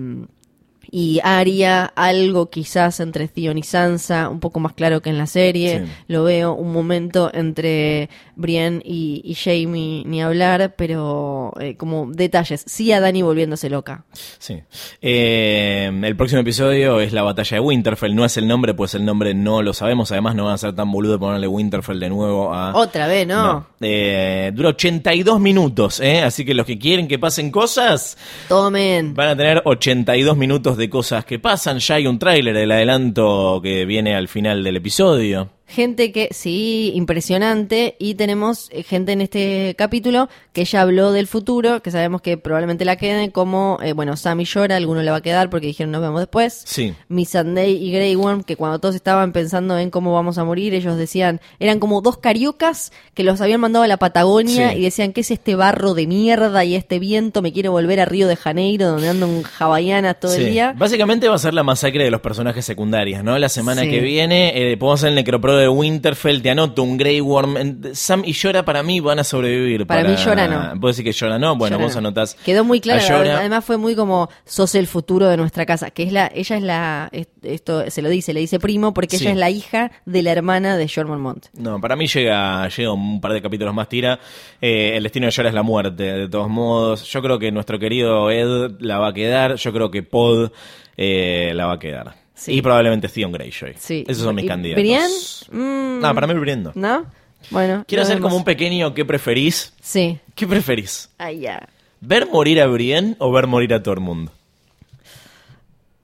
y 0.91 1.21
Arya, 1.23 1.85
algo 1.95 2.51
quizás 2.51 3.01
entre 3.01 3.29
Theon 3.29 3.59
y 3.59 3.63
Sansa, 3.63 4.29
un 4.29 4.41
poco 4.41 4.61
más 4.61 4.73
claro 4.73 5.01
que 5.03 5.11
en 5.11 5.19
la 5.19 5.27
serie. 5.27 5.85
Sí. 5.85 5.93
Lo 6.09 6.25
veo 6.25 6.53
un 6.55 6.73
momento 6.73 7.31
entre 7.33 8.09
Brienne 8.37 8.83
y, 8.85 9.23
y 9.25 9.35
Jaime, 9.35 10.03
ni 10.07 10.23
hablar, 10.23 10.75
pero 10.77 11.53
eh, 11.61 11.77
como 11.77 12.11
detalles. 12.11 12.65
Sí 12.67 12.93
a 12.93 13.01
Dani 13.01 13.23
volviéndose 13.23 13.71
loca. 13.71 14.05
Sí. 14.39 14.63
Eh, 15.01 15.91
el 16.03 16.17
próximo 16.17 16.41
episodio 16.41 17.01
es 17.01 17.13
la 17.13 17.23
batalla 17.23 17.57
de 17.57 17.61
Winterfell. 17.61 18.15
No 18.15 18.25
es 18.25 18.37
el 18.37 18.49
nombre, 18.49 18.75
pues 18.75 18.95
el 18.95 19.05
nombre 19.05 19.35
no 19.35 19.63
lo 19.63 19.73
sabemos. 19.73 20.11
Además, 20.13 20.35
no 20.35 20.47
van 20.47 20.55
a 20.55 20.59
ser 20.59 20.75
tan 20.75 20.91
boludo 20.91 21.13
de 21.13 21.19
ponerle 21.19 21.47
Winterfell 21.47 22.01
de 22.01 22.09
nuevo 22.09 22.53
a. 22.53 22.75
Otra 22.75 23.07
vez, 23.07 23.27
¿no? 23.27 23.43
No. 23.45 23.67
Eh, 23.81 24.51
dura 24.55 24.71
82 24.71 25.41
minutos, 25.41 26.01
¿eh? 26.01 26.23
Así 26.23 26.45
que 26.45 26.55
los 26.55 26.67
que 26.67 26.79
quieren 26.79 27.09
que 27.09 27.19
pasen 27.19 27.51
cosas 27.51 28.17
Tomen. 28.49 29.15
van 29.15 29.29
a 29.29 29.37
tener 29.37 29.63
82 29.65 30.37
minutos 30.37 30.77
de 30.77 30.80
cosas 30.89 31.25
que 31.25 31.39
pasan. 31.39 31.79
Ya 31.79 31.97
hay 31.97 32.07
un 32.07 32.19
tráiler, 32.19 32.57
el 32.57 32.73
adelanto 32.73 33.61
que 33.63 33.85
viene 33.85 34.15
al 34.15 34.29
final 34.29 34.65
del 34.65 34.77
episodio. 34.77 35.51
Gente 35.71 36.11
que, 36.11 36.29
sí, 36.33 36.91
impresionante. 36.97 37.95
Y 37.99 38.15
tenemos 38.15 38.69
eh, 38.73 38.83
gente 38.83 39.13
en 39.13 39.21
este 39.21 39.75
capítulo 39.79 40.29
que 40.53 40.65
ya 40.65 40.81
habló 40.83 41.13
del 41.13 41.27
futuro, 41.29 41.81
que 41.81 41.91
sabemos 41.93 42.23
que 42.23 42.37
probablemente 42.37 42.85
la 42.85 42.97
queden, 42.97 43.31
como, 43.31 43.79
eh, 43.83 43.93
bueno, 43.93 44.17
Sammy 44.17 44.45
llora, 44.45 44.75
alguno 44.77 45.03
le 45.03 45.11
va 45.13 45.19
a 45.19 45.23
quedar 45.23 45.49
porque 45.49 45.69
dijeron 45.69 45.93
nos 45.93 46.01
vemos 46.03 46.21
después. 46.21 46.63
Sí. 46.67 46.93
Miss 47.09 47.31
Sunday 47.31 47.73
y 47.77 47.93
Grey 47.93 48.17
Worm, 48.17 48.43
que 48.43 48.57
cuando 48.57 48.81
todos 48.81 48.97
estaban 48.97 49.33
pensando 49.33 49.79
en 49.79 49.91
cómo 49.91 50.13
vamos 50.13 50.39
a 50.39 50.45
morir, 50.45 50.75
ellos 50.75 50.97
decían, 50.97 51.41
eran 51.61 51.79
como 51.79 52.01
dos 52.01 52.19
cariocas 52.19 52.93
que 53.15 53.23
los 53.23 53.41
habían 53.41 53.61
mandado 53.61 53.85
a 53.85 53.89
la 53.89 53.97
Patagonia 53.99 54.71
Sí. 54.73 54.79
y 54.79 54.83
decían, 54.83 55.13
¿qué 55.13 55.21
es 55.21 55.31
este 55.31 55.55
barro 55.55 55.95
de 55.95 56.07
mierda 56.09 56.65
y 56.65 56.75
este 56.75 56.99
viento? 56.99 57.43
Me 57.43 57.53
quiero 57.53 57.71
volver 57.71 58.01
a 58.01 58.07
Río 58.07 58.27
de 58.27 58.35
Janeiro, 58.37 58.89
donde 58.89 59.09
ando 59.09 59.27
en 59.27 59.45
hawaianas 59.59 60.19
todo 60.19 60.33
Sí. 60.33 60.43
el 60.43 60.51
día. 60.53 60.75
Básicamente 60.77 61.29
va 61.29 61.37
a 61.37 61.39
ser 61.39 61.55
la 61.55 61.63
masacre 61.63 62.03
de 62.03 62.11
los 62.11 62.21
personajes 62.21 62.65
secundarios, 62.65 63.23
¿no? 63.23 63.39
La 63.39 63.49
semana 63.49 63.83
Sí. 63.83 63.91
que 63.91 64.01
viene 64.01 64.73
eh, 64.73 64.77
podemos 64.77 65.01
hacer 65.01 65.11
el 65.11 65.15
necropro 65.15 65.60
de 65.61 65.69
Winterfell, 65.69 66.43
te 66.43 66.51
anoto 66.51 66.83
un 66.83 66.97
Grey 66.97 67.21
Worm. 67.21 67.95
Sam 67.95 68.23
y 68.25 68.33
Llora 68.33 68.65
para 68.65 68.83
mí 68.83 69.01
van 69.01 69.19
a 69.21 69.25
sobrevivir. 69.25 69.87
Para 69.87 70.03
mí 70.05 70.17
Llora 70.17 70.49
no. 70.49 70.81
¿Puedo 70.81 70.93
decir 70.93 71.05
que 71.05 71.13
Llora 71.13 71.39
no? 71.39 71.57
Bueno, 71.57 71.77
Llora 71.77 71.85
vos 71.87 71.95
no. 71.95 71.99
anotás. 72.01 72.35
Quedó 72.45 72.65
muy 72.65 72.81
claro, 72.81 73.01
Llora. 73.07 73.39
además 73.39 73.65
fue 73.65 73.77
muy 73.77 73.95
como 73.95 74.29
sos 74.45 74.75
el 74.75 74.87
futuro 74.87 75.29
de 75.29 75.37
nuestra 75.37 75.67
casa, 75.67 75.91
que 75.91 76.03
es 76.03 76.13
la 76.13 76.31
ella 76.35 76.57
es 76.57 76.63
la 76.63 77.09
es- 77.13 77.29
esto 77.43 77.89
se 77.91 78.03
lo 78.03 78.09
dice, 78.09 78.33
le 78.35 78.41
dice 78.41 78.59
primo 78.59 78.93
porque 78.93 79.17
Sí. 79.19 79.25
ella 79.25 79.33
es 79.33 79.39
la 79.39 79.51
hija 79.51 79.93
de 80.07 80.23
la 80.23 80.33
hermana 80.33 80.77
de 80.77 80.89
Jorah 80.89 81.09
Mormont. 81.09 81.47
No, 81.55 81.81
para 81.81 81.97
mí 81.97 82.07
llega, 82.07 82.69
llega 82.69 82.93
un 82.93 83.21
par 83.21 83.33
de 83.33 83.43
capítulos 83.43 83.75
más 83.75 83.89
tira. 83.89 84.19
Eh, 84.61 84.97
el 84.97 85.03
destino 85.03 85.27
de 85.27 85.33
Llora 85.33 85.49
es 85.51 85.55
la 85.55 85.63
muerte, 85.63 86.03
de 86.05 86.29
todos 86.29 86.49
modos. 86.49 87.05
Yo 87.11 87.23
creo 87.23 87.39
que 87.39 87.53
nuestro 87.53 87.79
querido 87.79 88.31
Ed 88.31 88.73
la 88.81 88.99
va 88.99 89.09
a 89.09 89.13
quedar. 89.13 89.57
Yo 89.57 89.73
creo 89.73 89.91
que 89.91 90.03
Pod 90.03 90.51
eh, 90.97 91.53
la 91.55 91.67
va 91.67 91.75
a 91.75 91.79
quedar. 91.79 92.20
Sí. 92.41 92.53
Y 92.55 92.63
probablemente 92.63 93.07
Theon 93.09 93.33
Greyjoy. 93.33 93.75
Sí. 93.79 94.03
Esos 94.09 94.23
son 94.25 94.35
mis 94.35 94.47
¿Y 94.47 94.49
candidatos. 94.49 94.83
Brienne? 94.83 95.15
Mm. 95.53 96.01
No, 96.01 96.15
para 96.15 96.27
mí 96.27 96.33
Brienne 96.35 96.63
no. 96.63 96.73
¿No? 96.75 97.05
Bueno, 97.51 97.85
Quiero 97.87 98.03
hacer 98.03 98.17
vemos. 98.17 98.29
como 98.29 98.37
un 98.39 98.45
pequeño 98.45 98.95
¿qué 98.95 99.05
preferís? 99.05 99.75
Sí. 99.83 100.19
¿Qué 100.35 100.47
preferís? 100.47 101.11
Ay, 101.19 101.41
ya. 101.41 101.69
¿Ver 102.01 102.27
morir 102.29 102.63
a 102.63 102.67
Brienne 102.67 103.15
o 103.19 103.31
ver 103.31 103.47
morir 103.47 103.75
a 103.75 103.83
Tormund? 103.83 104.31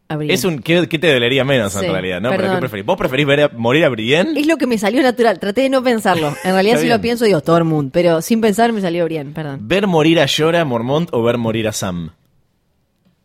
Abrí. 0.08 0.30
Es 0.30 0.44
un 0.44 0.60
¿qué, 0.60 0.86
qué 0.88 0.98
te 1.00 1.12
dolería 1.12 1.42
menos 1.44 1.72
Sí, 1.72 1.84
en 1.84 1.90
realidad, 1.90 2.20
¿no? 2.20 2.30
Pero. 2.30 2.52
¿qué 2.52 2.58
preferís? 2.58 2.86
¿Vos 2.86 2.96
preferís 2.96 3.26
ver 3.26 3.40
a- 3.40 3.48
morir 3.48 3.84
a 3.84 3.88
Brienne? 3.88 4.38
Es 4.38 4.46
lo 4.46 4.56
que 4.56 4.66
me 4.66 4.78
salió 4.78 5.02
natural, 5.02 5.40
traté 5.40 5.62
de 5.62 5.68
no 5.70 5.82
pensarlo. 5.82 6.28
En 6.44 6.52
realidad 6.52 6.76
si 6.76 6.84
bien. 6.84 6.96
lo 6.96 7.02
pienso 7.02 7.24
digo 7.24 7.40
Tormund, 7.40 7.90
pero 7.92 8.22
sin 8.22 8.40
pensar 8.40 8.72
me 8.72 8.80
salió 8.80 9.06
bien, 9.08 9.32
perdón. 9.32 9.60
¿Ver 9.62 9.86
morir 9.88 10.20
a 10.20 10.26
Jorah 10.28 10.64
Mormont 10.64 11.08
o 11.12 11.22
ver 11.24 11.38
morir 11.38 11.66
a 11.66 11.72
Sam? 11.72 12.12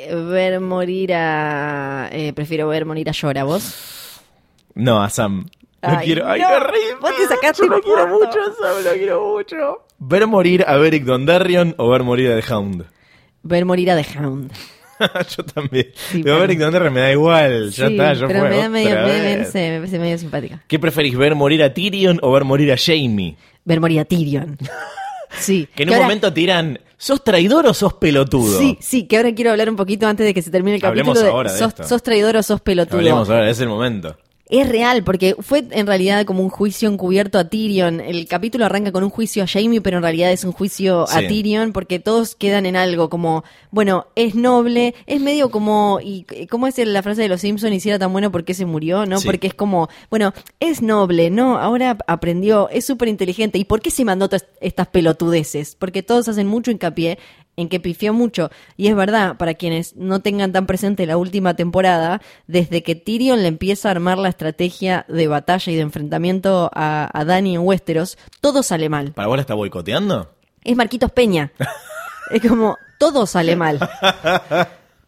Ver 0.10 0.60
morir 0.60 1.14
a... 1.14 2.10
eh, 2.12 2.34
prefiero 2.34 2.68
ver 2.68 2.86
morir 2.86 3.10
a 3.10 3.12
Llora, 3.12 3.43
¿vos? 3.43 4.22
No, 4.74 5.02
a 5.02 5.10
Sam. 5.10 5.45
Lo 5.82 5.89
Ay, 5.89 6.06
quiero. 6.06 6.28
¡Ay, 6.28 6.41
no. 6.41 6.47
qué! 6.47 6.95
Vos 7.02 7.12
te 7.18 7.28
sacaste 7.28 7.64
Yo 7.66 7.70
lo 7.70 7.82
quiero 7.82 8.08
mucho, 8.08 8.28
a 8.39 8.54
Sam, 8.56 8.84
lo 8.84 8.91
quiero 8.93 9.34
mucho. 9.34 9.86
¿Ver 9.99 10.28
morir 10.28 10.64
a 10.68 10.78
Beric 10.78 11.04
Dondarrion 11.04 11.76
o 11.78 11.89
ver 11.89 12.04
morir 12.04 12.32
a 12.32 12.39
The 12.39 12.54
Hound? 12.54 12.86
Ver 13.43 13.66
morir 13.66 13.91
a 13.91 14.02
The 14.02 14.20
Hound. 14.20 14.52
yo 15.36 15.43
también. 15.45 15.88
Sí, 15.95 16.22
Pero 16.24 16.39
Beric 16.39 16.60
Dondarrion 16.60 16.93
me 16.93 16.99
da 17.02 17.12
igual. 17.12 17.72
Ya 17.72 17.88
Sí, 17.88 17.93
está, 17.93 18.14
yo 18.14 18.28
pero 18.28 18.39
fue 18.41 18.49
me 18.49 18.58
da 18.58 18.70
medio, 18.70 18.89
me, 18.91 18.95
parece 18.99 19.99
medio 19.99 20.18
simpática. 20.20 20.64
¿Qué 20.68 20.78
preferís, 20.78 21.18
ver 21.18 21.34
morir 21.36 21.64
a 21.64 21.74
Tyrion 21.74 22.20
o 22.22 22.32
ver 22.32 22.43
morir 22.43 22.72
a 22.72 22.76
Jamie? 22.78 23.36
Ver 23.66 23.80
morir 23.82 23.99
a 23.99 24.06
Tyrion. 24.06 24.58
Sí. 25.34 25.66
Que 25.74 25.84
en 25.84 25.89
un 25.89 25.93
ahora- 25.95 26.08
momento 26.08 26.34
tiran, 26.34 26.78
¿sos 27.02 27.24
traidor 27.24 27.66
o 27.66 27.74
sos 27.74 27.93
pelotudo? 27.95 28.60
Sí, 28.60 28.78
sí, 28.80 29.08
que 29.08 29.18
ahora 29.18 29.34
quiero 29.34 29.49
hablar 29.49 29.70
un 29.70 29.76
poquito 29.76 30.06
antes 30.08 30.24
de 30.24 30.36
que 30.36 30.41
se 30.43 30.52
termine 30.52 30.78
el 30.78 30.86
Hablemos 30.86 31.16
capítulo. 31.18 31.36
ahora 31.36 31.52
de 31.52 31.58
sos, 31.58 31.70
esto. 31.70 31.84
sos 31.84 32.04
traidor 32.04 32.36
o 32.38 32.43
sos 32.43 32.62
pelotudo. 32.62 32.97
Hablemos 32.99 33.28
ahora, 33.28 33.49
es 33.49 33.60
el 33.60 33.70
momento. 33.70 34.16
Es 34.52 34.68
real, 34.68 35.06
porque 35.06 35.38
fue 35.39 35.66
en 35.72 35.88
realidad 35.88 36.26
como 36.26 36.43
un 36.43 36.49
juicio 36.49 36.89
encubierto 36.89 37.39
a 37.39 37.45
Tyrion. 37.45 38.02
El 38.02 38.28
capítulo 38.28 38.66
arranca 38.66 38.91
con 38.91 39.02
un 39.02 39.10
juicio 39.10 39.43
a 39.43 39.47
Jamie, 39.47 39.80
pero 39.80 39.95
en 39.95 40.04
realidad 40.04 40.30
es 40.30 40.43
un 40.43 40.52
juicio 40.52 41.10
a. 41.10 41.22
Tyrion, 41.22 41.72
porque 41.72 41.99
todos 41.99 42.36
quedan 42.36 42.66
en 42.66 42.76
algo 42.76 43.10
como, 43.10 43.45
bueno, 43.72 44.08
es 44.16 44.36
noble, 44.36 44.93
es 45.08 45.22
medio 45.22 45.52
como, 45.52 45.99
y 46.04 46.26
cómo 46.49 46.68
es 46.68 46.78
la 46.80 47.02
frase 47.02 47.22
de 47.22 47.30
los 47.30 47.39
Simpson 47.39 47.72
hiciera 47.72 47.97
tan 47.97 48.12
bueno 48.12 48.30
porque 48.30 48.54
se 48.54 48.66
murió, 48.66 49.06
¿no? 49.06 49.20
Sí. 49.20 49.26
Porque 49.26 49.47
es 49.47 49.54
como, 49.54 49.88
bueno, 50.10 50.34
es 50.60 50.82
noble, 50.82 51.30
¿no? 51.30 51.58
Ahora 51.58 51.97
aprendió, 52.06 52.68
es 52.72 52.86
súper 52.86 53.08
inteligente. 53.08 53.58
¿Y 53.58 53.64
por 53.64 53.80
qué 53.80 53.89
se 53.89 54.04
mandó 54.04 54.28
todas 54.28 54.47
estas 54.60 54.88
pelotudeces? 54.88 55.76
Porque 55.76 56.04
todos 56.04 56.28
hacen 56.28 56.47
mucho 56.47 56.72
hincapié 56.72 57.20
en 57.56 57.70
que 57.70 57.80
pifió 57.80 58.14
mucho. 58.14 58.49
Y 58.78 58.88
es 58.88 58.95
verdad, 58.95 59.38
para 59.38 59.54
quienes 59.54 59.95
no 59.95 60.22
tengan 60.22 60.52
tan 60.52 60.66
presente 60.66 61.06
la 61.06 61.18
última 61.18 61.56
temporada, 61.56 62.22
desde 62.47 62.84
que 62.84 62.95
Tyrion 62.95 63.41
le 63.41 63.47
empieza 63.47 63.89
a 63.89 63.91
armar 63.91 64.18
la 64.18 64.30
estrategia 64.30 65.06
de 65.08 65.28
batalla 65.28 65.72
y 65.72 65.76
de 65.76 65.82
enfrentamiento 65.82 66.70
a, 66.74 67.10
a 67.14 67.26
Dany 67.26 67.56
en 67.56 67.62
Westeros, 67.62 68.18
todo 68.41 68.64
sale 68.64 68.89
mal. 68.89 69.14
¿Para 69.14 69.28
vos 69.28 69.38
la 69.38 69.41
está 69.41 69.54
boicoteando? 69.54 70.34
Es 70.64 70.76
Marquitos 70.76 71.12
Peña. 71.12 71.52
es 72.32 72.41
como, 72.41 72.78
todo 72.97 73.26
sale 73.26 73.56
mal. 73.56 73.80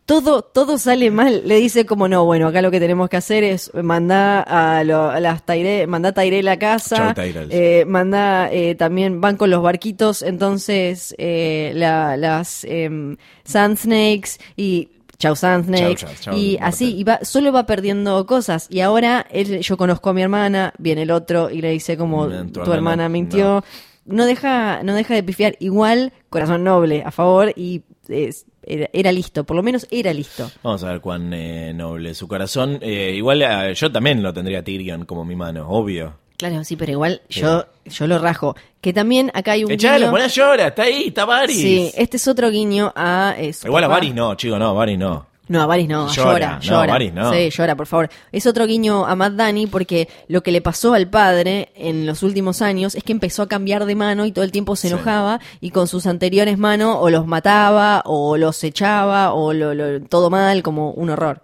Todo, 0.06 0.42
todo 0.42 0.78
sale 0.78 1.12
mal. 1.12 1.44
Le 1.48 1.56
dice 1.56 1.86
como, 1.86 2.10
no, 2.10 2.26
bueno, 2.26 2.48
acá 2.48 2.62
lo 2.62 2.72
que 2.72 2.80
tenemos 2.82 3.08
que 3.10 3.16
hacer 3.18 3.44
es 3.46 3.72
mandar 3.74 4.44
a, 4.50 4.84
lo- 4.84 5.10
a 5.10 5.20
las 5.22 5.46
Tyrell, 5.46 5.88
mandá 5.88 6.10
a 6.10 6.12
Tyrell 6.14 6.48
a 6.50 6.60
casa, 6.60 7.14
eh, 7.52 7.86
manda 7.86 8.52
eh, 8.52 8.76
también, 8.76 9.22
van 9.22 9.38
con 9.38 9.50
los 9.50 9.64
barquitos, 9.64 10.22
entonces 10.22 11.16
eh, 11.18 11.72
la- 11.76 12.18
las 12.18 12.66
em, 12.66 13.16
Sand 13.46 13.78
Snakes 13.78 14.40
y... 14.58 14.90
Chau 15.20 15.38
Sand 15.38 15.68
Snakes. 15.68 16.02
Chau, 16.02 16.10
chau, 16.10 16.34
chau, 16.34 16.38
y 16.38 16.58
así, 16.62 16.98
y 16.98 17.04
va, 17.06 17.20
solo 17.24 17.54
va 17.54 17.66
perdiendo 17.66 18.26
cosas. 18.26 18.68
Y 18.70 18.82
ahora 18.82 19.26
él, 19.32 19.62
yo 19.62 19.78
conozco 19.78 20.10
a 20.10 20.14
mi 20.14 20.22
hermana, 20.22 20.74
viene 20.80 21.04
el 21.04 21.12
otro 21.12 21.50
y 21.50 21.62
le 21.62 21.70
dice 21.70 21.96
como, 21.96 22.28
tu, 22.28 22.48
tu 22.52 22.60
hermana, 22.62 22.76
hermana 22.76 23.10
mintió. 23.10 23.64
No. 24.06 24.26
deja, 24.26 24.84
no 24.84 24.94
deja 24.96 25.14
de 25.14 25.24
pifiar. 25.24 25.56
Igual, 25.60 26.12
corazón 26.30 26.66
noble, 26.66 27.04
a 27.06 27.12
favor, 27.12 27.54
y 27.56 27.84
es- 28.10 28.48
era, 28.66 28.90
era 28.94 29.12
listo, 29.12 29.44
por 29.44 29.56
lo 29.56 29.64
menos 29.64 29.88
era 29.92 30.14
listo. 30.14 30.50
Vamos 30.64 30.84
a 30.84 30.92
ver 30.92 31.02
cuán 31.02 31.34
eh, 31.34 31.74
noble 31.74 32.12
es 32.12 32.18
su 32.18 32.28
corazón. 32.28 32.80
Eh, 32.82 33.14
igual 33.16 33.42
eh, 33.42 33.74
yo 33.76 33.92
también 33.92 34.22
lo 34.24 34.34
tendría 34.34 34.60
a 34.60 34.64
Tyrion 34.64 35.06
como 35.06 35.26
mi 35.26 35.36
mano, 35.36 35.68
obvio. 35.70 36.16
Claro, 36.38 36.64
sí, 36.64 36.76
pero 36.76 36.92
igual 36.92 37.22
yo, 37.30 37.66
yo 37.86 38.08
lo 38.08 38.18
rajo. 38.20 38.56
Que 38.82 38.92
también 38.92 39.32
acá 39.34 39.54
hay 39.54 39.64
un 39.64 39.72
Echalo, 39.72 40.12
guiño. 40.12 40.28
llora, 40.28 40.68
está 40.68 40.84
ahí, 40.84 41.06
está 41.08 41.24
Varys. 41.26 41.56
Sí, 41.56 41.92
este 41.96 42.18
es 42.18 42.28
otro 42.28 42.50
guiño 42.50 42.92
a. 42.96 43.36
eh, 43.38 43.54
su 43.54 43.68
Igual 43.68 43.86
a. 43.86 43.88
Varys 43.88 44.14
no, 44.14 44.36
chico, 44.36 44.60
no, 44.60 44.74
Varys 44.76 44.98
no. 44.98 45.28
No, 45.54 45.62
a 45.62 45.66
Varys 45.68 45.88
no, 45.88 46.08
Llora, 46.12 46.32
llora, 46.32 46.56
no, 46.56 46.62
llora. 46.62 46.94
Varys 46.94 47.14
no. 47.14 47.32
Sí, 47.32 47.50
llora, 47.52 47.76
por 47.76 47.86
favor. 47.86 48.10
Es 48.32 48.48
otro 48.48 48.66
guiño 48.66 49.06
a 49.06 49.16
Matt 49.16 49.34
Dani 49.34 49.68
porque 49.68 50.08
lo 50.28 50.42
que 50.42 50.52
le 50.52 50.62
pasó 50.62 50.94
al 50.96 51.08
padre 51.10 51.70
en 51.76 52.06
los 52.08 52.24
últimos 52.24 52.62
años 52.64 52.96
es 52.96 53.04
que 53.04 53.12
empezó 53.12 53.44
a 53.44 53.48
cambiar 53.48 53.86
de 53.86 53.94
mano 53.96 54.26
y 54.26 54.32
todo 54.32 54.44
el 54.44 54.52
tiempo 54.52 54.76
se 54.76 54.88
Sí. 54.88 54.94
enojaba 54.96 55.40
y 55.62 55.70
con 55.70 55.88
sus 55.88 56.08
anteriores 56.08 56.58
manos 56.58 56.98
o 57.00 57.10
los 57.12 57.28
mataba 57.28 58.02
o 58.06 58.36
los 58.38 58.64
echaba 58.64 59.34
o 59.34 59.54
lo, 59.54 59.74
lo- 59.76 60.02
todo 60.02 60.30
mal, 60.32 60.64
como 60.64 60.90
un 60.92 61.12
horror. 61.12 61.42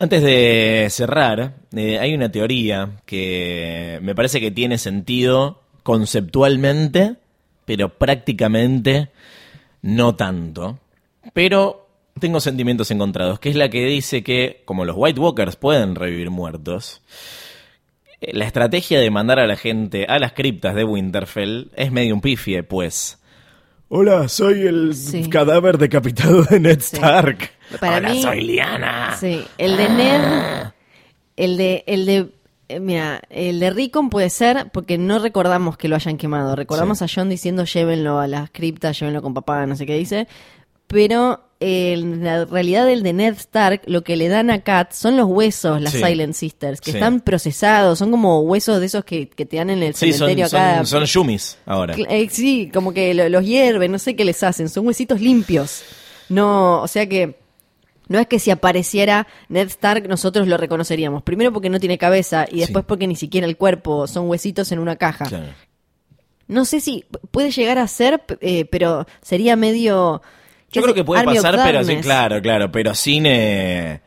Antes 0.00 0.22
de 0.22 0.88
cerrar, 0.90 1.54
eh, 1.76 1.98
hay 2.00 2.12
una 2.14 2.32
teoría 2.32 2.90
que 3.06 4.00
me 4.02 4.16
parece 4.16 4.40
que 4.40 4.50
tiene 4.50 4.78
sentido 4.78 5.60
conceptualmente, 5.84 7.14
pero 7.64 7.88
prácticamente 7.90 9.10
no 9.82 10.16
tanto. 10.16 10.78
Pero 11.32 11.86
tengo 12.18 12.40
sentimientos 12.40 12.90
encontrados, 12.90 13.38
que 13.38 13.50
es 13.50 13.56
la 13.56 13.68
que 13.70 13.84
dice 13.86 14.22
que, 14.22 14.62
como 14.64 14.84
los 14.84 14.96
White 14.98 15.20
Walkers 15.20 15.56
pueden 15.56 15.94
revivir 15.94 16.30
muertos, 16.30 17.02
eh, 18.20 18.32
la 18.34 18.44
estrategia 18.44 19.00
de 19.00 19.10
mandar 19.10 19.38
a 19.38 19.46
la 19.46 19.56
gente 19.56 20.06
a 20.08 20.18
las 20.18 20.32
criptas 20.32 20.74
de 20.74 20.84
Winterfell 20.84 21.70
es 21.76 21.92
medio 21.92 22.14
un 22.14 22.20
pifie, 22.20 22.62
pues. 22.62 23.18
Hola, 23.88 24.28
soy 24.28 24.66
el 24.66 24.94
Sí. 24.94 25.28
cadáver 25.28 25.76
decapitado 25.78 26.42
de 26.44 26.60
Ned 26.60 26.80
Sí. 26.80 26.96
Stark. 26.96 27.50
Para 27.80 27.96
Hola, 27.98 28.10
mí- 28.10 28.22
soy 28.22 28.40
Liana. 28.42 29.16
Sí, 29.18 29.44
el 29.58 29.76
de 29.76 29.88
Ned, 29.88 30.20
el 31.36 31.56
de, 31.56 31.84
el 31.86 32.06
de, 32.06 32.28
eh, 32.68 32.78
mira, 32.80 33.20
el 33.30 33.58
de 33.58 33.70
Rickon 33.70 34.10
puede 34.10 34.30
ser 34.30 34.70
porque 34.72 34.96
no 34.98 35.18
recordamos 35.18 35.76
que 35.76 35.88
lo 35.88 35.96
hayan 35.96 36.18
quemado. 36.18 36.54
Recordamos 36.54 36.98
Sí. 36.98 37.04
a 37.04 37.08
John 37.12 37.28
diciendo 37.28 37.64
llévenlo 37.64 38.20
a 38.20 38.26
las 38.28 38.50
criptas, 38.50 38.98
llévenlo 39.00 39.22
con 39.22 39.34
papá, 39.34 39.66
no 39.66 39.74
sé 39.74 39.86
qué 39.86 39.96
dice. 39.96 40.28
Pero 40.90 41.40
en 41.60 42.24
la 42.24 42.46
realidad 42.46 42.84
del 42.86 43.02
de 43.02 43.12
Ned 43.12 43.34
Stark, 43.34 43.82
lo 43.86 44.02
que 44.02 44.16
le 44.16 44.28
dan 44.28 44.50
a 44.50 44.62
Kat 44.62 44.92
son 44.92 45.16
los 45.16 45.26
huesos, 45.26 45.80
las 45.80 45.92
Sí. 45.92 46.02
Silent 46.02 46.34
Sisters, 46.34 46.80
que 46.80 46.90
Sí. 46.92 46.96
están 46.96 47.20
procesados, 47.20 47.98
son 47.98 48.10
como 48.10 48.40
huesos 48.40 48.80
de 48.80 48.86
esos 48.86 49.04
que, 49.04 49.28
que 49.28 49.44
te 49.46 49.58
dan 49.58 49.70
en 49.70 49.82
el 49.82 49.94
Sí, 49.94 50.10
son, 50.12 50.18
cementerio 50.20 50.48
son, 50.48 50.60
acá. 50.60 50.84
son 50.86 51.04
yumis 51.04 51.58
ahora. 51.66 51.94
Eh, 51.96 52.28
sí, 52.30 52.70
como 52.72 52.92
que 52.92 53.14
lo- 53.14 53.28
los 53.28 53.44
hierven, 53.44 53.92
no 53.92 53.98
sé 53.98 54.16
qué 54.16 54.24
les 54.24 54.42
hacen, 54.42 54.68
son 54.68 54.86
huesitos 54.86 55.20
limpios. 55.20 55.82
No, 56.28 56.80
o 56.82 56.88
sea 56.88 57.06
que 57.06 57.38
no 58.08 58.18
es 58.18 58.26
que 58.26 58.38
si 58.38 58.50
apareciera 58.50 59.26
Ned 59.48 59.68
Stark 59.68 60.08
nosotros 60.08 60.48
lo 60.48 60.56
reconoceríamos. 60.56 61.22
Primero 61.22 61.52
porque 61.52 61.68
no 61.70 61.78
tiene 61.78 61.98
cabeza 61.98 62.46
y 62.50 62.60
después 62.60 62.84
porque 62.86 63.06
ni 63.06 63.16
siquiera 63.16 63.46
el 63.46 63.56
cuerpo, 63.58 64.06
son 64.08 64.28
huesitos 64.28 64.72
en 64.72 64.78
una 64.80 64.96
caja. 64.96 65.26
Claro. 65.26 65.52
No 66.48 66.64
sé 66.64 66.80
si 66.80 67.04
puede 67.30 67.50
llegar 67.52 67.78
a 67.78 67.86
ser, 67.86 68.22
eh, 68.40 68.64
pero 68.64 69.06
sería 69.22 69.54
medio 69.56 70.22
Yo 70.72 70.82
creo 70.82 70.94
que 70.94 71.04
puede 71.04 71.20
Army 71.22 71.36
pasar, 71.36 71.60
pero 71.64 71.84
sí, 71.84 71.96
claro, 71.96 72.40
claro, 72.40 72.70
pero 72.70 72.94
sin... 72.94 73.26
eh, 73.26 74.00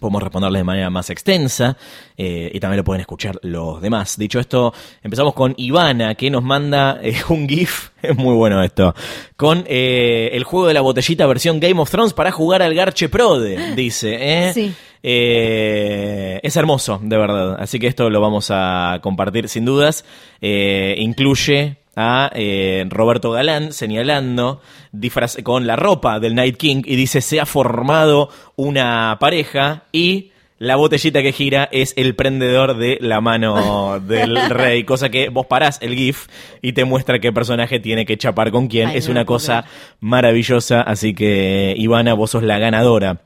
Podemos 0.00 0.20
responderles 0.20 0.60
de 0.60 0.64
manera 0.64 0.90
más 0.90 1.10
extensa 1.10 1.76
eh, 2.16 2.50
y 2.52 2.58
también 2.58 2.78
lo 2.78 2.84
pueden 2.84 3.00
escuchar 3.00 3.38
los 3.42 3.80
demás. 3.80 4.18
Dicho 4.18 4.40
esto, 4.40 4.74
empezamos 5.02 5.32
con 5.32 5.54
Ivana 5.56 6.16
que 6.16 6.28
nos 6.28 6.42
manda 6.42 7.00
un 7.28 7.48
GIF, 7.48 7.90
es 8.02 8.16
muy 8.16 8.34
bueno 8.34 8.62
esto, 8.62 8.94
con 9.36 9.64
el 9.68 10.42
juego 10.44 10.66
de 10.66 10.74
la 10.74 10.80
botellita 10.80 11.24
versión 11.26 11.60
Game 11.60 11.80
of 11.80 11.90
Thrones 11.90 12.14
para 12.14 12.32
jugar 12.32 12.62
al 12.62 12.74
Garche 12.74 13.08
Prode, 13.08 13.74
dice. 13.76 14.52
Sí. 14.52 14.74
Eh, 15.08 16.40
es 16.42 16.56
hermoso, 16.56 16.98
de 17.00 17.16
verdad. 17.16 17.56
Así 17.60 17.78
que 17.78 17.86
esto 17.86 18.10
lo 18.10 18.20
vamos 18.20 18.48
a 18.50 18.98
compartir 19.02 19.48
sin 19.48 19.64
dudas. 19.64 20.04
Eh, 20.40 20.96
incluye 20.98 21.76
a 21.96 22.30
eh, 22.34 22.84
Roberto 22.88 23.30
Galán 23.32 23.72
señalando 23.72 24.60
disfraz- 24.92 25.42
con 25.42 25.66
la 25.66 25.76
ropa 25.76 26.20
del 26.20 26.34
Night 26.34 26.56
King 26.58 26.82
y 26.84 26.94
dice 26.96 27.20
se 27.22 27.40
ha 27.40 27.46
formado 27.46 28.28
una 28.54 29.16
pareja 29.18 29.84
y 29.92 30.30
la 30.58 30.76
botellita 30.76 31.22
que 31.22 31.32
gira 31.32 31.68
es 31.70 31.92
el 31.96 32.14
prendedor 32.14 32.76
de 32.78 32.96
la 33.00 33.20
mano 33.20 34.00
del 34.06 34.48
rey, 34.48 34.84
cosa 34.84 35.10
que 35.10 35.28
vos 35.28 35.46
parás 35.46 35.78
el 35.82 35.94
GIF 35.94 36.28
y 36.62 36.72
te 36.72 36.84
muestra 36.84 37.18
qué 37.18 37.32
personaje 37.32 37.78
tiene 37.80 38.06
que 38.06 38.16
chapar 38.16 38.50
con 38.50 38.68
quién. 38.68 38.88
Ay, 38.88 38.98
es 38.98 39.06
no 39.08 39.12
una 39.12 39.24
cosa 39.26 39.64
maravillosa, 40.00 40.80
así 40.80 41.14
que 41.14 41.74
Ivana, 41.76 42.14
vos 42.14 42.30
sos 42.30 42.42
la 42.42 42.58
ganadora 42.58 43.20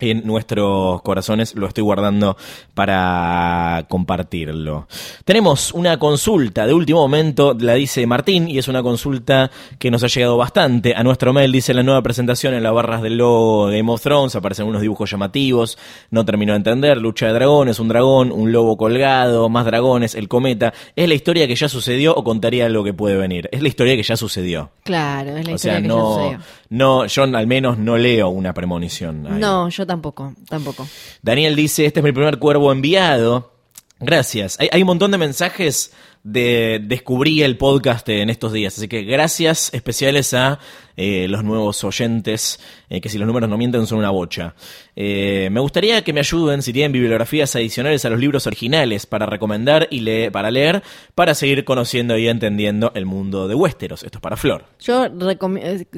en 0.00 0.26
nuestros 0.26 1.02
corazones. 1.02 1.54
Lo 1.54 1.66
estoy 1.66 1.84
guardando 1.84 2.36
para 2.74 3.86
compartirlo. 3.88 4.86
Tenemos 5.24 5.72
una 5.72 5.98
consulta 5.98 6.66
de 6.66 6.74
último 6.74 7.00
momento, 7.00 7.56
la 7.58 7.74
dice 7.74 8.06
Martín, 8.06 8.48
y 8.48 8.58
es 8.58 8.68
una 8.68 8.82
consulta 8.82 9.50
que 9.78 9.90
nos 9.90 10.02
ha 10.04 10.08
llegado 10.08 10.36
bastante 10.36 10.94
a 10.94 11.02
nuestro 11.02 11.32
mail. 11.32 11.52
Dice 11.52 11.74
la 11.74 11.82
nueva 11.82 12.02
presentación 12.02 12.54
en 12.54 12.62
las 12.62 12.72
barras 12.72 13.02
del 13.02 13.16
logo 13.16 13.68
de 13.68 13.78
Game 13.78 13.92
of 13.92 14.02
Thrones, 14.02 14.34
aparecen 14.36 14.66
unos 14.66 14.82
dibujos 14.82 15.10
llamativos, 15.10 15.78
no 16.10 16.24
terminó 16.24 16.52
de 16.52 16.58
entender, 16.58 16.98
lucha 16.98 17.26
de 17.26 17.32
dragones, 17.32 17.78
un 17.78 17.88
dragón, 17.88 18.32
un 18.32 18.52
lobo 18.52 18.76
colgado, 18.76 19.48
más 19.48 19.64
dragones, 19.64 20.14
el 20.14 20.28
cometa. 20.28 20.72
¿Es 20.96 21.08
la 21.08 21.14
historia 21.14 21.46
que 21.46 21.54
ya 21.54 21.68
sucedió 21.68 22.14
o 22.14 22.24
contaría 22.24 22.68
lo 22.68 22.84
que 22.84 22.92
puede 22.92 23.16
venir? 23.16 23.48
Es 23.52 23.62
la 23.62 23.68
historia 23.68 23.96
que 23.96 24.02
ya 24.02 24.16
sucedió. 24.16 24.70
Claro, 24.84 25.36
es 25.36 25.46
la 25.46 25.52
O 25.52 25.54
historia 25.54 25.78
sea, 25.78 25.82
que 25.82 25.88
ya 25.88 25.94
sucedió. 25.94 26.38
No, 26.74 27.06
yo 27.06 27.22
al 27.22 27.46
menos 27.46 27.78
no 27.78 27.96
leo 27.96 28.30
una 28.30 28.52
premonición. 28.52 29.26
ahí. 29.28 29.38
No, 29.38 29.68
yo 29.68 29.86
tampoco, 29.86 30.34
tampoco. 30.48 30.88
Daniel 31.22 31.54
dice, 31.54 31.86
este 31.86 32.00
es 32.00 32.04
mi 32.04 32.10
primer 32.10 32.38
cuervo 32.38 32.72
enviado. 32.72 33.52
Gracias. 34.00 34.58
Hay, 34.58 34.68
hay 34.72 34.82
un 34.82 34.86
montón 34.86 35.12
de 35.12 35.18
mensajes 35.18 35.92
de 36.24 36.80
descubrí 36.82 37.42
el 37.42 37.58
podcast 37.58 38.08
en 38.08 38.30
estos 38.30 38.52
días, 38.54 38.76
así 38.78 38.88
que 38.88 39.02
gracias 39.02 39.72
especiales 39.74 40.32
a 40.32 40.58
eh, 40.96 41.28
los 41.28 41.44
nuevos 41.44 41.84
oyentes, 41.84 42.58
eh, 42.88 43.02
que 43.02 43.10
si 43.10 43.18
los 43.18 43.26
números 43.26 43.50
no 43.50 43.58
mienten 43.58 43.86
son 43.86 43.98
una 43.98 44.08
bocha. 44.08 44.54
Eh, 44.96 45.48
me 45.52 45.60
gustaría 45.60 46.02
que 46.02 46.14
me 46.14 46.20
ayuden 46.20 46.62
si 46.62 46.72
tienen 46.72 46.92
bibliografías 46.92 47.54
adicionales 47.56 48.06
a 48.06 48.10
los 48.10 48.18
libros 48.18 48.46
originales 48.46 49.04
para 49.04 49.26
recomendar 49.26 49.86
y 49.90 50.00
le- 50.00 50.30
para 50.30 50.50
leer, 50.50 50.82
para 51.14 51.34
seguir 51.34 51.62
conociendo 51.64 52.16
y 52.16 52.26
entendiendo 52.26 52.90
el 52.94 53.04
mundo 53.04 53.46
de 53.46 53.54
Westeros. 53.54 54.02
Esto 54.02 54.18
es 54.18 54.22
para 54.22 54.38
Flor. 54.38 54.64
Yo 54.80 55.06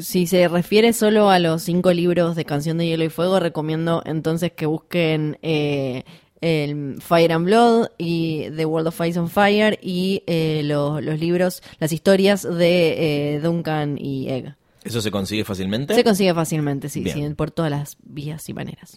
si 0.01 0.27
se 0.27 0.49
refiere 0.49 0.93
solo 0.93 1.31
a 1.31 1.39
los 1.39 1.63
cinco 1.63 1.93
libros 1.93 2.35
de 2.35 2.45
Canción 2.45 2.79
de 2.79 2.87
Hielo 2.89 3.05
y 3.05 3.11
Fuego, 3.11 3.39
recomiendo 3.39 4.03
entonces 4.05 4.51
que 4.57 4.67
busquen 4.67 5.39
el 6.41 6.97
Fire 7.01 7.33
and 7.33 7.47
Blood 7.47 7.89
y 7.99 8.51
The 8.57 8.67
World 8.67 8.89
of 8.89 9.01
Ice 9.07 9.19
on 9.19 9.29
Fire 9.29 9.79
y 9.83 10.23
eh, 10.27 10.63
los, 10.65 11.03
los 11.03 11.19
libros, 11.19 11.63
las 11.79 11.93
historias 11.93 12.43
de 12.43 13.35
eh, 13.37 13.41
Duncan 13.41 13.99
y 13.99 14.29
Egg. 14.29 14.55
¿Eso 14.85 15.01
se 15.01 15.11
consigue 15.11 15.45
fácilmente? 15.45 15.95
Se 15.95 16.05
consigue 16.05 16.33
fácilmente, 16.33 16.89
sí, 16.89 17.05
sí, 17.13 17.25
por 17.35 17.51
todas 17.51 17.71
las 17.71 17.97
vías 18.05 18.49
y 18.49 18.55
maneras. 18.55 18.95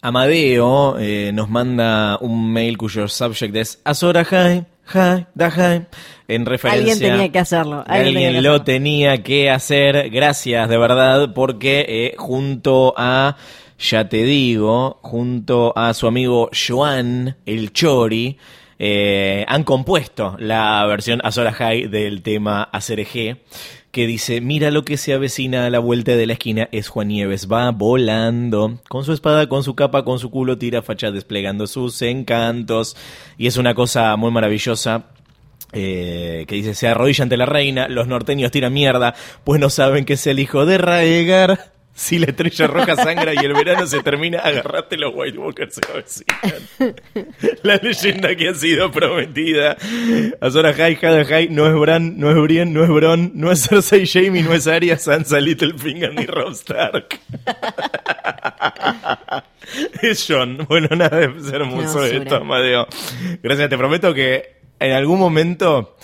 Amadeo 0.00 0.98
eh, 1.00 1.32
nos 1.34 1.50
manda 1.50 2.18
un 2.20 2.52
mail 2.52 2.78
cuyo 2.78 3.08
subject 3.08 3.56
es 3.56 3.80
Azor 3.82 4.18
Ahai, 4.18 4.64
Hi, 4.94 5.26
da 5.34 5.48
hi. 5.48 5.84
En 6.28 6.46
referencia. 6.46 6.92
Alguien 6.92 6.98
tenía 6.98 7.32
que 7.32 7.38
hacerlo. 7.40 7.82
Alguien, 7.86 8.06
Alguien, 8.06 8.14
tenía 8.14 8.30
que 8.30 8.42
lo 8.42 8.50
hacerlo. 8.50 8.64
tenía 8.64 9.22
que 9.24 9.50
hacer. 9.50 10.10
Gracias, 10.10 10.68
de 10.68 10.78
verdad, 10.78 11.32
porque 11.34 12.14
junto 12.18 12.94
a, 12.96 13.36
ya 13.78 14.08
te 14.08 14.24
digo, 14.24 14.98
junto 15.02 15.72
a 15.76 15.92
su 15.94 16.06
amigo 16.06 16.50
Joan, 16.52 17.36
el 17.46 17.72
Chori, 17.72 18.38
eh, 18.78 19.44
han 19.48 19.64
compuesto 19.64 20.36
la 20.38 20.84
versión 20.86 21.20
Azora 21.24 21.52
High 21.52 21.88
del 21.88 22.22
tema 22.22 22.62
Acereje, 22.62 23.42
que 23.90 24.06
dice, 24.06 24.42
mira 24.42 24.70
lo 24.70 24.84
que 24.84 24.98
se 24.98 25.14
avecina 25.14 25.64
a 25.64 25.70
la 25.70 25.78
vuelta 25.78 26.16
de 26.16 26.26
la 26.26 26.34
esquina, 26.34 26.68
es 26.72 26.88
Juan 26.88 27.08
Nieves, 27.08 27.50
va 27.50 27.70
volando, 27.70 28.80
con 28.88 29.04
su 29.04 29.12
espada, 29.12 29.48
con 29.48 29.62
su 29.62 29.74
capa, 29.74 30.04
con 30.04 30.18
su 30.18 30.30
culo, 30.30 30.58
tira 30.58 30.82
facha 30.82 31.10
desplegando 31.10 31.66
sus 31.66 32.02
encantos, 32.02 32.96
y 33.38 33.46
es 33.46 33.56
una 33.56 33.74
cosa 33.74 34.14
muy 34.16 34.30
maravillosa, 34.30 35.06
eh, 35.72 36.44
que 36.46 36.54
dice, 36.56 36.74
se 36.74 36.88
arrodilla 36.88 37.24
ante 37.24 37.36
la 37.38 37.46
reina, 37.46 37.88
los 37.88 38.06
norteños 38.06 38.50
tiran 38.50 38.72
mierda, 38.74 39.14
pues 39.44 39.60
no 39.60 39.70
saben 39.70 40.04
que 40.04 40.14
es 40.14 40.26
el 40.26 40.38
hijo 40.38 40.66
de 40.66 40.78
Raegar. 40.78 41.75
Si 41.96 42.18
la 42.18 42.26
estrella 42.26 42.66
roja 42.66 42.94
sangra 42.94 43.32
y 43.32 43.38
el 43.38 43.54
verano 43.54 43.86
se 43.86 44.02
termina, 44.02 44.40
agarrate 44.40 44.98
los 44.98 45.14
White 45.14 45.38
Walkers 45.38 45.80
se. 45.80 46.24
La 47.62 47.76
leyenda 47.76 48.36
que 48.36 48.50
ha 48.50 48.54
sido 48.54 48.92
prometida. 48.92 49.78
Azora 50.42 50.74
High, 50.74 50.98
Hada 51.00 51.24
High, 51.24 51.48
no 51.48 51.66
es 51.66 51.74
Bran, 51.74 52.18
no 52.18 52.30
es 52.30 52.36
Brienne, 52.36 52.70
no 52.70 52.84
es 52.84 52.90
Bron, 52.90 53.32
no 53.34 53.50
es 53.50 53.66
Cersei, 53.66 54.06
Jamie, 54.06 54.42
no 54.42 54.52
es 54.52 54.66
Arya, 54.66 54.98
Sansa, 54.98 55.40
Littlefinger 55.40 56.14
ni 56.14 56.26
Robb 56.26 56.52
Stark. 56.52 57.18
es 60.02 60.26
John. 60.28 60.66
Bueno, 60.68 60.88
nada 60.94 61.16
de 61.16 61.40
ser 61.40 61.62
hermoso 61.62 62.04
esto, 62.04 62.36
Amadeo. 62.36 62.86
Gracias, 63.42 63.70
te 63.70 63.78
prometo 63.78 64.12
que 64.12 64.56
en 64.78 64.92
algún 64.92 65.18
momento 65.18 65.96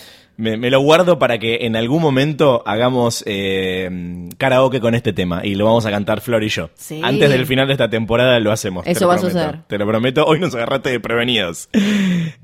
me, 0.43 0.57
me 0.57 0.71
lo 0.71 0.81
guardo 0.81 1.19
para 1.19 1.39
que 1.39 1.59
en 1.63 1.77
algún 1.77 2.03
momento 2.03 2.63
hagamos 2.67 3.23
eh, 3.27 4.29
karaoke 4.37 4.81
con 4.81 4.95
este 4.95 5.13
tema 5.13 5.41
y 5.45 5.55
lo 5.55 5.65
vamos 5.65 5.87
a 5.87 5.91
cantar 5.91 6.21
Flor 6.21 6.43
y 6.45 6.49
yo. 6.49 6.69
Sí. 6.75 7.01
Antes 7.03 7.31
del 7.31 7.47
final 7.47 7.67
de 7.69 7.73
esta 7.75 7.89
temporada 7.89 8.39
lo 8.41 8.53
hacemos. 8.53 8.85
te 8.85 8.91
Eso 8.91 9.03
lo 9.05 9.09
va 9.09 9.15
a 9.15 9.17
prometo. 9.19 9.39
suceder. 9.39 9.63
Te 9.67 9.79
lo 9.79 9.87
prometo, 9.87 10.25
hoy 10.27 10.41
nos 10.41 10.55
agarraste 10.55 10.91
de 10.91 11.01
prevenidos. 11.01 11.69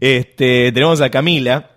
Este, 0.00 0.72
tenemos 0.72 1.00
a 1.00 1.10
Camila 1.10 1.70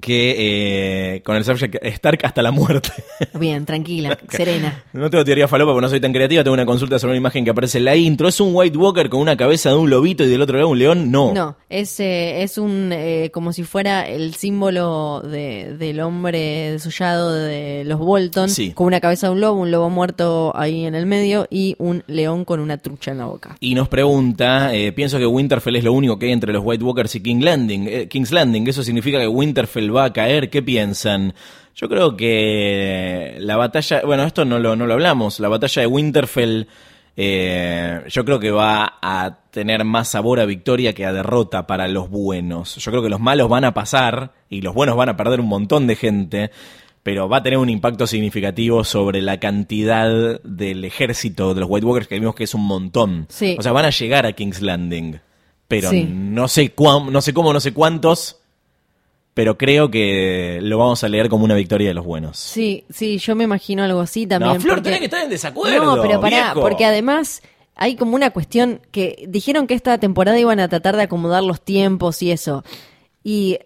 que 0.00 1.14
eh, 1.16 1.22
con 1.22 1.36
el 1.36 1.44
subject 1.44 1.76
Stark 1.84 2.20
hasta 2.24 2.42
la 2.42 2.50
muerte. 2.50 2.90
Bien, 3.38 3.64
tranquila, 3.64 4.18
serena. 4.28 4.84
No 4.92 5.10
tengo 5.10 5.24
teoría 5.24 5.48
falopa 5.48 5.72
porque 5.72 5.82
no 5.86 5.88
soy 5.88 6.00
tan 6.00 6.12
creativa, 6.12 6.44
tengo 6.44 6.54
una 6.54 6.66
consulta 6.66 6.98
sobre 6.98 7.12
una 7.12 7.18
imagen 7.18 7.44
que 7.44 7.50
aparece 7.50 7.78
en 7.78 7.84
la 7.86 7.96
intro. 7.96 8.28
¿Es 8.28 8.40
un 8.40 8.50
White 8.54 8.76
Walker 8.76 9.08
con 9.08 9.20
una 9.20 9.36
cabeza 9.36 9.70
de 9.70 9.76
un 9.76 9.90
lobito 9.90 10.24
y 10.24 10.28
del 10.28 10.42
otro 10.42 10.56
lado 10.58 10.68
un 10.68 10.78
león? 10.78 11.10
No. 11.10 11.32
No, 11.34 11.56
es, 11.68 11.98
eh, 12.00 12.42
es 12.42 12.58
un 12.58 12.90
eh, 12.92 13.30
como 13.32 13.52
si 13.52 13.62
fuera 13.64 14.06
el 14.08 14.34
símbolo 14.34 15.20
de, 15.22 15.76
del 15.76 16.00
hombre 16.00 16.70
desollado 16.72 17.32
de 17.32 17.82
los 17.84 17.98
Bolton, 17.98 18.48
Sí. 18.48 18.72
con 18.72 18.86
una 18.86 19.00
cabeza 19.00 19.26
de 19.28 19.32
un 19.32 19.40
lobo, 19.40 19.60
un 19.60 19.70
lobo 19.70 19.90
muerto 19.90 20.52
ahí 20.54 20.84
en 20.84 20.94
el 20.94 21.06
medio 21.06 21.46
y 21.50 21.74
un 21.78 22.04
león 22.06 22.44
con 22.44 22.60
una 22.60 22.78
trucha 22.78 23.10
en 23.12 23.18
la 23.18 23.24
boca. 23.26 23.56
Y 23.60 23.74
nos 23.74 23.88
pregunta, 23.88 24.70
pienso 24.94 25.18
que 25.18 25.26
Winterfell 25.26 25.76
es 25.76 25.84
lo 25.84 25.92
único 25.92 26.18
que 26.18 26.26
hay 26.26 26.32
entre 26.32 26.52
los 26.52 26.62
White 26.64 26.84
Walkers 26.84 27.14
y 27.16 27.22
King 27.22 27.40
Landing, 27.40 28.08
King's 28.08 28.30
Landing. 28.32 28.66
¿Eso 28.68 28.82
significa 28.82 29.18
que 29.18 29.26
Winterfell 29.28 29.79
va 29.88 30.04
a 30.04 30.12
caer? 30.12 30.50
¿Qué 30.50 30.62
piensan? 30.62 31.32
Yo 31.74 31.88
creo 31.88 32.16
que 32.16 33.36
la 33.38 33.56
batalla, 33.56 34.02
bueno, 34.04 34.24
esto 34.24 34.44
no 34.44 34.58
lo, 34.58 34.76
no 34.76 34.86
lo 34.86 34.92
hablamos, 34.94 35.40
la 35.40 35.48
batalla 35.48 35.80
de 35.82 35.86
Winterfell 35.86 36.66
eh, 37.16 38.02
yo 38.08 38.24
creo 38.24 38.38
que 38.40 38.50
va 38.50 38.94
a 39.02 39.38
tener 39.50 39.84
más 39.84 40.08
sabor 40.08 40.40
a 40.40 40.46
victoria 40.46 40.94
que 40.94 41.04
a 41.04 41.12
derrota 41.12 41.66
para 41.66 41.86
los 41.88 42.08
buenos. 42.08 42.76
Yo 42.76 42.90
creo 42.90 43.02
que 43.02 43.08
los 43.10 43.20
malos 43.20 43.48
van 43.48 43.64
a 43.64 43.74
pasar 43.74 44.32
y 44.48 44.62
los 44.62 44.74
buenos 44.74 44.96
van 44.96 45.08
a 45.10 45.16
perder 45.16 45.40
un 45.40 45.48
montón 45.48 45.86
de 45.86 45.96
gente, 45.96 46.50
pero 47.02 47.28
va 47.28 47.38
a 47.38 47.42
tener 47.42 47.58
un 47.58 47.68
impacto 47.68 48.06
significativo 48.06 48.84
sobre 48.84 49.20
la 49.22 49.38
cantidad 49.40 50.40
del 50.42 50.84
ejército 50.84 51.52
de 51.54 51.60
los 51.60 51.68
White 51.70 51.86
Walkers 51.86 52.08
que 52.08 52.18
vimos 52.18 52.34
que 52.34 52.44
es 52.44 52.54
un 52.54 52.64
montón. 52.66 53.26
Sí. 53.28 53.56
O 53.58 53.62
sea, 53.62 53.72
van 53.72 53.84
a 53.86 53.90
llegar 53.90 54.24
a 54.24 54.32
King's 54.32 54.62
Landing, 54.62 55.20
pero 55.68 55.90
Sí. 55.90 56.04
no 56.10 56.48
sé 56.48 56.72
cuán- 56.72 57.12
no 57.12 57.20
sé 57.20 57.34
cómo, 57.34 57.52
no 57.52 57.60
sé 57.60 57.72
cuántos, 57.74 58.39
pero 59.34 59.56
creo 59.56 59.90
que 59.90 60.58
lo 60.62 60.78
vamos 60.78 61.02
a 61.04 61.08
leer 61.08 61.28
como 61.28 61.44
una 61.44 61.54
victoria 61.54 61.88
de 61.88 61.94
los 61.94 62.04
buenos. 62.04 62.36
Sí, 62.38 62.84
sí, 62.90 63.18
yo 63.18 63.34
me 63.36 63.44
imagino 63.44 63.82
algo 63.84 64.00
así 64.00 64.26
también. 64.26 64.54
no, 64.54 64.60
Flor, 64.60 64.76
porque- 64.76 64.84
tenés 64.84 64.98
que 65.00 65.04
estar 65.06 65.22
en 65.24 65.30
desacuerdo. 65.30 65.96
No, 65.96 66.02
pero 66.02 66.20
pará, 66.20 66.36
viejo. 66.52 66.60
porque 66.60 66.84
además 66.84 67.42
hay 67.76 67.96
como 67.96 68.14
una 68.16 68.30
cuestión 68.30 68.80
que 68.90 69.24
dijeron 69.28 69.66
que 69.66 69.74
esta 69.74 69.96
temporada 69.98 70.38
iban 70.38 70.60
a 70.60 70.68
tratar 70.68 70.96
de 70.96 71.04
acomodar 71.04 71.42
los 71.42 71.60
tiempos 71.62 72.22
y 72.22 72.30
eso. 72.32 72.64
Y, 73.24 73.58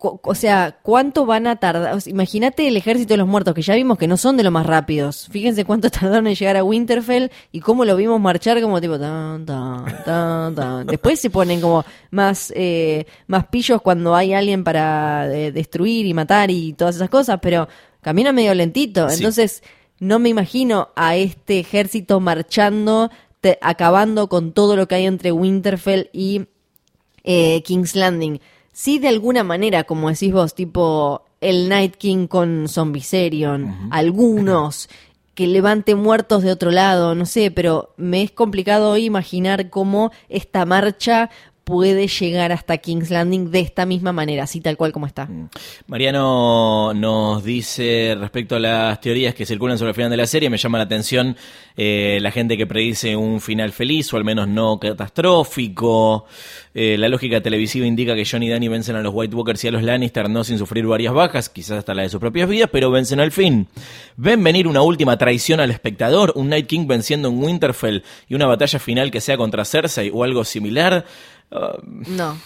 o 0.00 0.34
sea, 0.34 0.78
¿cuánto 0.82 1.26
van 1.26 1.46
a 1.46 1.56
tardar? 1.56 1.94
O 1.94 2.00
sea, 2.00 2.10
imagínate 2.10 2.66
el 2.66 2.76
ejército 2.76 3.14
de 3.14 3.18
los 3.18 3.28
muertos, 3.28 3.54
que 3.54 3.62
ya 3.62 3.74
vimos 3.74 3.98
que 3.98 4.06
no 4.08 4.16
son 4.16 4.36
de 4.36 4.42
los 4.42 4.52
más 4.52 4.66
rápidos. 4.66 5.28
Fíjense 5.30 5.64
cuánto 5.64 5.90
tardaron 5.90 6.26
en 6.26 6.34
llegar 6.34 6.56
a 6.56 6.64
Winterfell 6.64 7.30
y 7.52 7.60
cómo 7.60 7.84
lo 7.84 7.96
vimos 7.96 8.20
marchar 8.20 8.60
como 8.60 8.80
tipo... 8.80 8.98
Tan, 8.98 9.44
tan, 9.46 9.84
tan, 10.04 10.54
tan. 10.54 10.86
Después 10.86 11.20
se 11.20 11.30
ponen 11.30 11.60
como 11.60 11.84
más, 12.10 12.52
eh, 12.56 13.06
más 13.26 13.46
pillos 13.48 13.82
cuando 13.82 14.14
hay 14.14 14.32
alguien 14.34 14.64
para 14.64 15.32
eh, 15.34 15.52
destruir 15.52 16.06
y 16.06 16.14
matar 16.14 16.50
y 16.50 16.72
todas 16.72 16.96
esas 16.96 17.10
cosas, 17.10 17.38
pero 17.42 17.68
camina 18.00 18.32
medio 18.32 18.54
lentito. 18.54 19.08
Sí. 19.08 19.16
Entonces 19.16 19.62
no 19.98 20.18
me 20.18 20.30
imagino 20.30 20.88
a 20.96 21.16
este 21.16 21.58
ejército 21.60 22.20
marchando, 22.20 23.10
te- 23.40 23.58
acabando 23.60 24.28
con 24.28 24.52
todo 24.52 24.76
lo 24.76 24.88
que 24.88 24.94
hay 24.94 25.06
entre 25.06 25.30
Winterfell 25.32 26.08
y 26.12 26.46
eh, 27.24 27.62
King's 27.64 27.94
Landing. 27.94 28.40
Sí, 28.72 28.98
de 28.98 29.08
alguna 29.08 29.44
manera, 29.44 29.84
como 29.84 30.08
decís 30.10 30.32
vos, 30.32 30.54
tipo 30.54 31.24
el 31.40 31.68
Night 31.68 31.96
King 31.96 32.26
con 32.26 32.68
Zombiserion, 32.68 33.88
algunos 33.90 34.88
que 35.34 35.46
levante 35.46 35.94
muertos 35.94 36.42
de 36.42 36.52
otro 36.52 36.70
lado, 36.70 37.14
no 37.14 37.24
sé, 37.24 37.50
pero 37.50 37.94
me 37.96 38.22
es 38.22 38.30
complicado 38.30 38.90
hoy 38.90 39.06
imaginar 39.06 39.70
cómo 39.70 40.12
esta 40.28 40.66
marcha 40.66 41.30
puede 41.70 42.08
llegar 42.08 42.50
hasta 42.50 42.78
King's 42.78 43.10
Landing 43.10 43.52
de 43.52 43.60
esta 43.60 43.86
misma 43.86 44.12
manera, 44.12 44.42
así 44.42 44.60
tal 44.60 44.76
cual 44.76 44.90
como 44.92 45.06
está. 45.06 45.28
Mariano 45.86 46.92
nos 46.94 47.44
dice 47.44 48.16
respecto 48.18 48.56
a 48.56 48.58
las 48.58 49.00
teorías 49.00 49.34
que 49.34 49.46
circulan 49.46 49.78
sobre 49.78 49.90
el 49.90 49.94
final 49.94 50.10
de 50.10 50.16
la 50.16 50.26
serie, 50.26 50.50
me 50.50 50.58
llama 50.58 50.78
la 50.78 50.84
atención 50.84 51.36
eh, 51.76 52.18
la 52.20 52.32
gente 52.32 52.56
que 52.56 52.66
predice 52.66 53.14
un 53.14 53.40
final 53.40 53.70
feliz 53.70 54.12
o 54.12 54.16
al 54.16 54.24
menos 54.24 54.48
no 54.48 54.80
catastrófico. 54.80 56.26
Eh, 56.74 56.96
la 56.98 57.08
lógica 57.08 57.40
televisiva 57.40 57.86
indica 57.86 58.14
que 58.14 58.24
John 58.28 58.42
y 58.42 58.48
Danny 58.48 58.68
vencen 58.68 58.96
a 58.96 59.02
los 59.02 59.14
White 59.14 59.34
Walkers 59.34 59.64
y 59.64 59.68
a 59.68 59.70
los 59.70 59.82
Lannister 59.82 60.28
no 60.28 60.44
sin 60.44 60.58
sufrir 60.58 60.86
varias 60.86 61.14
bajas, 61.14 61.48
quizás 61.48 61.78
hasta 61.78 61.94
la 61.94 62.02
de 62.02 62.08
sus 62.08 62.20
propias 62.20 62.48
vidas, 62.48 62.68
pero 62.72 62.90
vencen 62.90 63.20
al 63.20 63.30
fin. 63.30 63.68
¿Ven 64.16 64.42
venir 64.42 64.66
una 64.66 64.82
última 64.82 65.16
traición 65.18 65.60
al 65.60 65.70
espectador? 65.70 66.32
¿Un 66.34 66.48
Night 66.48 66.66
King 66.66 66.86
venciendo 66.86 67.28
en 67.28 67.42
Winterfell 67.42 68.02
y 68.28 68.34
una 68.34 68.46
batalla 68.46 68.78
final 68.78 69.10
que 69.10 69.20
sea 69.20 69.36
contra 69.36 69.64
Cersei 69.64 70.10
o 70.12 70.24
algo 70.24 70.44
similar? 70.44 71.04
Ah, 71.50 71.76
No, 71.82 72.36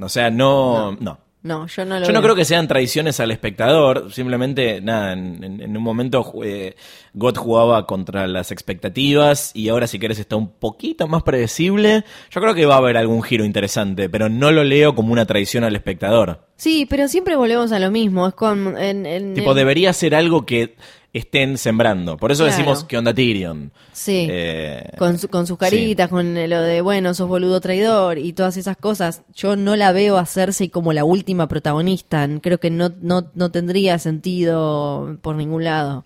o 0.00 0.08
sea, 0.08 0.30
no. 0.30 0.92
no. 1.00 1.18
no, 1.42 1.66
yo 1.66 1.84
no 1.84 1.98
lo 2.00 2.06
Yo 2.06 2.12
no 2.12 2.20
veo. 2.20 2.22
creo 2.22 2.34
que 2.36 2.44
sean 2.44 2.66
traiciones 2.68 3.20
al 3.20 3.30
espectador, 3.30 4.12
simplemente, 4.12 4.80
nada, 4.80 5.12
en, 5.12 5.42
en- 5.42 5.60
en 5.62 5.76
un 5.76 5.82
momento 5.82 6.32
eh, 6.44 6.74
God 7.14 7.36
jugaba 7.36 7.86
contra 7.86 8.26
las 8.26 8.50
expectativas 8.52 9.52
y 9.54 9.68
ahora 9.68 9.86
si 9.86 9.98
querés 9.98 10.18
está 10.18 10.36
un 10.36 10.48
poquito 10.50 11.06
más 11.08 11.22
predecible. 11.22 12.04
Yo 12.30 12.40
creo 12.40 12.54
que 12.54 12.66
va 12.66 12.74
a 12.74 12.78
haber 12.78 12.96
algún 12.96 13.22
giro 13.22 13.44
interesante, 13.44 14.08
pero 14.08 14.28
no 14.28 14.50
lo 14.50 14.62
leo 14.64 14.94
como 14.94 15.12
una 15.12 15.26
traición 15.26 15.64
al 15.64 15.74
espectador. 15.76 16.40
Sí, 16.56 16.86
pero 16.90 17.06
siempre 17.08 17.36
volvemos 17.36 17.70
a 17.72 17.78
lo 17.78 17.90
mismo, 17.90 18.26
es 18.28 18.34
con... 18.34 18.76
En, 18.76 19.34
Tipo, 19.34 19.54
debería 19.54 19.92
ser 19.92 20.14
algo 20.16 20.44
que 20.44 20.76
estén 21.12 21.56
sembrando. 21.58 22.16
Por 22.16 22.30
eso 22.32 22.44
Claro. 22.44 22.56
decimos 22.56 22.84
que 22.84 22.98
onda 22.98 23.14
Tyrion. 23.14 23.72
Sí. 23.92 24.26
Eh, 24.30 24.90
con, 24.98 25.18
su- 25.18 25.28
con 25.28 25.46
sus 25.46 25.56
caritas, 25.58 26.08
con 26.08 26.34
lo 26.48 26.60
de, 26.60 26.80
bueno, 26.82 27.14
sos 27.14 27.28
boludo 27.28 27.60
traidor 27.60 28.18
y 28.18 28.32
todas 28.34 28.56
esas 28.56 28.76
cosas. 28.76 29.22
Yo 29.34 29.56
no 29.56 29.74
la 29.76 29.92
veo 29.92 30.18
hacerse 30.18 30.70
como 30.70 30.92
la 30.92 31.04
última 31.04 31.48
protagonista. 31.48 32.28
Creo 32.42 32.58
que 32.58 32.70
no, 32.70 32.92
no, 33.00 33.30
no 33.34 33.50
tendría 33.50 33.98
sentido 33.98 35.16
por 35.22 35.36
ningún 35.36 35.64
lado. 35.64 36.04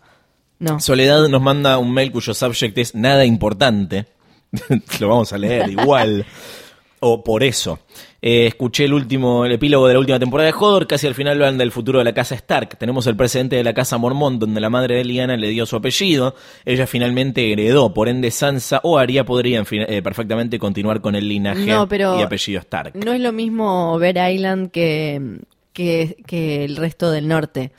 No. 0.59 0.79
Soledad 0.81 1.27
nos 1.29 1.43
manda 1.43 1.79
un 1.79 1.93
mail 1.93 2.13
cuyo 2.13 2.33
subject 2.35 2.79
es 2.79 2.95
nada 2.95 3.25
importante. 3.25 4.07
Lo 5.01 5.09
vamos 5.09 5.33
a 5.33 5.39
leer 5.39 5.69
igual. 5.71 6.25
o 7.05 7.23
por 7.25 7.43
eso. 7.43 7.81
Eh, 8.21 8.47
escuché 8.47 8.85
el 8.85 8.95
último, 8.95 9.45
el 9.45 9.53
epílogo 9.53 9.89
de 9.89 9.95
la 9.95 9.99
última 9.99 10.21
temporada 10.21 10.49
de 10.49 10.57
Hodor, 10.57 10.87
casi 10.87 11.09
al 11.09 11.17
final 11.17 11.35
hablan 11.35 11.59
del 11.59 11.73
futuro 11.73 11.99
de 11.99 12.05
la 12.05 12.15
casa 12.15 12.37
Stark. 12.37 12.79
Tenemos 12.79 13.09
el 13.09 13.17
precedente 13.17 13.57
de 13.57 13.65
la 13.65 13.75
casa 13.75 13.99
Mormont, 13.99 14.39
donde 14.39 14.61
la 14.61 14.71
madre 14.71 14.97
de 14.97 15.05
Lyanna 15.05 15.37
le 15.37 15.49
dio 15.49 15.67
su 15.67 15.75
apellido. 15.75 16.37
Ella 16.65 16.87
finalmente 16.87 17.53
heredó, 17.53 17.93
por 17.93 18.09
ende 18.09 18.31
Sansa 18.31 18.81
o 18.85 18.99
Arya 18.99 19.25
podrían 19.25 19.67
eh, 19.71 20.01
perfectamente 20.01 20.61
continuar 20.61 21.01
con 21.01 21.17
el 21.17 21.29
linaje 21.29 21.67
No, 21.67 21.89
pero 21.89 22.19
y 22.21 22.23
apellido 22.23 22.61
Stark. 22.61 22.95
No 22.95 23.13
es 23.13 23.21
lo 23.21 23.33
mismo 23.33 23.99
ver 23.99 24.17
Island 24.17 24.71
que, 24.71 25.41
que, 25.73 26.17
que 26.25 26.65
el 26.65 26.77
resto 26.77 27.11
del 27.11 27.27
norte. 27.27 27.73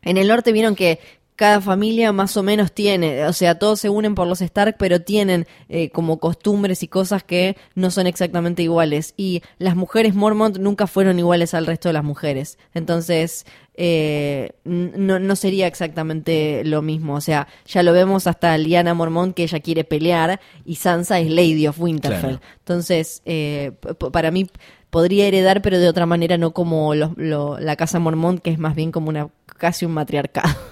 En 0.00 0.16
el 0.16 0.28
norte 0.28 0.52
vieron 0.52 0.74
que 0.76 1.00
cada 1.36 1.60
familia 1.60 2.12
más 2.12 2.36
o 2.38 2.42
menos 2.42 2.72
tiene, 2.72 3.26
o 3.26 3.32
sea, 3.34 3.58
todos 3.58 3.78
se 3.80 3.90
unen 3.90 4.14
por 4.14 4.26
los 4.26 4.40
Stark, 4.40 4.76
pero 4.78 5.02
tienen 5.02 5.46
eh, 5.68 5.90
como 5.90 6.18
costumbres 6.18 6.82
y 6.82 6.88
cosas 6.88 7.22
que 7.24 7.56
no 7.74 7.90
son 7.90 8.06
exactamente 8.06 8.62
iguales. 8.62 9.12
Y 9.18 9.42
las 9.58 9.76
mujeres 9.76 10.14
Mormont 10.14 10.56
nunca 10.58 10.86
fueron 10.86 11.18
iguales 11.18 11.52
al 11.52 11.66
resto 11.66 11.88
de 11.90 11.92
las 11.92 12.04
mujeres. 12.04 12.58
Entonces, 12.72 13.44
eh, 13.74 14.52
no, 14.64 15.18
no 15.18 15.36
sería 15.36 15.66
exactamente 15.66 16.62
lo 16.64 16.80
mismo. 16.80 17.14
O 17.14 17.20
sea, 17.20 17.46
ya 17.66 17.82
lo 17.82 17.92
vemos 17.92 18.26
hasta 18.26 18.56
Liana 18.56 18.94
Mormont 18.94 19.34
que 19.34 19.42
ella 19.42 19.60
quiere 19.60 19.84
pelear 19.84 20.40
y 20.64 20.76
Sansa 20.76 21.20
es 21.20 21.30
Lady 21.30 21.66
of 21.66 21.78
Winterfell. 21.78 22.20
Claro. 22.38 22.40
Entonces, 22.60 23.20
eh, 23.26 23.72
para 24.10 24.30
mí 24.30 24.46
podría 24.88 25.26
heredar, 25.26 25.60
pero 25.60 25.78
de 25.78 25.88
otra 25.88 26.06
manera, 26.06 26.38
no 26.38 26.52
como 26.52 26.94
lo- 26.94 27.58
la 27.60 27.76
casa 27.76 27.98
Mormont, 27.98 28.40
que 28.40 28.50
es 28.50 28.58
más 28.58 28.74
bien 28.74 28.90
como 28.90 29.10
una 29.10 29.28
casi 29.58 29.84
un 29.84 29.92
matriarcado. 29.92 30.48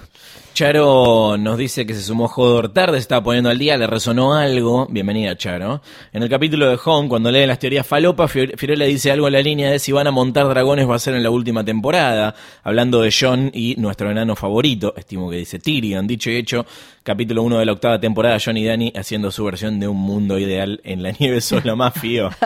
Charo 0.59 1.35
nos 1.37 1.57
dice 1.57 1.85
que 1.85 1.93
se 1.93 2.01
sumó 2.01 2.29
Jodor 2.29 2.69
tarde, 2.71 2.93
se 2.93 3.01
estaba 3.01 3.21
poniendo 3.21 3.49
al 3.49 3.57
día, 3.59 3.75
le 3.75 3.87
resonó 3.87 4.35
algo. 4.35 4.87
Bienvenida, 4.89 5.35
Charo. 5.35 5.81
En 6.13 6.23
el 6.23 6.29
capítulo 6.29 6.69
de 6.69 6.79
Home, 6.85 7.09
cuando 7.09 7.29
leen 7.29 7.49
las 7.49 7.59
teorías 7.59 7.85
falopa, 7.85 8.29
Fior- 8.29 8.55
Fiorella 8.55 8.85
dice 8.85 9.11
algo 9.11 9.27
en 9.27 9.33
la 9.33 9.41
línea 9.41 9.69
de 9.69 9.79
si 9.79 9.91
van 9.91 10.07
a 10.07 10.11
montar 10.11 10.47
dragones 10.47 10.89
va 10.89 10.95
a 10.95 10.99
ser 10.99 11.13
en 11.15 11.23
la 11.23 11.29
última 11.29 11.65
temporada, 11.65 12.35
hablando 12.63 13.01
de 13.01 13.13
John 13.17 13.51
y 13.53 13.75
nuestro 13.77 14.09
enano 14.09 14.33
favorito, 14.37 14.93
estimo 14.95 15.29
que 15.29 15.35
dice 15.35 15.59
Tyrion. 15.59 16.07
Dicho 16.07 16.29
y 16.31 16.37
hecho, 16.37 16.65
capítulo 17.03 17.43
1 17.43 17.59
de 17.59 17.65
la 17.65 17.73
octava 17.73 17.99
temporada, 17.99 18.37
John 18.43 18.55
y 18.55 18.63
Dani 18.63 18.93
haciendo 18.95 19.31
su 19.31 19.43
versión 19.43 19.77
de 19.81 19.89
un 19.89 19.97
mundo 19.97 20.39
ideal 20.39 20.79
en 20.85 21.03
la 21.03 21.11
nieve 21.11 21.41
son 21.41 21.63
lo 21.65 21.75
más 21.75 21.93
fío. 21.99 22.29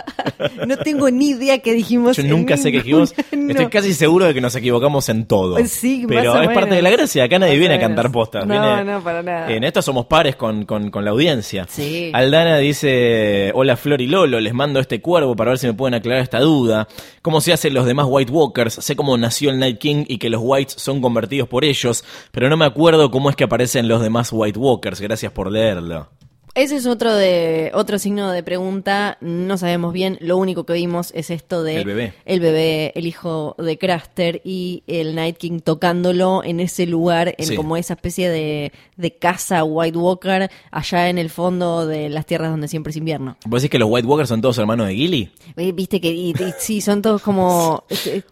No 0.65 0.77
tengo 0.77 1.10
ni 1.11 1.31
idea 1.31 1.60
qué 1.60 1.73
dijimos. 1.73 2.15
Yo 2.15 2.23
nunca 2.23 2.56
sé 2.56 2.72
qué 2.72 2.77
dijimos. 2.77 3.14
no. 3.36 3.49
Estoy 3.52 3.68
casi 3.68 3.94
seguro 3.94 4.26
de 4.26 4.34
que 4.34 4.40
nos 4.40 4.56
equivocamos 4.56 5.10
en 5.10 5.26
todo. 5.26 5.57
Sí, 5.65 6.06
más 6.07 6.15
Pero 6.15 6.34
o 6.34 6.41
es 6.41 6.49
parte 6.49 6.76
de 6.76 6.81
la 6.81 6.90
gracia. 6.90 7.26
Acá 7.26 7.40
nadie 7.40 7.53
Más 7.53 7.60
viene 7.60 7.76
a 7.76 7.80
cantar 7.80 7.99
postas. 8.12 8.46
No, 8.48 8.54
viene- 8.54 8.84
no, 8.86 9.04
para 9.04 9.22
nada. 9.22 9.52
En 9.52 9.64
esto 9.64 9.82
somos 9.82 10.06
pares 10.06 10.36
con, 10.36 10.66
con- 10.66 10.90
con 10.92 11.04
la 11.04 11.12
audiencia. 11.12 11.66
Sí. 11.70 12.12
Aldana 12.14 12.58
dice: 12.58 13.52
Hola 13.56 13.76
Flor 13.78 14.02
y 14.02 14.08
Lolo, 14.08 14.40
les 14.40 14.54
mando 14.54 14.80
este 14.80 15.02
cuervo 15.02 15.36
para 15.36 15.52
ver 15.52 15.58
si 15.60 15.68
me 15.68 15.74
pueden 15.74 15.94
aclarar 15.96 16.22
esta 16.24 16.40
duda. 16.40 16.88
¿Cómo 17.22 17.42
se 17.42 17.54
hacen 17.54 17.74
los 17.74 17.86
demás 17.86 18.06
White 18.10 18.32
Walkers? 18.32 18.76
Sé 18.76 18.96
cómo 18.96 19.18
nació 19.18 19.50
el 19.50 19.60
Night 19.60 19.78
King 19.80 20.06
y 20.08 20.18
que 20.18 20.30
los 20.30 20.42
Whites 20.44 20.76
son 20.78 21.02
convertidos 21.02 21.48
por 21.50 21.66
ellos, 21.66 22.04
pero 22.32 22.50
no 22.50 22.58
me 22.58 22.66
acuerdo 22.66 23.12
cómo 23.12 23.30
es 23.30 23.36
que 23.36 23.44
aparecen 23.44 23.88
los 23.88 24.02
demás 24.02 24.30
White 24.32 24.58
Walkers. 24.60 25.02
Gracias 25.02 25.32
por 25.32 25.52
leerlo. 25.52 26.08
Ese 26.56 26.76
es 26.78 26.86
otro 26.88 27.14
de 27.16 27.72
otro 27.74 28.00
signo 28.00 28.32
de 28.32 28.44
pregunta. 28.44 29.18
No 29.22 29.58
sabemos 29.58 29.94
bien. 29.94 30.18
Lo 30.20 30.38
único 30.38 30.66
que 30.66 30.74
vimos 30.74 31.12
es 31.16 31.30
esto 31.30 31.64
de 31.64 31.78
El 31.78 31.86
bebé. 31.86 32.14
el 32.26 32.40
bebé, 32.40 32.92
el 32.96 33.06
hijo 33.06 33.56
de 33.58 33.78
Craster 33.78 34.42
y 34.44 34.84
el 34.88 35.16
Night 35.16 35.38
King 35.38 35.60
tocándolo 35.60 36.44
en 36.44 36.60
ese 36.60 36.86
lugar, 36.86 37.36
en 37.38 37.46
Sí. 37.46 37.56
como 37.56 37.78
esa 37.78 37.94
especie 37.94 38.30
de, 38.30 38.72
de 38.98 39.16
casa 39.16 39.64
White 39.64 39.98
Walker 39.98 40.50
allá 40.72 41.10
en 41.10 41.18
el 41.18 41.30
fondo 41.30 41.86
de 41.88 42.10
las 42.10 42.26
tierras 42.26 42.50
donde 42.52 42.68
siempre 42.68 42.92
es 42.92 42.98
invierno. 42.98 43.38
¿Vos 43.46 43.62
decís 43.62 43.72
que 43.72 43.80
los 43.80 43.90
White 43.90 44.08
Walkers 44.08 44.30
son 44.30 44.42
todos 44.42 44.58
hermanos 44.58 44.88
de 44.88 44.96
Gilly? 44.96 45.32
Eh, 45.56 45.72
Viste 45.72 46.02
que 46.02 46.12
y- 46.12 46.32
y 46.32 46.54
sí 46.58 46.82
son 46.82 47.02
todos 47.02 47.22
como 47.22 47.84
este, 47.90 48.24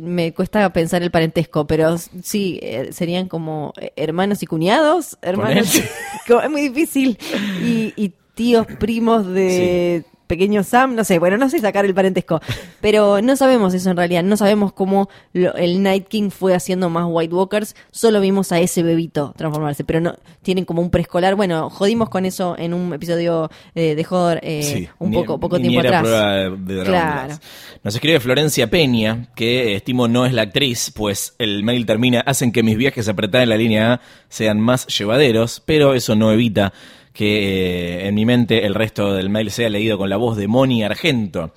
me 0.00 0.32
cuesta 0.32 0.72
pensar 0.72 1.02
el 1.02 1.10
parentesco, 1.10 1.66
pero 1.66 1.96
sí 1.98 2.58
eh, 2.62 2.88
serían 2.92 3.28
como 3.28 3.72
eh, 3.80 3.92
hermanos 3.96 4.42
y 4.42 4.46
cuñados, 4.46 5.18
hermanos. 5.22 5.80
Como- 6.26 6.40
es 6.40 6.50
muy 6.50 6.68
difícil 6.68 7.18
y, 7.62 7.92
y 7.96 8.12
tíos 8.34 8.66
primos 8.78 9.26
de 9.26 10.04
pequeño 10.26 10.62
Sam, 10.62 10.94
no 10.94 11.04
sé, 11.04 11.18
bueno, 11.18 11.36
no 11.36 11.48
sé 11.48 11.58
sacar 11.60 11.84
el 11.84 11.94
parentesco, 11.94 12.40
pero 12.80 13.20
no 13.22 13.36
sabemos 13.36 13.74
eso 13.74 13.90
en 13.90 13.96
realidad, 13.96 14.22
no 14.22 14.36
sabemos 14.36 14.72
cómo 14.72 15.08
lo- 15.32 15.54
el 15.56 15.82
Night 15.82 16.08
King 16.08 16.30
fue 16.30 16.54
haciendo 16.54 16.90
más 16.90 17.04
White 17.08 17.34
Walkers, 17.34 17.74
solo 17.90 18.20
vimos 18.20 18.52
a 18.52 18.60
ese 18.60 18.82
bebito 18.82 19.32
transformarse, 19.36 19.84
pero 19.84 20.00
no 20.00 20.14
tienen 20.42 20.64
como 20.64 20.82
un 20.82 20.90
preescolar, 20.90 21.34
bueno, 21.34 21.70
jodimos 21.70 22.08
con 22.08 22.24
eso 22.26 22.56
en 22.58 22.74
un 22.74 22.92
episodio 22.92 23.50
eh, 23.74 23.94
de 23.94 24.06
Hodor 24.08 24.40
eh, 24.42 24.62
Sí, 24.62 24.88
un 24.98 25.10
ni- 25.10 25.16
poco 25.16 25.38
poco 25.40 25.58
ni 25.58 25.68
tiempo 25.68 25.80
era 25.86 25.98
atrás. 26.00 26.02
prueba 26.02 26.32
de, 26.56 26.84
Claro. 26.84 27.26
Glass. 27.26 27.40
Nos 27.82 27.94
escribe 27.94 28.20
Florencia 28.20 28.68
Peña, 28.68 29.28
que 29.34 29.72
eh, 29.72 29.76
estimo 29.76 30.08
no 30.08 30.26
es 30.26 30.32
la 30.32 30.42
actriz, 30.42 30.92
pues 30.94 31.34
el 31.38 31.62
mail 31.62 31.86
termina, 31.86 32.20
hacen 32.20 32.52
que 32.52 32.62
mis 32.62 32.76
viajes 32.76 33.08
apretados 33.08 33.44
en 33.44 33.48
la 33.50 33.56
línea 33.56 33.92
A 33.94 34.00
sean 34.28 34.60
más 34.60 34.86
llevaderos, 34.88 35.62
pero 35.64 35.94
eso 35.94 36.14
no 36.16 36.32
evita 36.32 36.72
que 37.16 38.02
eh, 38.02 38.08
en 38.08 38.14
mi 38.14 38.26
mente 38.26 38.66
el 38.66 38.74
resto 38.74 39.14
del 39.14 39.30
mail 39.30 39.50
sea 39.50 39.70
leído 39.70 39.96
con 39.96 40.10
la 40.10 40.16
voz 40.16 40.36
de 40.36 40.46
Moni 40.46 40.84
Argento. 40.84 41.52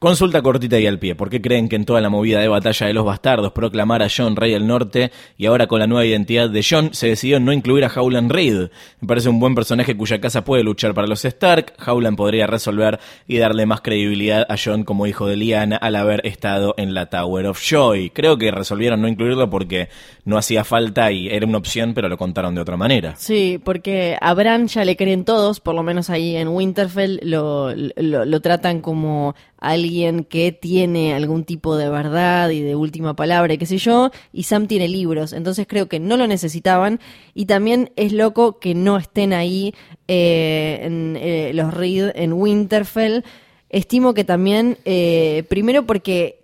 Consulta 0.00 0.42
cortita 0.42 0.78
y 0.78 0.86
al 0.86 1.00
pie. 1.00 1.16
¿Por 1.16 1.28
qué 1.28 1.42
creen 1.42 1.68
que 1.68 1.74
en 1.74 1.84
toda 1.84 2.00
la 2.00 2.08
movida 2.08 2.38
de 2.38 2.46
batalla 2.46 2.86
de 2.86 2.92
los 2.92 3.04
bastardos 3.04 3.50
proclamar 3.50 4.00
a 4.00 4.06
John 4.08 4.36
Rey 4.36 4.52
del 4.52 4.64
Norte 4.64 5.10
y 5.36 5.46
ahora 5.46 5.66
con 5.66 5.80
la 5.80 5.88
nueva 5.88 6.06
identidad 6.06 6.48
de 6.48 6.64
John 6.64 6.90
se 6.92 7.08
decidió 7.08 7.40
no 7.40 7.52
incluir 7.52 7.84
a 7.84 7.90
Howland 7.92 8.30
Reed? 8.30 8.68
Me 9.00 9.08
parece 9.08 9.28
un 9.28 9.40
buen 9.40 9.56
personaje 9.56 9.96
cuya 9.96 10.20
casa 10.20 10.44
puede 10.44 10.62
luchar 10.62 10.94
para 10.94 11.08
los 11.08 11.24
Stark. 11.24 11.72
Howland 11.84 12.16
podría 12.16 12.46
resolver 12.46 13.00
y 13.26 13.38
darle 13.38 13.66
más 13.66 13.80
credibilidad 13.80 14.46
a 14.48 14.54
John 14.56 14.84
como 14.84 15.08
hijo 15.08 15.26
de 15.26 15.34
Lyanna 15.34 15.76
al 15.76 15.96
haber 15.96 16.24
estado 16.24 16.76
en 16.78 16.94
la 16.94 17.06
Tower 17.06 17.46
of 17.46 17.60
Joy. 17.60 18.10
Creo 18.10 18.38
que 18.38 18.52
resolvieron 18.52 19.02
no 19.02 19.08
incluirlo 19.08 19.50
porque 19.50 19.88
no 20.24 20.38
hacía 20.38 20.62
falta 20.62 21.10
y 21.10 21.26
era 21.26 21.44
una 21.44 21.58
opción, 21.58 21.92
pero 21.92 22.08
lo 22.08 22.16
contaron 22.16 22.54
de 22.54 22.60
otra 22.60 22.76
manera. 22.76 23.16
Sí, 23.16 23.60
porque 23.64 24.16
a 24.20 24.32
Bran 24.34 24.68
ya 24.68 24.84
le 24.84 24.94
creen 24.94 25.24
todos, 25.24 25.58
por 25.58 25.74
lo 25.74 25.82
menos 25.82 26.08
ahí 26.08 26.36
en 26.36 26.46
Winterfell 26.46 27.18
lo, 27.24 27.74
lo, 27.74 28.24
lo 28.24 28.40
tratan 28.40 28.80
como 28.80 29.34
alguien 29.58 30.24
que 30.24 30.52
tiene 30.52 31.14
algún 31.14 31.44
tipo 31.44 31.76
de 31.76 31.88
verdad 31.88 32.50
y 32.50 32.60
de 32.60 32.76
última 32.76 33.14
palabra, 33.14 33.54
y 33.54 33.58
qué 33.58 33.66
sé 33.66 33.78
yo, 33.78 34.10
y 34.32 34.44
Sam 34.44 34.66
tiene 34.66 34.88
libros, 34.88 35.32
entonces 35.32 35.66
creo 35.68 35.88
que 35.88 36.00
no 36.00 36.16
lo 36.16 36.26
necesitaban, 36.26 37.00
y 37.34 37.46
también 37.46 37.90
es 37.96 38.12
loco 38.12 38.58
que 38.58 38.74
no 38.74 38.96
estén 38.96 39.32
ahí 39.32 39.74
eh, 40.06 40.80
en, 40.82 41.16
eh, 41.20 41.52
los 41.54 41.74
Reed 41.74 42.12
en 42.14 42.32
Winterfell. 42.32 43.24
Estimo 43.68 44.14
que 44.14 44.24
también, 44.24 44.78
eh, 44.84 45.44
primero 45.48 45.84
porque... 45.86 46.36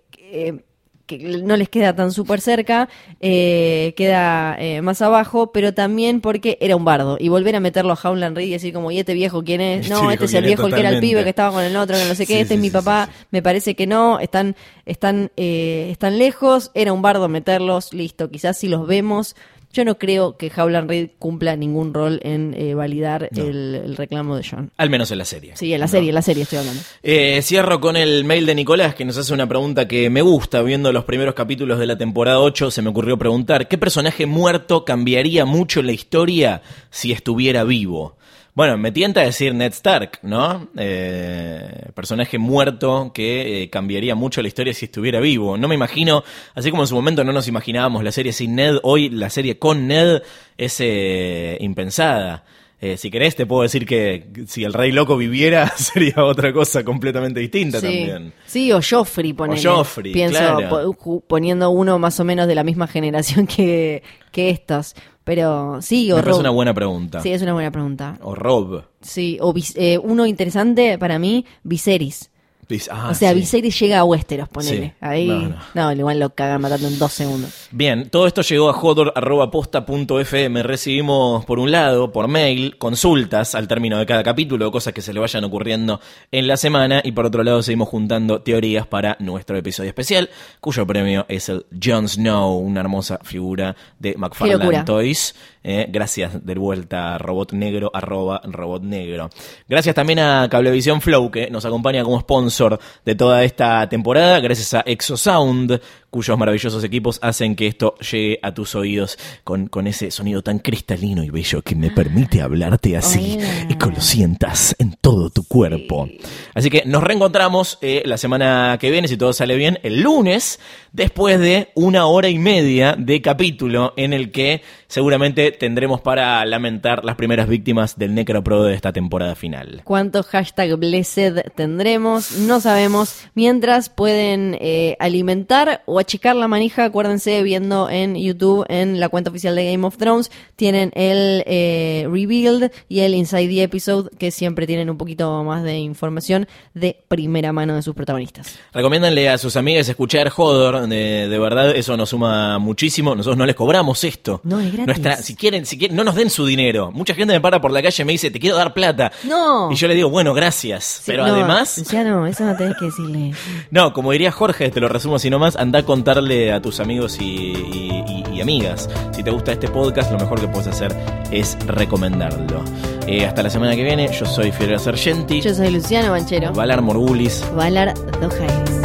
que 1.05 1.17
no 1.19 1.55
les 1.55 1.69
queda 1.69 1.95
tan 1.95 2.11
súper 2.11 2.41
cerca, 2.41 2.89
eh, 3.19 3.93
queda 3.95 4.55
eh, 4.59 4.81
más 4.81 5.01
abajo, 5.01 5.51
pero 5.51 5.73
también 5.73 6.21
porque 6.21 6.57
era 6.61 6.75
un 6.75 6.85
bardo. 6.85 7.17
Y 7.19 7.29
volver 7.29 7.55
a 7.55 7.59
meterlo 7.59 7.93
a 7.93 7.99
Howland 8.01 8.35
Reed 8.35 8.47
y 8.47 8.51
decir 8.51 8.73
como, 8.73 8.91
¿y 8.91 8.99
este 8.99 9.13
viejo 9.13 9.43
quién 9.43 9.61
es? 9.61 9.81
Este 9.81 9.93
No, 9.93 10.11
este 10.11 10.25
es 10.25 10.33
el 10.33 10.45
viejo 10.45 10.67
el 10.67 10.73
que 10.73 10.79
era 10.79 10.89
el 10.89 10.99
pibe 10.99 11.23
que 11.23 11.29
estaba 11.29 11.51
con 11.51 11.63
el 11.63 11.75
otro, 11.75 11.95
que 11.95 12.05
no 12.05 12.15
sé 12.15 12.25
qué, 12.25 12.35
Sí, 12.35 12.39
este 12.41 12.47
sí, 12.49 12.53
es 12.55 12.61
mi 12.61 12.67
sí, 12.67 12.73
papá. 12.73 13.09
Me 13.31 13.41
parece 13.41 13.75
que 13.75 13.87
no, 13.87 14.19
están, 14.19 14.55
están, 14.85 15.31
eh, 15.37 15.89
están 15.91 16.17
lejos, 16.17 16.71
era 16.73 16.93
un 16.93 17.01
bardo 17.01 17.29
meterlos, 17.29 17.93
listo. 17.93 18.29
Quizás 18.29 18.57
si 18.57 18.67
los 18.67 18.87
vemos, 18.87 19.35
yo 19.75 19.83
no 19.85 19.97
creo 19.97 20.37
que 20.37 20.51
Howland 20.55 20.89
Reed 20.89 21.09
cumpla 21.19 21.55
ningún 21.55 21.93
rol 21.93 22.19
en 22.23 22.53
eh, 22.57 22.73
validar 22.73 23.29
el, 23.35 23.75
el 23.75 23.97
reclamo 23.97 24.37
de 24.37 24.43
John. 24.49 24.71
Al 24.77 24.89
menos 24.89 25.11
en 25.11 25.17
la 25.17 25.25
serie. 25.25 25.51
Sí, 25.55 25.73
en 25.73 25.79
la 25.81 25.85
No. 25.87 25.91
serie, 25.91 26.09
en 26.09 26.15
la 26.15 26.21
serie 26.21 26.43
estoy 26.43 26.59
hablando. 26.59 26.81
Eh, 27.03 27.41
cierro 27.43 27.81
con 27.81 27.97
el 27.97 28.23
mail 28.23 28.45
de 28.45 28.55
Nicolás 28.55 28.95
que 28.95 29.03
nos 29.05 29.17
hace 29.17 29.33
una 29.33 29.47
pregunta 29.47 29.87
que 29.87 30.09
me 30.09 30.21
gusta. 30.21 30.61
Viendo 30.61 30.91
los 30.93 31.03
primeros 31.03 31.35
capítulos 31.35 31.77
de 31.77 31.87
la 31.87 31.97
temporada 31.97 32.39
8 32.39 32.71
se 32.71 32.81
me 32.81 32.89
ocurrió 32.89 33.17
preguntar, 33.17 33.67
¿qué 33.67 33.77
personaje 33.77 34.25
muerto 34.25 34.85
cambiaría 34.85 35.45
mucho 35.45 35.81
la 35.81 35.91
historia 35.91 36.61
si 36.89 37.11
estuviera 37.11 37.63
vivo? 37.65 38.15
Bueno, 38.55 38.77
me 38.77 38.93
tienta 38.93 39.19
decir 39.19 39.53
Ned 39.53 39.73
Stark, 39.73 40.19
¿no? 40.21 40.69
Eh, 40.77 41.89
personaje 41.93 42.37
muerto 42.37 43.11
que 43.13 43.63
eh, 43.63 43.69
cambiaría 43.69 44.15
mucho 44.15 44.41
la 44.41 44.47
historia 44.47 44.73
si 44.73 44.85
estuviera 44.85 45.19
vivo. 45.19 45.57
No 45.57 45.67
me 45.67 45.75
imagino, 45.75 46.23
así 46.53 46.71
como 46.71 46.83
en 46.83 46.87
su 46.87 46.95
momento 46.95 47.25
no 47.25 47.33
nos 47.33 47.49
imaginábamos 47.49 48.01
la 48.01 48.13
serie 48.13 48.31
sin 48.31 48.55
Ned, 48.55 48.77
hoy 48.83 49.09
la 49.09 49.29
serie 49.29 49.59
con 49.59 49.87
Ned 49.87 50.21
es 50.57 50.77
eh, 50.79 51.57
impensada. 51.59 52.45
Eh, 52.81 52.97
si 52.97 53.09
querés, 53.09 53.35
te 53.35 53.45
puedo 53.45 53.63
decir 53.63 53.85
que 53.85 54.27
si 54.47 54.63
el 54.63 54.73
Rey 54.73 54.91
Loco 54.91 55.15
viviera, 55.17 55.67
sería 55.77 56.23
otra 56.25 56.51
cosa 56.53 56.83
completamente 56.83 57.39
distinta 57.39 57.79
Sí. 57.79 57.85
también. 57.85 58.33
Sí, 58.45 58.71
o 58.71 58.79
Joffrey, 58.87 59.33
ponele. 59.33 59.63
Joffrey, 59.63 60.11
Pienso, 60.11 60.37
claro. 60.37 60.69
po- 60.69 60.93
ju- 60.93 61.23
poniendo 61.25 61.69
uno 61.69 61.97
más 61.99 62.19
o 62.19 62.25
menos 62.25 62.47
de 62.47 62.55
la 62.55 62.63
misma 62.63 62.87
generación 62.95 63.47
que, 63.47 64.03
que 64.31 64.49
estos. 64.49 64.93
Pero 65.23 65.81
sí, 65.81 66.11
o 66.11 66.17
Me 66.17 66.21
Rob. 66.21 66.39
una 66.39 66.49
buena 66.51 66.73
pregunta. 66.73 67.19
Sí, 67.21 67.31
es 67.31 67.41
una 67.41 67.53
buena 67.53 67.71
pregunta. 67.71 68.17
O 68.21 68.35
Rob. 68.35 68.83
Sí, 69.01 69.37
o 69.41 69.53
eh, 69.75 69.97
uno 69.97 70.25
interesante 70.27 70.99
para 70.99 71.17
mí, 71.17 71.45
Viserys. 71.63 72.29
Dice- 72.67 72.89
ah, 72.91 73.09
o 73.11 73.13
sea, 73.13 73.29
sí. 73.31 73.35
Viserys 73.39 73.79
llega 73.79 73.99
a 73.99 74.03
Westeros, 74.03 74.49
ponele. 74.49 74.87
Sí. 74.87 74.93
Ahí, 75.01 75.27
No, 75.27 75.49
no, 75.73 75.85
no. 75.85 75.91
igual 75.93 76.19
lo 76.19 76.31
cagan 76.31 76.61
matando 76.61 76.87
en 76.87 76.97
dos 76.97 77.13
segundos. 77.13 77.67
Bien, 77.71 78.09
todo 78.09 78.25
esto 78.27 78.41
llegó 78.41 78.69
a 78.69 78.73
jodor.posta.fm. 78.73 80.63
Recibimos, 80.63 81.45
por 81.45 81.59
un 81.59 81.71
lado, 81.71 82.11
por 82.11 82.27
mail, 82.27 82.77
consultas 82.77 83.55
al 83.55 83.67
término 83.67 83.97
de 83.99 84.05
cada 84.05 84.23
capítulo, 84.23 84.71
cosas 84.71 84.93
que 84.93 85.01
se 85.01 85.13
le 85.13 85.19
vayan 85.19 85.43
ocurriendo 85.43 85.99
en 86.31 86.47
la 86.47 86.57
semana. 86.57 87.01
Y 87.03 87.11
por 87.11 87.25
otro 87.25 87.43
lado, 87.43 87.61
seguimos 87.61 87.89
juntando 87.89 88.41
teorías 88.41 88.87
para 88.87 89.15
nuestro 89.19 89.57
episodio 89.57 89.89
especial, 89.89 90.29
cuyo 90.59 90.85
premio 90.87 91.25
es 91.29 91.49
el 91.49 91.65
Jon 91.83 92.07
Snow, 92.07 92.57
una 92.57 92.79
hermosa 92.81 93.19
figura 93.23 93.75
de. 93.99 94.15
McFarlane 94.17 94.83
Toys. 94.83 95.35
Eh, 95.67 95.87
gracias 95.89 96.45
de 96.45 96.53
vuelta, 96.53 97.17
Robot 97.17 97.53
Negro, 97.53 97.89
arroba 97.91 98.39
Robot 98.43 98.83
Negro. 98.83 99.31
Gracias 99.67 99.95
también 99.95 100.19
a 100.19 100.47
Cablevisión 100.47 101.01
Flow, 101.01 101.31
que 101.31 101.49
nos 101.49 101.65
acompaña 101.65 102.03
como 102.03 102.19
sponsor 102.19 102.79
de 103.03 103.15
toda 103.15 103.43
esta 103.43 103.89
temporada. 103.89 104.39
Gracias 104.41 104.75
a 104.75 104.81
Exosound, 104.81 105.81
cuyos 106.11 106.37
maravillosos 106.37 106.83
equipos 106.83 107.17
hacen 107.23 107.55
que 107.55 107.65
esto 107.65 107.95
llegue 107.95 108.39
a 108.43 108.53
tus 108.53 108.75
oídos 108.75 109.17
con, 109.43 109.65
con 109.65 109.87
ese 109.87 110.11
sonido 110.11 110.43
tan 110.43 110.59
cristalino 110.59 111.23
y 111.23 111.31
bello 111.31 111.63
que 111.63 111.75
me 111.75 111.89
permite 111.89 112.43
hablarte 112.43 112.95
así 112.95 113.37
Hola. 113.37 113.67
y 113.67 113.75
que 113.75 113.87
lo 113.87 113.99
sientas 113.99 114.75
en 114.77 114.95
todo 115.01 115.31
tu 115.31 115.47
cuerpo. 115.47 116.07
Así 116.53 116.69
que 116.69 116.83
nos 116.85 117.03
reencontramos 117.03 117.79
eh, 117.81 118.03
la 118.05 118.17
semana 118.17 118.77
que 118.79 118.91
viene, 118.91 119.07
si 119.07 119.17
todo 119.17 119.33
sale 119.33 119.55
bien, 119.55 119.79
el 119.81 120.01
lunes, 120.01 120.59
después 120.93 121.39
de 121.39 121.69
una 121.73 122.05
hora 122.05 122.29
y 122.29 122.37
media 122.37 122.95
de 122.97 123.21
capítulo 123.21 123.93
en 123.97 124.13
el 124.13 124.31
que 124.31 124.61
seguramente 124.87 125.54
tendremos 125.55 126.01
para 126.01 126.43
lamentar 126.45 127.03
las 127.03 127.15
primeras 127.15 127.47
víctimas 127.47 127.97
del 127.97 128.13
Necropro 128.13 128.63
de 128.63 128.73
esta 128.73 128.93
temporada 128.93 129.35
final. 129.35 129.81
¿Cuántos 129.83 130.27
hashtag 130.27 130.75
blessed 130.77 131.51
tendremos? 131.55 132.31
No 132.39 132.59
sabemos. 132.59 133.15
Mientras 133.33 133.89
pueden 133.89 134.57
eh, 134.59 134.95
alimentar 134.99 135.83
o 135.85 135.99
achicar 135.99 136.35
la 136.35 136.47
manija, 136.47 136.85
acuérdense 136.85 137.41
viendo 137.43 137.89
en 137.89 138.15
YouTube, 138.15 138.65
en 138.69 138.99
la 138.99 139.09
cuenta 139.09 139.29
oficial 139.29 139.55
de 139.55 139.71
Game 139.71 139.85
of 139.85 139.97
Thrones, 139.97 140.31
tienen 140.55 140.91
el 140.95 141.43
eh, 141.45 142.07
Rebuild 142.09 142.71
y 142.87 142.99
el 142.99 143.15
Inside 143.15 143.47
the 143.47 143.63
Episode, 143.63 144.09
que 144.17 144.31
siempre 144.31 144.67
tienen 144.67 144.89
un 144.89 144.97
poquito 144.97 145.43
más 145.43 145.63
de 145.63 145.77
información 145.77 146.47
de 146.73 146.97
primera 147.07 147.53
mano 147.53 147.75
de 147.75 147.81
sus 147.81 147.95
protagonistas. 147.95 148.59
Recomiéndanle 148.73 149.29
a 149.29 149.37
sus 149.37 149.55
amigas 149.55 149.87
escuchar 149.89 150.31
Hodor, 150.35 150.87
de, 150.87 151.27
de 151.27 151.39
verdad 151.39 151.75
eso 151.75 151.97
nos 151.97 152.09
suma 152.09 152.59
muchísimo. 152.59 153.15
Nosotros 153.15 153.37
no 153.37 153.45
les 153.45 153.55
cobramos 153.55 154.03
esto. 154.03 154.41
No, 154.43 154.59
es 154.59 154.71
gratis. 154.71 154.87
Nuestra, 154.87 155.17
si 155.17 155.35
quieren, 155.45 155.65
si 155.65 155.77
quieren, 155.77 155.95
no 155.95 156.03
nos 156.03 156.15
den 156.15 156.29
su 156.31 156.45
dinero. 156.45 156.91
Mucha 156.91 157.13
gente 157.13 157.33
me 157.33 157.39
para 157.41 157.61
por 157.61 157.69
la 157.71 157.81
calle 157.83 158.01
y 158.01 158.05
me 158.05 158.11
dice, 158.13 158.31
te 158.31 158.39
quiero 158.39 158.55
dar 158.57 158.73
plata. 158.73 159.11
No. 159.23 159.71
Y 159.71 159.75
yo 159.75 159.87
le 159.87 159.93
digo, 159.93 160.09
bueno, 160.09 160.33
gracias. 160.33 160.83
Sí, 160.85 161.03
Pero 161.05 161.27
no, 161.27 161.33
además, 161.35 161.83
Ya 161.91 162.03
no, 162.03 162.25
eso 162.25 162.43
no 162.45 162.55
tenés 162.55 162.75
que 162.79 162.85
decirle. 162.85 163.31
no, 163.71 163.93
como 163.93 164.11
diría 164.11 164.31
Jorge, 164.31 164.69
te 164.71 164.79
lo 164.79 164.87
resumo 164.87 165.17
así 165.17 165.29
nomás, 165.29 165.55
anda 165.55 165.79
a 165.79 165.83
contarle 165.83 166.51
a 166.51 166.61
tus 166.61 166.79
amigos 166.79 167.17
y, 167.19 167.23
y- 167.25 168.03
y- 168.07 168.35
y 168.35 168.41
amigas. 168.41 168.89
Si 169.13 169.23
te 169.23 169.31
gusta 169.31 169.51
este 169.53 169.67
podcast, 169.69 170.11
lo 170.11 170.17
mejor 170.19 170.41
que 170.41 170.47
puedes 170.47 170.67
hacer 170.67 170.93
es 171.31 171.57
recomendarlo. 171.67 172.63
Eh, 173.07 173.25
hasta 173.25 173.43
la 173.43 173.49
semana 173.49 173.75
que 173.75 173.83
viene, 173.83 174.09
yo 174.11 174.25
soy 174.25 174.51
Fiorella 174.51 174.79
Sargenti, 174.79 175.39
Yo 175.41 175.53
soy 175.53 175.69
Luciano 175.71 176.11
Banchero. 176.11 176.51
Valar 176.53 176.81
Morgulis. 176.81 177.45
Valar 177.55 177.93
Dojares. 178.19 178.84